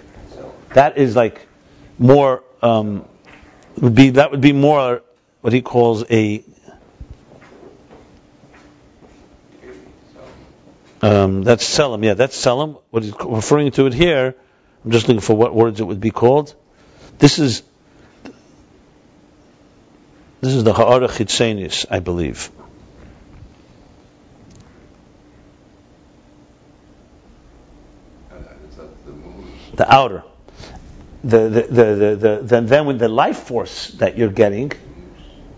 That 0.74 0.98
is 0.98 1.16
like 1.16 1.46
more 1.98 2.42
um, 2.62 3.04
would 3.80 3.94
be 3.94 4.10
that 4.10 4.30
would 4.30 4.40
be 4.40 4.52
more 4.52 5.02
what 5.40 5.52
he 5.52 5.62
calls 5.62 6.04
a 6.10 6.44
um, 11.02 11.42
that's 11.42 11.64
selim. 11.64 12.04
Yeah, 12.04 12.14
that's 12.14 12.36
selim. 12.36 12.76
What 12.90 13.02
he's 13.02 13.14
referring 13.24 13.70
to 13.72 13.86
it 13.86 13.94
here. 13.94 14.34
I'm 14.84 14.90
just 14.90 15.08
looking 15.08 15.20
for 15.20 15.36
what 15.36 15.54
words 15.54 15.80
it 15.80 15.84
would 15.84 16.00
be 16.00 16.10
called. 16.10 16.54
This 17.18 17.38
is 17.38 17.62
this 20.40 20.54
is 20.54 20.64
the 20.64 20.72
Ha'ara 20.72 21.08
Chitzenis, 21.08 21.86
I 21.90 22.00
believe. 22.00 22.50
The 29.74 29.94
outer 29.94 30.24
the, 31.22 31.38
the, 31.48 31.62
the, 31.62 32.16
the, 32.16 32.40
the, 32.42 32.60
then 32.62 32.86
when 32.86 32.98
the 32.98 33.08
life 33.08 33.38
force 33.40 33.88
that 33.92 34.16
you're 34.16 34.30
getting, 34.30 34.72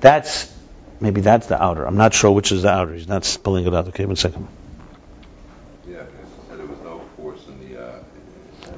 that's 0.01 0.53
maybe 1.01 1.21
that's 1.21 1.47
the 1.47 1.63
outer. 1.63 1.87
I'm 1.87 1.97
not 1.97 2.15
sure 2.15 2.31
which 2.33 2.53
is 2.53 2.63
the 2.63 2.71
outer. 2.71 2.95
He's 2.95 3.09
not 3.09 3.25
spelling 3.25 3.67
it 3.67 3.75
out. 3.75 3.89
Okay, 3.89 4.05
one 4.05 4.17
second. 4.17 4.49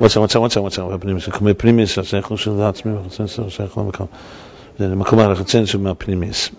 מוצא, 0.01 0.21
מוצא, 0.21 0.39
מוצא, 0.39 0.61
מוצא, 0.61 0.85
בפנימיס, 0.85 1.29
בפנימיס, 1.43 1.99
אז 1.99 2.15
איך 2.15 2.27
הוא 2.27 2.39
של 2.39 2.63
עצמי, 2.63 2.93
וחצן 2.93 3.27
סוף, 3.27 3.49
שייך 3.49 3.79
למקום. 3.79 4.07
זה 4.79 4.95
מקום 4.95 5.19
הרחצן 5.19 5.67
שבפנימיס. 5.67 6.51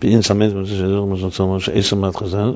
באין 0.00 0.22
סמד, 0.22 0.56
וזה 0.56 0.74
שזה 0.74 1.00
מה 1.00 1.16
שרוצה 1.16 1.42
לומר, 1.42 1.58
שעשר 1.58 1.96
מעט 1.96 2.16
חז"ל. 2.16 2.54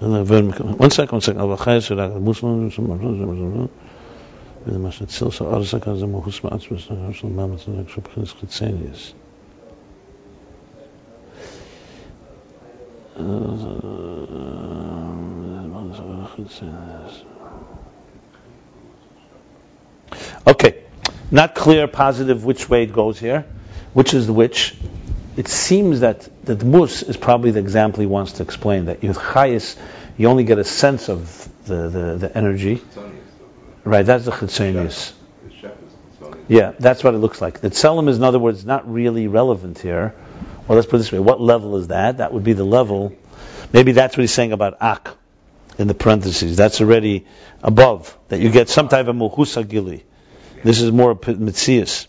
One 0.00 0.04
second, 0.04 1.18
one 1.18 1.20
second, 1.20 1.40
אבל 1.40 1.56
חי 1.56 1.80
של 1.80 2.00
המוסלמים, 2.00 2.68
זה 4.66 4.78
מה 4.78 4.90
שצילסה 4.90 5.44
ארסק, 5.44 5.88
אז 5.88 5.98
זה 5.98 6.06
מהוס 6.06 6.44
מעצמס, 6.44 6.88
של 7.12 7.28
מאמץ, 7.28 7.66
זה 7.66 7.82
כשבחינת 7.86 8.28
חיצניאס. 8.28 9.12
Okay, 20.46 20.82
not 21.30 21.54
clear, 21.54 21.86
positive 21.86 22.44
which 22.44 22.68
way 22.68 22.82
it 22.82 22.92
goes 22.92 23.18
here, 23.18 23.46
which 23.92 24.14
is 24.14 24.28
which 24.28 24.76
it 25.36 25.48
seems 25.48 26.00
that 26.00 26.28
that 26.44 26.64
mus 26.64 27.02
is 27.02 27.16
probably 27.16 27.52
the 27.52 27.60
example 27.60 28.00
he 28.00 28.06
wants 28.06 28.32
to 28.32 28.42
explain. 28.42 28.86
That 28.86 29.00
with 29.02 29.16
chayis, 29.16 29.76
you 30.16 30.28
only 30.28 30.44
get 30.44 30.58
a 30.58 30.64
sense 30.64 31.08
of 31.08 31.48
the, 31.66 31.88
the, 31.88 32.16
the 32.16 32.36
energy. 32.36 32.82
Right, 33.84 34.04
that's 34.04 34.24
the 34.24 34.32
chitzonius. 34.32 35.12
Yeah, 36.48 36.72
that's 36.78 37.04
what 37.04 37.14
it 37.14 37.18
looks 37.18 37.40
like. 37.40 37.60
The 37.60 37.70
tselem 37.70 38.08
is, 38.08 38.16
in 38.16 38.24
other 38.24 38.38
words, 38.38 38.64
not 38.64 38.92
really 38.92 39.28
relevant 39.28 39.78
here. 39.78 40.14
Well, 40.66 40.76
let's 40.76 40.86
put 40.86 40.96
it 40.96 40.98
this 40.98 41.12
way: 41.12 41.18
what 41.18 41.40
level 41.40 41.76
is 41.76 41.88
that? 41.88 42.18
That 42.18 42.32
would 42.32 42.44
be 42.44 42.52
the 42.52 42.64
level. 42.64 43.14
Maybe 43.72 43.92
that's 43.92 44.16
what 44.16 44.22
he's 44.22 44.32
saying 44.32 44.52
about 44.52 44.78
ak 44.80 45.16
in 45.78 45.88
the 45.88 45.94
parentheses. 45.94 46.56
That's 46.56 46.80
already 46.80 47.26
above 47.62 48.16
that 48.28 48.40
you 48.40 48.50
get 48.50 48.68
some 48.68 48.88
type 48.88 49.06
of 49.08 49.16
muhusa 49.16 49.68
gili. 49.68 50.04
This 50.62 50.80
is 50.80 50.90
more 50.90 51.14
mitzias. 51.14 52.06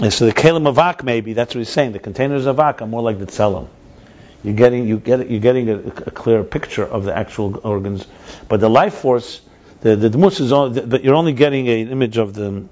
And 0.00 0.12
so 0.12 0.24
the 0.24 0.32
kalim 0.32 0.66
of 0.66 0.78
Ak 0.78 1.04
maybe 1.04 1.34
that's 1.34 1.54
what 1.54 1.58
he's 1.58 1.68
saying. 1.68 1.92
The 1.92 1.98
containers 1.98 2.46
of 2.46 2.58
Ak 2.58 2.80
are 2.80 2.86
more 2.86 3.02
like 3.02 3.18
the 3.18 3.26
tzelem. 3.26 3.68
You're 4.42 4.54
getting 4.54 4.88
you 4.88 4.98
get 4.98 5.28
you're 5.30 5.40
getting 5.40 5.68
a, 5.68 5.76
a, 5.76 6.10
clear 6.10 6.42
picture 6.42 6.84
of 6.84 7.04
the 7.04 7.14
actual 7.14 7.60
organs, 7.62 8.06
but 8.48 8.60
the 8.60 8.70
life 8.70 8.94
force, 8.94 9.42
the 9.82 9.96
the 9.96 10.08
dmus 10.08 10.40
is 10.40 10.52
only, 10.52 10.80
but 10.80 11.04
you're 11.04 11.14
only 11.14 11.34
getting 11.34 11.68
an 11.68 11.90
image 11.90 12.16
of 12.16 12.32
the 12.32 12.64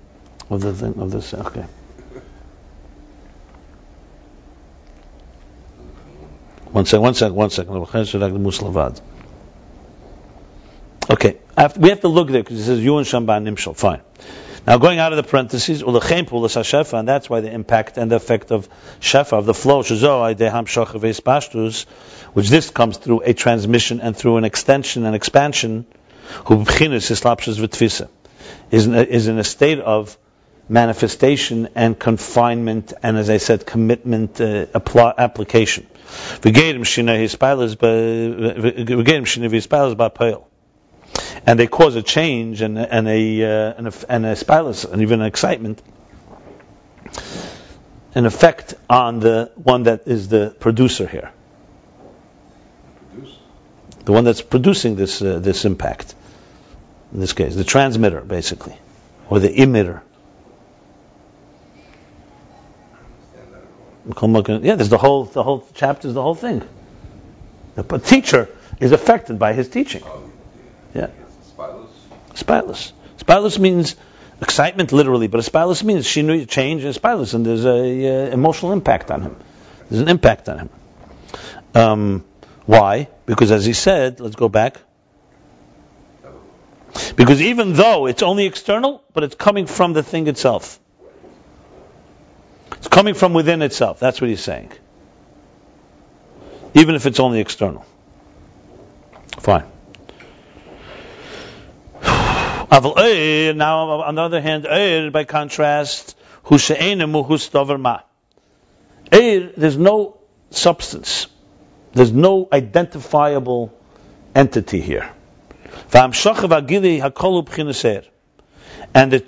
of 0.48 0.62
the 0.62 0.72
thing 0.72 0.98
of 0.98 1.10
this. 1.10 1.34
Okay. 1.34 1.66
One 6.72 6.84
second, 6.84 7.02
one 7.02 7.14
second, 7.14 7.34
one 7.34 7.50
second. 7.50 9.00
Okay, 11.10 11.38
we 11.78 11.88
have 11.88 12.00
to 12.00 12.08
look 12.08 12.28
there 12.28 12.42
because 12.42 12.60
it 12.60 12.64
says 12.64 12.84
you 12.84 12.98
and 12.98 13.06
Shamban 13.06 13.48
Nimshal. 13.48 13.74
Fine. 13.74 14.02
Now, 14.66 14.76
going 14.76 14.98
out 14.98 15.14
of 15.14 15.16
the 15.16 15.22
parentheses, 15.22 15.80
and 15.80 17.08
that's 17.08 17.30
why 17.30 17.40
the 17.40 17.50
impact 17.50 17.96
and 17.96 18.10
the 18.10 18.16
effect 18.16 18.52
of 18.52 18.68
shefa, 19.00 19.32
of 19.32 19.46
the 19.46 19.54
flow, 19.54 19.82
which 22.34 22.50
this 22.50 22.68
comes 22.68 22.98
through 22.98 23.22
a 23.24 23.32
transmission 23.32 24.00
and 24.02 24.14
through 24.14 24.36
an 24.36 24.44
extension 24.44 25.06
and 25.06 25.16
expansion, 25.16 25.86
is 28.70 28.86
in 28.86 28.94
a, 28.94 29.02
is 29.02 29.28
in 29.28 29.38
a 29.38 29.44
state 29.44 29.78
of 29.78 30.18
manifestation 30.68 31.68
and 31.74 31.98
confinement, 31.98 32.92
and 33.02 33.16
as 33.16 33.30
I 33.30 33.38
said, 33.38 33.64
commitment 33.64 34.40
uh, 34.40 34.66
apply, 34.74 35.14
application. 35.16 35.86
And 41.46 41.58
they 41.58 41.66
cause 41.66 41.96
a 41.96 42.02
change 42.02 42.60
and, 42.60 42.78
and 42.78 43.08
a 43.08 43.42
uh, 43.42 43.74
and 43.78 43.88
a, 43.88 43.92
and 44.08 44.26
a 44.26 44.32
spilus 44.34 44.90
and 44.90 45.02
even 45.02 45.20
an 45.20 45.26
excitement, 45.26 45.80
an 48.14 48.26
effect 48.26 48.74
on 48.90 49.20
the 49.20 49.50
one 49.56 49.84
that 49.84 50.06
is 50.06 50.28
the 50.28 50.54
producer 50.60 51.06
here, 51.06 51.30
Produce. 53.12 53.38
the 54.04 54.12
one 54.12 54.24
that's 54.24 54.42
producing 54.42 54.96
this 54.96 55.22
uh, 55.22 55.38
this 55.38 55.64
impact. 55.64 56.14
In 57.12 57.20
this 57.20 57.32
case, 57.32 57.54
the 57.54 57.64
transmitter, 57.64 58.20
basically, 58.20 58.76
or 59.30 59.38
the 59.38 59.48
emitter. 59.48 60.02
Yeah, 64.62 64.74
there's 64.76 64.88
the 64.88 64.98
whole 64.98 65.24
the 65.24 65.42
whole 65.42 65.66
chapter 65.74 66.08
is 66.08 66.14
the 66.14 66.22
whole 66.22 66.34
thing. 66.34 66.66
The 67.74 67.98
teacher 67.98 68.48
is 68.80 68.92
affected 68.92 69.38
by 69.38 69.52
his 69.52 69.68
teaching. 69.68 70.02
Oh, 70.04 70.30
Yeah. 70.94 71.08
Spilus. 72.34 72.92
Spilus 73.18 73.58
means 73.58 73.96
excitement, 74.40 74.92
literally, 74.92 75.26
but 75.26 75.40
a 75.40 75.50
spilus 75.50 75.82
means 75.82 76.06
shinui, 76.06 76.48
change, 76.48 76.84
and 76.84 76.94
spilus, 76.94 77.34
and 77.34 77.44
there's 77.44 77.64
a 77.64 77.70
uh, 77.70 78.30
emotional 78.30 78.72
impact 78.72 79.10
on 79.10 79.22
him. 79.22 79.36
There's 79.88 80.02
an 80.02 80.08
impact 80.08 80.48
on 80.48 80.58
him. 80.58 80.70
Um, 81.74 82.24
why? 82.66 83.08
Because 83.26 83.50
as 83.50 83.64
he 83.64 83.72
said, 83.72 84.20
let's 84.20 84.36
go 84.36 84.48
back. 84.48 84.76
Because 87.16 87.42
even 87.42 87.74
though 87.74 88.06
it's 88.06 88.22
only 88.22 88.46
external, 88.46 89.02
but 89.12 89.24
it's 89.24 89.34
coming 89.34 89.66
from 89.66 89.92
the 89.92 90.02
thing 90.02 90.26
itself. 90.26 90.78
It's 92.78 92.88
coming 92.88 93.14
from 93.14 93.32
within 93.34 93.60
itself. 93.62 93.98
That's 93.98 94.20
what 94.20 94.30
he's 94.30 94.40
saying. 94.40 94.70
Even 96.74 96.94
if 96.94 97.06
it's 97.06 97.18
only 97.18 97.40
external. 97.40 97.84
Fine. 99.38 99.64
Eir, 102.02 103.48
eh, 103.48 103.52
now 103.52 104.02
on 104.02 104.14
the 104.14 104.22
other 104.22 104.40
hand, 104.40 104.64
Eir, 104.64 105.10
by 105.10 105.24
contrast, 105.24 106.16
dover 106.48 108.02
eh, 109.10 109.48
there's 109.56 109.76
no 109.76 110.18
substance. 110.50 111.26
There's 111.94 112.12
no 112.12 112.48
identifiable 112.52 113.76
entity 114.34 114.80
here. 114.80 115.10
And 118.94 119.12
the 119.12 119.20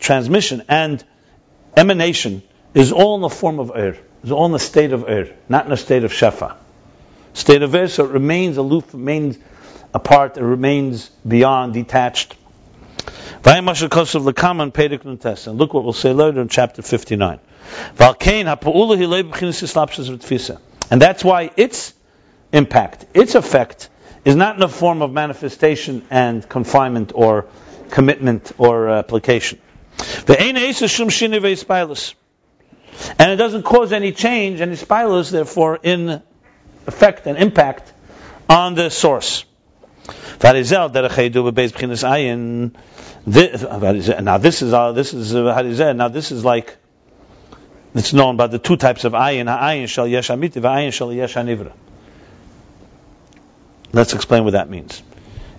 transmission 0.00 0.62
and 0.68 1.04
emanation 1.76 2.42
is 2.74 2.92
all 2.92 3.16
in 3.16 3.20
the 3.22 3.28
form 3.28 3.58
of 3.58 3.68
Eir. 3.68 3.98
Is 4.24 4.30
all 4.30 4.46
in 4.46 4.52
the 4.52 4.58
state 4.58 4.92
of 4.92 5.02
Eir, 5.02 5.32
not 5.48 5.66
in 5.66 5.72
a 5.72 5.76
state 5.76 6.04
of 6.04 6.12
Shefa. 6.12 6.56
State 7.34 7.62
of 7.62 7.70
Eir, 7.72 7.90
so 7.90 8.04
it 8.04 8.10
remains 8.10 8.56
aloof, 8.56 8.92
remains 8.94 9.38
apart, 9.92 10.36
it 10.36 10.44
remains 10.44 11.08
beyond, 11.26 11.74
detached. 11.74 12.36
And 15.48 15.58
look 15.58 15.74
what 15.74 15.84
we'll 15.84 15.92
say 15.92 16.12
later 16.12 16.40
in 16.40 16.48
chapter 16.48 16.82
59. 16.82 17.40
And 20.90 21.00
that's 21.00 21.24
why 21.24 21.50
its 21.56 21.94
impact, 22.52 23.06
its 23.14 23.34
effect, 23.34 23.88
is 24.24 24.36
not 24.36 24.54
in 24.54 24.60
the 24.60 24.68
form 24.68 25.02
of 25.02 25.12
manifestation 25.12 26.04
and 26.10 26.48
confinement 26.48 27.12
or 27.14 27.46
commitment 27.90 28.52
or 28.58 28.88
uh, 28.88 28.98
application. 28.98 29.58
And 33.18 33.30
it 33.30 33.36
doesn't 33.36 33.62
cause 33.62 33.92
any 33.92 34.12
change, 34.12 34.60
any 34.60 34.76
spilus, 34.76 35.30
therefore, 35.30 35.78
in 35.82 36.22
effect 36.86 37.26
and 37.26 37.38
impact 37.38 37.92
on 38.48 38.74
the 38.74 38.90
source. 38.90 39.44
Ayin. 42.02 42.74
Now 44.22 44.38
this 44.38 44.62
is 44.62 44.72
uh, 44.72 44.92
this 44.92 45.14
is 45.14 45.34
uh. 45.34 45.92
Now 45.92 46.08
this 46.08 46.32
is 46.32 46.44
like 46.44 46.76
it's 47.94 48.12
known 48.12 48.36
by 48.36 48.48
the 48.48 48.58
two 48.58 48.76
types 48.76 49.04
of 49.04 49.12
ayin. 49.12 49.46
Ha'ayin 49.46 49.86
shel 49.88 50.08
yesh 50.08 50.28
v'ayin 50.28 50.92
shel 50.92 51.12
yesh. 51.12 51.36
Let's 53.92 54.14
explain 54.14 54.44
what 54.44 54.54
that 54.54 54.70
means. 54.70 55.02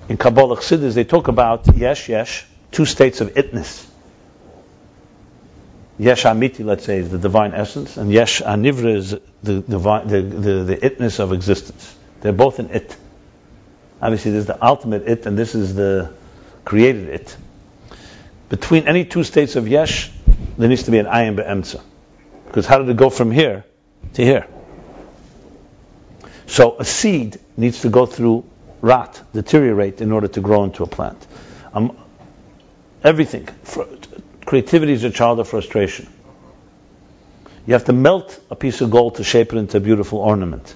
In 0.10 0.18
Kabbalah 0.18 0.58
Chassidus, 0.58 0.96
they 0.96 1.06
talk 1.06 1.28
about 1.30 1.78
yesh 1.78 2.10
yesh, 2.10 2.46
two 2.72 2.86
states 2.86 3.22
of 3.22 3.36
itness. 3.36 3.88
Yesh 6.04 6.26
amiti, 6.26 6.66
let's 6.66 6.84
say, 6.84 6.98
is 6.98 7.10
the 7.12 7.18
divine 7.18 7.54
essence, 7.54 7.96
and 7.96 8.12
yesh 8.12 8.42
anivra 8.42 8.94
is 8.94 9.16
the 9.42 9.62
divine, 9.62 10.06
the, 10.10 10.22
the, 10.22 10.64
the 10.64 10.76
itness 10.76 11.22
of 11.22 11.32
existence. 11.32 11.96
They're 12.20 12.34
both 12.34 12.60
an 12.60 12.72
it. 12.72 12.94
Obviously, 14.02 14.32
there's 14.32 14.46
the 14.46 14.62
ultimate 14.62 15.08
it, 15.08 15.26
and 15.26 15.38
this 15.38 15.56
is 15.56 15.76
the 15.76 16.12
created 16.66 17.08
it. 17.08 17.38
Between 18.50 18.86
any 18.90 19.06
two 19.06 19.24
states 19.24 19.56
of 19.56 19.70
yesh, 19.70 20.12
there 20.58 20.68
needs 20.68 20.84
to 20.84 20.92
be 20.92 20.98
an 20.98 21.06
ayin 21.06 21.38
be'emtza. 21.38 21.82
Because 22.48 22.66
how 22.66 22.80
did 22.80 22.90
it 22.90 22.98
go 22.98 23.10
from 23.10 23.32
here 23.32 23.64
to 24.16 24.26
here? 24.26 24.46
So 26.48 26.76
a 26.80 26.84
seed 26.84 27.40
needs 27.56 27.80
to 27.84 27.90
go 27.90 28.06
through 28.06 28.44
rot, 28.82 29.22
deteriorate, 29.32 30.02
in 30.02 30.12
order 30.12 30.28
to 30.28 30.42
grow 30.42 30.66
into 30.66 30.84
a 30.84 30.88
plant. 30.88 31.26
Um, 31.74 31.96
everything. 33.06 33.48
Creativity 34.46 34.94
is 34.94 35.04
a 35.04 35.10
child 35.10 35.40
of 35.40 35.48
frustration. 35.48 36.08
You 37.66 37.74
have 37.74 37.86
to 37.86 37.94
melt 37.94 38.40
a 38.50 38.56
piece 38.56 38.82
of 38.82 38.92
gold 38.92 39.16
to 39.16 39.24
shape 39.24 39.54
it 39.54 39.58
into 39.58 39.78
a 39.78 39.80
beautiful 39.80 40.20
ornament. 40.20 40.76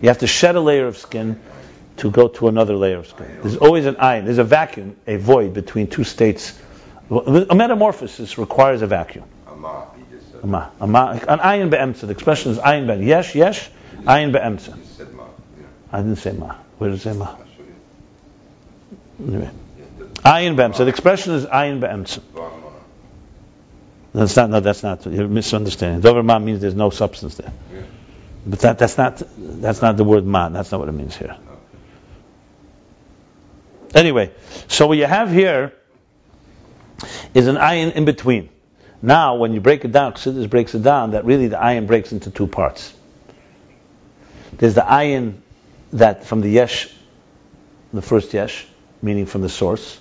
You 0.00 0.08
have 0.08 0.18
to 0.18 0.26
shed 0.26 0.54
a 0.54 0.60
layer 0.60 0.86
of 0.86 0.96
skin 0.96 1.40
to 1.98 2.10
go 2.10 2.28
to 2.28 2.48
another 2.48 2.76
layer 2.76 2.98
of 2.98 3.08
skin. 3.08 3.26
There's 3.42 3.56
always 3.56 3.86
an 3.86 3.96
ayin. 3.96 4.24
There's 4.24 4.38
a 4.38 4.44
vacuum, 4.44 4.96
a 5.06 5.16
void 5.16 5.54
between 5.54 5.88
two 5.88 6.04
states. 6.04 6.58
A 7.10 7.54
metamorphosis 7.54 8.38
requires 8.38 8.82
a 8.82 8.86
vacuum. 8.86 9.24
Ama. 10.42 10.70
Ama, 10.80 11.20
an 11.28 11.38
ayin 11.40 11.68
be'emtza. 11.70 12.02
The 12.06 12.12
expression 12.12 12.52
is 12.52 12.58
ayin 12.58 12.86
be'emtza. 12.86 13.04
Yesh, 13.04 13.34
yesh, 13.34 13.70
ayin 14.04 14.32
be'emtza. 14.32 14.76
He 14.78 14.84
said 14.86 15.12
ma. 15.12 15.24
Yeah. 15.58 15.66
I 15.92 15.98
didn't 15.98 16.16
say 16.16 16.32
ma. 16.32 16.54
Where 16.78 16.90
did 16.90 17.00
it 17.00 17.02
say 17.02 17.12
ma? 17.12 17.34
Anyway. 19.18 19.50
The- 19.98 20.04
Ayin 20.22 20.56
be'emtza. 20.56 20.78
The 20.78 20.86
expression 20.86 21.34
is 21.34 21.44
ayin 21.46 21.80
be'emtza. 21.80 22.20
That's 24.12 24.36
not, 24.36 24.50
no, 24.50 24.60
that's 24.60 24.82
not, 24.82 25.06
you're 25.06 25.28
misunderstanding. 25.28 26.00
Dover 26.00 26.22
ma 26.22 26.38
means 26.38 26.60
there's 26.60 26.74
no 26.74 26.90
substance 26.90 27.36
there. 27.36 27.52
Yeah. 27.72 27.82
But 28.44 28.58
that, 28.60 28.78
that's 28.78 28.98
not, 28.98 29.22
that's 29.36 29.82
not 29.82 29.96
the 29.96 30.04
word 30.04 30.26
ma. 30.26 30.48
That's 30.48 30.72
not 30.72 30.80
what 30.80 30.88
it 30.88 30.92
means 30.92 31.16
here. 31.16 31.36
Anyway, 33.94 34.32
so 34.68 34.86
what 34.86 34.98
you 34.98 35.06
have 35.06 35.30
here 35.30 35.72
is 37.34 37.46
an 37.46 37.56
ayin 37.56 37.92
in 37.92 38.04
between. 38.04 38.48
Now, 39.02 39.36
when 39.36 39.52
you 39.52 39.60
break 39.60 39.84
it 39.84 39.92
down, 39.92 40.12
Chassidus 40.12 40.48
breaks 40.48 40.74
it 40.74 40.82
down, 40.82 41.12
that 41.12 41.24
really 41.24 41.48
the 41.48 41.56
ayin 41.56 41.86
breaks 41.86 42.12
into 42.12 42.30
two 42.30 42.46
parts. 42.46 42.92
There's 44.52 44.74
the 44.74 44.82
ayin 44.82 45.38
that 45.92 46.24
from 46.24 46.40
the 46.40 46.50
yesh, 46.50 46.88
the 47.92 48.02
first 48.02 48.34
yesh, 48.34 48.66
meaning 49.02 49.26
from 49.26 49.40
the 49.42 49.48
source, 49.48 49.98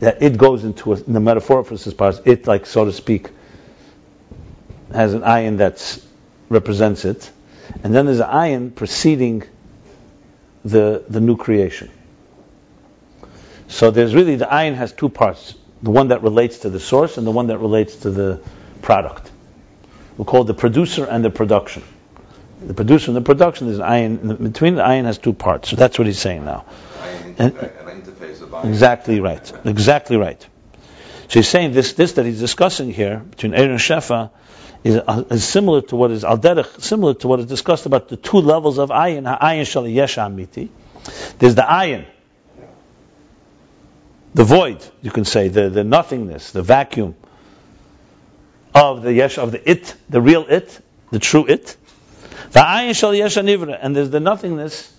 that 0.00 0.22
it 0.22 0.38
goes 0.38 0.64
into 0.64 0.92
a, 0.92 0.96
in 0.96 1.12
the 1.12 1.20
metaphor 1.20 1.64
for 1.64 1.74
this 1.74 1.92
part, 1.94 2.26
it 2.26 2.46
like 2.46 2.66
so 2.66 2.84
to 2.84 2.92
speak 2.92 3.30
has 4.92 5.14
an 5.14 5.22
ayin 5.22 5.58
that 5.58 5.98
represents 6.48 7.04
it, 7.04 7.30
and 7.82 7.94
then 7.94 8.06
there's 8.06 8.20
an 8.20 8.28
ayin 8.28 8.74
preceding 8.74 9.44
the 10.64 11.04
the 11.08 11.20
new 11.20 11.36
creation. 11.36 11.90
So 13.68 13.90
there's 13.90 14.14
really 14.14 14.36
the 14.36 14.46
ayin 14.46 14.74
has 14.74 14.92
two 14.92 15.08
parts: 15.08 15.54
the 15.82 15.90
one 15.90 16.08
that 16.08 16.22
relates 16.22 16.58
to 16.60 16.70
the 16.70 16.80
source 16.80 17.18
and 17.18 17.26
the 17.26 17.30
one 17.30 17.46
that 17.48 17.58
relates 17.58 17.96
to 17.96 18.10
the 18.10 18.40
product. 18.82 19.30
We 20.16 20.24
call 20.24 20.42
it 20.42 20.46
the 20.46 20.54
producer 20.54 21.04
and 21.04 21.24
the 21.24 21.30
production. 21.30 21.82
The 22.62 22.74
producer 22.74 23.10
and 23.10 23.16
the 23.16 23.22
production 23.22 23.68
is 23.68 23.78
an 23.78 23.84
ayin. 23.84 24.42
Between 24.42 24.74
the 24.74 24.82
ayin 24.82 25.04
has 25.04 25.18
two 25.18 25.32
parts. 25.32 25.70
So 25.70 25.76
that's 25.76 25.98
what 25.98 26.06
he's 26.06 26.18
saying 26.18 26.44
now. 26.44 26.64
An 27.02 27.34
And- 27.38 27.56
an 27.56 28.02
interface 28.02 28.42
of 28.42 28.68
Exactly 28.68 29.20
right. 29.20 29.52
Exactly 29.64 30.16
right. 30.16 30.46
So 31.28 31.38
he's 31.38 31.48
saying 31.48 31.72
this 31.72 31.92
this 31.92 32.14
that 32.14 32.26
he's 32.26 32.40
discussing 32.40 32.92
here 32.92 33.22
between 33.30 33.52
Eir 33.52 33.70
and 33.70 33.78
Shefa 33.78 34.30
is, 34.82 34.96
uh, 34.96 35.24
is 35.30 35.44
similar 35.44 35.82
to 35.82 35.96
what 35.96 36.10
is 36.10 36.24
al 36.24 36.38
derech, 36.38 36.80
similar 36.80 37.14
to 37.14 37.28
what 37.28 37.40
is 37.40 37.46
discussed 37.46 37.86
about 37.86 38.08
the 38.08 38.16
two 38.16 38.38
levels 38.38 38.78
of 38.78 38.90
ayin. 38.90 39.24
Ayin 39.38 39.66
shal 39.66 39.86
yesh 39.86 40.16
amiti. 40.16 40.68
There's 41.38 41.54
the 41.54 41.62
ayin, 41.62 42.06
the 44.34 44.44
void, 44.44 44.84
you 45.02 45.10
can 45.10 45.24
say, 45.24 45.48
the, 45.48 45.68
the 45.68 45.84
nothingness, 45.84 46.52
the 46.52 46.62
vacuum 46.62 47.14
of 48.74 49.02
the 49.02 49.12
yesh 49.12 49.38
of 49.38 49.52
the 49.52 49.70
it, 49.70 49.94
the 50.08 50.20
real 50.20 50.46
it, 50.48 50.80
the 51.10 51.18
true 51.18 51.46
it. 51.46 51.76
The 52.52 52.60
ayin 52.60 52.96
shal 52.96 53.14
yesh 53.14 53.36
anivra, 53.36 53.78
and 53.80 53.94
there's 53.94 54.10
the 54.10 54.20
nothingness 54.20 54.92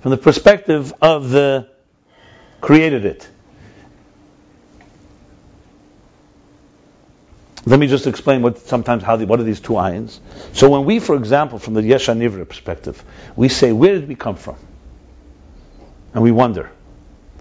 from 0.00 0.10
the 0.10 0.16
perspective 0.16 0.92
of 1.00 1.30
the 1.30 1.68
created 2.60 3.04
it. 3.04 3.28
Let 7.66 7.78
me 7.78 7.86
just 7.86 8.06
explain 8.06 8.42
what 8.42 8.58
sometimes 8.58 9.02
how 9.02 9.16
the, 9.16 9.26
what 9.26 9.40
are 9.40 9.44
these 9.44 9.60
two 9.60 9.74
ayins. 9.74 10.18
So 10.52 10.70
when 10.70 10.84
we, 10.84 11.00
for 11.00 11.16
example, 11.16 11.58
from 11.58 11.74
the 11.74 11.82
Yesha 11.82 12.16
Nivra 12.16 12.48
perspective, 12.48 13.02
we 13.36 13.48
say, 13.48 13.72
where 13.72 13.94
did 13.94 14.08
we 14.08 14.14
come 14.14 14.36
from? 14.36 14.56
And 16.14 16.22
we 16.22 16.32
wonder. 16.32 16.70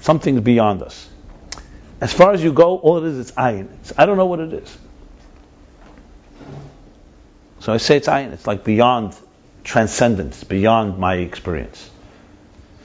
Something's 0.02 0.42
beyond 0.42 0.82
us. 0.82 1.10
As 2.00 2.14
far 2.14 2.34
as 2.34 2.44
you 2.44 2.54
go, 2.54 2.78
all 2.78 3.04
it 3.04 3.10
it's 3.10 3.30
is 3.30 3.36
ayin. 3.36 3.70
It's, 3.82 3.94
I 3.98 4.06
don't 4.06 4.18
know 4.18 4.28
what 4.28 4.40
it 4.40 4.54
is. 4.54 4.78
So 7.60 7.74
I 7.74 7.78
say 7.78 7.98
it's 7.98 8.08
ayin. 8.08 8.34
It's 8.34 8.46
like 8.46 8.64
beyond 8.64 9.16
transcendence, 9.64 10.44
beyond 10.44 10.98
my 10.98 11.16
experience. 11.16 11.90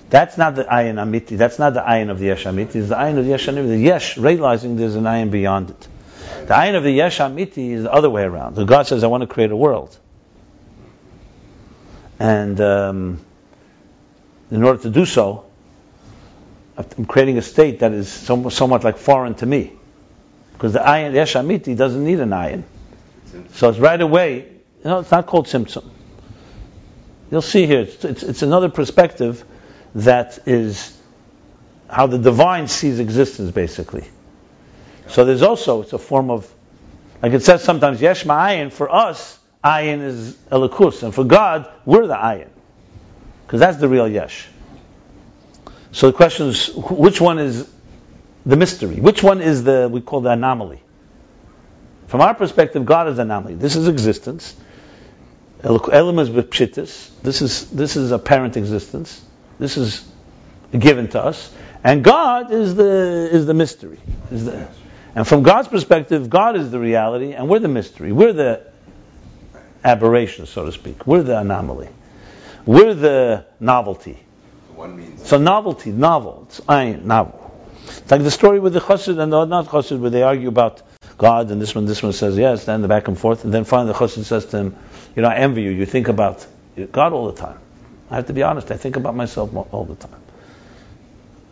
That's 0.08 0.36
not 0.36 0.54
the 0.54 0.64
ayin 0.64 0.94
amiti. 0.94 1.36
That's 1.36 1.58
not 1.58 1.74
the 1.74 1.80
ayin 1.80 2.10
of 2.10 2.18
the 2.18 2.26
yesh 2.26 2.44
amiti. 2.44 2.76
It's 2.76 2.88
the 2.88 2.96
ayin 2.96 3.18
of 3.18 3.24
the 3.24 3.30
yesh 3.30 3.46
amiti. 3.46 3.68
The 3.68 3.78
yesh 3.78 4.18
realizing 4.18 4.76
there's 4.76 4.94
an 4.94 5.04
ayin 5.04 5.30
beyond 5.30 5.70
it. 5.70 5.88
The 6.46 6.54
ayin 6.54 6.74
of 6.74 6.82
the 6.82 6.90
yesh 6.90 7.18
amiti 7.18 7.70
is 7.70 7.84
the 7.84 7.92
other 7.92 8.10
way 8.10 8.22
around. 8.22 8.56
The 8.56 8.64
God 8.64 8.86
says, 8.86 9.04
"I 9.04 9.06
want 9.06 9.22
to 9.22 9.26
create 9.26 9.50
a 9.50 9.56
world," 9.56 9.96
and 12.18 12.60
um, 12.60 13.20
in 14.50 14.62
order 14.62 14.82
to 14.82 14.90
do 14.90 15.06
so, 15.06 15.44
I'm 16.76 17.06
creating 17.06 17.38
a 17.38 17.42
state 17.42 17.80
that 17.80 17.92
is 17.92 18.08
somewhat 18.08 18.84
like 18.84 18.98
foreign 18.98 19.34
to 19.36 19.46
me, 19.46 19.72
because 20.52 20.72
the 20.72 20.80
ayin 20.80 21.12
the 21.12 21.18
yesh 21.18 21.34
amiti 21.34 21.76
doesn't 21.76 22.04
need 22.04 22.20
an 22.20 22.30
ayin. 22.30 22.64
So 23.52 23.68
it's 23.68 23.78
right 23.78 24.00
away. 24.00 24.48
You 24.84 24.90
know, 24.90 24.98
it's 24.98 25.10
not 25.10 25.26
called 25.26 25.46
tzimtzum. 25.46 25.88
You'll 27.30 27.40
see 27.40 27.66
here. 27.66 27.80
It's, 27.80 28.04
it's, 28.04 28.22
it's 28.22 28.42
another 28.42 28.68
perspective 28.68 29.44
that 29.94 30.40
is 30.46 30.98
how 31.88 32.06
the 32.06 32.18
divine 32.18 32.68
sees 32.68 32.98
existence, 32.98 33.50
basically. 33.50 34.06
So 35.08 35.24
there's 35.24 35.42
also 35.42 35.82
it's 35.82 35.92
a 35.92 35.98
form 35.98 36.30
of, 36.30 36.52
like 37.22 37.32
it 37.32 37.42
says 37.42 37.62
sometimes, 37.62 38.00
yesh 38.00 38.24
ma'ayin. 38.24 38.72
For 38.72 38.92
us, 38.92 39.38
ayin 39.64 40.02
is 40.02 40.34
elikus, 40.50 41.02
and 41.02 41.14
for 41.14 41.24
God, 41.24 41.70
we're 41.84 42.06
the 42.06 42.14
ayin, 42.14 42.48
because 43.46 43.60
that's 43.60 43.78
the 43.78 43.88
real 43.88 44.08
yesh. 44.08 44.48
So 45.92 46.06
the 46.06 46.16
question 46.16 46.48
is, 46.48 46.70
which 46.74 47.20
one 47.20 47.38
is 47.38 47.70
the 48.46 48.56
mystery? 48.56 48.96
Which 48.96 49.22
one 49.22 49.40
is 49.42 49.62
the 49.62 49.88
we 49.90 50.00
call 50.00 50.22
the 50.22 50.30
anomaly? 50.30 50.82
From 52.08 52.20
our 52.20 52.34
perspective, 52.34 52.84
God 52.84 53.08
is 53.08 53.18
anomaly. 53.18 53.54
This 53.54 53.76
is 53.76 53.88
existence. 53.88 54.56
Is 55.62 55.70
pshitis. 55.70 57.10
This 57.22 57.40
is 57.40 57.70
this 57.70 57.96
is 57.96 58.10
apparent 58.10 58.56
existence. 58.56 59.20
This 59.58 59.76
is 59.76 60.04
given 60.76 61.08
to 61.08 61.22
us. 61.22 61.54
And 61.84 62.02
God 62.02 62.52
is 62.52 62.74
the 62.74 63.28
is 63.30 63.46
the 63.46 63.54
mystery. 63.54 64.00
Is 64.30 64.44
the, 64.46 64.68
and 65.14 65.26
from 65.26 65.42
God's 65.42 65.68
perspective, 65.68 66.30
God 66.30 66.56
is 66.56 66.70
the 66.70 66.78
reality, 66.78 67.32
and 67.32 67.48
we're 67.48 67.58
the 67.58 67.68
mystery. 67.68 68.12
We're 68.12 68.32
the 68.32 68.66
aberration, 69.84 70.46
so 70.46 70.64
to 70.64 70.72
speak. 70.72 71.06
We're 71.06 71.22
the 71.22 71.38
anomaly. 71.38 71.88
We're 72.64 72.94
the 72.94 73.44
novelty. 73.60 74.18
So 75.18 75.38
novelty, 75.38 75.90
novel. 75.90 76.44
It's 76.48 76.60
ayin, 76.60 77.04
novel. 77.04 77.38
It's 77.84 78.10
like 78.10 78.22
the 78.22 78.30
story 78.30 78.58
with 78.60 78.72
the 78.72 78.80
chassid 78.80 79.18
and 79.18 79.32
the 79.32 79.44
not 79.44 79.66
chassid, 79.66 79.98
where 80.00 80.10
they 80.10 80.22
argue 80.22 80.48
about 80.48 80.82
God, 81.18 81.50
and 81.50 81.60
this 81.60 81.74
one, 81.74 81.84
this 81.84 82.02
one 82.02 82.12
says 82.12 82.38
yes, 82.38 82.64
then 82.64 82.80
the 82.80 82.88
back 82.88 83.08
and 83.08 83.18
forth, 83.18 83.44
and 83.44 83.52
then 83.52 83.64
finally 83.64 83.92
the 83.92 83.98
chassid 83.98 84.24
says 84.24 84.46
to 84.46 84.58
him, 84.58 84.76
"You 85.14 85.22
know, 85.22 85.28
I 85.28 85.36
envy 85.36 85.62
you. 85.62 85.70
You 85.70 85.86
think 85.86 86.08
about 86.08 86.46
God 86.90 87.12
all 87.12 87.30
the 87.30 87.40
time." 87.40 87.58
I 88.10 88.16
have 88.16 88.26
to 88.26 88.32
be 88.32 88.42
honest. 88.42 88.70
I 88.70 88.76
think 88.76 88.96
about 88.96 89.14
myself 89.14 89.54
all 89.72 89.84
the 89.84 89.94
time. 89.94 90.21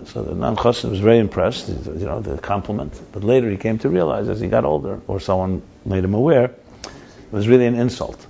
So 0.07 0.23
the 0.23 0.35
non 0.35 0.57
Chassid 0.57 0.91
was 0.91 1.01
very 1.01 1.19
impressed, 1.19 1.69
you 1.69 2.07
know, 2.07 2.21
the 2.21 2.39
compliment. 2.39 2.99
But 3.13 3.25
later 3.25 3.51
he 3.51 3.57
came 3.57 3.79
to 3.79 3.89
realize 3.89 4.29
as 4.29 4.41
he 4.41 4.49
got 4.49 4.65
older, 4.65 5.01
or 5.07 5.21
someone 5.21 5.63
made 5.85 6.05
him 6.05 6.15
aware, 6.15 6.45
it 6.45 7.33
was 7.33 7.49
really 7.49 7.67
an 7.67 7.75
insult. 7.75 8.27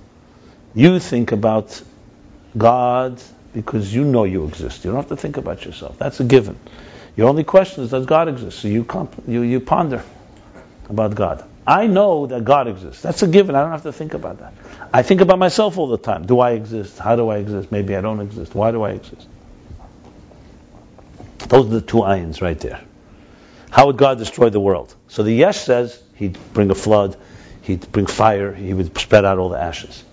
You 0.73 0.99
think 0.99 1.31
about 1.31 1.81
God 2.57 3.21
because 3.53 3.93
you 3.93 4.03
know 4.03 4.23
you 4.23 4.45
exist. 4.45 4.85
You 4.85 4.91
don't 4.91 4.99
have 4.99 5.09
to 5.09 5.17
think 5.17 5.37
about 5.37 5.65
yourself. 5.65 5.97
That's 5.97 6.19
a 6.19 6.23
given. 6.23 6.57
Your 7.17 7.27
only 7.27 7.43
question 7.43 7.83
is, 7.83 7.91
does 7.91 8.05
God 8.05 8.29
exist? 8.29 8.59
So 8.59 8.67
you, 8.67 8.83
comp- 8.83 9.23
you, 9.27 9.41
you 9.41 9.59
ponder 9.59 10.03
about 10.89 11.15
God. 11.15 11.47
I 11.67 11.87
know 11.87 12.27
that 12.27 12.43
God 12.43 12.67
exists. 12.67 13.01
That's 13.01 13.21
a 13.21 13.27
given. 13.27 13.55
I 13.55 13.61
don't 13.61 13.71
have 13.71 13.83
to 13.83 13.93
think 13.93 14.13
about 14.13 14.39
that. 14.39 14.53
I 14.93 15.03
think 15.03 15.21
about 15.21 15.37
myself 15.39 15.77
all 15.77 15.87
the 15.87 15.97
time. 15.97 16.25
Do 16.25 16.39
I 16.39 16.51
exist? 16.51 16.97
How 16.97 17.15
do 17.15 17.29
I 17.29 17.37
exist? 17.37 17.71
Maybe 17.71 17.95
I 17.95 18.01
don't 18.01 18.19
exist. 18.19 18.55
Why 18.55 18.71
do 18.71 18.81
I 18.81 18.91
exist? 18.91 19.27
Those 21.47 21.67
are 21.67 21.69
the 21.69 21.81
two 21.81 21.97
ayins 21.97 22.41
right 22.41 22.59
there. 22.59 22.81
How 23.69 23.87
would 23.87 23.97
God 23.97 24.17
destroy 24.17 24.49
the 24.49 24.59
world? 24.59 24.93
So 25.07 25.23
the 25.23 25.33
Yesh 25.33 25.59
says 25.59 26.01
he'd 26.15 26.37
bring 26.53 26.69
a 26.71 26.75
flood, 26.75 27.15
he'd 27.61 27.91
bring 27.91 28.05
fire, 28.05 28.53
he 28.53 28.73
would 28.73 28.97
spread 28.97 29.25
out 29.25 29.37
all 29.37 29.49
the 29.49 29.59
ashes. 29.59 30.03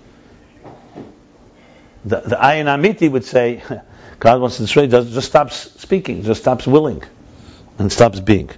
The, 2.04 2.20
the 2.20 2.36
ayin 2.36 2.66
amiti 2.66 3.10
would 3.10 3.24
say, 3.24 3.62
God 4.20 4.40
wants 4.40 4.56
to 4.56 4.62
destroy, 4.62 4.86
just 4.86 5.28
stops 5.28 5.56
speaking, 5.80 6.22
just 6.22 6.40
stops 6.40 6.66
willing, 6.66 7.02
and 7.78 7.92
stops 7.92 8.20
being. 8.20 8.50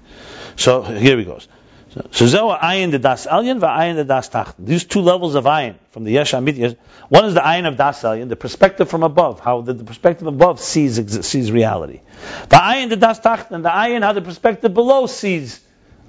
So 0.57 0.83
here 0.83 1.19
he 1.19 1.25
goes. 1.25 1.49
So 1.93 2.27
Zoa 2.27 2.61
ayin 2.61 2.93
the 2.93 3.01
das 3.01 3.27
elyon 3.27 3.61
ayin 3.61 3.97
the 3.97 4.05
das 4.05 4.29
tacht. 4.29 4.55
These 4.59 4.85
two 4.85 5.01
levels 5.01 5.35
of 5.35 5.45
ayin 5.45 5.75
from 5.91 6.05
the 6.05 6.13
yesh 6.13 6.35
amid. 6.35 6.79
One 7.09 7.25
is 7.25 7.35
the 7.35 7.41
ayin 7.41 7.67
of 7.67 7.77
das 7.77 8.03
elyon, 8.03 8.29
the 8.29 8.37
perspective 8.37 8.89
from 8.89 9.03
above, 9.03 9.41
how 9.41 9.63
the, 9.63 9.73
the 9.73 9.83
perspective 9.83 10.29
above 10.29 10.61
sees 10.61 11.27
sees 11.27 11.51
reality. 11.51 12.01
The 12.49 12.57
ayin 12.57 12.91
the 12.91 12.97
das 12.97 13.19
tacht 13.19 13.49
the 13.49 13.57
ayin 13.57 14.03
how 14.03 14.13
the 14.13 14.23
perspective 14.23 14.73
below 14.73 15.07
sees 15.07 15.61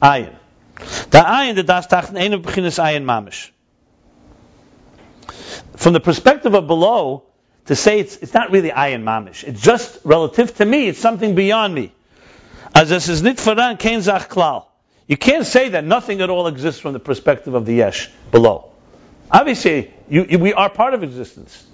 ayin. 0.01 0.35
The 0.75 1.17
ayin 1.17 1.55
the 1.55 1.63
das 1.63 1.87
tacht 1.87 2.15
ein 2.15 2.33
of 2.33 2.43
beginnes 2.43 2.77
ayin 2.77 3.03
mamish. 3.03 3.49
From 5.77 5.93
the 5.93 5.99
perspective 5.99 6.53
of 6.53 6.67
below, 6.67 7.23
to 7.65 7.75
say 7.75 7.99
it's, 7.99 8.17
it's 8.17 8.35
not 8.35 8.51
really 8.51 8.69
ayin 8.69 9.01
mamish. 9.01 9.43
It's 9.43 9.61
just 9.61 9.99
relative 10.03 10.55
to 10.57 10.65
me. 10.65 10.89
It's 10.89 10.99
something 10.99 11.33
beyond 11.33 11.73
me. 11.73 11.91
As 12.75 12.89
this 12.89 13.09
is 13.09 13.23
nit 13.23 13.37
faran 13.37 14.01
zach 14.01 14.29
klal. 14.29 14.65
You 15.11 15.17
can't 15.17 15.45
say 15.45 15.67
that 15.67 15.83
nothing 15.83 16.21
at 16.21 16.29
all 16.29 16.47
exists 16.47 16.79
from 16.79 16.93
the 16.93 16.99
perspective 16.99 17.53
of 17.53 17.65
the 17.65 17.73
yesh 17.73 18.09
below. 18.31 18.71
Obviously, 19.29 19.93
you, 20.07 20.23
you, 20.23 20.39
we 20.39 20.53
are 20.53 20.69
part 20.69 20.93
of 20.93 21.03
existence. 21.03 21.67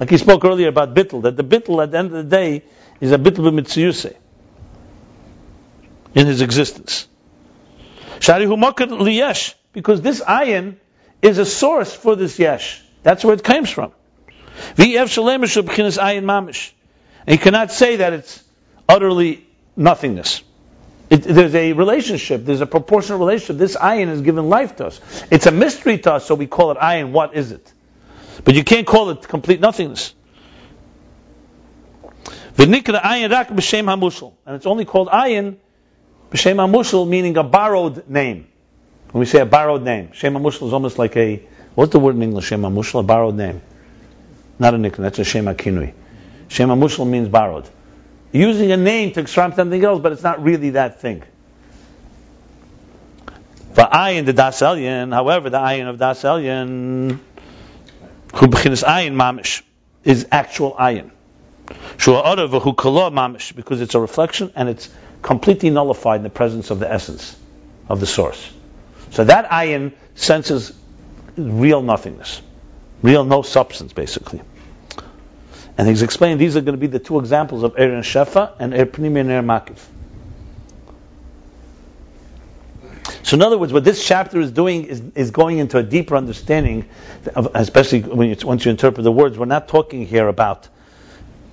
Like 0.00 0.08
he 0.08 0.16
spoke 0.16 0.46
earlier 0.46 0.68
about 0.68 0.94
bittel, 0.94 1.24
that 1.24 1.36
the 1.36 1.44
bittel 1.44 1.82
at 1.82 1.90
the 1.90 1.98
end 1.98 2.06
of 2.06 2.14
the 2.14 2.36
day 2.36 2.62
is 3.02 3.12
a 3.12 3.18
bittel 3.18 3.44
b'mitziyuse 3.50 4.16
in 6.14 6.26
his 6.26 6.40
existence. 6.40 7.06
Sharihu 8.20 8.58
makad 8.58 8.88
liyesh, 8.88 9.52
because 9.74 10.00
this 10.00 10.22
ayin 10.22 10.76
is 11.20 11.36
a 11.36 11.44
source 11.44 11.94
for 11.94 12.16
this 12.16 12.38
yesh. 12.38 12.82
That's 13.02 13.26
where 13.26 13.34
it 13.34 13.44
comes 13.44 13.68
from. 13.68 13.92
V'ev 14.76 15.12
shalemish 15.12 15.62
ayin 15.62 16.24
mamish. 16.24 16.72
And 17.26 17.38
you 17.38 17.42
cannot 17.42 17.72
say 17.72 17.96
that 17.96 18.14
it's 18.14 18.42
utterly 18.88 19.46
nothingness. 19.76 20.42
It, 21.10 21.22
there's 21.22 21.54
a 21.54 21.72
relationship, 21.74 22.44
there's 22.44 22.62
a 22.62 22.66
proportional 22.66 23.18
relationship. 23.18 23.58
This 23.58 23.76
ayin 23.76 24.08
is 24.08 24.22
given 24.22 24.48
life 24.48 24.76
to 24.76 24.86
us. 24.86 25.00
It's 25.30 25.46
a 25.46 25.50
mystery 25.50 25.98
to 25.98 26.14
us, 26.14 26.26
so 26.26 26.34
we 26.34 26.46
call 26.46 26.70
it 26.70 26.78
ayin. 26.78 27.12
What 27.12 27.34
is 27.34 27.52
it? 27.52 27.72
But 28.44 28.54
you 28.54 28.64
can't 28.64 28.86
call 28.86 29.10
it 29.10 29.28
complete 29.28 29.60
nothingness. 29.60 30.14
V'nikra 32.56 33.02
ayin 33.02 33.30
rak 33.30 33.48
b'shem 33.48 33.84
hamushal. 33.84 34.32
And 34.46 34.56
it's 34.56 34.66
only 34.66 34.86
called 34.86 35.08
ayin 35.08 35.56
b'shem 36.30 36.56
hamushal, 36.56 37.06
meaning 37.06 37.36
a 37.36 37.44
borrowed 37.44 38.08
name. 38.08 38.46
When 39.10 39.20
we 39.20 39.26
say 39.26 39.40
a 39.40 39.46
borrowed 39.46 39.82
name, 39.82 40.12
shem 40.12 40.34
hamushal 40.34 40.66
is 40.68 40.72
almost 40.72 40.98
like 40.98 41.16
a, 41.16 41.42
what's 41.74 41.92
the 41.92 42.00
word 42.00 42.16
in 42.16 42.22
English, 42.22 42.46
shem 42.46 42.62
hamushal? 42.62 43.00
A 43.00 43.02
borrowed 43.02 43.36
name. 43.36 43.60
Not 44.58 44.74
a 44.74 44.78
nickname, 44.78 45.02
that's 45.02 45.18
a 45.18 45.24
shem 45.24 45.44
hakinui. 45.44 45.92
Shem 46.48 46.70
hamushal 46.70 47.06
means 47.06 47.28
borrowed 47.28 47.68
using 48.34 48.72
a 48.72 48.76
name 48.76 49.12
to 49.12 49.22
describe 49.22 49.54
something 49.54 49.82
else, 49.82 50.02
but 50.02 50.12
it's 50.12 50.22
not 50.22 50.42
really 50.42 50.70
that 50.70 51.00
thing. 51.00 51.22
For 53.74 53.84
ayin 53.84 54.26
the 54.26 54.32
das 54.32 54.60
however, 54.60 55.50
the 55.50 55.58
ayin 55.58 55.88
of 55.88 55.98
das 55.98 56.22
elyon, 56.22 57.18
who 58.34 58.46
bechinas 58.48 58.82
ayin 58.82 59.14
mamish, 59.14 59.62
is 60.02 60.26
actual 60.32 60.74
ayin. 60.74 61.10
Shua 61.96 62.36
who 62.36 62.72
kala 62.74 63.10
mamish, 63.10 63.54
because 63.54 63.80
it's 63.80 63.94
a 63.94 64.00
reflection 64.00 64.52
and 64.56 64.68
it's 64.68 64.90
completely 65.22 65.70
nullified 65.70 66.18
in 66.18 66.24
the 66.24 66.30
presence 66.30 66.70
of 66.70 66.80
the 66.80 66.92
essence 66.92 67.36
of 67.88 68.00
the 68.00 68.06
source. 68.06 68.52
So 69.10 69.24
that 69.24 69.48
ayin 69.48 69.92
senses 70.16 70.72
real 71.36 71.82
nothingness, 71.82 72.42
real 73.00 73.24
no 73.24 73.42
substance, 73.42 73.92
basically. 73.92 74.42
And 75.76 75.88
he's 75.88 76.02
explained 76.02 76.40
these 76.40 76.56
are 76.56 76.60
going 76.60 76.74
to 76.74 76.80
be 76.80 76.86
the 76.86 76.98
two 76.98 77.18
examples 77.18 77.62
of 77.62 77.74
Er 77.78 77.92
and 77.92 78.04
Shefa 78.04 78.52
and 78.58 78.72
Er 78.74 78.86
Pnimi 78.86 79.20
and 79.20 79.30
Er 79.30 79.42
Makiv. 79.42 79.78
So 83.22 83.36
in 83.36 83.42
other 83.42 83.58
words, 83.58 83.72
what 83.72 83.84
this 83.84 84.06
chapter 84.06 84.38
is 84.38 84.52
doing 84.52 84.84
is, 84.84 85.02
is 85.14 85.30
going 85.30 85.58
into 85.58 85.78
a 85.78 85.82
deeper 85.82 86.14
understanding, 86.14 86.88
of, 87.34 87.50
especially 87.54 88.00
when 88.02 88.28
you, 88.28 88.36
once 88.46 88.64
you 88.64 88.70
interpret 88.70 89.02
the 89.02 89.12
words. 89.12 89.38
We're 89.38 89.46
not 89.46 89.66
talking 89.66 90.06
here 90.06 90.28
about, 90.28 90.68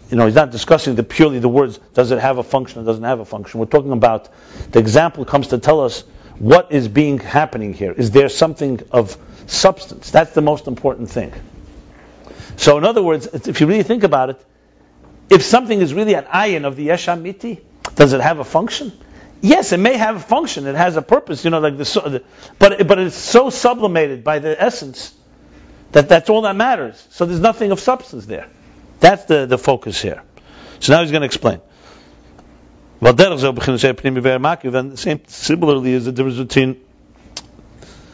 you 0.10 0.18
know, 0.18 0.26
he's 0.26 0.36
not 0.36 0.52
discussing 0.52 0.96
the 0.96 1.04
purely 1.04 1.40
the 1.40 1.50
words. 1.50 1.80
Does 1.94 2.12
it 2.12 2.20
have 2.20 2.38
a 2.38 2.44
function 2.44 2.82
or 2.82 2.86
doesn't 2.86 3.04
have 3.04 3.22
a 3.22 3.26
function? 3.26 3.60
We're 3.60 3.68
talking 3.68 3.94
about 3.94 4.30
the 4.72 4.80
example 4.80 5.24
comes 5.24 5.48
to 5.48 5.58
tell 5.58 5.82
us 5.82 6.04
what 6.40 6.72
is 6.72 6.88
being 6.88 7.20
happening 7.20 7.74
here? 7.74 7.92
Is 7.92 8.12
there 8.12 8.28
something 8.28 8.82
of 8.92 9.18
substance? 9.48 10.12
That's 10.12 10.34
the 10.34 10.42
most 10.42 10.68
important 10.68 11.10
thing. 11.10 11.34
So, 12.62 12.78
in 12.78 12.86
other 12.86 13.02
words, 13.02 13.26
if 13.26 13.60
you 13.60 13.66
really 13.66 13.82
think 13.82 14.04
about 14.04 14.30
it, 14.30 14.46
if 15.32 15.42
something 15.42 15.82
is 15.82 15.96
really 15.96 16.14
an 16.14 16.26
ayin 16.26 16.66
of 16.66 16.76
the 16.76 16.84
yesh 16.84 17.08
amiti, 17.08 17.60
does 17.96 18.14
it 18.14 18.22
have 18.22 18.38
a 18.38 18.44
function? 18.44 18.92
Yes, 19.42 19.72
it 19.72 19.80
may 19.80 19.98
have 19.98 20.18
a 20.18 20.20
function. 20.20 20.68
It 20.68 20.76
has 20.76 20.96
a 20.96 21.02
purpose, 21.02 21.44
you 21.44 21.50
know, 21.50 21.60
like 21.60 21.76
the, 21.80 22.24
but 22.60 22.88
but 22.88 23.00
it's 23.00 23.16
so 23.16 23.50
sublimated 23.50 24.24
by 24.24 24.38
the 24.38 24.62
essence 24.62 25.12
that 25.94 26.08
that's 26.08 26.30
all 26.30 26.44
that 26.44 26.56
matters. 26.56 27.04
So 27.10 27.26
there's 27.26 27.40
nothing 27.40 27.72
of 27.72 27.80
substance 27.80 28.28
there. 28.28 28.48
That's 29.00 29.26
the, 29.26 29.48
the 29.48 29.58
focus 29.58 30.00
here. 30.00 30.22
So 30.82 30.94
now 30.94 31.02
he's 31.02 31.10
going 31.10 31.22
to 31.22 31.26
explain. 31.26 31.62
Then 33.02 33.38
similarly 35.28 35.94
is 35.94 36.06
the 36.06 36.12
difference 36.12 36.38
between 36.38 36.80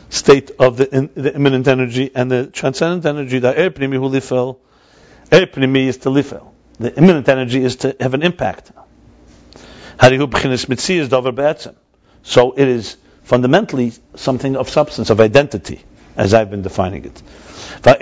state 0.09 0.51
of 0.59 0.77
the, 0.77 0.95
in, 0.95 1.09
the 1.15 1.33
immanent 1.35 1.67
energy 1.67 2.11
and 2.13 2.31
the 2.31 2.47
transcendent 2.47 3.05
energy. 3.05 3.39
The 3.39 3.57
air 3.57 3.69
hu 3.69 4.09
lifel, 4.09 4.57
air 5.31 5.43
is 5.43 5.97
to 5.97 6.09
lifel. 6.09 6.51
The 6.79 6.95
immanent 6.95 7.27
energy 7.27 7.63
is 7.63 7.77
to 7.77 7.95
have 7.99 8.13
an 8.13 8.23
impact. 8.23 8.71
So 12.23 12.51
it 12.51 12.67
is 12.67 12.97
fundamentally 13.23 13.93
something 14.15 14.55
of 14.55 14.69
substance, 14.69 15.09
of 15.09 15.19
identity, 15.19 15.83
as 16.15 16.33
I've 16.33 16.51
been 16.51 16.61
defining 16.61 17.05
it. 17.05 17.21
And 17.83 17.95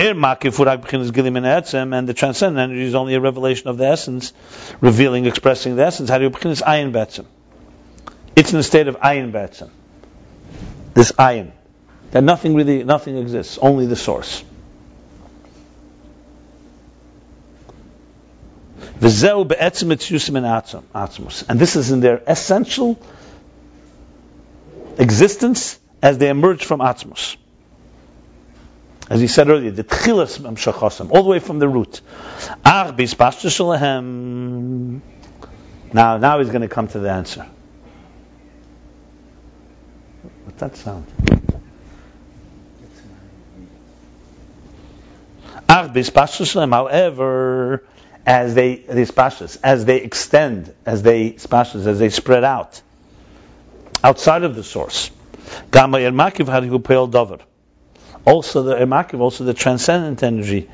the 2.08 2.14
transcendent 2.16 2.60
energy 2.60 2.84
is 2.84 2.96
only 2.96 3.16
a 3.16 3.20
revelation 3.22 3.70
of 3.70 3.78
the 3.78 3.88
essence, 3.88 4.34
revealing, 4.82 5.26
expressing 5.26 5.76
the 5.76 5.86
essence. 5.86 6.10
It's 8.36 8.52
in 8.52 8.58
the 8.58 8.64
state 8.64 8.88
of 8.88 9.00
ayin 9.00 9.32
betzim. 9.32 9.70
This 10.94 11.14
ayin. 11.14 11.52
That 12.16 12.24
nothing 12.24 12.56
really, 12.56 12.86
nothing 12.86 13.18
exists, 13.18 13.58
only 13.58 13.88
the 13.88 13.98
source. 13.98 14.42
And 19.02 19.12
this 21.60 21.76
is 21.76 21.92
in 21.92 22.00
their 22.00 22.22
essential 22.26 22.98
existence 24.98 25.78
as 26.02 26.18
they 26.18 26.30
emerge 26.30 26.64
from 26.64 26.80
Atzmus. 26.80 27.36
As 29.10 29.20
he 29.20 29.28
said 29.28 29.50
earlier, 29.50 29.72
the 29.72 29.84
tchilas 29.84 30.40
memshachosam, 30.40 31.12
all 31.12 31.24
the 31.24 31.30
way 31.30 31.40
from 31.40 31.60
the 31.60 31.68
root. 31.68 32.00
Now, 35.94 36.18
now 36.18 36.40
he's 36.40 36.50
going 36.50 36.62
to 36.62 36.70
come 36.70 36.88
to 36.88 37.00
the 37.00 37.12
answer. 37.12 37.46
What's 40.46 40.62
that 40.62 40.78
sound? 40.78 41.06
However, 45.68 45.94
as 48.26 48.56
they 48.56 48.76
these 48.76 49.12
pashas, 49.12 49.58
as 49.64 49.86
they 49.86 50.02
extend, 50.02 50.74
as 50.86 51.04
they 51.04 51.32
pashas, 51.32 51.86
as 51.86 52.00
they 52.00 52.10
spread 52.10 52.44
out 52.44 52.82
outside 54.04 54.44
of 54.44 54.56
the 54.56 54.64
source. 54.64 55.12
Also, 58.26 58.64
the 58.64 58.76
emakiv, 58.76 59.20
also 59.20 59.44
the 59.44 59.54
transcendent 59.54 60.24
energy 60.24 60.70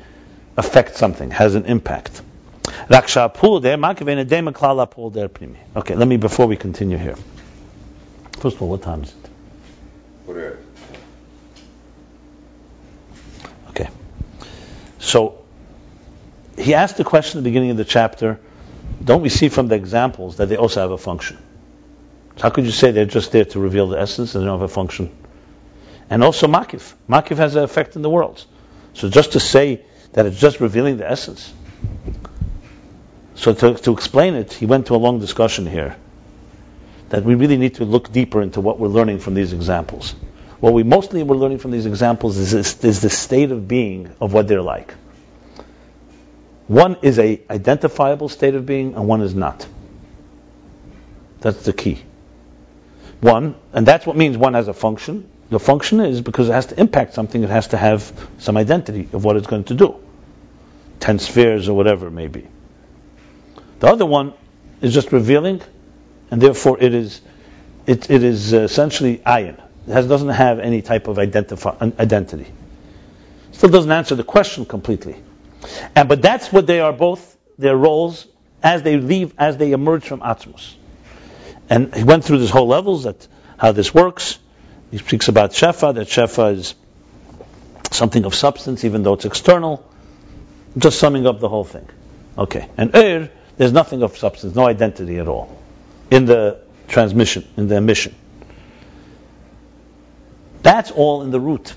affects 0.56 0.98
something, 0.98 1.30
has 1.30 1.54
an 1.54 1.66
impact. 1.66 2.22
Okay, 5.76 5.94
let 5.94 6.08
me 6.08 6.16
before 6.16 6.46
we 6.46 6.56
continue 6.56 6.96
here. 6.96 7.16
First 8.38 8.56
of 8.56 8.62
all, 8.62 8.68
what 8.68 8.82
time 8.82 9.02
is 9.02 9.10
it? 9.10 9.30
Okay. 10.28 10.56
So 15.02 15.42
he 16.56 16.74
asked 16.74 16.96
the 16.96 17.04
question 17.04 17.38
at 17.38 17.42
the 17.42 17.50
beginning 17.50 17.72
of 17.72 17.76
the 17.76 17.84
chapter, 17.84 18.38
don't 19.02 19.20
we 19.20 19.30
see 19.30 19.48
from 19.48 19.66
the 19.66 19.74
examples 19.74 20.36
that 20.36 20.48
they 20.48 20.56
also 20.56 20.80
have 20.80 20.92
a 20.92 20.96
function? 20.96 21.38
How 22.40 22.50
could 22.50 22.64
you 22.64 22.70
say 22.70 22.92
they're 22.92 23.04
just 23.04 23.32
there 23.32 23.44
to 23.46 23.58
reveal 23.58 23.88
the 23.88 24.00
essence 24.00 24.34
and 24.34 24.42
they 24.42 24.46
don't 24.46 24.60
have 24.60 24.70
a 24.70 24.72
function? 24.72 25.14
And 26.08 26.22
also 26.22 26.46
makif. 26.46 26.94
Makif 27.08 27.36
has 27.38 27.56
an 27.56 27.64
effect 27.64 27.96
in 27.96 28.02
the 28.02 28.10
world. 28.10 28.44
So 28.94 29.10
just 29.10 29.32
to 29.32 29.40
say 29.40 29.84
that 30.12 30.24
it's 30.24 30.38
just 30.38 30.60
revealing 30.60 30.98
the 30.98 31.10
essence. 31.10 31.52
So 33.34 33.52
to, 33.54 33.74
to 33.74 33.92
explain 33.92 34.34
it, 34.34 34.52
he 34.52 34.66
went 34.66 34.86
to 34.86 34.94
a 34.94 34.98
long 35.02 35.18
discussion 35.18 35.66
here. 35.66 35.96
That 37.08 37.24
we 37.24 37.34
really 37.34 37.56
need 37.56 37.74
to 37.76 37.84
look 37.84 38.12
deeper 38.12 38.40
into 38.40 38.60
what 38.60 38.78
we're 38.78 38.88
learning 38.88 39.18
from 39.18 39.34
these 39.34 39.52
examples. 39.52 40.14
What 40.62 40.74
we 40.74 40.84
mostly 40.84 41.24
were 41.24 41.34
learning 41.34 41.58
from 41.58 41.72
these 41.72 41.86
examples 41.86 42.38
is, 42.38 42.52
this, 42.52 42.84
is 42.84 43.00
the 43.00 43.10
state 43.10 43.50
of 43.50 43.66
being 43.66 44.14
of 44.20 44.32
what 44.32 44.46
they're 44.46 44.62
like. 44.62 44.94
One 46.68 46.98
is 47.02 47.18
a 47.18 47.42
identifiable 47.50 48.28
state 48.28 48.54
of 48.54 48.64
being, 48.64 48.94
and 48.94 49.08
one 49.08 49.22
is 49.22 49.34
not. 49.34 49.66
That's 51.40 51.64
the 51.64 51.72
key. 51.72 52.04
One, 53.20 53.56
and 53.72 53.84
that's 53.84 54.06
what 54.06 54.16
means 54.16 54.38
one 54.38 54.54
has 54.54 54.68
a 54.68 54.72
function. 54.72 55.28
The 55.50 55.58
function 55.58 55.98
is 55.98 56.20
because 56.20 56.48
it 56.48 56.52
has 56.52 56.66
to 56.66 56.78
impact 56.78 57.14
something, 57.14 57.42
it 57.42 57.50
has 57.50 57.66
to 57.68 57.76
have 57.76 58.12
some 58.38 58.56
identity 58.56 59.08
of 59.12 59.24
what 59.24 59.36
it's 59.36 59.48
going 59.48 59.64
to 59.64 59.74
do. 59.74 59.96
Ten 61.00 61.18
spheres 61.18 61.68
or 61.68 61.76
whatever 61.76 62.06
it 62.06 62.12
may 62.12 62.28
be. 62.28 62.46
The 63.80 63.88
other 63.88 64.06
one 64.06 64.32
is 64.80 64.94
just 64.94 65.10
revealing, 65.10 65.60
and 66.30 66.40
therefore 66.40 66.78
it 66.80 66.94
is 66.94 67.20
it, 67.84 68.08
it 68.10 68.22
is 68.22 68.52
essentially 68.52 69.18
ayin. 69.18 69.60
Has, 69.88 70.06
doesn't 70.06 70.28
have 70.28 70.58
any 70.60 70.82
type 70.82 71.08
of 71.08 71.18
identity. 71.18 72.46
Still 73.52 73.68
doesn't 73.68 73.90
answer 73.90 74.14
the 74.14 74.24
question 74.24 74.64
completely. 74.64 75.16
And 75.94 76.08
but 76.08 76.22
that's 76.22 76.52
what 76.52 76.66
they 76.66 76.80
are 76.80 76.92
both 76.92 77.36
their 77.58 77.76
roles 77.76 78.26
as 78.62 78.82
they 78.82 78.96
leave, 78.96 79.34
as 79.38 79.56
they 79.56 79.72
emerge 79.72 80.04
from 80.04 80.20
Atzmus. 80.20 80.74
And 81.68 81.94
he 81.94 82.04
went 82.04 82.24
through 82.24 82.38
this 82.38 82.50
whole 82.50 82.66
levels 82.66 83.04
that 83.04 83.26
how 83.56 83.72
this 83.72 83.94
works. 83.94 84.38
He 84.90 84.98
speaks 84.98 85.28
about 85.28 85.52
Shefa, 85.52 85.94
that 85.94 86.06
Shefa 86.06 86.54
is 86.54 86.74
something 87.90 88.24
of 88.24 88.34
substance, 88.34 88.84
even 88.84 89.02
though 89.02 89.14
it's 89.14 89.24
external. 89.24 89.88
Just 90.76 90.98
summing 90.98 91.26
up 91.26 91.40
the 91.40 91.48
whole 91.48 91.64
thing. 91.64 91.88
Okay. 92.36 92.68
And 92.76 92.94
Er, 92.94 93.30
there's 93.56 93.72
nothing 93.72 94.02
of 94.02 94.16
substance, 94.16 94.54
no 94.54 94.66
identity 94.66 95.18
at 95.18 95.28
all 95.28 95.58
in 96.10 96.24
the 96.24 96.60
transmission, 96.88 97.46
in 97.56 97.68
the 97.68 97.76
emission. 97.76 98.14
That's 100.62 100.90
all 100.90 101.22
in 101.22 101.30
the 101.30 101.40
root. 101.40 101.74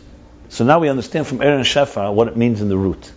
So 0.49 0.64
now 0.64 0.80
we 0.80 0.90
understand 0.90 1.28
from 1.28 1.41
and 1.41 1.66
Shefa 1.66 2.14
what 2.14 2.28
it 2.28 2.38
means 2.38 2.62
in 2.62 2.70
the 2.70 2.78
root. 2.78 3.12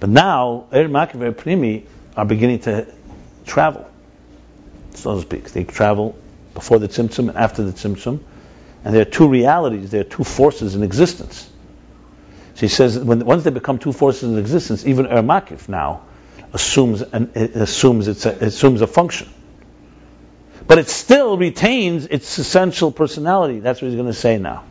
But 0.00 0.10
now, 0.10 0.66
Er 0.72 0.88
Makiv 0.88 1.26
and 1.26 1.36
Pnimi 1.36 1.86
are 2.16 2.24
beginning 2.24 2.60
to 2.60 2.86
travel, 3.46 3.88
so 4.94 5.14
to 5.16 5.20
speak. 5.22 5.50
They 5.50 5.64
travel 5.64 6.16
before 6.54 6.78
the 6.78 6.88
Tzimtzum 6.88 7.30
and 7.30 7.36
after 7.36 7.64
the 7.64 7.72
Tzimtzum. 7.72 8.20
And 8.84 8.94
there 8.94 9.02
are 9.02 9.10
two 9.10 9.28
realities, 9.28 9.90
there 9.90 10.02
are 10.02 10.04
two 10.04 10.24
forces 10.24 10.76
in 10.76 10.82
existence. 10.82 11.50
So 12.54 12.60
he 12.60 12.68
says, 12.68 12.98
when, 12.98 13.24
once 13.24 13.44
they 13.44 13.50
become 13.50 13.78
two 13.78 13.92
forces 13.92 14.30
in 14.30 14.38
existence, 14.38 14.86
even 14.86 15.06
Er 15.06 15.22
Makif 15.22 15.68
now 15.68 16.02
assumes, 16.52 17.02
an, 17.02 17.30
assumes, 17.34 18.08
a, 18.08 18.30
assumes 18.30 18.82
a 18.82 18.86
function. 18.86 19.28
But 20.68 20.78
it 20.78 20.90
still 20.90 21.38
retains 21.38 22.06
its 22.06 22.38
essential 22.38 22.92
personality. 22.92 23.60
That's 23.60 23.80
what 23.80 23.88
he's 23.88 23.96
going 23.96 24.12
to 24.12 24.12
say 24.12 24.38
now. 24.38 24.64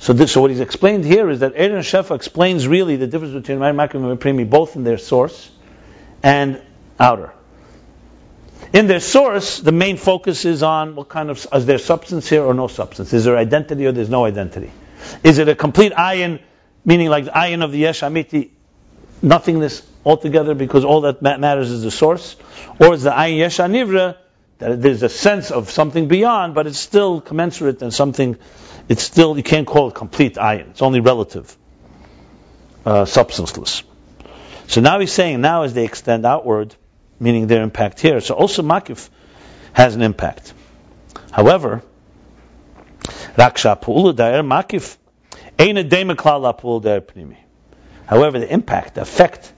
So, 0.00 0.12
this, 0.12 0.32
so 0.32 0.40
what 0.40 0.50
he's 0.50 0.60
explained 0.60 1.04
here 1.04 1.30
is 1.30 1.40
that 1.40 1.52
Aaron 1.54 1.82
Shefa 1.82 2.16
explains 2.16 2.66
really 2.66 2.96
the 2.96 3.06
difference 3.06 3.32
between 3.32 3.58
Makim 3.58 4.10
and 4.10 4.20
Pnimi, 4.20 4.50
both 4.50 4.74
in 4.74 4.82
their 4.82 4.98
source 4.98 5.50
and 6.24 6.60
outer. 6.98 7.32
In 8.72 8.88
their 8.88 8.98
source, 8.98 9.60
the 9.60 9.72
main 9.72 9.96
focus 9.96 10.44
is 10.44 10.62
on 10.64 10.96
what 10.96 11.08
kind 11.08 11.30
of 11.30 11.46
is 11.52 11.66
there 11.66 11.78
substance 11.78 12.28
here 12.28 12.42
or 12.42 12.52
no 12.52 12.66
substance? 12.66 13.12
Is 13.12 13.24
there 13.24 13.36
identity 13.36 13.86
or 13.86 13.92
there's 13.92 14.10
no 14.10 14.24
identity? 14.24 14.72
Is 15.22 15.38
it 15.38 15.48
a 15.48 15.54
complete 15.54 15.92
ayin, 15.92 16.40
meaning 16.84 17.10
like 17.10 17.26
the 17.26 17.30
ayin 17.30 17.62
of 17.62 17.70
the 17.70 17.78
yesh 17.78 18.00
amiti, 18.00 18.50
nothingness 19.22 19.86
altogether 20.04 20.54
because 20.54 20.84
all 20.84 21.02
that 21.02 21.22
matters 21.22 21.70
is 21.70 21.82
the 21.82 21.90
source, 21.90 22.36
or 22.80 22.94
is 22.94 23.02
the 23.04 23.10
ayin 23.10 23.38
yesh 23.38 23.58
anivra 23.58 24.16
there's 24.60 25.02
a 25.02 25.08
sense 25.08 25.50
of 25.50 25.70
something 25.70 26.06
beyond, 26.06 26.54
but 26.54 26.66
it's 26.66 26.78
still 26.78 27.20
commensurate 27.20 27.80
and 27.82 27.92
something 27.92 28.36
it's 28.88 29.02
still, 29.02 29.36
you 29.36 29.42
can't 29.42 29.66
call 29.66 29.88
it 29.88 29.94
complete 29.94 30.34
ayin. 30.34 30.70
It's 30.70 30.82
only 30.82 31.00
relative, 31.00 31.56
uh, 32.84 33.04
substanceless. 33.04 33.84
So 34.66 34.80
now 34.80 35.00
he's 35.00 35.12
saying, 35.12 35.40
now 35.40 35.62
as 35.62 35.74
they 35.74 35.84
extend 35.84 36.26
outward, 36.26 36.74
meaning 37.18 37.46
their 37.46 37.62
impact 37.62 38.00
here, 38.00 38.20
so 38.20 38.34
also 38.34 38.62
makif 38.62 39.08
has 39.72 39.94
an 39.94 40.02
impact. 40.02 40.52
However, 41.30 41.82
raksha 43.36 44.16
dair 44.16 44.42
makif. 44.42 44.96
However, 48.06 48.38
the 48.38 48.52
impact, 48.52 48.94
the 48.94 49.00
effect, 49.02 49.52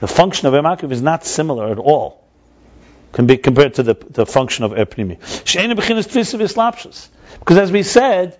the 0.00 0.08
function 0.08 0.48
of 0.48 0.54
a 0.54 0.60
makif 0.60 0.90
is 0.90 1.02
not 1.02 1.24
similar 1.24 1.70
at 1.70 1.78
all 1.78 2.21
can 3.12 3.26
be 3.26 3.36
compared 3.36 3.74
to 3.74 3.82
the, 3.82 3.94
the 3.94 4.26
function 4.26 4.64
of 4.64 4.72
Epnimi. 4.72 5.18
Because 7.38 7.58
as 7.58 7.72
we 7.72 7.82
said, 7.82 8.38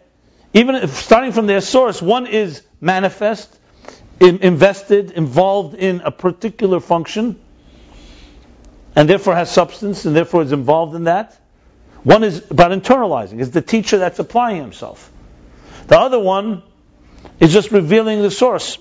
even 0.54 0.74
if, 0.76 0.90
starting 0.90 1.32
from 1.32 1.46
their 1.46 1.60
source, 1.60 2.02
one 2.02 2.26
is 2.26 2.62
manifest, 2.80 3.58
in, 4.20 4.38
invested, 4.38 5.12
involved 5.12 5.74
in 5.74 6.00
a 6.02 6.10
particular 6.10 6.80
function, 6.80 7.40
and 8.94 9.08
therefore 9.08 9.34
has 9.34 9.50
substance, 9.50 10.04
and 10.04 10.14
therefore 10.14 10.42
is 10.42 10.52
involved 10.52 10.94
in 10.94 11.04
that. 11.04 11.38
One 12.02 12.24
is 12.24 12.50
about 12.50 12.72
internalizing, 12.72 13.40
is 13.40 13.50
the 13.50 13.62
teacher 13.62 13.98
that's 13.98 14.18
applying 14.18 14.60
himself. 14.60 15.10
The 15.86 15.98
other 15.98 16.18
one 16.18 16.62
is 17.40 17.52
just 17.52 17.70
revealing 17.70 18.22
the 18.22 18.30
source. 18.30 18.78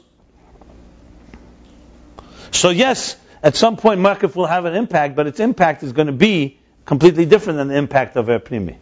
So 2.51 2.69
yes, 2.69 3.15
at 3.43 3.55
some 3.55 3.77
point 3.77 3.99
Makif 3.99 4.35
will 4.35 4.45
have 4.45 4.65
an 4.65 4.75
impact, 4.75 5.15
but 5.15 5.27
its 5.27 5.39
impact 5.39 5.83
is 5.83 5.93
going 5.93 6.07
to 6.07 6.13
be 6.13 6.59
completely 6.85 7.25
different 7.25 7.57
than 7.57 7.67
the 7.69 7.75
impact 7.75 8.15
of 8.15 8.27
Erpnimi. 8.27 8.77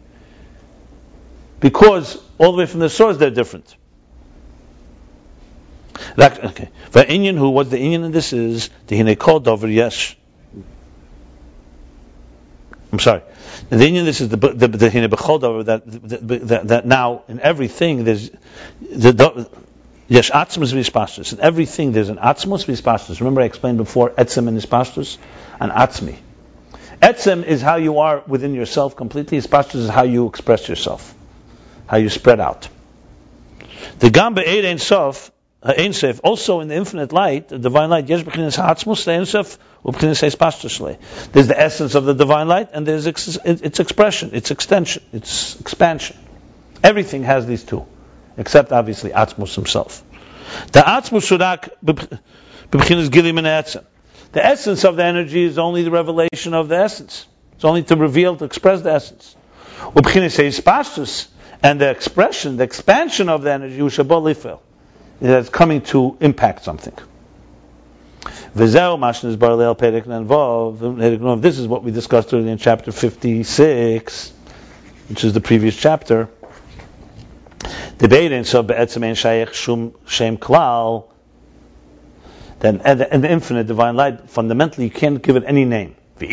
Because 1.60 2.18
all 2.38 2.52
the 2.52 2.58
way 2.58 2.66
from 2.66 2.80
the 2.80 2.88
source 2.88 3.16
they're 3.18 3.30
different. 3.30 3.76
Okay. 6.18 6.70
The 6.92 7.10
Indian 7.10 7.36
who 7.36 7.50
what 7.50 7.70
the 7.70 7.78
Indian 7.78 8.04
in 8.04 8.12
this 8.12 8.32
is 8.32 8.70
the 8.86 9.14
called. 9.16 9.46
I'm 12.92 12.98
sorry. 12.98 13.22
The 13.68 13.86
Indian 13.86 14.04
this 14.04 14.20
is 14.20 14.30
the 14.30 14.36
the 14.36 14.68
the 14.68 14.88
that, 15.64 15.82
that 16.48 16.68
that 16.68 16.86
now 16.86 17.22
in 17.28 17.40
everything 17.40 18.04
there's 18.04 18.30
the 18.80 19.48
Yes, 20.10 20.28
atzmus 20.28 20.72
v'ispastrus. 20.74 21.32
In 21.32 21.38
everything 21.38 21.92
there's 21.92 22.08
an 22.08 22.16
atzmus 22.16 22.64
v'ispastrus. 22.66 23.20
Remember 23.20 23.42
I 23.42 23.44
explained 23.44 23.78
before 23.78 24.10
etzem 24.10 24.48
and 24.48 24.60
ispastrus? 24.60 25.18
and 25.60 25.70
atzmi. 25.70 26.16
Etzem 27.00 27.44
is 27.44 27.62
how 27.62 27.76
you 27.76 28.00
are 28.00 28.24
within 28.26 28.52
yourself 28.52 28.96
completely. 28.96 29.38
Ispastrus 29.38 29.76
is 29.76 29.88
how 29.88 30.02
you 30.02 30.26
express 30.26 30.68
yourself. 30.68 31.14
How 31.86 31.98
you 31.98 32.08
spread 32.08 32.40
out. 32.40 32.68
The 34.00 34.10
gamba 34.10 34.40
eid 34.40 34.64
ein 34.64 34.78
sof, 34.78 35.30
uh, 35.62 35.74
ein 35.78 35.92
sef, 35.92 36.18
also 36.24 36.58
in 36.58 36.66
the 36.66 36.74
infinite 36.74 37.12
light, 37.12 37.48
the 37.48 37.60
divine 37.60 37.88
light, 37.90 38.08
yes, 38.08 38.24
b'chinis 38.24 38.56
ha'atzmus 38.56 39.06
ein 39.06 39.26
sof, 39.26 39.58
u'b'chinis 39.84 40.22
ha'ispastrus 40.22 40.98
There's 41.30 41.46
the 41.46 41.60
essence 41.60 41.94
of 41.94 42.04
the 42.04 42.14
divine 42.14 42.48
light, 42.48 42.70
and 42.72 42.84
there's 42.84 43.06
its 43.06 43.78
expression, 43.78 44.30
its 44.32 44.50
extension, 44.50 45.04
its 45.12 45.60
expansion. 45.60 46.16
Everything 46.82 47.22
has 47.22 47.46
these 47.46 47.62
two 47.62 47.86
except 48.40 48.72
obviously 48.72 49.10
Atzmus 49.10 49.54
himself. 49.54 50.02
The 50.72 50.80
Atzmus 50.80 51.28
b'bchinas 51.84 53.08
gilim 53.10 53.38
and. 53.38 53.86
The 54.32 54.44
essence 54.44 54.84
of 54.84 54.96
the 54.96 55.04
energy 55.04 55.44
is 55.44 55.58
only 55.58 55.82
the 55.82 55.90
revelation 55.90 56.54
of 56.54 56.68
the 56.68 56.76
essence. 56.76 57.26
It's 57.54 57.64
only 57.64 57.82
to 57.82 57.96
reveal, 57.96 58.36
to 58.36 58.44
express 58.46 58.80
the 58.80 58.92
essence. 58.92 59.36
Ubchinis 59.80 60.64
pastus 60.64 61.28
and 61.62 61.80
the 61.80 61.90
expression, 61.90 62.56
the 62.56 62.64
expansion 62.64 63.28
of 63.28 63.42
the 63.42 63.52
energy, 63.52 63.78
ushabolifel, 63.78 64.60
is 65.20 65.50
coming 65.50 65.82
to 65.82 66.16
impact 66.20 66.64
something. 66.64 66.94
This 68.54 68.74
is 68.74 68.88
what 71.68 71.82
we 71.84 71.90
discussed 71.90 72.32
earlier 72.32 72.52
in 72.52 72.58
chapter 72.58 72.90
56, 72.92 74.32
which 75.08 75.24
is 75.24 75.34
the 75.34 75.40
previous 75.40 75.76
chapter 75.76 76.30
debating 77.98 78.44
so 78.44 78.62
be'etzem 78.62 79.04
ein 79.04 79.14
shayich 79.14 79.52
shum 79.54 79.94
shem 80.06 80.38
klal, 80.38 81.04
then 82.60 82.80
in 82.86 83.20
the 83.22 83.30
infinite 83.30 83.66
divine 83.66 83.96
light, 83.96 84.28
fundamentally 84.30 84.84
you 84.84 84.90
can't 84.90 85.22
give 85.22 85.36
it 85.36 85.44
any 85.46 85.64
name. 85.64 85.96
And 86.20 86.30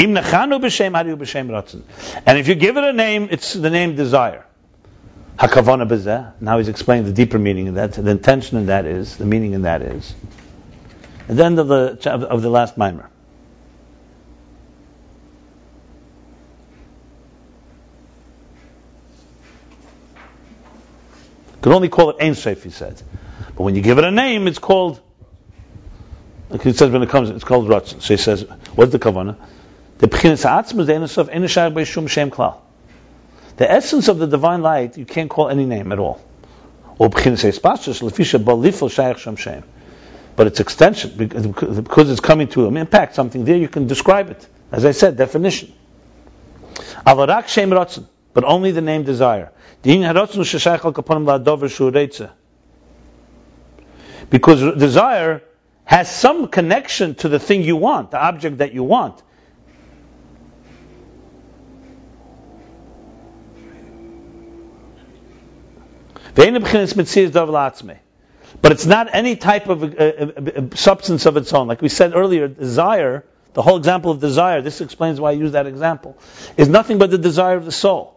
if 2.38 2.48
you 2.50 2.56
give 2.56 2.78
it 2.78 2.84
a 2.84 2.92
name, 2.92 3.30
it's 3.32 3.54
the 3.54 3.70
name 3.70 3.96
desire. 3.96 4.46
Now 5.40 6.58
he's 6.58 6.68
explaining 6.68 7.06
the 7.06 7.14
deeper 7.14 7.40
meaning 7.40 7.70
of 7.70 7.76
that. 7.76 7.94
The 7.94 8.12
intention 8.12 8.58
in 8.58 8.66
that 8.66 8.86
is, 8.86 9.16
the 9.16 9.26
meaning 9.26 9.54
in 9.54 9.62
that 9.62 9.82
is. 9.82 10.14
At 11.30 11.38
the 11.38 11.46
end 11.46 11.60
of 11.60 11.68
the 11.68 11.98
of 12.10 12.42
the 12.42 12.50
last 12.50 12.78
mimer. 12.78 13.10
Could 21.68 21.76
only 21.76 21.90
call 21.90 22.12
it 22.12 22.18
Ein 22.22 22.34
Sof, 22.34 22.64
he 22.64 22.70
said. 22.70 23.02
But 23.48 23.64
when 23.64 23.76
you 23.76 23.82
give 23.82 23.98
it 23.98 24.06
a 24.06 24.12
name, 24.12 24.48
it's 24.48 24.58
called, 24.58 25.02
he 26.62 26.72
says 26.72 26.92
when 26.92 27.04
it 27.04 27.10
comes, 27.10 27.30
it's 27.30 27.44
called 27.44 27.68
Ratzon. 27.68 28.02
So 28.02 28.14
he 28.14 28.18
says, 28.18 28.44
what's 28.76 28.94
the 28.94 29.00
Kavanah? 29.00 29.36
The 29.98 30.08
Pchinis 30.08 30.46
Atzma 30.46 30.82
is 30.82 30.88
the 30.88 30.96
Ein 30.96 31.08
Sof, 31.08 31.30
Ein 31.30 31.86
Shum 31.86 32.08
Shem 32.08 32.32
Klal. 32.32 32.62
The 33.58 33.70
essence 33.70 34.08
of 34.08 34.18
the 34.18 34.28
divine 34.28 34.62
light, 34.62 34.98
you 34.98 35.06
can't 35.06 35.30
call 35.30 35.50
any 35.50 35.66
name 35.66 35.92
at 35.92 36.00
all. 36.00 36.22
Or 37.00 37.10
Pchinis 37.10 37.44
Espachus, 37.44 38.02
Lefisha 38.02 38.42
Balifel 38.42 38.90
Shayach 38.90 39.18
Shem 39.18 39.36
Shem. 39.36 39.64
But 40.38 40.48
its 40.48 40.62
extension, 40.62 41.18
because 41.18 42.10
it's 42.10 42.22
coming 42.22 42.48
to 42.50 42.68
impact 42.68 43.16
something 43.16 43.44
there, 43.44 43.58
you 43.58 43.68
can 43.68 43.88
describe 43.88 44.30
it. 44.30 44.48
As 44.72 44.86
I 44.86 44.92
said, 44.92 45.18
definition. 45.18 45.74
Avarak 47.06 47.50
Shem 47.50 47.72
Ratzon, 47.72 48.08
but 48.38 48.44
only 48.44 48.70
the 48.70 48.82
name 48.82 49.02
desire. 49.02 49.52
Because 54.30 54.78
desire 54.78 55.42
has 55.86 56.16
some 56.16 56.48
connection 56.48 57.16
to 57.16 57.30
the 57.30 57.40
thing 57.40 57.64
you 57.64 57.78
want, 57.78 58.12
the 58.12 58.24
object 58.24 58.60
that 58.60 58.74
you 58.74 58.84
want. 58.84 59.24
But 68.62 68.72
it's 68.72 68.86
not 68.86 69.08
any 69.14 69.36
type 69.36 69.68
of 69.68 69.82
uh, 69.82 69.88
uh, 69.88 70.32
uh, 70.38 70.76
substance 70.76 71.26
of 71.26 71.38
its 71.38 71.52
own. 71.54 71.68
Like 71.68 71.82
we 71.82 71.90
said 71.90 72.14
earlier, 72.14 72.48
desire, 72.48 73.26
the 73.54 73.64
whole 73.64 73.78
example 73.78 74.12
of 74.12 74.20
desire, 74.20 74.62
this 74.62 74.80
explains 74.80 75.20
why 75.20 75.30
I 75.30 75.34
use 75.34 75.54
that 75.54 75.66
example, 75.66 76.20
is 76.56 76.70
nothing 76.70 77.00
but 77.00 77.10
the 77.10 77.18
desire 77.18 77.58
of 77.58 77.66
the 77.66 77.72
soul. 77.72 78.17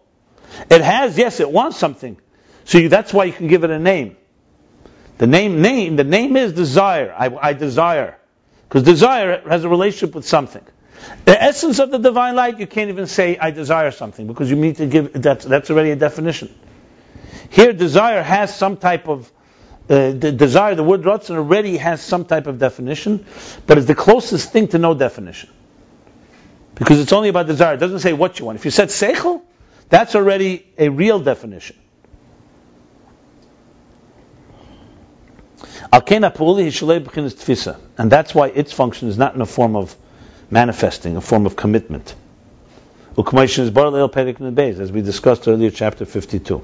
It 0.70 0.80
has, 0.80 1.16
yes, 1.16 1.40
it 1.40 1.50
wants 1.50 1.76
something. 1.76 2.16
So 2.64 2.78
you, 2.78 2.88
that's 2.88 3.12
why 3.12 3.24
you 3.24 3.32
can 3.32 3.48
give 3.48 3.64
it 3.64 3.70
a 3.70 3.78
name. 3.78 4.16
The 5.18 5.26
name, 5.26 5.60
name, 5.60 5.96
the 5.96 6.04
name 6.04 6.36
is 6.36 6.52
desire. 6.52 7.14
I, 7.16 7.34
I 7.50 7.52
desire. 7.52 8.18
Because 8.68 8.84
desire 8.84 9.46
has 9.48 9.64
a 9.64 9.68
relationship 9.68 10.14
with 10.14 10.26
something. 10.26 10.64
The 11.24 11.42
essence 11.42 11.78
of 11.78 11.90
the 11.90 11.98
divine 11.98 12.36
light, 12.36 12.58
you 12.58 12.66
can't 12.66 12.90
even 12.90 13.06
say, 13.06 13.36
I 13.38 13.50
desire 13.50 13.90
something, 13.90 14.26
because 14.26 14.50
you 14.50 14.56
need 14.56 14.76
to 14.76 14.86
give, 14.86 15.12
that's, 15.14 15.44
that's 15.44 15.70
already 15.70 15.90
a 15.90 15.96
definition. 15.96 16.54
Here, 17.48 17.72
desire 17.72 18.22
has 18.22 18.54
some 18.54 18.76
type 18.76 19.08
of, 19.08 19.30
uh, 19.88 20.12
the 20.12 20.30
desire, 20.30 20.74
the 20.74 20.84
word 20.84 21.02
Ratzon 21.02 21.36
already 21.36 21.76
has 21.78 22.00
some 22.00 22.24
type 22.24 22.46
of 22.46 22.58
definition, 22.58 23.26
but 23.66 23.78
it's 23.78 23.86
the 23.86 23.94
closest 23.94 24.52
thing 24.52 24.68
to 24.68 24.78
no 24.78 24.94
definition. 24.94 25.50
Because 26.74 27.00
it's 27.00 27.12
only 27.12 27.28
about 27.28 27.46
desire. 27.46 27.74
It 27.74 27.78
doesn't 27.80 27.98
say 27.98 28.12
what 28.12 28.38
you 28.38 28.44
want. 28.44 28.56
If 28.56 28.64
you 28.64 28.70
said 28.70 28.88
Seichel, 28.88 29.42
that's 29.90 30.14
already 30.14 30.64
a 30.78 30.88
real 30.88 31.18
definition. 31.20 31.76
And 37.98 38.10
that's 38.10 38.34
why 38.34 38.48
its 38.48 38.72
function 38.72 39.08
is 39.08 39.18
not 39.18 39.34
in 39.34 39.40
a 39.40 39.46
form 39.46 39.76
of 39.76 39.94
manifesting, 40.48 41.16
a 41.16 41.20
form 41.20 41.46
of 41.46 41.56
commitment. 41.56 42.14
As 43.18 44.92
we 44.92 45.02
discussed 45.02 45.48
earlier, 45.48 45.70
chapter 45.70 46.04
52. 46.04 46.62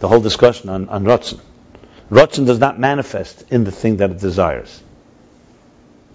The 0.00 0.08
whole 0.08 0.20
discussion 0.20 0.70
on, 0.70 0.88
on 0.88 1.04
Ratzon. 1.04 1.40
Ratzon 2.10 2.46
does 2.46 2.58
not 2.58 2.80
manifest 2.80 3.44
in 3.50 3.64
the 3.64 3.70
thing 3.70 3.98
that 3.98 4.10
it 4.10 4.18
desires. 4.18 4.82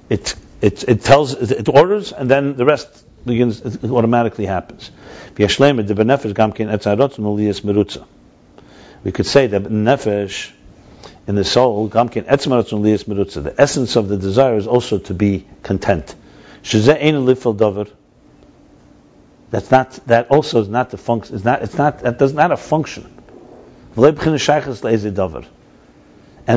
It, 0.10 0.36
it, 0.62 0.84
it 0.88 1.04
tells, 1.04 1.34
it 1.34 1.70
orders, 1.70 2.12
and 2.12 2.30
then 2.30 2.56
the 2.56 2.66
rest 2.66 3.07
begins, 3.28 3.62
it 3.62 3.84
automatically 3.84 4.46
happens. 4.46 4.92
We 5.38 5.48
could 9.12 9.26
say 9.26 9.48
that 9.48 9.64
nefesh 9.64 10.52
in 11.28 11.36
the 11.36 11.44
soul, 11.44 11.90
the 11.90 13.54
essence 13.58 13.96
of 13.96 14.08
the 14.08 14.18
desire 14.18 14.56
is 14.56 14.68
also 14.68 14.98
to 14.98 15.14
be 15.14 15.46
content. 15.62 16.16
That's 19.50 19.72
not 19.72 19.92
that 20.08 20.30
also 20.30 20.60
is 20.62 20.68
not 20.68 20.90
the 20.90 20.98
function. 20.98 21.36
It's 21.36 21.46
not. 21.46 21.62
It's 21.62 21.78
not. 21.78 22.00
That 22.00 22.20
does 22.20 22.34
not 22.34 22.52
a 22.52 22.58
function. 22.58 23.06
And 23.96 24.06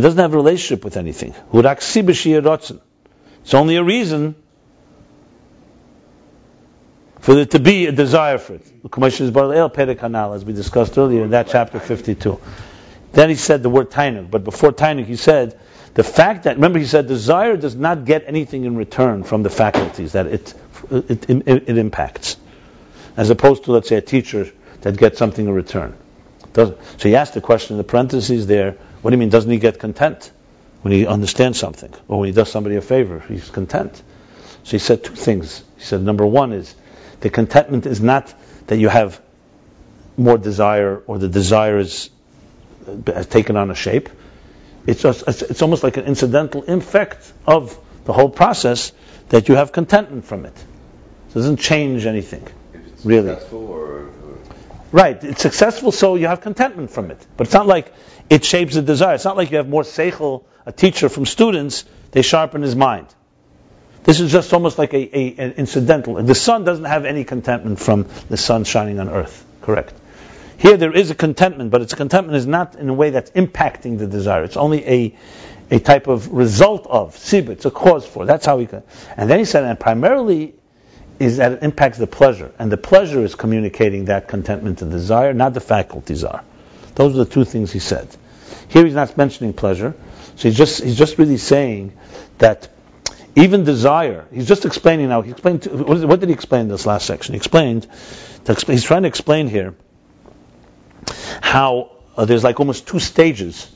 doesn't 0.03 0.19
have 0.19 0.35
a 0.35 0.37
relationship 0.37 0.85
with 0.85 0.97
anything. 0.97 1.33
It's 1.53 1.95
only 3.55 3.77
a 3.77 3.85
reason 3.85 4.35
for 7.21 7.35
there 7.35 7.47
to 7.47 7.59
be 7.59 7.87
a 7.87 7.93
desire 7.93 8.39
for 8.39 8.55
it. 8.55 8.67
As 10.33 10.45
we 10.45 10.53
discussed 10.53 10.99
earlier 10.99 11.25
in 11.25 11.31
that 11.31 11.49
chapter 11.49 11.79
52. 11.79 12.41
Then 13.13 13.29
he 13.29 13.35
said 13.35 13.63
the 13.63 13.71
word 13.71 13.91
tainuk, 13.91 14.31
but 14.31 14.45
before 14.45 14.73
tainuk 14.73 15.07
he 15.07 15.17
said 15.17 15.59
the 15.95 16.05
fact 16.05 16.45
that 16.45 16.57
remember 16.57 16.79
he 16.79 16.87
said 16.87 17.09
desire 17.09 17.57
does 17.57 17.75
not 17.75 18.05
get 18.05 18.25
anything 18.27 18.65
in 18.65 18.77
return 18.77 19.25
from 19.25 19.43
the 19.43 19.51
faculties 19.51 20.13
that 20.13 20.27
it 20.27 20.55
it, 20.91 21.29
it, 21.29 21.49
it 21.69 21.79
impacts, 21.79 22.37
as 23.17 23.31
opposed 23.31 23.65
to 23.65 23.73
let's 23.73 23.89
say 23.89 23.97
a 23.97 24.01
teacher 24.01 24.51
that 24.83 24.97
gets 24.97 25.19
something 25.19 25.47
in 25.47 25.53
return. 25.53 25.97
Does, 26.53 26.71
so 26.97 27.09
he 27.09 27.17
asked 27.17 27.35
the 27.35 27.41
question 27.41 27.75
in 27.75 27.79
the 27.79 27.85
parentheses 27.85 28.47
there. 28.47 28.77
What 29.03 29.11
do 29.11 29.17
you 29.17 29.19
mean? 29.19 29.29
Doesn't 29.29 29.51
he 29.51 29.59
get 29.59 29.79
content 29.79 30.31
when 30.83 30.93
he 30.93 31.07
understands 31.07 31.59
something 31.59 31.93
or 32.09 32.21
when 32.21 32.27
he 32.29 32.33
does 32.33 32.51
somebody 32.51 32.77
a 32.77 32.81
favor? 32.81 33.23
He's 33.29 33.51
content. 33.51 34.03
So 34.65 34.73
he 34.73 34.79
said 34.79 35.05
two 35.05 35.15
things. 35.15 35.63
He 35.77 35.85
said 35.85 36.03
number 36.03 36.27
one 36.27 36.53
is 36.53 36.75
the 37.21 37.31
contentment 37.31 37.87
is 37.87 38.01
not 38.01 38.33
that 38.67 38.79
you 38.79 38.89
have 38.89 39.21
more 40.17 40.39
desire 40.39 41.03
or 41.07 41.19
the 41.19 41.29
desire 41.29 41.79
is 41.79 42.11
uh, 42.87 43.13
has 43.13 43.27
taken 43.27 43.57
on 43.57 43.71
a 43.71 43.75
shape. 43.75 44.09
It's 44.87 45.03
just 45.03 45.25
it's, 45.29 45.63
almost 45.63 45.83
like 45.83 45.97
an 45.97 46.05
incidental 46.05 46.65
effect 46.65 47.33
of 47.47 47.79
the 48.05 48.13
whole 48.13 48.31
process 48.31 48.93
that 49.29 49.49
you 49.49 49.55
have 49.57 49.73
contentment 49.73 50.25
from 50.25 50.47
it. 50.47 50.57
So 50.57 51.39
it 51.39 51.43
doesn't 51.43 51.59
change 51.59 52.07
anything. 52.07 52.47
Really? 53.05 53.37
or 53.53 54.09
Right, 54.93 55.23
it's 55.23 55.43
successful, 55.43 55.93
so 55.93 56.17
you 56.17 56.27
have 56.27 56.41
contentment 56.41 56.91
from 56.91 57.13
it. 57.13 57.25
But 57.37 57.47
it's 57.47 57.55
not 57.55 57.67
like 57.67 57.93
it 58.29 58.45
shapes 58.45 58.75
the 58.75 58.83
desire. 58.83 59.15
It's 59.15 59.25
not 59.25 59.37
like 59.37 59.53
you 59.53 59.59
have 59.59 59.69
more 59.69 59.83
seichel, 59.83 60.45
a 60.67 60.73
teacher 60.73 61.09
from 61.09 61.27
students, 61.27 61.85
they 62.11 62.23
sharpen 62.23 62.63
his 62.63 62.75
mind. 62.75 63.07
This 64.05 64.21
is 64.21 64.33
just 64.33 64.53
almost 64.53 64.79
like 64.79 64.95
a, 64.95 65.19
a, 65.19 65.35
an 65.37 65.53
incidental. 65.53 66.15
The 66.23 66.35
sun 66.35 66.65
doesn't 66.65 66.85
have 66.85 67.05
any 67.05 67.25
contentment 67.25 67.79
from 67.79 68.09
the 68.29 68.37
sun 68.37 68.65
shining 68.65 68.99
on 68.99 69.09
earth. 69.09 69.45
Correct. 69.61 69.93
Here 70.57 70.77
there 70.77 70.93
is 70.93 71.11
a 71.11 71.15
contentment, 71.15 71.71
but 71.71 71.83
its 71.83 71.95
contentment 71.95 72.37
is 72.37 72.47
not 72.47 72.77
in 72.77 72.89
a 72.89 72.95
way 72.95 73.11
that's 73.11 73.31
impacting 73.31 73.99
the 73.99 74.07
desire. 74.07 74.45
It's 74.45 74.57
only 74.57 74.87
a, 74.87 75.17
a 75.71 75.79
type 75.81 76.07
of 76.07 76.29
result 76.29 76.87
of 76.87 77.17
sibit. 77.17 77.59
It's 77.59 77.65
a 77.65 77.71
cause 77.71 78.07
for. 78.07 78.27
That's 78.27 78.45
how 78.45 78.59
we 78.59 78.67
can. 78.67 78.83
And 79.17 79.31
then 79.31 79.39
he 79.39 79.45
said, 79.45 79.65
and 79.65 79.79
primarily 79.79 80.55
is 81.19 81.37
that 81.37 81.53
it 81.53 81.63
impacts 81.63 81.99
the 81.99 82.07
pleasure, 82.07 82.51
and 82.59 82.73
the 82.73 82.79
pleasure 82.79 83.23
is 83.23 83.35
communicating 83.35 84.07
that 84.07 84.27
contentment 84.27 84.81
and 84.81 84.91
desire, 84.91 85.35
not 85.35 85.53
the 85.53 85.61
faculties 85.61 86.25
are. 86.25 86.43
Those 86.95 87.15
are 87.15 87.25
the 87.25 87.31
two 87.31 87.45
things 87.45 87.71
he 87.71 87.79
said. 87.79 88.09
Here 88.69 88.85
he's 88.85 88.95
not 88.95 89.17
mentioning 89.17 89.53
pleasure, 89.53 89.95
so 90.37 90.49
he's 90.49 90.57
just 90.57 90.83
he's 90.83 90.97
just 90.97 91.19
really 91.19 91.37
saying 91.37 91.93
that 92.39 92.69
even 93.37 93.65
desire. 93.65 94.27
He's 94.33 94.49
just 94.49 94.65
explaining 94.65 95.09
now. 95.09 95.23
He 95.23 95.31
explained. 95.31 95.65
What, 95.67 95.97
is, 95.97 96.07
what 96.07 96.21
did 96.21 96.29
he 96.29 96.33
explain 96.33 96.63
in 96.63 96.69
this 96.69 96.87
last 96.87 97.07
section? 97.07 97.35
He 97.35 97.37
explained. 97.37 97.87
He's 98.67 98.85
trying 98.85 99.03
to 99.03 99.09
explain 99.09 99.49
here 99.49 99.75
how 101.41 101.93
uh, 102.17 102.25
there's 102.25 102.45
like 102.45 102.59
almost 102.61 102.87
two 102.87 102.99
stages, 102.99 103.71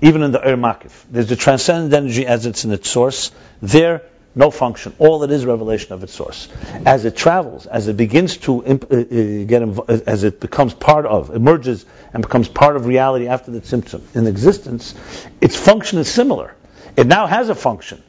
even 0.00 0.22
in 0.22 0.32
the 0.32 0.40
Er 0.40 0.56
Makif. 0.56 0.92
There's 1.10 1.28
the 1.28 1.36
transcendent 1.36 1.92
energy 1.92 2.26
as 2.26 2.46
it's 2.46 2.64
in 2.64 2.72
its 2.72 2.88
source. 2.88 3.32
There, 3.60 4.02
no 4.34 4.50
function. 4.50 4.94
All 4.98 5.22
it 5.24 5.30
is 5.30 5.44
revelation 5.44 5.92
of 5.92 6.02
its 6.02 6.14
source. 6.14 6.48
As 6.84 7.04
it 7.04 7.16
travels, 7.16 7.66
as 7.66 7.88
it 7.88 7.96
begins 7.96 8.36
to 8.38 8.64
imp- 8.64 8.92
uh, 8.92 8.96
uh, 8.96 9.00
get, 9.00 9.62
inv- 9.62 9.88
uh, 9.88 10.00
as 10.06 10.24
it 10.24 10.40
becomes 10.40 10.74
part 10.74 11.06
of, 11.06 11.34
emerges 11.34 11.84
and 12.12 12.22
becomes 12.22 12.48
part 12.48 12.76
of 12.76 12.86
reality 12.86 13.28
after 13.28 13.50
the 13.50 13.60
tzimtzum 13.60 14.14
in 14.14 14.26
existence, 14.26 14.94
its 15.40 15.56
function 15.56 15.98
is 15.98 16.08
similar. 16.08 16.54
It 16.96 17.06
now 17.06 17.26
has 17.26 17.48
a 17.48 17.54
function. 17.54 18.02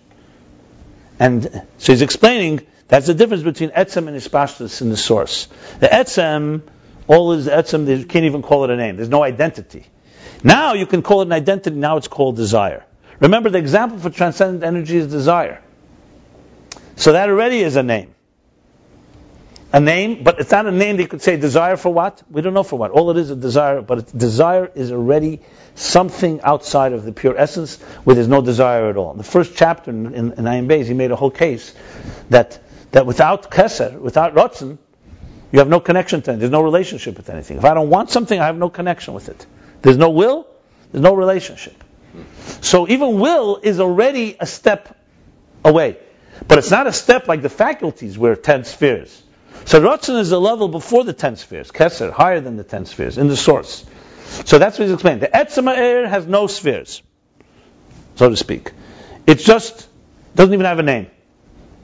And 1.19 1.43
so 1.77 1.93
he's 1.93 2.01
explaining 2.01 2.65
that's 2.87 3.07
the 3.07 3.13
difference 3.13 3.43
between 3.43 3.71
etzem 3.71 4.07
and 4.07 4.15
ispashtus 4.17 4.81
in 4.81 4.89
the 4.89 4.97
source. 4.97 5.47
The 5.79 5.87
etzem, 5.87 6.61
all 7.07 7.33
is 7.33 7.47
etzem, 7.47 7.87
you 7.87 8.05
can't 8.05 8.25
even 8.25 8.41
call 8.41 8.63
it 8.63 8.69
a 8.69 8.77
name. 8.77 8.95
There's 8.95 9.09
no 9.09 9.23
identity. 9.23 9.85
Now 10.43 10.73
you 10.73 10.85
can 10.85 11.01
call 11.01 11.21
it 11.21 11.25
an 11.25 11.33
identity, 11.33 11.75
now 11.75 11.97
it's 11.97 12.07
called 12.07 12.35
desire. 12.35 12.85
Remember, 13.19 13.49
the 13.49 13.57
example 13.57 13.97
for 13.97 14.09
transcendent 14.09 14.63
energy 14.63 14.97
is 14.97 15.07
desire. 15.07 15.61
So 16.95 17.13
that 17.13 17.29
already 17.29 17.59
is 17.59 17.75
a 17.75 17.83
name. 17.83 18.13
A 19.73 19.81
name, 19.81 20.23
but 20.23 20.39
it's 20.39 20.51
not 20.51 20.65
a 20.65 20.71
name 20.71 20.97
you 20.97 21.07
could 21.07 21.21
say 21.21 21.35
desire 21.35 21.75
for 21.75 21.93
what? 21.93 22.23
We 22.31 22.41
don't 22.41 22.53
know 22.53 22.63
for 22.63 22.79
what. 22.79 22.91
All 22.91 23.11
it 23.11 23.17
is 23.17 23.31
a 23.31 23.35
desire, 23.35 23.81
but 23.81 24.17
desire 24.17 24.71
is 24.73 24.93
already 24.93 25.41
something 25.75 26.39
outside 26.41 26.93
of 26.93 27.03
the 27.03 27.11
pure 27.11 27.37
essence 27.37 27.81
where 28.05 28.15
there's 28.15 28.29
no 28.29 28.41
desire 28.41 28.89
at 28.89 28.95
all. 28.95 29.11
In 29.11 29.17
the 29.17 29.25
first 29.25 29.57
chapter 29.57 29.91
in, 29.91 30.05
in, 30.13 30.31
in 30.33 30.45
Ayin 30.45 30.67
Beis, 30.67 30.85
he 30.85 30.93
made 30.93 31.11
a 31.11 31.17
whole 31.17 31.31
case 31.31 31.75
that, 32.29 32.59
that 32.91 33.05
without 33.05 33.51
Keser, 33.51 33.99
without 33.99 34.35
Ratzon, 34.35 34.77
you 35.51 35.59
have 35.59 35.67
no 35.67 35.81
connection 35.81 36.21
to 36.21 36.33
it. 36.33 36.37
There's 36.37 36.51
no 36.51 36.61
relationship 36.61 37.17
with 37.17 37.29
anything. 37.29 37.57
If 37.57 37.65
I 37.65 37.73
don't 37.73 37.89
want 37.89 38.09
something, 38.09 38.39
I 38.39 38.45
have 38.45 38.57
no 38.57 38.69
connection 38.69 39.13
with 39.13 39.27
it. 39.27 39.45
There's 39.81 39.97
no 39.97 40.11
will, 40.11 40.47
there's 40.91 41.03
no 41.03 41.13
relationship. 41.13 41.83
So 42.61 42.87
even 42.87 43.19
will 43.19 43.59
is 43.61 43.81
already 43.81 44.37
a 44.39 44.45
step 44.45 44.97
away. 45.63 45.97
But 46.47 46.57
it's 46.59 46.71
not 46.71 46.87
a 46.87 46.93
step 46.93 47.27
like 47.27 47.41
the 47.41 47.49
faculties 47.49 48.17
where 48.17 48.35
10 48.35 48.63
spheres. 48.63 49.23
So 49.65 49.81
Ratzon 49.81 50.19
is 50.19 50.31
a 50.31 50.39
level 50.39 50.67
before 50.67 51.03
the 51.03 51.13
10 51.13 51.35
spheres. 51.35 51.71
Keser, 51.71 52.11
higher 52.11 52.39
than 52.39 52.57
the 52.57 52.63
10 52.63 52.85
spheres, 52.85 53.17
in 53.17 53.27
the 53.27 53.37
source. 53.37 53.85
So 54.45 54.57
that's 54.57 54.77
what 54.77 54.85
he's 54.85 54.93
explaining. 54.93 55.19
The 55.19 55.27
Etzema 55.27 55.75
air 55.75 56.07
has 56.07 56.25
no 56.25 56.47
spheres, 56.47 57.01
so 58.15 58.29
to 58.29 58.35
speak. 58.35 58.71
It 59.25 59.39
just 59.39 59.87
doesn't 60.35 60.53
even 60.53 60.65
have 60.65 60.79
a 60.79 60.83
name. 60.83 61.07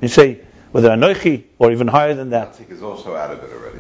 You 0.01 0.07
say, 0.07 0.41
whether 0.71 0.89
Anoichi 0.89 1.43
or 1.59 1.71
even 1.71 1.87
higher 1.87 2.13
than 2.13 2.31
that. 2.31 2.53
Atzik 2.53 2.71
is 2.71 2.81
also 2.81 3.15
out 3.15 3.31
of 3.31 3.43
it 3.43 3.51
already. 3.53 3.79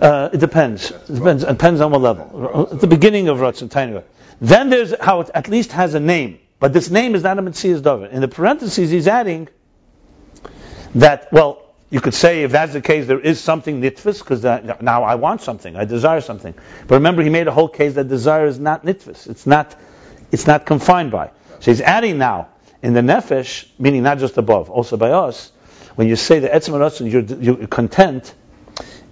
Uh, 0.00 0.30
it 0.32 0.38
depends. 0.38 0.90
It 0.90 1.14
depends. 1.14 1.42
It 1.42 1.48
depends 1.48 1.80
on 1.80 1.90
what 1.90 2.00
level. 2.00 2.68
At 2.72 2.80
the 2.80 2.86
beginning 2.86 3.28
of 3.28 3.38
Ratzon, 3.38 3.70
tiny 3.70 3.92
bit. 3.92 4.10
Then 4.40 4.70
there's 4.70 4.94
how 5.00 5.20
it 5.20 5.30
at 5.34 5.48
least 5.48 5.72
has 5.72 5.94
a 5.94 6.00
name. 6.00 6.38
But 6.58 6.72
this 6.72 6.90
name 6.90 7.14
is 7.14 7.22
not 7.22 7.38
a 7.38 7.42
Mitzias 7.42 7.82
Dover. 7.82 8.06
In 8.06 8.20
the 8.20 8.28
parentheses, 8.28 8.90
he's 8.90 9.08
adding 9.08 9.48
that, 10.94 11.32
well, 11.32 11.69
you 11.90 12.00
could 12.00 12.14
say 12.14 12.44
if 12.44 12.52
that's 12.52 12.72
the 12.72 12.80
case, 12.80 13.06
there 13.06 13.18
is 13.18 13.40
something 13.40 13.80
nitfis, 13.80 14.20
because 14.20 14.42
now 14.80 15.02
I 15.02 15.16
want 15.16 15.40
something, 15.42 15.76
I 15.76 15.84
desire 15.84 16.20
something. 16.20 16.54
But 16.86 16.94
remember, 16.94 17.22
he 17.22 17.30
made 17.30 17.48
a 17.48 17.52
whole 17.52 17.68
case 17.68 17.94
that 17.94 18.08
desire 18.08 18.46
is 18.46 18.60
not 18.60 18.84
nitfis. 18.84 19.28
It's 19.28 19.46
not, 19.46 19.74
it's 20.30 20.46
not 20.46 20.66
confined 20.66 21.10
by. 21.10 21.30
So 21.58 21.72
he's 21.72 21.80
adding 21.80 22.18
now, 22.18 22.48
in 22.80 22.94
the 22.94 23.00
nefesh, 23.00 23.66
meaning 23.78 24.04
not 24.04 24.18
just 24.18 24.38
above, 24.38 24.70
also 24.70 24.96
by 24.96 25.10
us, 25.10 25.50
when 25.96 26.08
you 26.08 26.16
say 26.16 26.38
the 26.38 26.48
etzem 26.48 27.00
and 27.00 27.12
you're, 27.12 27.56
you're 27.56 27.66
content, 27.66 28.32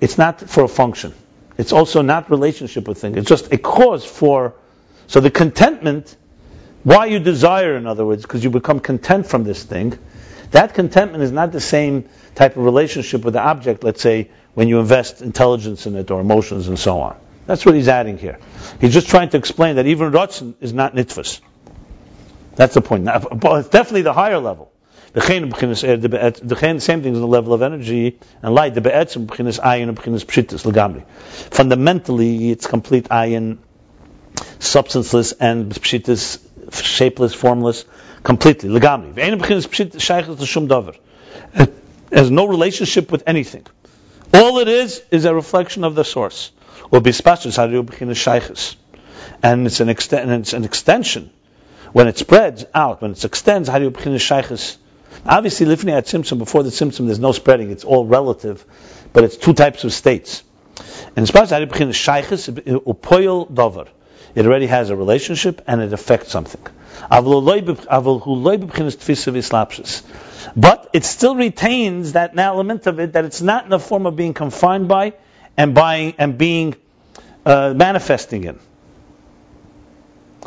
it's 0.01 0.17
not 0.17 0.41
for 0.41 0.65
a 0.65 0.69
function. 0.69 1.13
It's 1.59 1.73
also 1.73 2.03
not 2.03 2.31
relationship 2.31 2.87
with 2.87 3.01
things. 3.01 3.17
It's 3.17 3.29
just 3.29 3.53
a 3.53 3.59
cause 3.59 4.05
for, 4.05 4.55
so 5.09 5.19
the 5.19 5.31
contentment, 5.31 6.17
why 6.85 7.07
you 7.07 7.19
desire, 7.19 7.77
in 7.77 7.89
other 7.89 8.07
words, 8.07 8.23
because 8.23 8.45
you 8.45 8.51
become 8.51 8.79
content 8.79 9.27
from 9.27 9.43
this 9.43 9.65
thing, 9.65 9.99
that 10.51 10.75
contentment 10.75 11.23
is 11.23 11.33
not 11.33 11.53
the 11.53 11.61
same 11.61 12.09
type 12.35 12.57
of 12.57 12.65
relationship 12.65 13.25
with 13.25 13.35
the 13.35 13.41
object, 13.41 13.85
let's 13.85 14.01
say, 14.01 14.31
when 14.55 14.69
you 14.69 14.81
invest 14.81 15.23
intelligence 15.23 15.87
in 15.87 15.97
it 15.97 16.11
or 16.11 16.21
emotions 16.21 16.69
and 16.69 16.79
so 16.79 17.01
on. 17.01 17.17
That's 17.47 17.65
what 17.65 17.75
he's 17.75 17.89
adding 17.89 18.19
here. 18.19 18.39
He's 18.81 18.93
just 18.93 19.09
trying 19.09 19.31
to 19.31 19.37
explain 19.39 19.77
that 19.77 19.87
even 19.87 20.13
Ratzon 20.13 20.55
is 20.61 20.73
not 20.73 20.95
nitfus. 20.95 21.41
That's 22.57 22.75
the 22.75 22.83
point. 22.83 23.05
Now, 23.05 23.23
it's 23.23 23.69
definitely 23.69 24.03
the 24.03 24.13
higher 24.13 24.39
level. 24.39 24.73
The 25.13 25.21
chen, 25.23 25.53
eh, 25.55 26.79
same 26.79 27.03
thing 27.03 27.13
is 27.15 27.19
the 27.19 27.27
level 27.27 27.55
of 27.55 27.63
energy 27.63 28.19
and 28.43 28.55
light. 28.55 28.75
Fundamentally, 31.51 32.51
it's 32.51 32.67
complete 32.67 33.09
ayin, 33.09 33.59
substanceless 34.59 35.33
and 35.33 35.79
shapeless, 36.73 37.35
formless, 37.35 37.85
completely 38.29 38.69
legamri. 38.69 39.15
B'chinas 39.15 39.67
shaychus 40.07 40.69
davar. 40.69 40.97
It 41.55 41.73
has 42.13 42.31
no 42.31 42.47
relationship 42.47 43.11
with 43.11 43.23
anything. 43.27 43.65
All 44.35 44.59
it 44.59 44.69
is 44.69 45.03
is 45.11 45.25
a 45.25 45.35
reflection 45.35 45.83
of 45.83 45.95
the 45.95 46.05
source. 46.05 46.51
Or 46.91 47.01
hariu 47.01 47.83
b'chinas 47.85 48.21
shaychus. 48.27 48.77
And 49.43 49.67
it's 49.67 49.81
an, 49.81 49.89
exten- 49.89 50.23
and 50.23 50.33
it's 50.33 50.53
an 50.53 50.65
extension 50.65 51.31
when 51.93 52.07
it 52.07 52.19
spreads 52.19 52.67
out, 52.75 53.01
when 53.01 53.13
it 53.13 53.25
extends, 53.25 53.69
how 53.69 53.79
begin 53.91 54.13
to 54.13 54.19
shaykhis? 54.19 54.77
Obviously, 55.25 55.67
lifnei 55.67 55.97
at 55.97 56.05
tzimtzum 56.05 56.39
before 56.39 56.63
the 56.63 56.71
tzimtzum, 56.71 57.07
there's 57.07 57.19
no 57.19 57.33
spreading, 57.33 57.71
it's 57.71 57.85
all 57.85 58.05
relative, 58.07 58.65
but 59.13 59.25
it's 59.25 59.37
two 59.37 59.55
types 59.55 59.85
of 59.85 59.93
states. 59.93 60.43
And 61.17 61.23
as 61.23 61.31
far 61.31 61.43
as 61.45 61.53
to 61.89 61.95
shaykhis, 61.95 62.51
upoyel 62.85 63.53
dover. 63.53 63.87
It 64.39 64.47
already 64.47 64.69
has 64.69 64.91
a 64.91 64.95
relationship 64.95 65.63
and 65.67 65.83
it 65.83 65.93
affects 65.93 66.31
something. 66.31 66.61
But 70.55 70.91
it 70.93 71.05
still 71.05 71.35
retains 71.35 72.13
that 72.13 72.39
element 72.39 72.87
of 72.87 73.01
it 73.01 73.15
that 73.15 73.25
it's 73.25 73.43
not 73.43 73.65
in 73.65 73.71
the 73.71 73.81
form 73.81 74.07
of 74.07 74.15
being 74.15 74.35
confined 74.35 74.87
by 74.87 75.15
and 75.57 75.75
by 75.75 76.15
and 76.19 76.39
being 76.39 76.77
uh, 77.45 77.75
manifesting 77.75 78.45
in. 78.45 78.61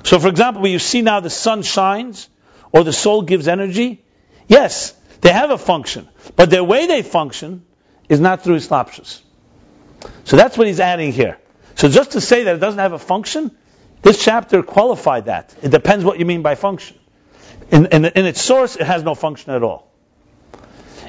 So, 0.05 0.19
for 0.19 0.30
example, 0.30 0.61
when 0.61 0.72
you 0.72 0.80
see 0.80 1.01
now 1.01 1.19
the 1.19 1.30
sun 1.30 1.61
shines 1.61 2.30
or 2.72 2.85
the 2.85 2.93
soul 2.93 3.23
gives 3.23 3.49
energy, 3.49 4.05
yes, 4.47 4.93
they 5.19 5.34
have 5.34 5.51
a 5.51 5.57
function, 5.57 6.07
but 6.38 6.49
their 6.49 6.63
way 6.63 6.88
they 6.88 7.01
function 7.01 7.65
is 8.07 8.22
not 8.22 8.41
through 8.41 8.59
slapshus. 8.59 9.19
So 10.23 10.38
that's 10.38 10.57
what 10.57 10.68
he's 10.68 10.80
adding 10.80 11.11
here. 11.11 11.39
So 11.76 11.89
just 11.89 12.11
to 12.11 12.22
say 12.22 12.43
that 12.43 12.55
it 12.55 12.59
doesn't 12.59 12.80
have 12.80 12.93
a 12.93 12.99
function 12.99 13.57
This 14.02 14.23
chapter 14.23 14.64
qualified 14.64 15.26
that. 15.26 15.56
It 15.61 15.69
depends 15.69 16.03
what 16.03 16.19
you 16.19 16.26
mean 16.26 16.41
by 16.41 16.56
function. 16.56 16.98
In, 17.72 17.86
in, 17.88 18.06
in 18.06 18.26
its 18.26 18.41
source, 18.41 18.76
it 18.76 18.86
has 18.86 19.03
no 19.03 19.15
function 19.15 19.53
at 19.53 19.64
all. 19.64 19.88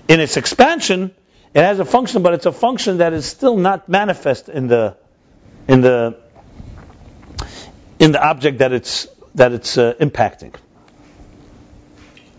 In 0.08 0.20
its 0.20 0.36
expansion, 0.36 1.14
it 1.54 1.62
has 1.62 1.78
a 1.78 1.84
function, 1.84 2.22
but 2.22 2.34
it's 2.34 2.46
a 2.46 2.52
function 2.52 2.98
that 2.98 3.12
is 3.12 3.26
still 3.26 3.56
not 3.56 3.88
manifest 3.88 4.48
in 4.48 4.68
the 4.68 4.96
in 5.68 5.80
the 5.80 6.18
in 7.98 8.12
the 8.12 8.22
object 8.22 8.58
that 8.58 8.72
it's 8.72 9.06
that 9.34 9.52
it's 9.52 9.78
uh, 9.78 9.94
impacting. 10.00 10.54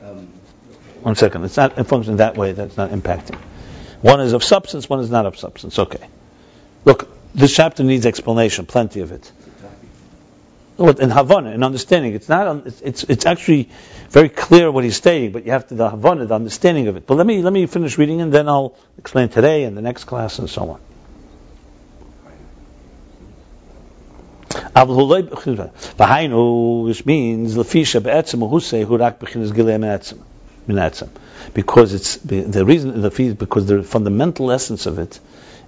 Um, 0.04 0.28
One 1.02 1.16
second, 1.16 1.46
it's 1.46 1.58
not 1.58 1.78
a 1.78 1.84
function 1.84 2.18
that 2.18 2.38
way. 2.38 2.52
That's 2.52 2.78
not 2.78 2.92
impacting. 2.92 3.36
One 4.02 4.20
is 4.20 4.34
of 4.34 4.44
substance, 4.44 4.90
one 4.90 5.00
is 5.00 5.10
not 5.10 5.26
of 5.26 5.38
substance. 5.38 5.80
Okay. 5.80 6.06
Look, 6.86 7.08
this 7.34 7.56
chapter 7.56 7.84
needs 7.84 8.06
explanation, 8.06 8.66
plenty 8.66 9.00
of 9.00 9.12
it. 9.12 9.32
What 10.84 11.00
in 11.00 11.12
Havana, 11.12 11.52
in 11.52 11.64
understanding, 11.64 12.14
it's 12.14 12.28
not. 12.28 12.68
It's, 12.68 12.82
it's 12.82 13.04
it's 13.06 13.26
actually 13.26 13.70
very 14.10 14.28
clear 14.28 14.70
what 14.70 14.84
he's 14.84 15.02
saying, 15.02 15.32
but 15.32 15.46
you 15.46 15.54
have 15.54 15.66
to 15.70 15.76
the 15.76 15.90
Havana, 15.90 16.26
the 16.26 16.36
understanding 16.36 16.90
of 16.90 16.98
it. 16.98 17.08
But 17.08 17.16
let 17.16 17.26
me 17.26 17.42
let 17.42 17.54
me 17.54 17.66
finish 17.68 17.98
reading, 17.98 18.20
and 18.20 18.34
then 18.34 18.50
I'll 18.50 18.76
explain 18.98 19.30
today 19.30 19.64
and 19.64 19.78
the 19.78 19.82
next 19.82 20.04
class 20.04 20.40
and 20.40 20.50
so 20.50 20.72
on. 20.72 20.82
Which 26.86 27.06
means 27.06 27.56
lefisha 27.56 28.04
be'etzem 28.04 28.42
uhusei 28.42 28.84
hu 28.86 28.98
rak 28.98 29.22
b'chinas 29.22 29.54
gilei 29.54 29.80
me'etzem, 29.80 30.20
min 30.68 30.92
because 31.54 31.94
it's 31.94 32.18
the 32.18 32.66
reason 32.66 33.00
the 33.00 33.36
because 33.40 33.68
the 33.68 33.84
fundamental 33.84 34.52
essence 34.52 34.86
of 34.86 35.00
it, 35.00 35.18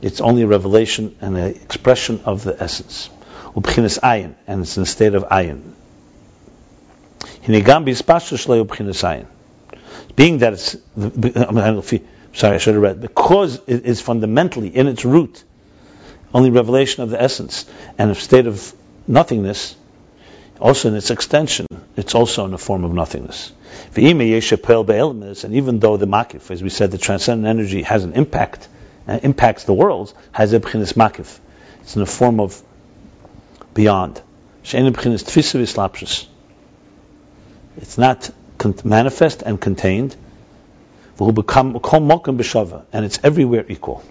it's 0.01 0.19
only 0.19 0.41
a 0.41 0.47
revelation 0.47 1.15
and 1.21 1.37
an 1.37 1.55
expression 1.55 2.19
of 2.25 2.43
the 2.43 2.61
essence. 2.61 3.09
Ubchinas 3.55 3.99
ayin, 4.01 4.35
and 4.47 4.61
it's 4.61 4.77
in 4.77 4.83
the 4.83 4.87
state 4.87 5.15
of 5.15 5.23
ayin. 5.25 5.61
Hinigam 7.43 7.85
bispashu 7.85 8.37
shlei 8.37 8.65
ubchinas 8.65 9.03
ayin. 9.03 9.27
Being 10.15 10.39
that 10.39 10.53
it's 10.53 10.77
sorry, 12.33 12.55
I 12.55 12.57
should 12.57 12.73
have 12.73 12.83
read 12.83 13.01
because 13.01 13.61
it 13.67 13.85
is 13.85 14.01
fundamentally 14.01 14.67
in 14.67 14.87
its 14.87 15.05
root 15.05 15.43
only 16.33 16.49
revelation 16.49 17.03
of 17.03 17.09
the 17.09 17.21
essence 17.21 17.65
and 17.97 18.11
a 18.11 18.15
state 18.15 18.45
of 18.45 18.73
nothingness. 19.07 19.75
Also 20.59 20.89
in 20.89 20.95
its 20.95 21.09
extension, 21.09 21.65
it's 21.95 22.13
also 22.15 22.45
in 22.45 22.53
a 22.53 22.57
form 22.57 22.83
of 22.83 22.93
nothingness. 22.93 23.53
And 23.95 24.03
even 24.03 25.79
though 25.79 25.97
the 25.97 26.07
makif, 26.07 26.51
as 26.51 26.61
we 26.61 26.69
said, 26.69 26.91
the 26.91 26.97
transcendent 26.97 27.47
energy 27.47 27.83
has 27.83 28.03
an 28.03 28.13
impact, 28.13 28.67
and 29.07 29.23
impacts 29.23 29.63
the 29.65 29.73
world, 29.73 30.13
has 30.31 30.53
a 30.53 30.59
makif. 30.59 31.39
It's 31.81 31.95
in 31.95 32.01
a 32.01 32.05
form 32.05 32.39
of 32.39 32.61
beyond. 33.75 34.19
It's 34.63 34.73
not 37.97 38.31
manifest 38.83 39.43
and 39.43 39.61
contained. 39.61 40.15
And 41.19 43.05
it's 43.05 43.19
everywhere 43.23 43.65
equal. 43.69 44.03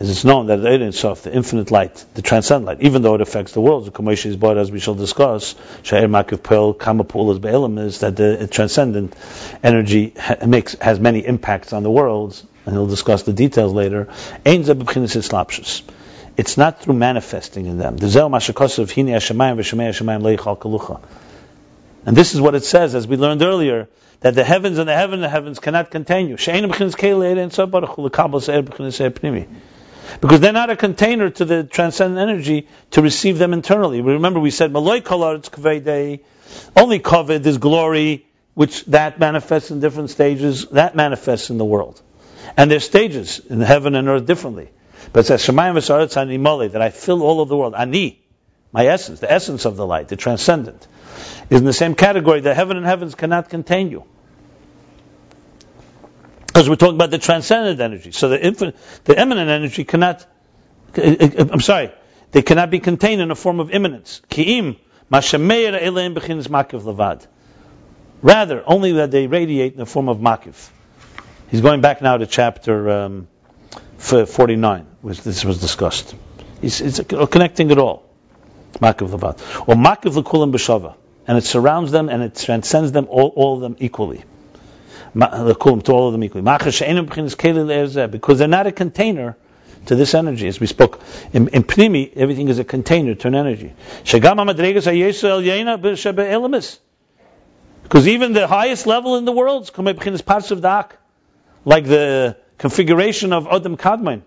As 0.00 0.08
it's 0.08 0.24
known 0.24 0.46
that 0.46 0.56
the 0.56 0.68
Ein 0.70 0.92
Sof, 0.92 1.22
the 1.24 1.34
infinite 1.34 1.70
light, 1.70 2.04
the 2.14 2.22
transcendent 2.22 2.66
light, 2.66 2.80
even 2.80 3.02
though 3.02 3.16
it 3.16 3.20
affects 3.20 3.52
the 3.52 3.60
world, 3.60 3.84
the 3.84 3.90
is 4.28 4.36
brought 4.36 4.56
as 4.56 4.72
we 4.72 4.80
shall 4.80 4.94
discuss, 4.94 5.54
Sha'ir 5.82 6.08
Makiv 6.08 6.42
Pel 6.42 6.72
Kamapul 6.72 7.32
is 7.32 7.38
Be'elim, 7.38 7.76
is 7.76 8.00
that 8.00 8.16
the 8.16 8.48
transcendent 8.50 9.14
energy 9.62 10.14
makes 10.46 10.74
has 10.76 10.98
many 10.98 11.26
impacts 11.26 11.74
on 11.74 11.82
the 11.82 11.90
world, 11.90 12.42
and 12.66 12.74
he'll 12.74 12.86
discuss 12.86 13.22
the 13.22 13.32
details 13.32 13.72
later. 13.72 14.08
It's 16.36 16.56
not 16.56 16.80
through 16.80 16.94
manifesting 16.94 17.66
in 17.66 17.78
them. 17.78 17.96
And 22.06 22.16
this 22.16 22.34
is 22.34 22.40
what 22.40 22.54
it 22.54 22.64
says, 22.64 22.94
as 22.94 23.06
we 23.06 23.16
learned 23.16 23.42
earlier, 23.42 23.88
that 24.20 24.34
the 24.34 24.44
heavens 24.44 24.78
and 24.78 24.88
the 24.88 24.94
heaven 24.94 25.14
and 25.14 25.24
the 25.24 25.28
heavens 25.28 25.58
cannot 25.58 25.90
contain 25.90 26.28
you 26.28 26.36
because 30.20 30.40
they're 30.40 30.52
not 30.52 30.70
a 30.70 30.76
container 30.76 31.30
to 31.30 31.44
the 31.44 31.64
transcendent 31.64 32.20
energy 32.30 32.68
to 32.90 33.02
receive 33.02 33.38
them 33.38 33.52
internally. 33.52 34.00
Remember, 34.00 34.40
we 34.40 34.50
said 34.50 34.74
only 34.74 35.00
Kaved 36.98 37.46
is 37.46 37.58
glory, 37.58 38.26
which 38.54 38.84
that 38.86 39.20
manifests 39.20 39.70
in 39.70 39.80
different 39.80 40.10
stages, 40.10 40.66
that 40.70 40.96
manifests 40.96 41.50
in 41.50 41.58
the 41.58 41.64
world. 41.64 42.02
And 42.56 42.70
there's 42.70 42.84
stages 42.84 43.38
in 43.38 43.60
heaven 43.60 43.94
and 43.94 44.08
earth 44.08 44.26
differently. 44.26 44.70
But 45.12 45.20
it 45.20 45.24
says 45.24 45.44
Shemayim 45.44 45.74
V'Saretz 45.74 46.72
that 46.72 46.82
I 46.82 46.90
fill 46.90 47.22
all 47.22 47.40
of 47.40 47.48
the 47.48 47.56
world. 47.56 47.74
Ani, 47.74 48.22
my 48.72 48.86
essence, 48.86 49.20
the 49.20 49.30
essence 49.30 49.64
of 49.64 49.76
the 49.76 49.86
light, 49.86 50.08
the 50.08 50.16
transcendent, 50.16 50.86
is 51.48 51.60
in 51.60 51.64
the 51.64 51.72
same 51.72 51.94
category 51.94 52.40
that 52.40 52.54
heaven 52.54 52.76
and 52.76 52.86
heavens 52.86 53.14
cannot 53.14 53.48
contain 53.48 53.90
you. 53.90 54.04
Because 56.46 56.68
we're 56.68 56.76
talking 56.76 56.96
about 56.96 57.10
the 57.10 57.18
transcendent 57.18 57.80
energy. 57.80 58.12
So 58.12 58.28
the 58.28 58.44
infinite, 58.44 58.76
the 59.04 59.20
immanent 59.20 59.50
energy 59.50 59.84
cannot, 59.84 60.26
eh, 60.96 61.16
eh, 61.18 61.30
eh, 61.36 61.44
I'm 61.50 61.60
sorry, 61.60 61.92
they 62.32 62.42
cannot 62.42 62.70
be 62.70 62.80
contained 62.80 63.20
in 63.20 63.30
a 63.30 63.34
form 63.34 63.60
of 63.60 63.70
immanence. 63.70 64.20
Rather, 68.22 68.62
only 68.66 68.92
that 68.92 69.10
they 69.10 69.26
radiate 69.26 69.72
in 69.72 69.78
the 69.78 69.86
form 69.86 70.08
of 70.08 70.18
makif. 70.18 70.70
He's 71.50 71.60
going 71.60 71.80
back 71.80 72.00
now 72.00 72.16
to 72.16 72.26
chapter 72.26 72.90
um, 72.90 73.28
49, 73.98 74.86
which 75.02 75.22
this 75.22 75.44
was 75.44 75.60
discussed. 75.60 76.14
He's, 76.60 76.78
he's 76.78 77.00
connecting 77.00 77.70
it 77.70 77.78
all. 77.78 78.08
Makiv 78.74 79.10
levad. 79.10 79.40
Or 79.68 79.74
makiv 79.74 80.22
lekulim 80.22 80.52
b'shava. 80.52 80.94
And 81.26 81.38
it 81.38 81.44
surrounds 81.44 81.92
them 81.92 82.08
and 82.08 82.22
it 82.22 82.34
transcends 82.34 82.92
them, 82.92 83.06
all, 83.08 83.28
all 83.36 83.56
of 83.56 83.60
them 83.60 83.76
equally 83.78 84.24
to 85.14 85.92
all 85.92 86.06
of 86.06 86.12
them 86.12 86.24
equally. 86.24 86.42
Because 86.42 86.78
they're 88.38 88.48
not 88.48 88.66
a 88.66 88.72
container 88.72 89.36
to 89.86 89.94
this 89.94 90.14
energy, 90.14 90.46
as 90.46 90.60
we 90.60 90.66
spoke. 90.66 91.00
In, 91.32 91.48
in 91.48 91.64
Pnimi, 91.64 92.14
everything 92.16 92.48
is 92.48 92.58
a 92.58 92.64
container 92.64 93.14
to 93.14 93.28
an 93.28 93.34
energy. 93.34 93.72
Because 97.82 98.06
even 98.08 98.32
the 98.34 98.46
highest 98.46 98.86
level 98.86 99.16
in 99.16 99.24
the 99.24 99.32
world 99.32 99.62
is 99.62 100.22
parts 100.22 100.50
of 100.50 100.60
dak, 100.60 100.98
like 101.64 101.84
the 101.84 102.36
configuration 102.58 103.32
of 103.32 103.46
Adam 103.46 103.76
Kadmon, 103.76 104.22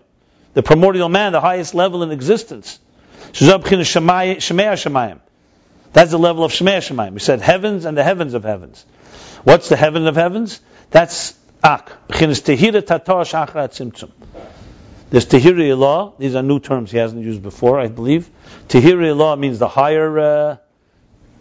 the 0.54 0.62
primordial 0.62 1.08
man, 1.08 1.32
the 1.32 1.40
highest 1.40 1.74
level 1.74 2.02
in 2.02 2.10
existence. 2.10 2.78
That's 3.32 3.40
the 3.40 3.58
level 6.18 6.44
of 6.44 6.52
Shemaya 6.52 6.82
Shemayim. 6.82 7.12
We 7.12 7.20
said 7.20 7.40
heavens 7.40 7.84
and 7.84 7.96
the 7.96 8.04
heavens 8.04 8.34
of 8.34 8.44
heavens. 8.44 8.84
What's 9.44 9.68
the 9.68 9.76
heaven 9.76 10.06
of 10.06 10.16
heavens? 10.16 10.60
That's 10.90 11.34
ak. 11.62 11.92
There's 12.08 12.42
tehiri 15.26 15.78
law. 15.78 16.14
These 16.18 16.34
are 16.34 16.42
new 16.42 16.58
terms 16.58 16.90
he 16.90 16.98
hasn't 16.98 17.22
used 17.22 17.42
before, 17.42 17.78
I 17.78 17.88
believe. 17.88 18.28
Tehiri 18.68 19.16
law 19.16 19.36
means 19.36 19.58
the 19.58 19.68
higher. 19.68 20.18
Uh, 20.18 20.56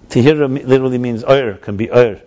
tehira 0.10 0.66
literally 0.66 0.98
means 0.98 1.24
oir, 1.24 1.56
can 1.56 1.78
be 1.78 1.90
oir. 1.90 2.22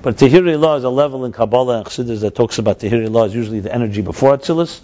But 0.00 0.16
tehiri 0.16 0.58
law 0.58 0.76
is 0.76 0.84
a 0.84 0.90
level 0.90 1.24
in 1.24 1.32
Kabbalah 1.32 1.78
and 1.78 1.86
Chassidus 1.86 2.20
that 2.20 2.34
talks 2.34 2.58
about 2.58 2.78
tehiri 2.78 3.10
law 3.10 3.24
is 3.24 3.34
usually 3.34 3.60
the 3.60 3.74
energy 3.74 4.02
before 4.02 4.36
Atzilus. 4.36 4.80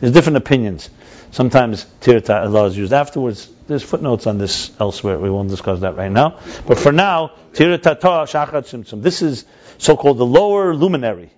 There's 0.00 0.12
different 0.12 0.36
opinions. 0.36 0.88
Sometimes 1.32 1.86
Tirta 2.00 2.50
law 2.50 2.66
is 2.66 2.76
used 2.76 2.92
afterwards. 2.92 3.48
There's 3.66 3.82
footnotes 3.82 4.26
on 4.26 4.36
this 4.38 4.70
elsewhere. 4.78 5.18
We 5.18 5.30
won't 5.30 5.48
discuss 5.48 5.80
that 5.80 5.96
right 5.96 6.12
now. 6.12 6.40
But 6.66 6.78
for 6.78 6.92
now, 6.92 7.32
Tirta 7.54 7.98
tzimtzum. 7.98 9.02
This 9.02 9.22
is 9.22 9.46
so-called 9.78 10.18
the 10.18 10.26
lower 10.26 10.74
luminary. 10.74 11.30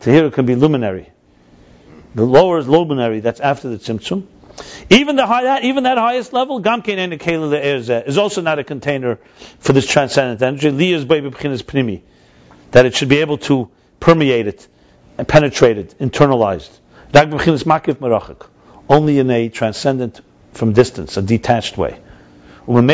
Tahira 0.00 0.32
can 0.32 0.44
be 0.44 0.56
luminary. 0.56 1.10
The 2.14 2.24
lower 2.24 2.58
is 2.58 2.68
luminary, 2.68 3.20
that's 3.20 3.40
after 3.40 3.68
the 3.68 3.78
tzimtzum. 3.78 4.26
Even 4.90 5.16
the 5.16 5.26
high, 5.26 5.44
that, 5.44 5.64
even 5.64 5.84
that 5.84 5.96
highest 5.96 6.32
level, 6.32 6.60
gamkein 6.60 6.98
and 6.98 8.06
is 8.06 8.18
also 8.18 8.42
not 8.42 8.58
a 8.58 8.64
container 8.64 9.18
for 9.60 9.72
this 9.72 9.86
transcendent 9.86 10.42
energy. 10.42 10.70
Liyas 10.70 11.04
pnimi, 11.06 12.02
that 12.72 12.86
it 12.86 12.94
should 12.94 13.08
be 13.08 13.18
able 13.18 13.38
to 13.38 13.70
permeate 14.00 14.46
it 14.46 14.68
and 15.18 15.28
penetrate 15.28 15.78
it, 15.78 15.94
internalized. 15.98 16.70
Only 18.88 19.18
in 19.18 19.30
a 19.30 19.48
transcendent 19.48 20.20
from 20.52 20.72
distance, 20.72 21.16
a 21.16 21.22
detached 21.22 21.78
way. 21.78 21.98
And 22.66 22.90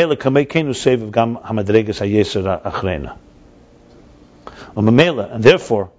therefore, 5.43 5.91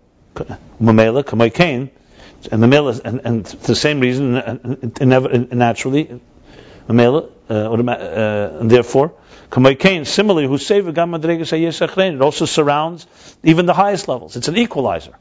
and 2.50 2.62
Mamela, 2.62 3.00
and, 3.04 3.20
and 3.24 3.44
the 3.44 3.74
same 3.74 4.00
reason, 4.00 4.32
naturally, 5.52 6.20
Mamela, 6.88 7.30
uh, 7.50 7.54
uh, 7.54 8.60
and 8.60 8.70
therefore, 8.70 9.12
similarly, 10.04 10.58
save 10.58 10.94
Gam 10.94 11.14
it 11.14 12.20
also 12.22 12.44
surrounds 12.44 13.06
even 13.42 13.66
the 13.66 13.74
highest 13.74 14.06
levels. 14.08 14.36
It's 14.36 14.48
an 14.48 14.56
equalizer. 14.56 15.14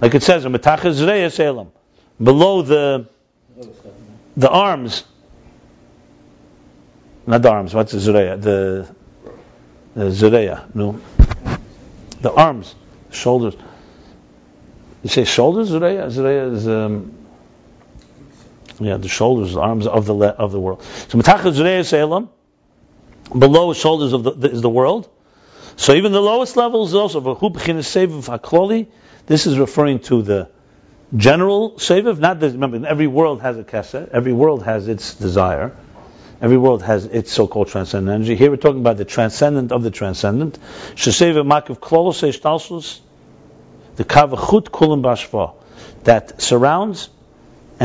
Like 0.00 0.14
it 0.14 0.22
says, 0.22 0.44
below 2.22 2.62
the 2.62 3.06
the 4.36 4.50
arms, 4.50 5.04
not 7.26 7.42
the 7.42 7.50
arms. 7.50 7.74
What's 7.74 7.92
the 7.92 7.98
zureya? 7.98 8.40
The 8.40 8.88
the 9.94 10.04
zureya, 10.06 10.74
no, 10.74 10.98
the 12.20 12.32
arms, 12.32 12.74
shoulders. 13.12 13.54
You 15.02 15.10
say 15.10 15.24
shoulders, 15.24 15.70
zureya? 15.70 16.06
Zureya 16.06 16.52
is 16.54 16.66
um, 16.66 17.23
yeah, 18.80 18.96
the 18.96 19.08
shoulders, 19.08 19.54
the 19.54 19.60
arms 19.60 19.86
of 19.86 20.06
the 20.06 20.14
of 20.14 20.52
the 20.52 20.60
world. 20.60 20.82
So 20.82 21.18
mitachas 21.18 21.52
zureya 21.52 21.84
selam, 21.84 22.28
below 23.36 23.72
the 23.72 23.78
shoulders 23.78 24.12
of 24.12 24.24
the, 24.24 24.32
the, 24.32 24.50
is 24.50 24.60
the 24.62 24.70
world. 24.70 25.08
So 25.76 25.92
even 25.92 26.12
the 26.12 26.22
lowest 26.22 26.56
levels 26.56 26.94
also 26.94 27.20
This 29.26 29.46
is 29.46 29.58
referring 29.58 29.98
to 30.00 30.22
the 30.22 30.48
general 31.16 31.72
seviv. 31.72 32.18
Not 32.18 32.40
that 32.40 32.52
remember, 32.52 32.86
every 32.86 33.06
world 33.06 33.40
has 33.42 33.58
a 33.58 33.64
kesser. 33.64 34.08
Every 34.12 34.32
world 34.32 34.62
has 34.64 34.88
its 34.88 35.14
desire. 35.14 35.76
Every 36.40 36.58
world 36.58 36.82
has 36.82 37.06
its 37.06 37.32
so-called 37.32 37.68
transcendent 37.68 38.14
energy. 38.14 38.36
Here 38.36 38.50
we're 38.50 38.56
talking 38.56 38.80
about 38.80 38.98
the 38.98 39.04
transcendent 39.04 39.72
of 39.72 39.82
the 39.82 39.90
transcendent. 39.90 40.54
The 40.54 40.60
kavachut 44.04 44.68
kulam 44.70 45.02
bashva 45.02 45.54
that 46.04 46.42
surrounds 46.42 47.08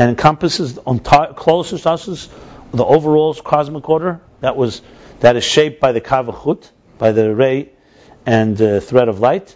and 0.00 0.08
encompasses 0.08 0.76
the 0.76 0.82
entire 0.86 1.34
klolos 1.34 2.28
the 2.72 2.84
overall 2.84 3.34
cosmic 3.34 3.86
order 3.86 4.18
that 4.40 4.56
was 4.56 4.80
that 5.20 5.36
is 5.36 5.44
shaped 5.44 5.78
by 5.78 5.92
the 5.92 6.00
kavachut, 6.00 6.70
by 6.96 7.12
the 7.12 7.34
ray 7.34 7.68
and 8.24 8.60
uh, 8.62 8.80
thread 8.80 9.08
of 9.08 9.20
light. 9.20 9.54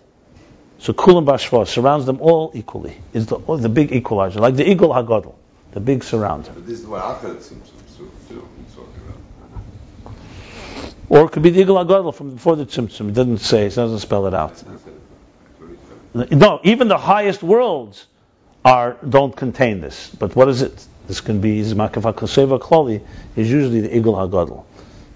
So 0.81 0.93
kulam 0.93 1.25
bashva 1.25 1.67
surrounds 1.67 2.05
them 2.05 2.21
all 2.21 2.53
equally. 2.55 2.95
Is 3.15 3.25
the 3.25 3.39
the 3.39 3.71
big 3.71 3.91
equalizer, 3.93 4.41
like 4.41 4.57
the 4.57 4.65
igul 4.65 4.93
hagadol, 4.95 5.35
the 5.73 5.81
big 5.81 6.01
surrounder. 6.01 6.53
But 6.53 6.67
this 6.67 6.81
is 6.81 6.87
what 6.87 7.03
Achad 7.03 7.41
seems 7.41 7.71
to 7.71 8.11
do. 8.29 8.47
Or 11.09 11.25
it 11.25 11.29
could 11.31 11.43
be 11.43 11.51
the 11.51 11.65
igul 11.65 11.83
hagadol 11.83 12.15
from 12.15 12.35
before 12.35 12.57
the 12.57 12.67
tzimtzum. 12.67 13.09
It 13.09 13.15
doesn't 13.15 13.39
say. 13.39 13.65
It 13.69 13.75
doesn't 13.75 14.01
spell 14.01 14.27
it 14.27 14.35
out. 14.35 14.63
No, 16.13 16.61
even 16.65 16.89
the 16.89 16.99
highest 16.99 17.43
worlds 17.43 18.07
are 18.65 18.97
don't 19.07 19.37
contain 19.37 19.81
this. 19.81 20.11
But 20.11 20.35
what 20.35 20.49
is 20.49 20.63
it? 20.63 20.87
This 21.07 21.21
can 21.21 21.41
be 21.41 21.61
Zmakava 21.61 22.15
Kloli 22.15 23.03
is 23.37 23.51
usually 23.51 23.81
the 23.81 23.89
igul 23.89 24.15
hagadol. 24.15 24.65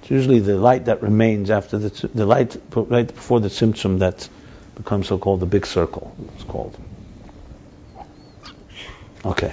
It's 0.02 0.10
usually 0.10 0.40
the 0.40 0.56
light 0.56 0.84
that 0.86 1.02
remains 1.02 1.50
after 1.50 1.78
the, 1.78 2.08
the 2.14 2.26
light 2.26 2.56
right 2.74 3.06
before 3.06 3.40
the 3.40 3.48
tzimtzum 3.48 4.00
that 4.00 4.28
becomes 4.74 5.08
so-called 5.08 5.40
the 5.40 5.46
big 5.46 5.66
circle. 5.66 6.14
It's 6.34 6.44
called. 6.44 6.76
Okay, 9.24 9.52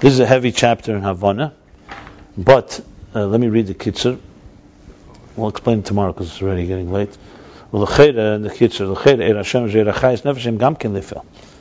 this 0.00 0.12
is 0.12 0.20
a 0.20 0.26
heavy 0.26 0.50
chapter 0.50 0.96
in 0.96 1.02
Havana, 1.02 1.54
but 2.36 2.80
uh, 3.14 3.26
let 3.26 3.40
me 3.40 3.48
read 3.48 3.66
the 3.66 3.74
kitzur. 3.74 4.18
We'll 5.36 5.50
explain 5.50 5.78
it 5.80 5.84
tomorrow 5.84 6.12
because 6.12 6.28
it's 6.32 6.42
already 6.42 6.66
getting 6.66 6.90
late. 6.90 7.16
Well, 7.70 7.86
the 7.86 7.92
kitzur, 7.92 8.42
the 11.02 11.51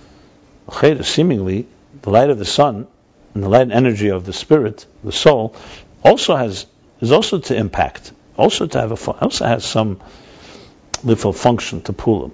seemingly, 1.03 1.67
the 2.01 2.09
light 2.09 2.29
of 2.29 2.39
the 2.39 2.45
sun 2.45 2.87
and 3.33 3.43
the 3.43 3.49
light 3.49 3.63
and 3.63 3.73
energy 3.73 4.09
of 4.09 4.25
the 4.25 4.33
spirit, 4.33 4.85
the 5.03 5.11
soul, 5.11 5.55
also 6.03 6.35
has 6.35 6.65
is 6.99 7.11
also 7.11 7.39
to 7.39 7.55
impact, 7.55 8.11
also 8.37 8.67
to 8.67 8.79
have 8.79 8.91
a 8.91 9.11
also 9.11 9.45
has 9.45 9.65
some 9.65 9.99
little 11.03 11.33
function 11.33 11.81
to 11.81 11.93
pull 11.93 12.21
them. 12.21 12.33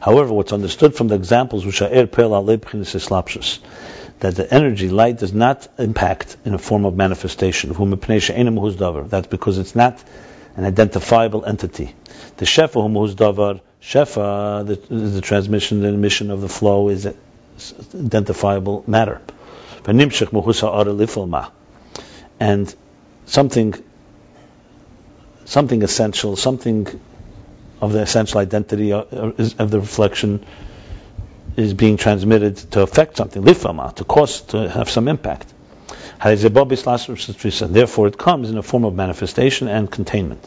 However, 0.00 0.32
what's 0.32 0.52
understood 0.52 0.94
from 0.94 1.08
the 1.08 1.14
examples 1.14 1.64
which 1.64 1.82
are 1.82 1.88
that 4.20 4.34
the 4.34 4.52
energy 4.52 4.88
light 4.88 5.18
does 5.18 5.32
not 5.32 5.68
impact 5.78 6.36
in 6.44 6.54
a 6.54 6.58
form 6.58 6.84
of 6.84 6.96
manifestation. 6.96 7.70
That's 7.70 9.26
because 9.28 9.58
it's 9.58 9.76
not 9.76 10.02
an 10.56 10.64
identifiable 10.64 11.44
entity. 11.44 11.94
The 12.38 12.44
shefa 12.44 13.67
shefa, 13.82 14.66
the, 14.66 14.76
the 14.94 15.20
transmission, 15.20 15.84
and 15.84 15.94
emission 15.94 16.30
of 16.30 16.40
the 16.40 16.48
flow 16.48 16.88
is 16.88 17.06
identifiable 17.94 18.84
matter 18.86 19.20
and 22.40 22.74
something 23.26 23.74
something 25.44 25.82
essential, 25.82 26.36
something 26.36 26.86
of 27.80 27.92
the 27.92 28.00
essential 28.02 28.38
identity 28.38 28.92
of, 28.92 29.08
the 29.10 29.80
reflection 29.80 30.44
is 31.56 31.72
being 31.74 31.96
transmitted 31.96 32.56
to 32.56 32.82
affect 32.82 33.16
something, 33.16 33.42
to 33.42 34.04
cause, 34.06 34.42
to 34.42 34.68
have 34.68 34.90
some 34.90 35.08
impact. 35.08 35.54
Therefore, 36.20 38.08
it 38.08 38.18
comes 38.18 38.50
in 38.50 38.58
a 38.58 38.62
form 38.62 38.84
of 38.84 38.94
manifestation 38.94 39.68
and 39.68 39.90
containment. 39.90 40.46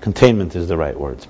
Containment 0.00 0.54
is 0.54 0.68
the 0.68 0.76
right 0.76 0.98
word. 0.98 1.26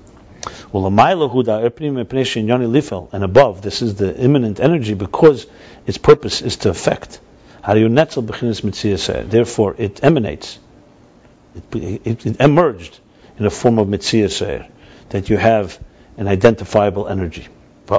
And 3.12 3.24
above, 3.24 3.62
this 3.62 3.82
is 3.82 3.94
the 3.94 4.16
immanent 4.16 4.60
energy 4.60 4.94
because 4.94 5.47
its 5.86 5.98
purpose 5.98 6.43
is 6.43 6.56
to 6.59 6.70
affect. 6.70 7.20
Therefore, 7.64 9.77
it 9.78 10.02
emanates, 10.02 10.59
it, 11.55 12.02
it, 12.05 12.27
it 12.27 12.40
emerged 12.40 12.98
in 13.39 13.47
a 13.47 13.51
form 13.51 13.78
of 13.78 13.89
mitzvah 13.89 14.69
that 15.10 15.31
you 15.31 15.36
have 15.36 15.78
an 16.16 16.27
identifiable 16.27 17.09
energy. 17.09 17.47
Er 17.90 17.98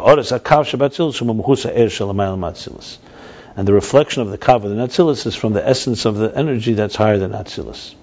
and 3.56 3.68
the 3.68 3.74
reflection 3.74 4.24
of 4.24 4.32
the 4.32 4.38
kav 4.38 4.56
of 4.56 4.64
the 4.64 4.76
Natsilis 4.76 5.28
is 5.28 5.36
from 5.36 5.53
the 5.53 5.68
essence 5.68 6.06
of 6.06 6.18
the 6.18 6.36
energy 6.36 6.74
that's 6.74 6.95
higher 6.95 7.20
than 7.20 7.32
Natsilis. 7.32 7.94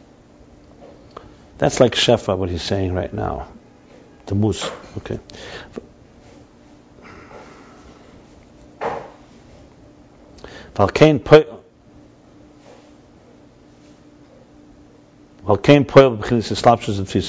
That's 1.58 1.80
like 1.80 1.94
Shefa, 1.94 2.38
what 2.38 2.48
he's 2.48 2.62
saying 2.62 2.94
right 2.94 3.12
now. 3.12 3.48
The 4.30 4.36
mus. 4.36 4.70
Okay. 4.98 5.18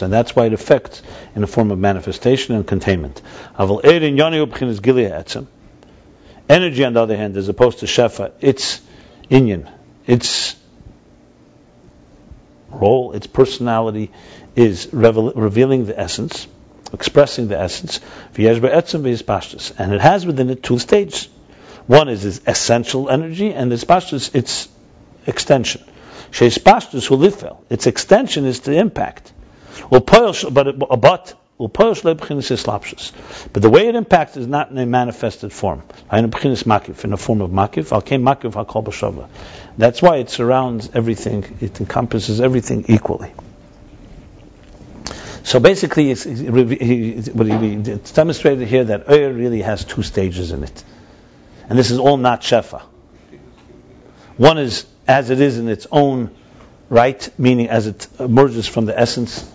And 0.03 0.13
that's 0.13 0.35
why 0.35 0.45
it 0.45 0.53
affects 0.53 1.01
in 1.33 1.41
the 1.41 1.47
form 1.47 1.71
of 1.71 1.79
manifestation 1.79 2.53
and 2.53 2.67
containment. 2.67 3.23
Energy, 3.57 4.21
on 6.83 6.93
the 6.93 7.01
other 7.01 7.17
hand, 7.17 7.35
as 7.35 7.49
opposed 7.49 7.79
to 7.79 7.87
shefa, 7.87 8.31
its 8.41 8.79
inyan, 9.31 9.67
its 10.05 10.55
role, 12.69 13.13
its 13.13 13.25
personality 13.25 14.11
is 14.55 14.87
revealing 14.93 15.87
the 15.87 15.99
essence, 15.99 16.45
expressing 16.93 17.47
the 17.47 17.59
essence, 17.59 17.99
and 18.37 19.93
it 19.93 20.01
has 20.01 20.25
within 20.25 20.49
it 20.49 20.63
two 20.63 20.79
stages. 20.79 21.29
One 21.87 22.09
is 22.09 22.25
its 22.25 22.41
essential 22.47 23.09
energy, 23.09 23.53
and 23.53 23.71
its 23.73 23.83
pashtus, 23.83 24.35
its 24.35 24.67
extension. 25.25 25.81
Sheis 26.31 26.57
pashtus 26.59 27.07
hulifel. 27.09 27.57
Its 27.69 27.87
extension 27.87 28.45
is 28.45 28.61
the 28.61 28.77
impact. 28.77 29.33
But 29.89 30.05
but 30.05 30.77
but 30.79 31.33
the 33.53 33.69
way 33.69 33.87
it 33.87 33.95
impacts 33.95 34.37
is 34.37 34.47
not 34.47 34.71
in 34.71 34.77
a 34.77 34.85
manifested 34.85 35.51
form. 35.53 35.83
In 36.11 36.25
a 36.25 37.17
form 37.17 37.41
of 37.41 37.51
makif. 37.51 39.29
That's 39.77 40.01
why 40.01 40.17
it 40.17 40.29
surrounds 40.29 40.89
everything. 40.93 41.57
It 41.61 41.79
encompasses 41.79 42.41
everything 42.41 42.85
equally. 42.87 43.31
So 45.43 45.59
basically, 45.59 46.11
it's, 46.11 46.25
it's 46.25 48.11
demonstrated 48.11 48.67
here 48.67 48.83
that 48.85 49.09
Oyer 49.09 49.33
really 49.33 49.61
has 49.61 49.83
two 49.83 50.03
stages 50.03 50.51
in 50.51 50.63
it. 50.63 50.83
And 51.67 51.79
this 51.79 51.89
is 51.89 51.97
all 51.97 52.17
not 52.17 52.41
Shefa. 52.41 52.81
One 54.37 54.57
is 54.57 54.85
as 55.07 55.29
it 55.29 55.41
is 55.41 55.57
in 55.57 55.67
its 55.67 55.87
own 55.91 56.35
right, 56.89 57.29
meaning 57.39 57.69
as 57.69 57.87
it 57.87 58.07
emerges 58.19 58.67
from 58.67 58.85
the 58.85 58.97
essence. 58.97 59.49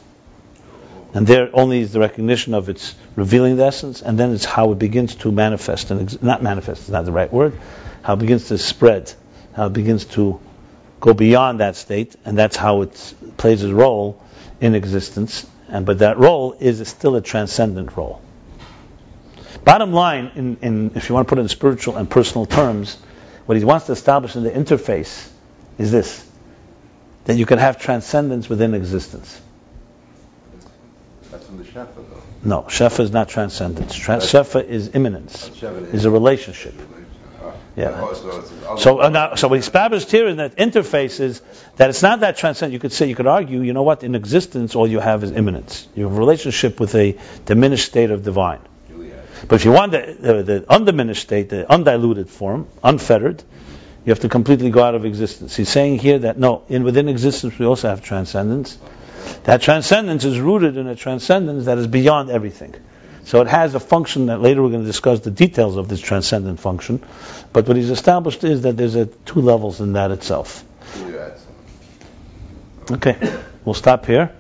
And 1.15 1.27
there 1.27 1.51
only 1.53 1.81
is 1.81 1.93
the 1.93 2.01
recognition 2.01 2.53
of 2.53 2.69
its 2.69 2.95
revealing 3.15 3.57
the 3.57 3.65
essence, 3.65 4.03
and 4.03 4.19
then 4.19 4.33
it's 4.33 4.45
how 4.45 4.73
it 4.73 4.79
begins 4.79 5.15
to 5.17 5.33
manifest, 5.33 5.91
and 5.91 6.03
ex- 6.03 6.21
not 6.21 6.43
manifest 6.43 6.83
is 6.83 6.91
not 6.91 7.05
the 7.05 7.13
right 7.13 7.33
word, 7.33 7.59
how 8.03 8.15
it 8.15 8.19
begins 8.19 8.49
to 8.49 8.59
spread, 8.59 9.13
how 9.55 9.67
it 9.67 9.73
begins 9.73 10.05
to 10.17 10.41
go 11.01 11.15
beyond 11.15 11.61
that 11.61 11.77
state, 11.77 12.17
and 12.25 12.37
that's 12.37 12.57
how 12.57 12.83
it 12.83 13.15
plays 13.37 13.63
a 13.63 13.75
role 13.75 14.23
in 14.61 14.75
existence. 14.75 15.47
And 15.69 15.85
but 15.85 15.99
that 15.99 16.19
role 16.19 16.57
is 16.59 16.87
still 16.89 17.17
a 17.17 17.21
transcendent 17.21 17.97
role. 17.97 18.21
Bottom 19.65 19.93
line, 19.93 20.31
in, 20.37 20.57
in, 20.63 20.93
if 20.95 21.09
you 21.09 21.15
want 21.15 21.27
to 21.27 21.29
put 21.29 21.39
it 21.39 21.43
in 21.43 21.49
spiritual 21.49 21.97
and 21.97 22.09
personal 22.09 22.47
terms, 22.47 22.97
what 23.47 23.59
he 23.59 23.65
wants 23.65 23.87
to 23.87 23.93
establish 23.93 24.37
in 24.37 24.45
the 24.45 24.51
interface 24.51 25.29
is 25.79 25.91
this 25.91 26.25
that 27.25 27.37
you 27.37 27.47
can 27.47 27.59
have 27.59 27.79
transcendence 27.81 28.49
within 28.49 28.75
existence. 28.75 29.41
from 31.31 31.59
the 31.59 31.65
Shefa, 31.65 31.95
though. 31.97 32.23
No, 32.45 32.63
Shefa 32.63 33.01
is 33.01 33.11
not 33.11 33.29
transcendence. 33.29 33.99
Tran- 33.99 34.21
Shefa 34.21 34.65
is 34.65 34.95
immanence, 34.95 35.51
is 35.63 36.05
a 36.05 36.11
relationship. 36.11 36.75
Yeah. 37.77 38.15
So 38.79 39.03
uh, 39.03 39.11
now, 39.11 39.35
so 39.35 39.49
what 39.49 39.59
established 39.59 40.11
here 40.11 40.29
in 40.29 40.39
that 40.39 40.57
interface 40.57 41.21
is 41.21 41.43
that 41.77 41.91
it's 41.91 42.03
not 42.03 42.21
that 42.21 42.39
transcendent. 42.39 42.73
You 42.73 42.79
could 42.79 42.93
say, 42.93 43.07
you 43.07 43.15
could 43.15 43.27
argue, 43.27 43.61
you 43.61 43.75
know 43.75 43.83
what? 43.83 44.03
In 44.03 44.15
existence, 44.15 44.75
all 44.75 44.87
you 44.87 44.99
have 44.99 45.23
is 45.23 45.31
immanence. 45.31 45.87
You 45.95 46.05
have 46.05 46.17
a 46.17 46.19
relationship 46.19 46.81
with 46.81 46.95
a 46.95 47.19
diminished 47.45 47.85
state 47.85 48.11
of 48.11 48.25
divine. 48.25 48.61
But 49.49 49.57
if 49.57 49.65
you 49.67 49.73
want 49.73 49.93
the, 49.93 50.17
the, 50.19 50.43
the 50.43 50.65
undiminished 50.69 51.23
state, 51.23 51.51
the 51.51 51.71
undiluted 51.71 52.31
form, 52.31 52.67
unfettered, 52.83 53.43
you 54.07 54.11
have 54.11 54.21
to 54.21 54.29
completely 54.29 54.71
go 54.71 54.83
out 54.83 54.95
of 54.95 55.05
existence. 55.05 55.55
He's 55.55 55.69
saying 55.69 55.99
here 55.99 56.21
that 56.21 56.39
no, 56.39 56.63
in 56.69 56.85
within 56.85 57.09
existence 57.09 57.59
we 57.59 57.67
also 57.67 57.89
have 57.89 58.03
transcendence. 58.03 58.79
That 59.45 59.61
transcendence 59.61 60.25
is 60.25 60.41
rooted 60.41 60.77
in 60.77 60.87
a 60.87 60.95
transcendence 60.95 61.67
that 61.67 61.77
is 61.77 61.87
beyond 61.87 62.31
everything. 62.31 62.75
So 63.27 63.41
it 63.41 63.49
has 63.49 63.75
a 63.75 63.81
function 63.81 64.27
that 64.27 64.41
later 64.41 64.63
we're 64.63 64.71
going 64.71 64.83
to 64.83 64.87
discuss 64.87 65.19
the 65.19 65.33
details 65.33 65.77
of 65.77 65.89
this 65.89 66.01
transcendent 66.01 66.61
function. 66.61 67.03
But 67.53 67.67
what 67.67 67.77
he's 67.77 67.91
established 67.91 68.45
is 68.45 68.63
that 68.63 68.77
there's 68.77 68.95
a 68.95 69.07
two 69.07 69.41
levels 69.41 69.81
in 69.81 69.95
that 69.95 70.13
itself. 70.13 70.65
Okay, 72.89 73.17
we'll 73.65 73.75
stop 73.75 74.07
here. 74.07 74.33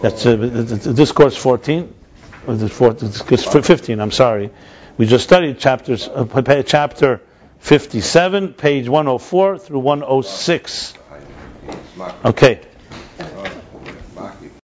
That's 0.00 0.24
uh, 0.24 0.36
discourse 0.36 1.36
14. 1.36 1.94
Or 2.46 2.54
is 2.54 2.62
it 2.62 2.70
four- 2.70 2.92
it's 2.92 3.20
discourse 3.20 3.66
15. 3.66 4.00
I'm 4.00 4.10
sorry. 4.10 4.50
We 4.96 5.04
just 5.04 5.24
studied 5.24 5.58
chapters, 5.58 6.08
uh, 6.08 6.62
chapter 6.66 7.20
57, 7.58 8.54
page 8.54 8.88
104 8.88 9.58
through 9.58 9.80
106. 9.80 10.94
Okay. 12.24 12.60